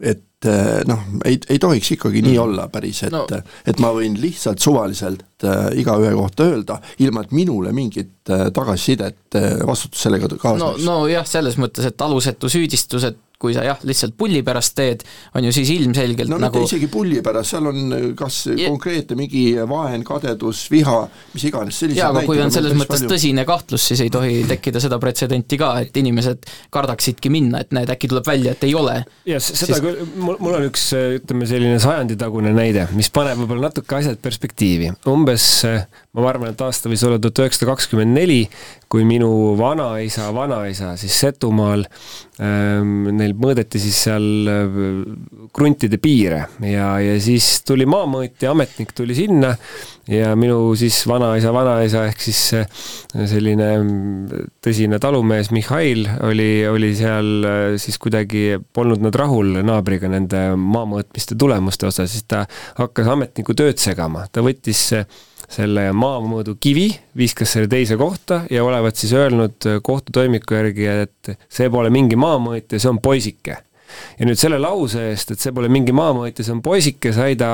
et 0.00 0.46
äh, 0.48 0.80
noh, 0.88 1.02
ei, 1.28 1.38
ei 1.50 1.58
tohiks 1.60 1.92
ikkagi 1.96 2.22
nii 2.22 2.36
mm. 2.36 2.42
olla 2.42 2.68
päris, 2.72 3.02
et 3.06 3.14
no. 3.14 3.24
et 3.68 3.82
ma 3.82 3.92
võin 3.94 4.16
lihtsalt 4.20 4.62
suvaliselt 4.62 5.46
äh, 5.46 5.66
igaühe 5.82 6.14
kohta 6.16 6.48
öelda, 6.48 6.78
ilma 7.04 7.26
et 7.26 7.34
minule 7.36 7.74
mingit 7.76 8.32
äh, 8.32 8.46
tagasisidet 8.54 9.38
äh, 9.38 9.58
vastutus 9.66 10.06
sellega 10.06 10.30
kaasneks. 10.32 10.86
no, 10.86 11.02
nojah, 11.02 11.26
selles 11.28 11.58
mõttes, 11.60 11.90
et 11.90 12.06
alusetu 12.06 12.50
süüdistus, 12.52 13.10
et 13.10 13.20
kui 13.42 13.54
sa 13.56 13.64
jah, 13.66 13.80
lihtsalt 13.86 14.14
pulli 14.18 14.42
pärast 14.46 14.76
teed, 14.78 15.02
on 15.38 15.46
ju 15.48 15.52
siis 15.54 15.72
ilmselgelt 15.74 16.30
no 16.30 16.38
nagu 16.42 16.62
mitte 16.62 16.76
isegi 16.76 16.88
pulli 16.92 17.22
pärast, 17.24 17.54
seal 17.54 17.68
on 17.70 17.96
kas 18.18 18.44
ja... 18.52 18.68
konkreetne 18.70 19.18
mingi 19.18 19.44
vaen, 19.68 20.04
kadedus, 20.06 20.64
viha, 20.72 21.00
mis 21.34 21.46
iganes, 21.50 21.80
sellised 21.82 22.00
jaa, 22.00 22.12
aga 22.14 22.24
kui 22.28 22.40
on 22.42 22.54
selles 22.54 22.76
mõttes 22.78 23.02
palju. 23.02 23.10
tõsine 23.14 23.46
kahtlus, 23.48 23.88
siis 23.90 24.04
ei 24.04 24.12
tohi 24.14 24.42
tekkida 24.48 24.82
seda 24.82 25.00
pretsedenti 25.02 25.58
ka, 25.60 25.72
et 25.82 25.96
inimesed 26.02 26.48
kardaksidki 26.74 27.32
minna, 27.32 27.64
et 27.64 27.74
näed, 27.74 27.90
äkki 27.92 28.10
tuleb 28.12 28.28
välja, 28.28 28.54
et 28.54 28.66
ei 28.68 28.76
ole. 28.78 29.00
jah, 29.28 29.42
seda 29.42 29.72
siis... 29.72 29.82
küll, 29.82 30.06
mul, 30.22 30.38
mul 30.42 30.58
on 30.60 30.68
üks 30.70 30.88
ütleme, 31.18 31.48
selline 31.50 31.82
sajanditagune 31.82 32.54
näide, 32.56 32.86
mis 32.96 33.10
paneb 33.14 33.42
võib-olla 33.42 33.70
natuke 33.70 33.98
asjad 33.98 34.22
perspektiivi. 34.22 34.92
umbes 35.10 35.48
ma 36.12 36.26
arvan, 36.28 36.50
et 36.52 36.60
aasta 36.60 36.90
võis 36.92 37.00
olla 37.08 37.16
tuhat 37.16 37.40
üheksasada 37.40 37.70
kakskümmend 37.70 38.12
neli, 38.12 38.42
kui 38.92 39.06
minu 39.08 39.30
vanaisa, 39.56 40.26
vanaisa 40.36 40.90
siis 41.00 41.14
Setumaal 41.22 41.86
ähm,, 42.36 43.06
neil 43.16 43.32
mõõdeti 43.32 43.80
siis 43.80 44.02
seal 44.04 44.26
äh, 44.52 44.76
kruntide 45.56 45.96
piire 46.02 46.42
ja, 46.68 46.90
ja 47.00 47.14
siis 47.16 47.62
tuli 47.64 47.88
maamõõtja, 47.88 48.52
ametnik 48.52 48.92
tuli 48.92 49.16
sinna 49.16 49.54
ja 50.12 50.34
minu 50.36 50.74
siis 50.76 51.00
vanaisa, 51.08 51.54
vanaisa 51.56 52.04
ehk 52.10 52.20
siis 52.28 52.44
selline 53.16 53.72
mm, 53.78 54.46
tõsine 54.60 55.00
talumees 55.00 55.48
Mihhail 55.56 56.04
oli, 56.28 56.50
oli 56.68 56.92
seal 57.00 57.32
äh, 57.40 57.66
siis 57.80 57.96
kuidagi, 57.96 58.60
polnud 58.76 59.00
nad 59.00 59.16
rahul 59.16 59.62
naabriga 59.64 60.12
nende 60.12 60.50
maamõõtmiste 60.60 61.40
tulemuste 61.40 61.88
osas, 61.88 62.12
siis 62.12 62.28
ta 62.28 62.44
hakkas 62.76 63.14
ametniku 63.16 63.56
tööd 63.56 63.80
segama, 63.80 64.28
ta 64.28 64.44
võttis 64.44 64.90
selle 65.52 65.88
maamõõdu 65.96 66.56
kivi, 66.60 66.88
viskas 67.18 67.52
selle 67.54 67.68
teise 67.70 67.98
kohta 68.00 68.42
ja 68.50 68.64
olevat 68.64 68.96
siis 68.96 69.12
öelnud 69.16 69.68
kohtutoimiku 69.84 70.56
järgi, 70.56 70.88
et 71.04 71.34
see 71.52 71.68
pole 71.72 71.92
mingi 71.92 72.16
maamõõtja, 72.16 72.80
see 72.80 72.90
on 72.90 73.02
poisike 73.04 73.58
ja 74.18 74.28
nüüd 74.28 74.40
selle 74.40 74.58
lause 74.62 75.08
eest, 75.10 75.34
et 75.34 75.42
see 75.42 75.52
pole 75.54 75.70
mingi 75.72 75.94
maamõõtja, 75.96 76.44
see 76.46 76.54
on 76.54 76.62
poisike, 76.64 77.12
sai 77.14 77.36
ta, 77.40 77.50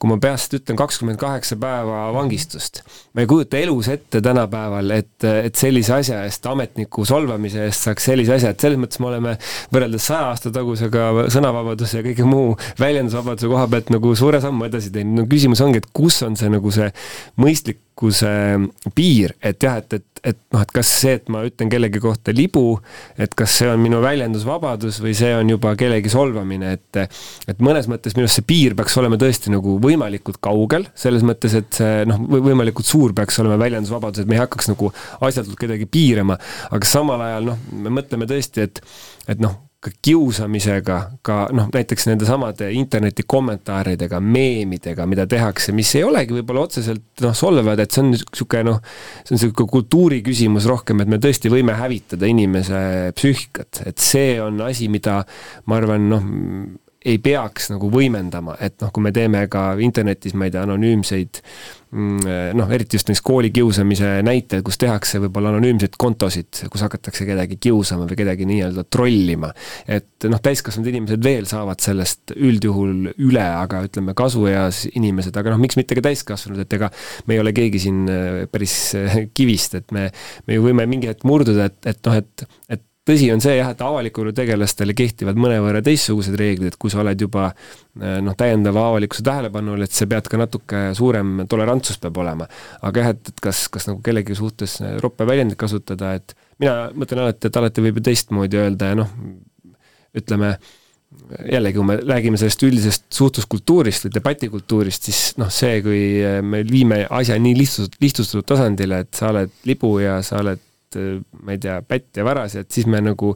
kui 0.00 0.10
ma 0.10 0.18
peast 0.22 0.56
ütlen, 0.58 0.78
kakskümmend 0.78 1.20
kaheksa 1.20 1.58
päeva 1.60 2.06
vangistust. 2.16 2.82
ma 3.14 3.24
ei 3.24 3.30
kujuta 3.30 3.60
elus 3.60 3.88
ette 3.92 4.20
tänapäeval, 4.24 4.92
et, 4.96 5.14
et 5.24 5.56
sellise 5.56 5.94
asja 5.96 6.22
eest, 6.26 6.46
ametniku 6.50 7.06
solvamise 7.08 7.64
eest 7.68 7.88
saaks 7.88 8.10
sellise 8.10 8.36
asja, 8.36 8.52
et 8.52 8.66
selles 8.66 8.80
mõttes 8.80 9.00
me 9.02 9.10
oleme 9.12 9.36
võrreldes 9.74 10.10
saja 10.10 10.30
aasta 10.32 10.52
tagusega 10.54 11.28
sõnavabaduse 11.32 12.00
ja 12.00 12.06
kõige 12.06 12.28
muu 12.28 12.54
väljendusvabaduse 12.80 13.50
koha 13.50 13.66
pealt 13.72 13.90
nagu 13.94 14.14
suure 14.18 14.42
sammu 14.44 14.68
edasi 14.68 14.92
teinud. 14.94 15.22
no 15.22 15.26
küsimus 15.30 15.64
ongi, 15.64 15.82
et 15.82 15.90
kus 15.96 16.20
on 16.26 16.36
see 16.38 16.52
nagu 16.52 16.72
see 16.74 16.90
mõistlik 17.40 17.82
tarkuse 17.96 18.28
piir, 18.94 19.32
et 19.40 19.62
jah, 19.62 19.78
et, 19.78 19.92
et, 19.94 20.15
et 20.26 20.38
noh, 20.54 20.62
et 20.64 20.72
kas 20.74 20.90
see, 21.02 21.16
et 21.20 21.28
ma 21.32 21.42
ütlen 21.46 21.70
kellegi 21.72 22.00
kohta 22.02 22.34
libu, 22.34 22.78
et 23.20 23.34
kas 23.38 23.58
see 23.60 23.68
on 23.70 23.82
minu 23.82 24.00
väljendusvabadus 24.04 24.98
või 25.04 25.14
see 25.18 25.32
on 25.36 25.52
juba 25.54 25.74
kellegi 25.78 26.12
solvamine, 26.12 26.74
et 26.78 27.00
et 27.50 27.62
mõnes 27.62 27.88
mõttes 27.90 28.16
minu 28.16 28.26
arust 28.26 28.40
see 28.40 28.48
piir 28.48 28.76
peaks 28.78 28.96
olema 29.00 29.18
tõesti 29.20 29.52
nagu 29.54 29.76
võimalikult 29.82 30.40
kaugel, 30.44 30.88
selles 30.98 31.24
mõttes, 31.26 31.54
et 31.58 31.80
see 31.80 32.06
noh, 32.08 32.20
võimalikult 32.36 32.88
suur 32.88 33.14
peaks 33.16 33.38
olema 33.42 33.58
väljendusvabadus, 33.62 34.24
et 34.24 34.30
me 34.30 34.38
ei 34.38 34.44
hakkaks 34.44 34.72
nagu 34.72 34.90
asjatult 35.20 35.58
kedagi 35.60 35.88
piirama, 35.90 36.38
aga 36.70 36.90
samal 36.90 37.22
ajal 37.28 37.52
noh, 37.52 37.62
me 37.86 37.94
mõtleme 38.00 38.28
tõesti, 38.30 38.66
et 38.66 38.82
et 39.26 39.40
noh, 39.42 39.65
ka 39.84 39.90
kiusamisega, 40.02 40.96
ka 41.26 41.36
noh, 41.54 41.68
näiteks 41.72 42.08
nendesamade 42.08 42.70
interneti 42.74 43.26
kommentaaridega, 43.28 44.20
meemidega, 44.24 45.04
mida 45.06 45.26
tehakse, 45.30 45.74
mis 45.76 45.92
ei 45.98 46.04
olegi 46.06 46.34
võib-olla 46.38 46.64
otseselt 46.66 47.22
noh, 47.22 47.34
solvavad, 47.36 47.82
et 47.82 47.92
see 47.92 48.02
on 48.02 48.10
niisugune 48.14 48.64
noh, 48.70 48.80
see 49.20 49.34
on 49.34 49.38
niisugune 49.38 49.72
kultuuri 49.76 50.22
küsimus 50.26 50.66
rohkem, 50.70 51.04
et 51.04 51.12
me 51.12 51.20
tõesti 51.22 51.52
võime 51.52 51.76
hävitada 51.76 52.28
inimese 52.30 52.80
psüühikat, 53.18 53.84
et 53.92 54.02
see 54.02 54.40
on 54.42 54.64
asi, 54.66 54.88
mida 54.92 55.20
ma 55.68 55.78
arvan, 55.78 56.10
noh, 56.10 56.26
ei 57.06 57.18
peaks 57.22 57.70
nagu 57.70 57.88
võimendama, 57.92 58.56
et 58.62 58.80
noh, 58.82 58.90
kui 58.94 59.04
me 59.04 59.12
teeme 59.14 59.44
ka 59.52 59.74
internetis, 59.82 60.34
ma 60.34 60.48
ei 60.48 60.54
tea, 60.54 60.64
anonüümseid 60.66 61.40
mm, 61.94 62.56
noh, 62.58 62.72
eriti 62.74 62.98
just 62.98 63.10
näiteks 63.10 63.22
koolikiusamise 63.26 64.10
näitel, 64.26 64.64
kus 64.66 64.80
tehakse 64.82 65.20
võib-olla 65.22 65.52
anonüümseid 65.54 65.94
kontosid, 66.00 66.64
kus 66.72 66.82
hakatakse 66.82 67.28
kedagi 67.28 67.58
kiusama 67.62 68.08
või 68.10 68.18
kedagi 68.18 68.48
nii-öelda 68.50 68.86
trollima. 68.90 69.52
et 69.86 70.26
noh, 70.26 70.42
täiskasvanud 70.42 70.90
inimesed 70.90 71.22
veel 71.24 71.46
saavad 71.50 71.82
sellest 71.84 72.34
üldjuhul 72.34 73.12
üle, 73.14 73.46
aga 73.46 73.84
ütleme, 73.86 74.16
kasueas 74.18 74.84
inimesed, 74.92 75.36
aga 75.36 75.54
noh, 75.54 75.62
miks 75.62 75.78
mitte 75.78 75.98
ka 75.98 76.04
täiskasvanud, 76.08 76.64
et 76.64 76.78
ega 76.78 76.90
me 77.26 77.38
ei 77.38 77.44
ole 77.44 77.54
keegi 77.56 77.86
siin 77.86 78.02
äh, 78.10 78.42
päris 78.50 78.76
äh, 78.98 79.22
kivist, 79.36 79.78
et 79.78 79.94
me, 79.94 80.08
me 80.46 80.58
ju 80.58 80.66
võime 80.66 80.88
mingi 80.90 81.12
hetk 81.12 81.26
murduda, 81.28 81.70
et, 81.70 81.80
et 81.94 82.02
noh, 82.08 82.18
et, 82.18 82.46
et 82.72 82.86
tõsi 83.06 83.28
on 83.34 83.42
see 83.42 83.56
jah, 83.58 83.70
et 83.72 83.82
avalikule 83.84 84.32
tegelastele 84.36 84.94
kehtivad 84.98 85.38
mõnevõrra 85.40 85.82
teistsugused 85.86 86.36
reeglid, 86.38 86.78
kui 86.80 86.92
sa 86.92 87.02
oled 87.04 87.20
juba 87.26 87.48
eh, 87.50 88.18
noh, 88.24 88.36
täiendava 88.38 88.88
avalikkuse 88.92 89.24
tähelepanu 89.26 89.76
all, 89.76 89.86
et 89.86 89.94
sa 89.94 90.08
pead 90.10 90.30
ka 90.30 90.40
natuke 90.40 90.82
suurem 90.98 91.44
tolerantsus 91.50 92.00
peab 92.02 92.18
olema. 92.22 92.48
aga 92.86 93.04
jah, 93.04 93.14
et, 93.14 93.30
et 93.32 93.44
kas, 93.48 93.66
kas 93.72 93.90
nagu 93.90 94.02
kellegi 94.04 94.38
suhtes 94.38 94.80
roppe 95.04 95.28
väljendit 95.28 95.58
kasutada, 95.60 96.16
et 96.18 96.34
mina 96.62 96.88
mõtlen 96.96 97.26
alati, 97.26 97.50
et 97.50 97.62
alati 97.62 97.86
võib 97.86 98.00
ju 98.00 98.08
teistmoodi 98.10 98.60
öelda 98.62 98.90
ja 98.90 98.98
noh, 99.02 99.14
ütleme, 100.16 100.56
jällegi, 101.52 101.78
kui 101.78 101.86
me 101.86 101.96
räägime 102.00 102.38
sellest 102.40 102.62
üldisest 102.66 103.06
suhtluskultuurist 103.14 104.06
või 104.06 104.14
debatikultuurist, 104.16 105.08
siis 105.08 105.20
noh, 105.40 105.50
see, 105.52 105.80
kui 105.84 106.00
me 106.42 106.62
viime 106.66 107.04
asja 107.06 107.38
nii 107.40 107.56
lihtsustatud, 107.60 108.00
lihtsustatud 108.02 108.48
tasandile, 108.48 109.04
et 109.04 109.12
sa 109.16 109.30
oled 109.32 109.52
libu 109.68 109.96
ja 110.02 110.18
sa 110.26 110.40
oled 110.42 110.62
Äh, 110.94 111.20
ma 111.42 111.54
ei 111.54 111.58
tea, 111.58 111.80
pätt 111.82 112.16
ja 112.16 112.24
varas, 112.26 112.54
et 112.58 112.70
siis 112.70 112.86
me 112.86 113.00
nagu 113.02 113.32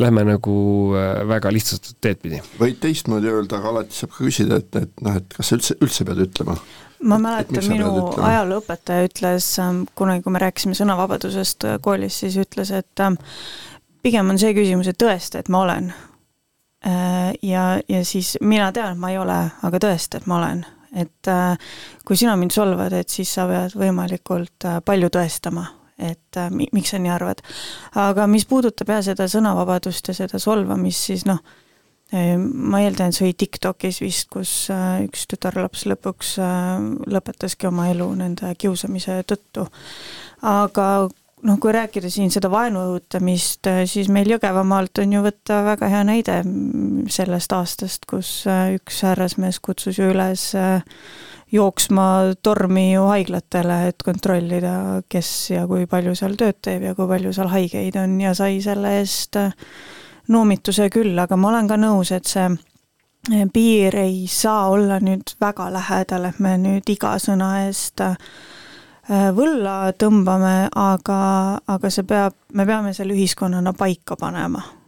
lähme 0.00 0.24
nagu 0.24 0.54
äh, 0.96 1.22
väga 1.28 1.52
lihtsustatud 1.52 1.98
teed 2.00 2.20
pidi. 2.22 2.40
võid 2.60 2.78
teistmoodi 2.80 3.28
öelda, 3.28 3.58
aga 3.58 3.72
alati 3.74 3.98
saab 3.98 4.14
ka 4.14 4.24
küsida, 4.24 4.60
et, 4.62 4.78
et 4.80 5.02
noh, 5.04 5.18
et 5.20 5.34
kas 5.34 5.50
sa 5.50 5.58
üldse, 5.58 5.76
üldse 5.84 6.06
pead 6.08 6.22
ütlema? 6.24 6.56
ma 7.10 7.18
mäletan, 7.20 7.64
minu 7.68 7.90
ajalooõpetaja 8.16 9.08
ütles 9.08 9.48
ähm, 9.62 9.82
kunagi, 9.96 10.24
kui 10.24 10.34
me 10.34 10.42
rääkisime 10.42 10.76
sõnavabadusest 10.78 11.66
äh, 11.68 11.78
koolis, 11.84 12.22
siis 12.24 12.38
ütles, 12.40 12.72
et 12.76 13.04
ähm, 13.04 13.18
pigem 14.04 14.32
on 14.32 14.40
see 14.40 14.54
küsimus, 14.56 14.88
et 14.88 15.00
tõesta, 15.00 15.42
et 15.42 15.50
ma 15.52 15.66
olen. 15.66 15.92
Ja, 17.44 17.64
ja 17.92 17.98
siis 18.08 18.38
mina 18.40 18.70
tean, 18.72 18.94
et 18.94 19.00
ma 19.02 19.10
ei 19.12 19.18
ole, 19.20 19.34
aga 19.68 19.80
tõesta, 19.84 20.16
et 20.16 20.24
ma 20.30 20.38
olen. 20.38 20.62
et 20.96 21.28
kui 22.08 22.16
sina 22.16 22.38
mind 22.40 22.56
solvad, 22.56 22.96
et 22.96 23.12
siis 23.12 23.28
sa 23.36 23.44
pead 23.50 23.76
võimalikult 23.76 24.64
palju 24.88 25.12
tõestama 25.12 25.66
et 26.00 26.38
äh, 26.40 26.50
mi-, 26.52 26.68
miks 26.72 26.94
sa 26.94 27.00
nii 27.00 27.12
arvad. 27.12 27.42
aga 27.98 28.26
mis 28.30 28.46
puudutab 28.48 28.92
jah, 28.94 29.02
seda 29.04 29.28
sõnavabadust 29.30 30.10
ja 30.10 30.16
seda 30.16 30.40
solvamist, 30.42 31.06
siis 31.10 31.26
noh, 31.28 31.40
äh, 32.14 32.34
ma 32.38 32.82
eeldan, 32.84 33.14
see 33.14 33.28
oli 33.28 33.38
TikTokis 33.44 34.00
vist, 34.04 34.28
kus 34.32 34.52
äh, 34.74 35.04
üks 35.06 35.26
tütarlaps 35.30 35.86
lõpuks 35.90 36.36
lõpetaski 37.10 37.70
oma 37.70 37.90
elu 37.92 38.10
nende 38.18 38.54
kiusamise 38.58 39.22
tõttu. 39.28 39.68
aga 40.46 40.90
noh, 41.46 41.56
kui 41.60 41.72
rääkida 41.72 42.10
siin 42.12 42.32
seda 42.32 42.50
vaenu 42.52 42.82
õhutamist, 42.90 43.68
siis 43.88 44.10
meil 44.12 44.28
Jõgevamaalt 44.34 45.02
on 45.02 45.16
ju 45.16 45.24
võtta 45.24 45.62
väga 45.64 45.88
hea 45.92 46.04
näide 46.04 46.42
sellest 47.10 47.52
aastast, 47.56 48.04
kus 48.08 48.44
üks 48.76 49.02
härrasmees 49.06 49.60
kutsus 49.64 49.98
ju 50.00 50.12
üles 50.12 50.50
jooksma 51.52 52.06
tormi 52.42 52.92
ju 52.92 53.06
haiglatele, 53.10 53.80
et 53.90 54.02
kontrollida, 54.04 55.02
kes 55.10 55.30
ja 55.50 55.66
kui 55.70 55.86
palju 55.90 56.14
seal 56.18 56.36
tööd 56.38 56.60
teeb 56.62 56.86
ja 56.88 56.94
kui 56.94 57.08
palju 57.10 57.32
seal 57.34 57.50
haigeid 57.50 57.98
on 58.00 58.18
ja 58.22 58.34
sai 58.38 58.60
selle 58.64 58.98
eest 59.00 59.38
noomituse 60.30 60.88
küll, 60.94 61.18
aga 61.18 61.36
ma 61.36 61.50
olen 61.50 61.70
ka 61.70 61.78
nõus, 61.80 62.12
et 62.14 62.28
see 62.30 62.48
piir 63.52 63.96
ei 64.00 64.24
saa 64.30 64.70
olla 64.72 65.00
nüüd 65.02 65.34
väga 65.40 65.68
lähedal, 65.74 66.30
et 66.30 66.38
me 66.40 66.56
nüüd 66.58 66.88
iga 66.88 67.16
sõna 67.20 67.52
eest 67.66 68.02
võlla 69.10 69.92
tõmbame, 69.98 70.68
aga, 70.78 71.22
aga 71.66 71.90
see 71.90 72.06
peab, 72.06 72.36
me 72.54 72.66
peame 72.66 72.94
selle 72.94 73.16
ühiskonnana 73.16 73.74
paika 73.74 74.16
panema. 74.16 74.62
Äh, 74.62 74.79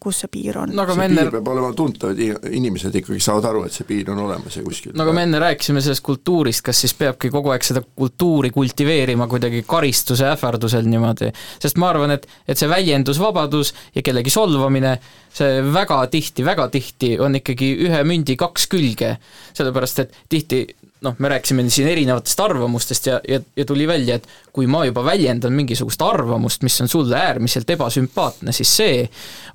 kus 0.00 0.22
see 0.24 0.30
piir 0.32 0.58
on? 0.58 0.72
No,. 0.74 0.84
see 0.88 1.04
enne... 1.04 1.22
piir 1.22 1.32
peab 1.36 1.50
olema 1.52 1.70
tuntav, 1.76 2.14
et 2.14 2.48
inimesed 2.58 2.94
ikkagi 3.00 3.20
saavad 3.22 3.48
aru, 3.52 3.64
et 3.68 3.74
see 3.74 3.86
piir 3.88 4.10
on 4.12 4.22
olemas 4.24 4.58
ja 4.58 4.64
kuskil. 4.66 4.94
No 4.98 5.04
aga 5.06 5.14
me 5.16 5.24
enne 5.28 5.40
rääkisime 5.42 5.82
sellest 5.84 6.04
kultuurist, 6.06 6.64
kas 6.66 6.82
siis 6.84 6.96
peabki 6.98 7.30
kogu 7.34 7.52
aeg 7.54 7.66
seda 7.66 7.82
kultuuri 7.86 8.50
kultiveerima 8.54 9.28
kuidagi 9.30 9.62
karistuse 9.68 10.26
ähvardusel 10.32 10.88
niimoodi, 10.90 11.30
sest 11.62 11.78
ma 11.78 11.92
arvan, 11.92 12.16
et, 12.16 12.26
et 12.48 12.58
see 12.58 12.70
väljendusvabadus 12.70 13.74
ja 13.94 14.04
kellegi 14.06 14.34
solvamine, 14.34 14.96
see 15.38 15.62
väga 15.74 16.02
tihti, 16.10 16.46
väga 16.46 16.68
tihti 16.74 17.14
on 17.22 17.38
ikkagi 17.38 17.72
ühe 17.86 18.02
mündi 18.08 18.38
kaks 18.40 18.66
külge, 18.72 19.14
sellepärast 19.54 20.04
et 20.04 20.20
tihti 20.28 20.64
noh, 21.04 21.14
me 21.18 21.28
rääkisime 21.32 21.64
siin 21.70 21.88
erinevatest 21.88 22.40
arvamustest 22.40 23.06
ja, 23.06 23.20
ja, 23.28 23.40
ja 23.56 23.64
tuli 23.64 23.86
välja, 23.88 24.18
et 24.18 24.26
kui 24.52 24.66
ma 24.70 24.84
juba 24.88 25.04
väljendan 25.04 25.54
mingisugust 25.54 26.02
arvamust, 26.02 26.62
mis 26.66 26.80
on 26.84 26.88
sulle 26.88 27.16
äärmiselt 27.16 27.70
ebasümpaatne, 27.70 28.52
siis 28.52 28.76
see 28.80 29.04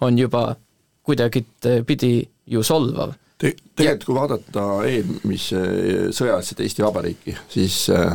on 0.02 0.20
juba 0.20 0.54
kuidagipidi 1.04 2.16
ju 2.48 2.64
solvav 2.64 3.14
Te,. 3.38 3.52
tegelikult 3.76 4.06
kui 4.08 4.16
vaadata 4.16 4.64
eelmise 4.88 5.62
sõjaeelset 6.16 6.64
Eesti 6.64 6.86
Vabariiki, 6.86 7.36
siis 7.52 7.86
äh, 7.92 8.14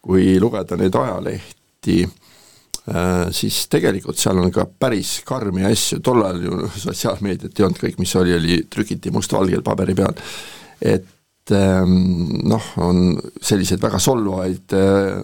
kui 0.00 0.38
lugeda 0.40 0.78
neid 0.80 0.94
ajalehti, 0.96 1.96
äh, 2.88 3.26
siis 3.36 3.66
tegelikult 3.72 4.20
seal 4.20 4.40
on 4.40 4.52
ka 4.54 4.64
päris 4.64 5.18
karmi 5.28 5.66
asju, 5.68 6.00
tol 6.04 6.22
ajal 6.24 6.46
ju 6.46 6.70
sotsiaalmeediat 6.86 7.60
ei 7.60 7.66
olnud, 7.66 7.82
kõik, 7.82 8.00
mis 8.00 8.14
oli, 8.16 8.36
oli 8.38 8.60
trükiti 8.72 9.12
mustvalgel 9.12 9.64
paberi 9.66 9.98
peal, 9.98 10.16
et 10.80 11.08
Ehm, 11.50 12.46
noh, 12.48 12.70
on 12.76 13.18
selliseid 13.42 13.82
väga 13.82 13.98
solvavaid 14.02 14.74
äh, 14.76 15.20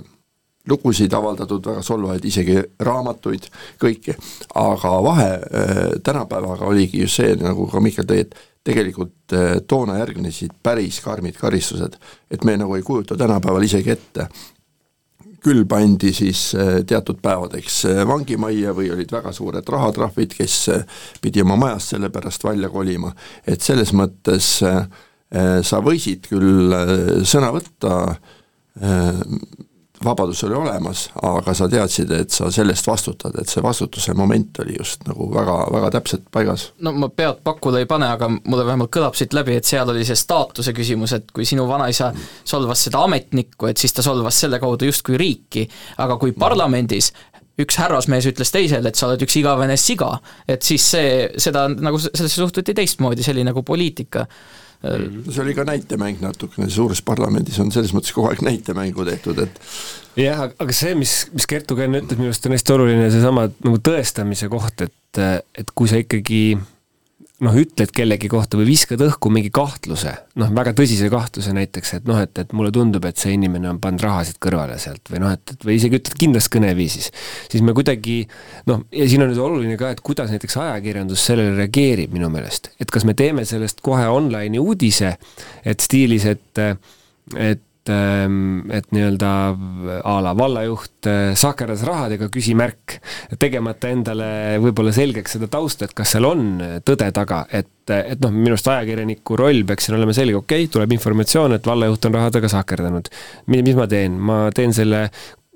lugusid 0.67 1.15
avaldatud, 1.15 1.63
väga 1.67 1.85
solvavaid, 1.87 2.25
isegi 2.27 2.59
raamatuid, 2.83 3.47
kõike, 3.83 4.17
aga 4.59 4.97
vahe 5.07 5.31
äh, 5.37 5.81
tänapäevaga 6.05 6.67
oligi 6.67 7.05
ju 7.05 7.11
see, 7.11 7.37
nagu 7.39 7.69
ka 7.71 7.83
Mihkel 7.83 8.09
tõi, 8.09 8.25
et 8.27 8.35
tegelikult 8.67 9.37
äh, 9.37 9.57
toona 9.69 10.01
järgnesid 10.01 10.59
päris 10.63 11.01
karmid 11.05 11.39
karistused, 11.39 11.99
et 12.31 12.45
me 12.45 12.57
nagu 12.59 12.75
ei 12.75 12.85
kujuta 12.87 13.19
tänapäeval 13.19 13.69
isegi 13.69 13.95
ette, 13.95 14.29
küll 15.47 15.63
pandi 15.71 16.11
siis 16.11 16.41
teatud 16.91 17.21
päevadeks 17.23 17.85
vangimajja 18.09 18.73
või 18.75 18.89
olid 18.91 19.13
väga 19.15 19.31
suured 19.37 19.69
rahatrahvid, 19.71 20.33
kes 20.35 20.57
pidi 21.23 21.45
oma 21.45 21.55
majast 21.61 21.93
selle 21.93 22.11
pärast 22.11 22.43
välja 22.43 22.67
kolima, 22.73 23.13
et 23.47 23.63
selles 23.63 23.93
mõttes 23.95 24.57
Äh, 24.67 24.87
sa 25.67 25.81
võisid 25.83 26.29
küll 26.31 26.75
äh, 26.75 26.97
sõna 27.27 27.53
võtta, 27.55 27.95
äh, 28.79 29.23
vabadus 30.05 30.43
oli 30.45 30.55
olemas, 30.55 31.07
aga 31.25 31.55
sa 31.57 31.69
teadsid, 31.73 32.11
et 32.13 32.31
sa 32.31 32.51
sellest 32.53 32.87
vastutad, 32.87 33.35
et 33.41 33.49
see 33.49 33.63
vastutuse 33.65 34.13
moment 34.15 34.61
oli 34.63 34.77
just 34.77 35.07
nagu 35.09 35.31
väga, 35.33 35.55
väga 35.73 35.91
täpselt 35.97 36.27
paigas. 36.31 36.69
no 36.85 36.93
ma 36.93 37.09
pead 37.09 37.41
pakkuda 37.45 37.81
ei 37.81 37.89
pane, 37.91 38.11
aga 38.19 38.29
mulle 38.37 38.67
vähemalt 38.69 38.93
kõlab 38.93 39.17
siit 39.17 39.35
läbi, 39.35 39.57
et 39.57 39.69
seal 39.69 39.89
oli 39.91 40.05
see 40.05 40.19
staatuse 40.21 40.77
küsimus, 40.77 41.17
et 41.17 41.33
kui 41.33 41.49
sinu 41.49 41.65
vanaisa 41.69 42.13
solvas 42.45 42.85
seda 42.87 43.03
ametnikku, 43.09 43.71
et 43.71 43.81
siis 43.81 43.97
ta 43.97 44.05
solvas 44.05 44.41
selle 44.45 44.61
kaudu 44.63 44.91
justkui 44.91 45.17
riiki, 45.21 45.65
aga 46.05 46.21
kui 46.21 46.37
parlamendis 46.37 47.13
üks 47.61 47.79
härrasmees 47.81 48.29
ütles 48.29 48.53
teisele, 48.53 48.91
et 48.91 48.99
sa 48.99 49.09
oled 49.09 49.23
üks 49.25 49.39
igavene 49.41 49.79
siga, 49.81 50.13
et 50.49 50.65
siis 50.67 50.85
see, 50.93 51.27
seda 51.41 51.67
nagu, 51.73 52.01
sellesse 52.03 52.37
suhtuti 52.37 52.77
teistmoodi, 52.77 53.25
see 53.25 53.37
oli 53.37 53.47
nagu 53.49 53.65
poliitika. 53.67 54.27
See 55.31 55.43
oli 55.45 55.55
ka 55.57 55.67
näitemäng 55.69 56.21
natukene, 56.23 56.69
suures 56.73 57.03
parlamendis 57.07 57.59
on 57.63 57.73
selles 57.75 57.95
mõttes 57.97 58.15
kogu 58.17 58.31
aeg 58.31 58.43
näitemängu 58.47 59.07
tehtud, 59.09 59.41
et 59.47 59.61
jah, 60.21 60.47
aga 60.49 60.77
see, 60.77 60.95
mis, 60.99 61.19
mis 61.35 61.49
Kertu 61.51 61.79
ka 61.79 61.87
enne 61.87 62.03
ütles, 62.03 62.21
minu 62.21 62.31
arust 62.33 62.49
on 62.49 62.57
hästi 62.57 62.77
oluline 62.77 63.11
seesama 63.15 63.49
nagu 63.51 63.83
tõestamise 63.91 64.51
koht, 64.53 64.87
et, 64.87 65.23
et 65.59 65.75
kui 65.75 65.91
sa 65.91 66.01
ikkagi 66.03 66.43
noh, 67.45 67.57
ütled 67.61 67.91
kellegi 67.93 68.31
kohta 68.33 68.57
või 68.57 68.71
viskad 68.71 69.03
õhku 69.05 69.29
mingi 69.33 69.51
kahtluse, 69.55 70.13
noh, 70.41 70.53
väga 70.57 70.73
tõsise 70.77 71.11
kahtluse 71.13 71.53
näiteks, 71.57 71.93
et 71.99 72.09
noh, 72.09 72.21
et, 72.25 72.33
et 72.41 72.55
mulle 72.57 72.73
tundub, 72.73 73.05
et 73.09 73.21
see 73.21 73.35
inimene 73.37 73.69
on 73.75 73.81
pannud 73.83 74.05
rahasid 74.07 74.39
kõrvale 74.43 74.79
sealt 74.81 75.13
või 75.13 75.21
noh, 75.25 75.35
et, 75.37 75.53
et 75.53 75.67
või 75.69 75.77
isegi 75.77 76.01
ütled 76.01 76.17
kindlas 76.17 76.49
kõneviisis, 76.53 77.11
siis 77.53 77.65
me 77.67 77.77
kuidagi 77.77 78.23
noh, 78.71 78.87
ja 78.95 79.09
siin 79.11 79.27
on 79.27 79.33
nüüd 79.33 79.43
oluline 79.43 79.77
ka, 79.81 79.93
et 79.93 80.01
kuidas 80.07 80.33
näiteks 80.33 80.57
ajakirjandus 80.65 81.29
sellele 81.29 81.53
reageerib 81.61 82.17
minu 82.17 82.33
meelest, 82.33 82.73
et 82.81 82.93
kas 82.93 83.05
me 83.09 83.17
teeme 83.19 83.45
sellest 83.49 83.85
kohe 83.85 84.09
online'i 84.09 84.63
uudise, 84.63 85.17
et 85.65 85.85
stiilis, 85.85 86.29
et 86.33 86.65
et 87.37 87.61
et, 87.87 87.93
ähm, 87.95 88.71
et 88.71 88.91
nii-öelda 88.95 89.31
a 90.03 90.17
la 90.23 90.35
vallajuht 90.37 91.07
äh, 91.07 91.35
sakerdas 91.39 91.85
rahadega, 91.87 92.29
küsimärk, 92.33 92.99
tegemata 93.39 93.91
endale 93.95 94.59
võib-olla 94.63 94.93
selgeks 94.95 95.37
seda 95.37 95.49
tausta, 95.51 95.87
et 95.87 95.95
kas 95.95 96.17
seal 96.17 96.27
on 96.27 96.47
tõde 96.85 97.11
taga, 97.15 97.47
et 97.51 97.71
et 97.87 98.19
noh, 98.19 98.33
minu 98.35 98.57
arust 98.57 98.67
ajakirjaniku 98.67 99.37
roll 99.39 99.61
peaks 99.63 99.87
siin 99.87 99.95
olema 99.95 100.11
selge, 100.11 100.35
okei 100.35 100.65
okay,, 100.65 100.71
tuleb 100.75 100.91
informatsioon, 100.97 101.55
et 101.55 101.69
vallajuht 101.71 102.09
on 102.09 102.17
rahadega 102.17 102.49
sakerdanud. 102.51 103.11
mis 103.47 103.77
ma 103.79 103.87
teen, 103.87 104.17
ma 104.19 104.39
teen 104.51 104.75
selle 104.75 105.05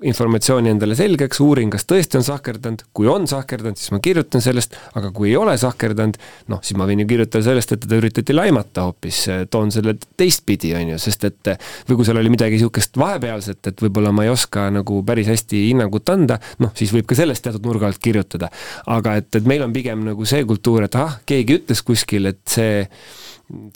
informatsiooni 0.07 0.71
endale 0.71 0.95
selgeks, 0.97 1.39
uurin, 1.43 1.69
kas 1.73 1.85
tõesti 1.89 2.17
on 2.19 2.25
sahkerdanud, 2.25 2.83
kui 2.95 3.09
on 3.11 3.27
sahkerdanud, 3.29 3.77
siis 3.77 3.93
ma 3.93 3.99
kirjutan 4.03 4.43
sellest, 4.43 4.75
aga 4.97 5.11
kui 5.13 5.29
ei 5.29 5.35
ole 5.37 5.53
sahkerdanud, 5.61 6.17
noh, 6.51 6.61
siis 6.65 6.77
ma 6.79 6.87
võin 6.89 7.03
ju 7.03 7.07
kirjutada 7.11 7.45
sellest, 7.45 7.75
et 7.75 7.83
teda 7.85 7.99
üritati 8.01 8.35
laimata 8.35 8.87
hoopis, 8.87 9.23
toon 9.53 9.73
selle 9.73 9.95
teistpidi, 10.17 10.73
on 10.77 10.93
ju, 10.95 10.99
sest 11.01 11.27
et 11.29 11.51
või 11.89 11.99
kui 11.99 12.07
seal 12.07 12.21
oli 12.21 12.33
midagi 12.33 12.57
niisugust 12.57 12.97
vahepealset, 13.01 13.61
et 13.71 13.85
võib-olla 13.85 14.13
ma 14.15 14.25
ei 14.25 14.33
oska 14.33 14.67
nagu 14.73 15.01
päris 15.07 15.29
hästi 15.31 15.65
hinnangut 15.69 16.09
anda, 16.13 16.39
noh, 16.63 16.73
siis 16.77 16.93
võib 16.95 17.09
ka 17.09 17.17
sellest 17.17 17.45
teatud 17.45 17.65
nurga 17.69 17.89
alt 17.89 18.01
kirjutada. 18.01 18.49
aga 18.91 19.17
et, 19.21 19.29
et 19.35 19.47
meil 19.47 19.61
on 19.65 19.73
pigem 19.73 20.05
nagu 20.05 20.25
see 20.25 20.45
kultuur, 20.49 20.87
et 20.87 20.97
ahah, 20.97 21.19
keegi 21.29 21.61
ütles 21.61 21.85
kuskil, 21.85 22.31
et 22.31 22.41
see 22.49 22.87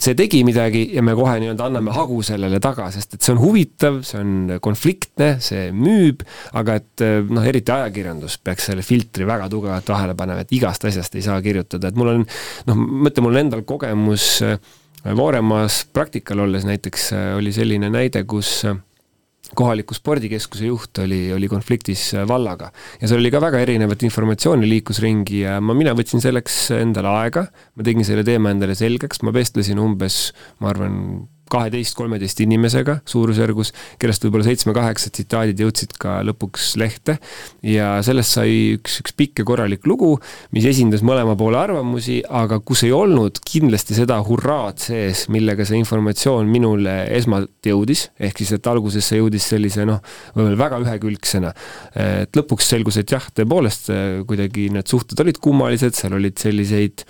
see 0.02 0.16
tegi 0.18 0.42
midagi 0.46 0.84
ja 0.94 1.02
me 1.04 1.14
kohe 1.18 1.36
nii-öelda 1.42 1.66
anname 1.68 1.94
hagu 1.96 2.20
sellele 2.26 2.60
taga, 2.62 2.88
sest 2.94 3.16
et 3.16 3.26
see 3.26 3.34
on 3.34 3.42
huvitav, 3.42 4.00
see 4.06 4.20
on 4.22 4.56
konfliktne, 4.64 5.36
see 5.44 5.68
müüb, 5.74 6.24
aga 6.56 6.78
et 6.80 7.04
noh, 7.28 7.44
eriti 7.46 7.74
ajakirjandus 7.74 8.38
peaks 8.44 8.70
selle 8.70 8.84
filtri 8.86 9.28
väga 9.28 9.50
tugevalt 9.52 9.92
vahele 9.92 10.16
panema, 10.18 10.46
et 10.46 10.56
igast 10.56 10.86
asjast 10.88 11.18
ei 11.18 11.24
saa 11.26 11.38
kirjutada, 11.44 11.90
et 11.90 12.00
mul 12.00 12.14
on 12.14 12.26
noh, 12.26 12.74
ma 12.76 13.12
ütlen, 13.12 13.26
mul 13.26 13.36
on 13.36 13.44
endal 13.46 13.64
kogemus 13.68 14.40
Vooremaas 15.06 15.84
praktikal 15.94 16.40
olles 16.42 16.64
näiteks 16.66 17.12
oli 17.36 17.52
selline 17.54 17.86
näide, 17.92 18.24
kus 18.26 18.64
kohaliku 19.54 19.94
spordikeskuse 19.94 20.66
juht 20.66 20.98
oli, 21.04 21.20
oli 21.34 21.48
konfliktis 21.48 22.08
vallaga. 22.28 22.70
Ja 23.00 23.08
seal 23.08 23.20
oli 23.20 23.30
ka 23.34 23.40
väga 23.44 23.60
erinevat 23.62 24.02
informatsiooni 24.06 24.68
liikus 24.68 25.00
ringi 25.04 25.42
ja 25.44 25.60
ma, 25.60 25.76
mina 25.76 25.94
võtsin 25.96 26.22
selleks 26.24 26.58
endale 26.80 27.12
aega, 27.22 27.46
ma 27.76 27.86
tegin 27.86 28.06
selle 28.06 28.24
teema 28.26 28.52
endale 28.54 28.76
selgeks, 28.78 29.22
ma 29.26 29.34
vestlesin 29.36 29.80
umbes, 29.82 30.30
ma 30.62 30.72
arvan, 30.72 30.98
kaheteist-kolmeteist 31.52 32.40
inimesega 32.44 32.98
suurusjärgus, 33.08 33.72
kellest 34.00 34.24
võib-olla 34.26 34.46
seitsme-kaheksa 34.48 35.12
tsitaadid 35.14 35.60
jõudsid 35.62 35.94
ka 36.00 36.18
lõpuks 36.26 36.72
lehte 36.80 37.18
ja 37.66 37.96
sellest 38.06 38.36
sai 38.36 38.54
üks, 38.76 38.98
üks 39.02 39.14
pikk 39.16 39.42
ja 39.42 39.48
korralik 39.48 39.86
lugu, 39.88 40.14
mis 40.56 40.66
esindas 40.68 41.04
mõlema 41.06 41.36
poole 41.38 41.60
arvamusi, 41.60 42.18
aga 42.26 42.58
kus 42.64 42.84
ei 42.86 42.92
olnud 42.96 43.40
kindlasti 43.46 43.96
seda 43.98 44.18
hurraad 44.26 44.82
sees, 44.82 45.26
millega 45.32 45.66
see 45.66 45.80
informatsioon 45.80 46.50
minule 46.50 46.98
esmalt 47.16 47.66
jõudis, 47.66 48.08
ehk 48.18 48.42
siis 48.42 48.56
et 48.56 48.70
alguses 48.70 49.06
see 49.06 49.20
jõudis 49.20 49.46
sellise 49.52 49.86
noh, 49.88 50.02
võib-olla 50.34 50.60
väga 50.64 50.82
ühekülgsena. 50.84 51.52
et 51.96 52.36
lõpuks 52.36 52.70
selgus, 52.74 52.98
et 53.00 53.12
jah, 53.12 53.24
tõepoolest 53.36 53.90
kuidagi 54.26 54.68
need 54.74 54.90
suhted 54.90 55.20
olid 55.22 55.40
kummalised, 55.42 55.96
seal 55.96 56.16
olid 56.18 56.38
selliseid 56.40 57.06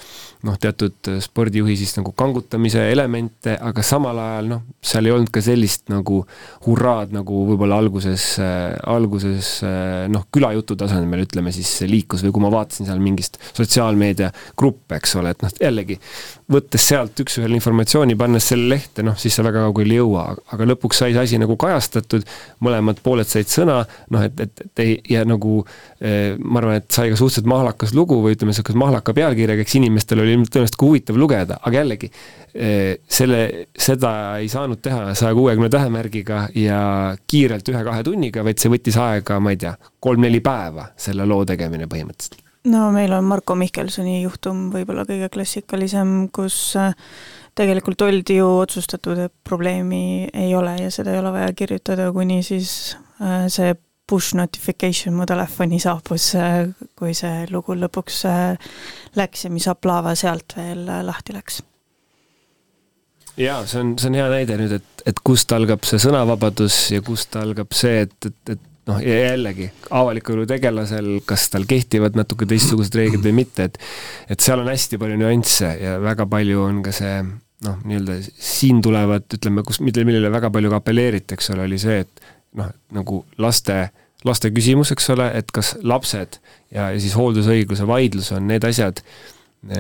noh, 0.47 0.57
teatud 0.61 1.11
spordijuhi 1.23 1.77
siis 1.79 1.97
nagu 1.99 2.13
kangutamise 2.17 2.87
elemente, 2.93 3.57
aga 3.59 3.85
samal 3.87 4.19
ajal 4.23 4.51
noh, 4.55 4.63
seal 4.85 5.09
ei 5.09 5.15
olnud 5.15 5.33
ka 5.35 5.43
sellist 5.45 5.91
nagu 5.93 6.23
hurraad, 6.67 7.15
nagu 7.17 7.43
võib-olla 7.51 7.81
alguses 7.83 8.29
äh,, 8.43 8.77
alguses 8.93 9.53
äh, 9.67 10.07
noh, 10.13 10.27
külajutu 10.33 10.79
tasemel 10.79 11.27
ütleme 11.27 11.55
siis 11.55 11.73
liikus 11.91 12.25
või 12.27 12.35
kui 12.37 12.47
ma 12.47 12.53
vaatasin 12.55 12.89
seal 12.89 13.03
mingist 13.03 13.41
sotsiaalmeedia 13.53 14.33
gruppe, 14.59 15.01
eks 15.01 15.17
ole, 15.21 15.35
et 15.35 15.45
noh, 15.45 15.55
jällegi 15.63 15.99
võttes 16.53 16.85
sealt 16.87 17.19
üks-ühele 17.25 17.57
informatsiooni, 17.59 18.15
pannes 18.19 18.45
selle 18.53 18.69
lehte, 18.71 19.03
noh 19.07 19.17
siis 19.19 19.35
sa 19.35 19.43
väga 19.47 19.65
kaugele 19.65 19.97
ei 19.97 19.99
jõua, 19.99 20.29
aga 20.55 20.69
lõpuks 20.71 21.01
sai 21.03 21.15
see 21.15 21.25
asi 21.25 21.41
nagu 21.43 21.57
kajastatud, 21.59 22.23
mõlemad 22.63 23.01
pooled 23.03 23.27
said 23.27 23.51
sõna, 23.51 23.81
noh 24.15 24.27
et, 24.27 24.39
et, 24.45 24.63
et 24.69 24.83
ei, 24.85 24.95
ja 25.11 25.25
nagu 25.27 25.59
eh, 25.99 26.37
ma 26.39 26.63
arvan, 26.63 26.79
et 26.79 26.87
sai 26.95 27.11
ka 27.11 27.19
suhteliselt 27.19 27.51
mahlakas 27.51 27.97
lugu 27.99 28.21
või 28.23 28.37
ütleme, 28.37 28.55
niisuguse 28.55 28.79
mahlaka 28.79 29.17
pealkirjaga, 29.17 29.67
eks 29.67 29.79
inimestel 29.81 30.23
oli 30.23 30.39
tõenäoliselt 30.45 30.79
ka 30.79 30.87
huvitav 30.87 31.19
lugeda, 31.19 31.59
aga 31.67 31.83
jällegi, 31.83 32.13
eh, 32.55 32.95
selle, 33.19 33.43
seda 33.75 34.15
ei 34.39 34.51
saanud 34.53 34.83
teha 34.87 35.19
saja 35.19 35.35
kuuekümne 35.35 35.73
tähemärgiga 35.73 36.47
ja 36.55 36.81
kiirelt 37.27 37.75
ühe-kahe 37.75 38.07
tunniga, 38.07 38.47
vaid 38.47 38.63
see 38.63 38.71
võttis 38.71 39.03
aega, 39.03 39.43
ma 39.43 39.55
ei 39.55 39.63
tea, 39.67 39.75
kolm-neli 39.99 40.45
päeva, 40.47 40.93
selle 40.95 41.27
loo 41.27 41.43
tegemine 41.49 41.91
põhimõtteliselt 41.91 42.46
no 42.71 42.91
meil 42.95 43.13
on 43.13 43.25
Marko 43.25 43.57
Mihkelsoni 43.59 44.21
juhtum 44.23 44.69
võib-olla 44.75 45.07
kõige 45.09 45.29
klassikalisem, 45.33 46.29
kus 46.35 46.59
äh, 46.81 46.95
tegelikult 47.57 48.03
oldi 48.07 48.41
ju 48.41 48.49
otsustatud, 48.63 49.21
et 49.27 49.35
probleemi 49.47 50.29
ei 50.35 50.55
ole 50.59 50.77
ja 50.81 50.93
seda 50.95 51.15
ei 51.15 51.23
ole 51.23 51.33
vaja 51.35 51.53
kirjutada, 51.57 52.11
kuni 52.15 52.43
siis 52.47 52.97
äh, 53.23 53.47
see 53.53 53.75
push 54.07 54.37
notification 54.39 55.17
mu 55.19 55.27
telefoni 55.27 55.81
saabus, 55.83 56.33
äh, 56.39 56.67
kui 56.99 57.15
see 57.19 57.47
lugu 57.53 57.77
lõpuks 57.79 58.23
läks 59.19 59.47
ja 59.47 59.55
mis 59.55 59.67
aplaava 59.71 60.15
sealt 60.19 60.59
veel 60.59 60.87
lahti 61.07 61.35
läks. 61.37 61.63
jaa, 63.37 63.65
see 63.67 63.83
on, 63.83 63.97
see 64.01 64.11
on 64.11 64.21
hea 64.21 64.29
näide 64.33 64.61
nüüd, 64.61 64.79
et, 64.81 65.09
et 65.13 65.25
kust 65.25 65.53
algab 65.53 65.85
see 65.87 66.01
sõnavabadus 66.03 66.87
ja 66.95 67.03
kust 67.05 67.37
algab 67.37 67.75
see, 67.77 68.07
et, 68.07 68.31
et, 68.31 68.57
et 68.57 68.66
noh, 68.87 69.01
ja 69.03 69.17
jällegi, 69.33 69.71
avaliku 69.91 70.37
elu 70.37 70.47
tegelasel, 70.51 71.11
kas 71.27 71.49
tal 71.53 71.67
kehtivad 71.69 72.19
natuke 72.19 72.49
teistsugused 72.49 72.95
reeglid 72.99 73.25
või 73.27 73.35
mitte, 73.43 73.71
et 73.71 73.81
et 74.31 74.43
seal 74.43 74.63
on 74.63 74.71
hästi 74.71 75.01
palju 75.03 75.19
nüansse 75.21 75.73
ja 75.81 75.99
väga 76.03 76.29
palju 76.31 76.63
on 76.69 76.81
ka 76.87 76.95
see 76.95 77.19
noh, 77.65 77.77
nii-öelda 77.85 78.19
siin 78.23 78.83
tulevad, 78.85 79.29
ütleme, 79.39 79.65
kus, 79.67 79.81
mille, 79.85 80.05
millele 80.07 80.33
väga 80.33 80.51
palju 80.53 80.73
ka 80.73 80.81
apelleeriti, 80.83 81.37
eks 81.37 81.55
ole, 81.55 81.65
oli 81.69 81.79
see, 81.81 82.03
et 82.05 82.27
noh, 82.61 82.69
nagu 82.97 83.23
laste, 83.43 83.79
laste 84.27 84.51
küsimus, 84.55 84.93
eks 84.95 85.09
ole, 85.15 85.31
et 85.39 85.51
kas 85.55 85.75
lapsed 85.83 86.39
ja, 86.75 86.91
ja 86.93 87.01
siis 87.01 87.17
hooldusõiguse 87.19 87.89
vaidlus 87.89 88.33
on 88.37 88.47
need 88.51 88.67
asjad, 88.69 89.03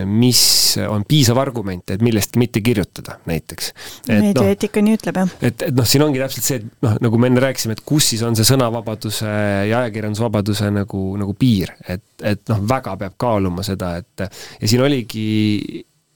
mis 0.06 0.40
on 0.88 1.04
piisav 1.06 1.38
argument, 1.38 1.84
et 1.94 2.02
millestki 2.02 2.40
mitte 2.40 2.60
kirjutada, 2.64 3.18
näiteks. 3.28 3.72
meediaeetika 4.08 4.82
no, 4.82 4.88
nii 4.88 4.98
ütleb, 4.98 5.20
jah. 5.20 5.34
et, 5.46 5.66
et 5.68 5.76
noh, 5.76 5.86
siin 5.88 6.04
ongi 6.06 6.20
täpselt 6.22 6.46
see, 6.48 6.60
et 6.60 6.86
noh, 6.86 6.96
nagu 7.06 7.20
me 7.22 7.30
enne 7.30 7.42
rääkisime, 7.44 7.76
et 7.76 7.82
kus 7.86 8.10
siis 8.12 8.24
on 8.26 8.36
see 8.38 8.48
sõnavabaduse 8.48 9.30
ja 9.70 9.82
ajakirjandusvabaduse 9.84 10.70
nagu, 10.74 11.02
nagu 11.20 11.36
piir, 11.38 11.74
et, 11.86 12.04
et 12.22 12.42
noh, 12.50 12.62
väga 12.74 12.96
peab 13.04 13.18
kaaluma 13.20 13.66
seda, 13.66 13.94
et 14.02 14.26
ja 14.26 14.70
siin 14.70 14.82
oligi 14.86 15.26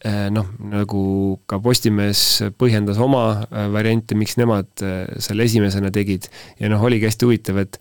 eh, 0.05 0.27
noh, 0.35 0.51
nagu 0.73 1.03
ka 1.51 1.61
Postimees 1.63 2.25
põhjendas 2.59 3.01
oma 3.03 3.25
eh, 3.45 3.69
variante, 3.73 4.19
miks 4.19 4.39
nemad 4.41 4.87
eh, 4.87 5.05
selle 5.23 5.47
esimesena 5.47 5.93
tegid 5.95 6.31
ja 6.59 6.73
noh, 6.73 6.83
oligi 6.91 7.07
hästi 7.11 7.29
huvitav, 7.29 7.63
et 7.63 7.79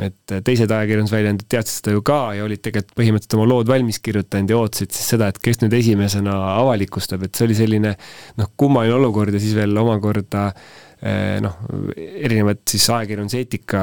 et 0.00 0.32
teised 0.44 0.72
ajakirjandusväljaanded 0.72 1.48
teadsid 1.52 1.82
seda 1.82 1.92
ju 1.92 2.02
ka 2.06 2.18
ja 2.38 2.46
olid 2.46 2.62
tegelikult 2.64 2.94
põhimõtteliselt 2.96 3.36
oma 3.36 3.48
lood 3.50 3.68
valmis 3.68 3.98
kirjutanud 4.00 4.52
ja 4.52 4.60
ootasid 4.62 4.94
siis 4.96 5.10
seda, 5.12 5.28
et 5.28 5.40
kes 5.42 5.60
nüüd 5.60 5.74
esimesena 5.76 6.36
avalikustab, 6.54 7.26
et 7.26 7.36
see 7.36 7.44
oli 7.44 7.56
selline 7.58 7.92
noh, 8.40 8.52
kummaline 8.56 8.96
olukord 8.96 9.36
ja 9.36 9.42
siis 9.42 9.52
veel 9.58 9.76
omakorda 9.76 10.46
eh, 10.48 11.36
noh, 11.44 11.58
erinevad 11.92 12.62
siis 12.72 12.88
ajakirjanduseetika 12.88 13.82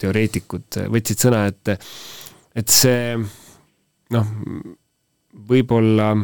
teoreetikud 0.00 0.84
võtsid 0.94 1.26
sõna, 1.26 1.44
et 1.52 1.74
et 2.56 2.72
see 2.72 3.18
noh, 4.12 4.30
võib-olla 5.52 6.14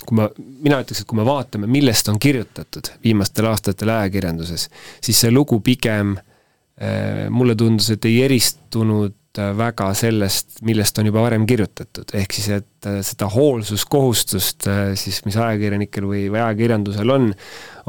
kui 0.00 0.16
ma, 0.16 0.26
mina 0.64 0.80
ütleks, 0.82 1.04
et 1.04 1.06
kui 1.06 1.18
me 1.18 1.26
vaatame, 1.28 1.68
millest 1.70 2.08
on 2.10 2.18
kirjutatud 2.18 2.96
viimastel 3.04 3.46
aastatel 3.50 3.94
ajakirjanduses, 3.94 4.66
siis 5.04 5.22
see 5.22 5.30
lugu 5.30 5.58
pigem 5.62 6.16
äh, 6.16 6.24
Äh, 6.24 6.29
mulle 7.30 7.54
tundus, 7.58 7.90
et 7.92 8.06
ei 8.08 8.22
eristunud 8.24 9.38
äh, 9.38 9.50
väga 9.56 9.90
sellest, 9.98 10.62
millest 10.66 10.96
on 11.00 11.10
juba 11.10 11.26
varem 11.26 11.44
kirjutatud, 11.48 12.14
ehk 12.16 12.36
siis 12.36 12.48
et 12.56 12.88
äh, 12.88 13.00
seda 13.04 13.28
hoolsuskohustust 13.32 14.68
siis, 14.96 15.20
mis 15.26 15.36
ajakirjanikel 15.36 16.08
või, 16.08 16.24
või 16.32 16.40
ajakirjandusel 16.40 17.12
on, 17.12 17.28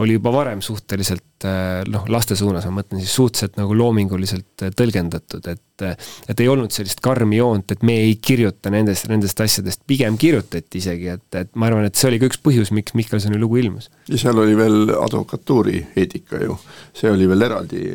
oli 0.01 0.17
juba 0.17 0.33
varem 0.35 0.63
suhteliselt 0.65 1.45
noh, 1.89 2.05
laste 2.11 2.35
suunas, 2.37 2.67
ma 2.67 2.81
mõtlen 2.81 3.01
siis 3.01 3.15
suhteliselt 3.17 3.55
nagu 3.57 3.75
loominguliselt 3.77 4.65
tõlgendatud, 4.77 5.47
et 5.49 5.67
et 5.81 6.41
ei 6.43 6.49
olnud 6.51 6.69
sellist 6.73 6.99
karmi 7.03 7.39
joont, 7.39 7.71
et 7.73 7.83
me 7.85 7.95
ei 8.03 8.15
kirjuta 8.21 8.69
nendest, 8.73 9.07
nendest 9.09 9.39
asjadest, 9.41 9.81
pigem 9.89 10.17
kirjutati 10.21 10.81
isegi, 10.81 11.07
et, 11.15 11.27
et 11.39 11.49
ma 11.55 11.69
arvan, 11.69 11.87
et 11.87 11.97
see 11.97 12.09
oli 12.11 12.19
ka 12.21 12.29
üks 12.29 12.41
põhjus, 12.43 12.73
miks 12.75 12.95
Mihkelsoni 12.97 13.39
lugu 13.41 13.61
ilmus. 13.61 13.89
ja 14.09 14.19
seal 14.21 14.41
oli 14.41 14.57
veel 14.57 14.93
advokatuuri 14.97 15.87
eetika 15.95 16.41
ju, 16.43 16.57
see 16.97 17.11
oli 17.11 17.29
veel 17.31 17.47
eraldi 17.49 17.85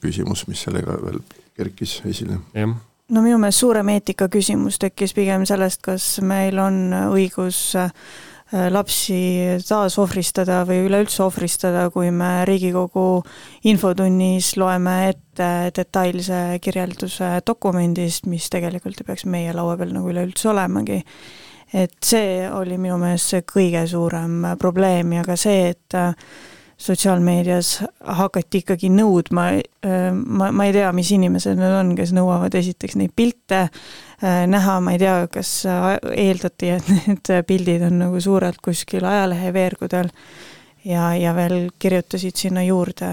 küsimus, 0.00 0.46
mis 0.48 0.62
sellega 0.66 0.96
veel 1.02 1.20
kerkis 1.56 2.00
esile. 2.08 2.40
no 3.10 3.22
minu 3.22 3.38
meelest 3.38 3.64
suurem 3.64 3.88
eetika 3.96 4.28
küsimus 4.28 4.78
tekkis 4.78 5.14
pigem 5.14 5.46
sellest, 5.46 5.82
kas 5.82 6.18
meil 6.22 6.58
on 6.62 6.82
õigus 7.10 7.62
äh, 7.78 7.90
lapsi 8.50 9.20
taasohvristada 9.66 10.64
või 10.66 10.84
üleüldse 10.88 11.22
ohvristada, 11.22 11.86
kui 11.94 12.10
me 12.10 12.44
Riigikogu 12.48 13.22
infotunnis 13.70 14.56
loeme 14.58 14.96
ette 15.12 15.70
detailse 15.76 16.58
kirjelduse 16.62 17.36
dokumendist, 17.46 18.26
mis 18.26 18.50
tegelikult 18.50 19.00
ei 19.00 19.10
peaks 19.12 19.26
meie 19.30 19.54
laua 19.54 19.76
peal 19.78 19.94
nagu 19.94 20.10
üleüldse 20.10 20.50
olemagi. 20.50 21.02
et 21.72 21.94
see 22.02 22.48
oli 22.50 22.78
minu 22.78 22.96
meelest 22.98 23.30
see 23.30 23.42
kõige 23.46 23.84
suurem 23.86 24.42
probleem 24.58 25.12
ja 25.12 25.22
ka 25.22 25.36
see, 25.38 25.68
et 25.70 25.94
sotsiaalmeedias 26.80 27.74
hakati 28.16 28.62
ikkagi 28.62 28.88
nõudma, 28.92 29.46
ma, 30.14 30.50
ma 30.52 30.68
ei 30.68 30.72
tea, 30.74 30.90
mis 30.96 31.10
inimesed 31.12 31.58
need 31.60 31.74
on, 31.76 31.92
kes 31.98 32.14
nõuavad 32.16 32.54
esiteks 32.56 32.96
neid 32.96 33.12
pilte 33.16 33.66
näha, 34.20 34.78
ma 34.84 34.94
ei 34.94 35.02
tea, 35.02 35.16
kas 35.32 35.52
eeldati, 35.68 36.72
et 36.78 36.88
need 36.94 37.32
pildid 37.48 37.84
on 37.90 38.00
nagu 38.06 38.22
suurelt 38.24 38.60
kuskil 38.64 39.04
ajaleheveergudel 39.08 40.08
ja, 40.88 41.10
ja 41.20 41.34
veel 41.36 41.68
kirjutasid 41.78 42.40
sinna 42.40 42.64
juurde 42.64 43.10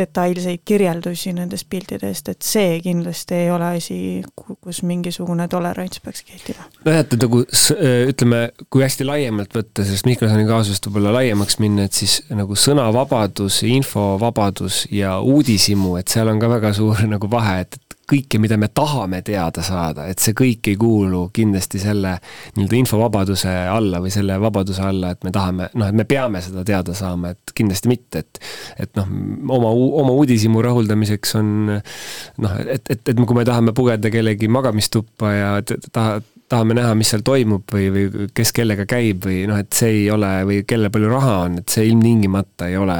detailseid 0.00 0.64
kirjeldusi 0.64 1.34
nendest 1.36 1.68
piltidest, 1.70 2.30
et 2.32 2.46
see 2.46 2.78
kindlasti 2.84 3.36
ei 3.44 3.50
ole 3.52 3.74
asi, 3.76 3.98
kus 4.34 4.82
mingisugune 4.86 5.46
tolerants 5.50 6.00
peaks 6.04 6.24
kehtima. 6.26 6.66
nojah, 6.84 7.04
et 7.04 7.16
nagu 7.20 7.42
ütleme, 7.44 8.42
kui 8.70 8.84
hästi 8.84 9.06
laiemalt 9.08 9.54
võtta 9.56 9.84
sellest 9.84 10.08
Mihkelsoni 10.08 10.48
kaasusest 10.48 10.88
võib-olla 10.88 11.14
laiemaks 11.20 11.60
minna, 11.62 11.86
et 11.88 11.96
siis 11.96 12.20
nagu 12.34 12.56
sõnavabadus, 12.58 13.62
infovabadus 13.68 14.84
ja 14.94 15.18
uudishimu, 15.20 15.96
et 16.00 16.12
seal 16.12 16.30
on 16.32 16.40
ka 16.42 16.50
väga 16.50 16.74
suur 16.76 17.04
nagu 17.10 17.30
vahe, 17.30 17.60
et, 17.64 17.78
et 17.78 17.89
kõike, 18.10 18.40
mida 18.42 18.58
me 18.60 18.68
tahame 18.74 19.22
teada 19.26 19.62
saada, 19.66 20.06
et 20.10 20.22
see 20.22 20.34
kõik 20.36 20.72
ei 20.72 20.78
kuulu 20.80 21.26
kindlasti 21.34 21.80
selle 21.82 22.16
nii-öelda 22.56 22.78
infovabaduse 22.80 23.52
alla 23.70 24.00
või 24.02 24.12
selle 24.14 24.38
vabaduse 24.42 24.82
alla, 24.86 25.12
et 25.14 25.26
me 25.26 25.34
tahame, 25.34 25.70
noh, 25.74 25.90
et 25.90 26.00
me 26.00 26.06
peame 26.08 26.42
seda 26.44 26.64
teada 26.66 26.94
saama, 26.96 27.34
et 27.34 27.54
kindlasti 27.56 27.90
mitte, 27.90 28.24
et 28.24 28.42
et 28.80 28.96
noh, 28.98 29.08
oma, 29.56 29.70
oma 30.02 30.16
uudishimu 30.22 30.62
rahuldamiseks 30.64 31.36
on 31.40 31.54
noh, 31.70 32.58
et, 32.66 32.84
et, 32.90 33.00
et 33.12 33.24
kui 33.24 33.38
me 33.38 33.46
tahame 33.46 33.74
pugeda 33.76 34.10
kellegi 34.12 34.48
magamistuppa 34.50 35.32
ja 35.34 35.50
taha, 35.92 36.20
tahame 36.50 36.74
näha, 36.74 36.94
mis 36.98 37.10
seal 37.12 37.22
toimub 37.26 37.70
või, 37.72 37.88
või 37.94 38.28
kes 38.34 38.52
kellega 38.56 38.86
käib 38.90 39.26
või 39.28 39.44
noh, 39.50 39.60
et 39.60 39.70
see 39.76 40.02
ei 40.02 40.08
ole, 40.10 40.32
või 40.48 40.62
kellel 40.68 40.92
palju 40.92 41.12
raha 41.12 41.36
on, 41.46 41.60
et 41.62 41.70
see 41.70 41.86
ilmtingimata 41.92 42.70
ei 42.70 42.78
ole 42.80 42.98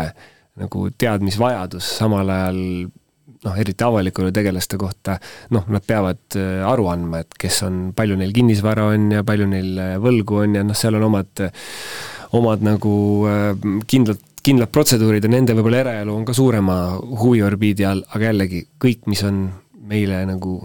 nagu 0.61 0.87
teadmisvajadus, 0.99 1.87
samal 1.99 2.31
ajal 2.31 2.61
noh, 3.47 3.57
eriti 3.61 3.85
avaliku 3.87 4.25
elu 4.25 4.33
tegelaste 4.37 4.79
kohta, 4.81 5.17
noh, 5.55 5.69
nad 5.73 5.85
peavad 5.87 6.39
äh, 6.39 6.61
aru 6.67 6.91
andma, 6.93 7.23
et 7.25 7.39
kes 7.41 7.62
on, 7.69 7.81
palju 7.97 8.19
neil 8.21 8.35
kinnisvara 8.37 8.91
on 8.93 9.09
ja 9.17 9.25
palju 9.27 9.49
neil 9.51 9.81
äh, 9.81 9.95
võlgu 10.03 10.43
on 10.45 10.59
ja 10.61 10.65
noh, 10.67 10.77
seal 10.77 10.99
on 10.99 11.09
omad, 11.09 11.47
omad 12.37 12.67
nagu 12.67 12.93
äh, 13.31 13.49
kindlad, 13.89 14.21
kindlad 14.45 14.73
protseduurid 14.73 15.25
ja 15.25 15.33
nende 15.33 15.57
võib-olla 15.57 15.83
eraelu 15.87 16.15
on 16.17 16.29
ka 16.29 16.37
suurema 16.37 16.79
huviorbiidi 17.01 17.89
all, 17.89 18.05
aga 18.12 18.31
jällegi, 18.31 18.65
kõik, 18.81 19.09
mis 19.11 19.25
on 19.29 19.47
meile 19.91 20.23
nagu 20.29 20.59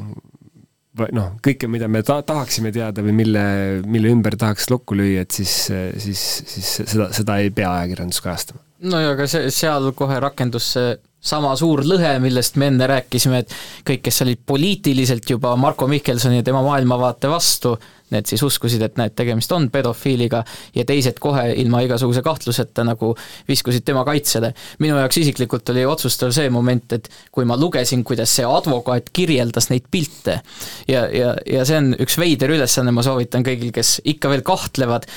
noh, 1.15 1.31
kõike, 1.43 1.67
mida 1.71 1.87
me 1.91 2.03
ta-, 2.07 2.21
tahaksime 2.27 2.71
teada 2.75 3.03
või 3.03 3.15
mille, 3.23 3.47
mille 3.87 4.11
ümber 4.11 4.37
tahaks 4.39 4.69
lokku 4.71 4.95
lüüa, 4.99 5.25
et 5.25 5.35
siis, 5.35 5.55
siis, 6.03 6.21
siis 6.51 6.69
seda, 6.83 7.09
seda 7.15 7.39
ei 7.43 7.51
pea 7.55 7.71
ajakirjandus 7.81 8.21
kajastama. 8.23 8.63
no 8.91 9.01
ja 9.03 9.15
aga 9.15 9.27
see, 9.31 9.49
seal 9.55 9.91
kohe 9.97 10.19
rakendus 10.23 10.71
see 10.75 10.95
sama 11.25 11.55
suur 11.57 11.83
lõhe, 11.87 12.15
millest 12.23 12.59
me 12.61 12.69
enne 12.71 12.87
rääkisime, 12.89 13.43
et 13.43 13.55
kõik, 13.87 14.03
kes 14.05 14.21
olid 14.25 14.41
poliitiliselt 14.45 15.29
juba 15.29 15.55
Marko 15.59 15.87
Mihkelsoni 15.89 16.41
ja 16.41 16.45
tema 16.45 16.61
maailmavaate 16.65 17.31
vastu, 17.31 17.75
need 18.13 18.29
siis 18.29 18.43
uskusid, 18.45 18.83
et 18.85 18.99
näed, 18.99 19.15
tegemist 19.17 19.51
on 19.55 19.67
pedofiiliga 19.73 20.43
ja 20.75 20.85
teised 20.87 21.17
kohe 21.23 21.47
ilma 21.61 21.81
igasuguse 21.85 22.21
kahtluseta 22.25 22.85
nagu 22.85 23.13
viskusid 23.47 23.85
tema 23.85 24.03
kaitsele. 24.05 24.53
minu 24.79 24.99
jaoks 24.99 25.17
isiklikult 25.23 25.69
oli 25.73 25.85
otsustav 25.89 26.33
see 26.35 26.49
moment, 26.53 26.93
et 26.97 27.09
kui 27.31 27.47
ma 27.49 27.57
lugesin, 27.57 28.03
kuidas 28.03 28.35
see 28.37 28.45
advokaat 28.45 29.09
kirjeldas 29.15 29.69
neid 29.71 29.89
pilte 29.91 30.39
ja, 30.87 31.05
ja, 31.09 31.33
ja 31.49 31.65
see 31.65 31.79
on 31.81 31.91
üks 32.05 32.19
veider 32.21 32.53
ülesanne, 32.55 32.93
ma 32.93 33.05
soovitan 33.05 33.45
kõigil, 33.45 33.73
kes 33.75 33.99
ikka 34.05 34.31
veel 34.31 34.45
kahtlevad, 34.45 35.09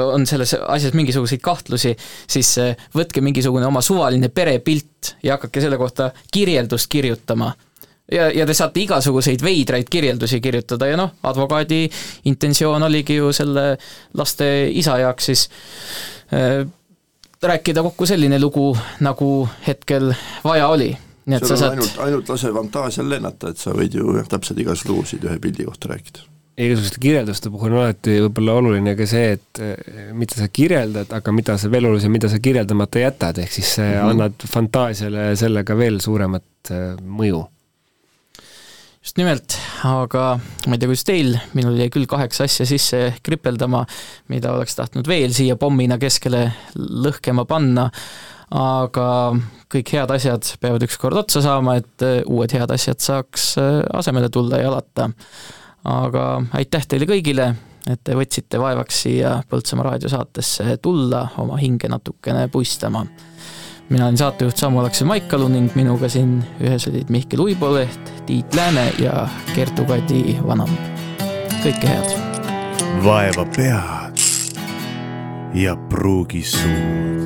on 0.00 0.26
selles 0.28 0.56
asjas 0.56 0.96
mingisuguseid 0.96 1.44
kahtlusi, 1.44 1.92
siis 2.30 2.54
võtke 2.96 3.24
mingisugune 3.24 3.68
oma 3.68 3.84
suvaline 3.84 4.32
perepilt 4.32 5.16
ja 5.22 5.36
hakake 5.36 5.60
selle 5.62 5.78
kohta 5.80 6.10
kirjeldust 6.32 6.88
kirjutama 6.92 7.52
ja, 8.12 8.28
ja 8.30 8.46
te 8.46 8.54
saate 8.54 8.82
igasuguseid 8.84 9.42
veidraid 9.42 9.90
kirjeldusi 9.90 10.40
kirjutada 10.40 10.90
ja 10.90 10.98
noh, 11.00 11.14
advokaadi 11.26 11.86
intentsioon 12.30 12.86
oligi 12.86 13.18
ju 13.18 13.32
selle 13.36 13.72
laste 14.14 14.50
isa 14.72 14.98
jaoks 15.02 15.32
siis 15.32 15.48
äh, 16.34 16.62
rääkida 17.42 17.82
kokku 17.82 18.06
selline 18.06 18.40
lugu, 18.40 18.70
nagu 19.00 19.48
hetkel 19.66 20.12
vaja 20.44 20.68
oli. 20.68 20.94
nii 21.26 21.36
et 21.36 21.48
sa 21.48 21.58
saad 21.58 21.74
ainult, 21.74 21.98
ainult 22.04 22.28
lase 22.30 22.52
fantaasial 22.54 23.10
lennata, 23.10 23.50
et 23.50 23.58
sa 23.58 23.74
võid 23.74 23.98
ju 23.98 24.16
jah, 24.16 24.30
täpselt 24.30 24.62
igasuguseid 24.62 24.94
lugusid 24.94 25.28
ühe 25.28 25.38
pildi 25.42 25.66
kohta 25.66 25.90
rääkida 25.90 26.22
igasuguste 26.56 27.00
kirjelduste 27.02 27.50
puhul 27.52 27.74
on 27.74 27.82
alati 27.82 28.14
võib-olla 28.24 28.54
oluline 28.60 28.94
ka 28.96 29.04
see, 29.10 29.34
et 29.34 29.60
eh, 29.60 30.06
mida 30.16 30.38
sa 30.38 30.46
kirjeldad, 30.48 31.10
aga 31.18 31.34
mida 31.34 31.58
sa 31.60 31.68
veel 31.72 31.90
olulisem, 31.90 32.14
mida 32.14 32.30
sa 32.32 32.38
kirjeldamata 32.40 33.02
jätad, 33.02 33.42
ehk 33.42 33.52
siis 33.52 33.74
mm 33.78 33.90
-hmm. 33.90 34.14
annad 34.14 34.46
fantaasiale 34.52 35.26
sellega 35.36 35.76
veel 35.76 36.00
suuremat 36.00 36.70
eh, 36.70 36.94
mõju 37.02 37.42
just 39.06 39.20
nimelt, 39.20 39.54
aga 39.86 40.22
ma 40.66 40.74
ei 40.74 40.80
tea, 40.82 40.88
kuidas 40.90 41.04
teil, 41.06 41.36
minul 41.54 41.76
jäi 41.78 41.92
küll 41.94 42.08
kaheksa 42.10 42.48
asja 42.48 42.64
sisse 42.66 43.00
kripeldama, 43.22 43.84
mida 44.32 44.50
oleks 44.56 44.74
tahtnud 44.74 45.06
veel 45.06 45.30
siia 45.36 45.54
pommina 45.60 45.94
keskele 46.02 46.40
lõhkema 46.74 47.44
panna, 47.46 47.84
aga 48.50 49.06
kõik 49.70 49.92
head 49.94 50.14
asjad 50.16 50.50
peavad 50.58 50.82
ükskord 50.88 51.20
otsa 51.22 51.44
saama, 51.44 51.76
et 51.78 52.02
äh, 52.02 52.18
uued 52.26 52.50
head 52.56 52.74
asjad 52.74 52.98
saaks 53.02 53.52
äh, 53.62 53.78
asemele 53.94 54.30
tulla 54.34 54.58
ja 54.58 54.72
alata. 54.72 55.08
aga 55.86 56.26
aitäh 56.58 56.86
teile 56.90 57.06
kõigile, 57.06 57.52
et 57.86 58.02
te 58.02 58.18
võtsite 58.18 58.58
vaevaks 58.58 59.04
siia 59.06 59.36
Põltsamaa 59.46 59.92
raadiosaatesse 59.92 60.80
tulla 60.82 61.28
oma 61.38 61.62
hinge 61.62 61.86
natukene 61.86 62.48
puistama 62.50 63.06
mina 63.88 64.04
olen 64.04 64.18
saatejuht 64.18 64.56
Samu 64.56 64.80
Aleksejev 64.80 65.08
Maikalu 65.08 65.48
ning 65.48 65.74
minuga 65.78 66.08
siin 66.08 66.38
ühes 66.60 66.88
olid 66.90 67.10
Mihkel 67.12 67.40
Uiboleht, 67.40 68.12
Tiit 68.26 68.54
Lääne 68.54 68.92
ja 68.98 69.28
Kertu-Kadi 69.54 70.38
Vanam. 70.46 70.70
kõike 71.62 71.86
head! 71.86 72.16
vaeva 73.04 73.44
pead 73.56 74.22
ja 75.54 75.76
pruugi 75.90 76.42
suud 76.42 77.25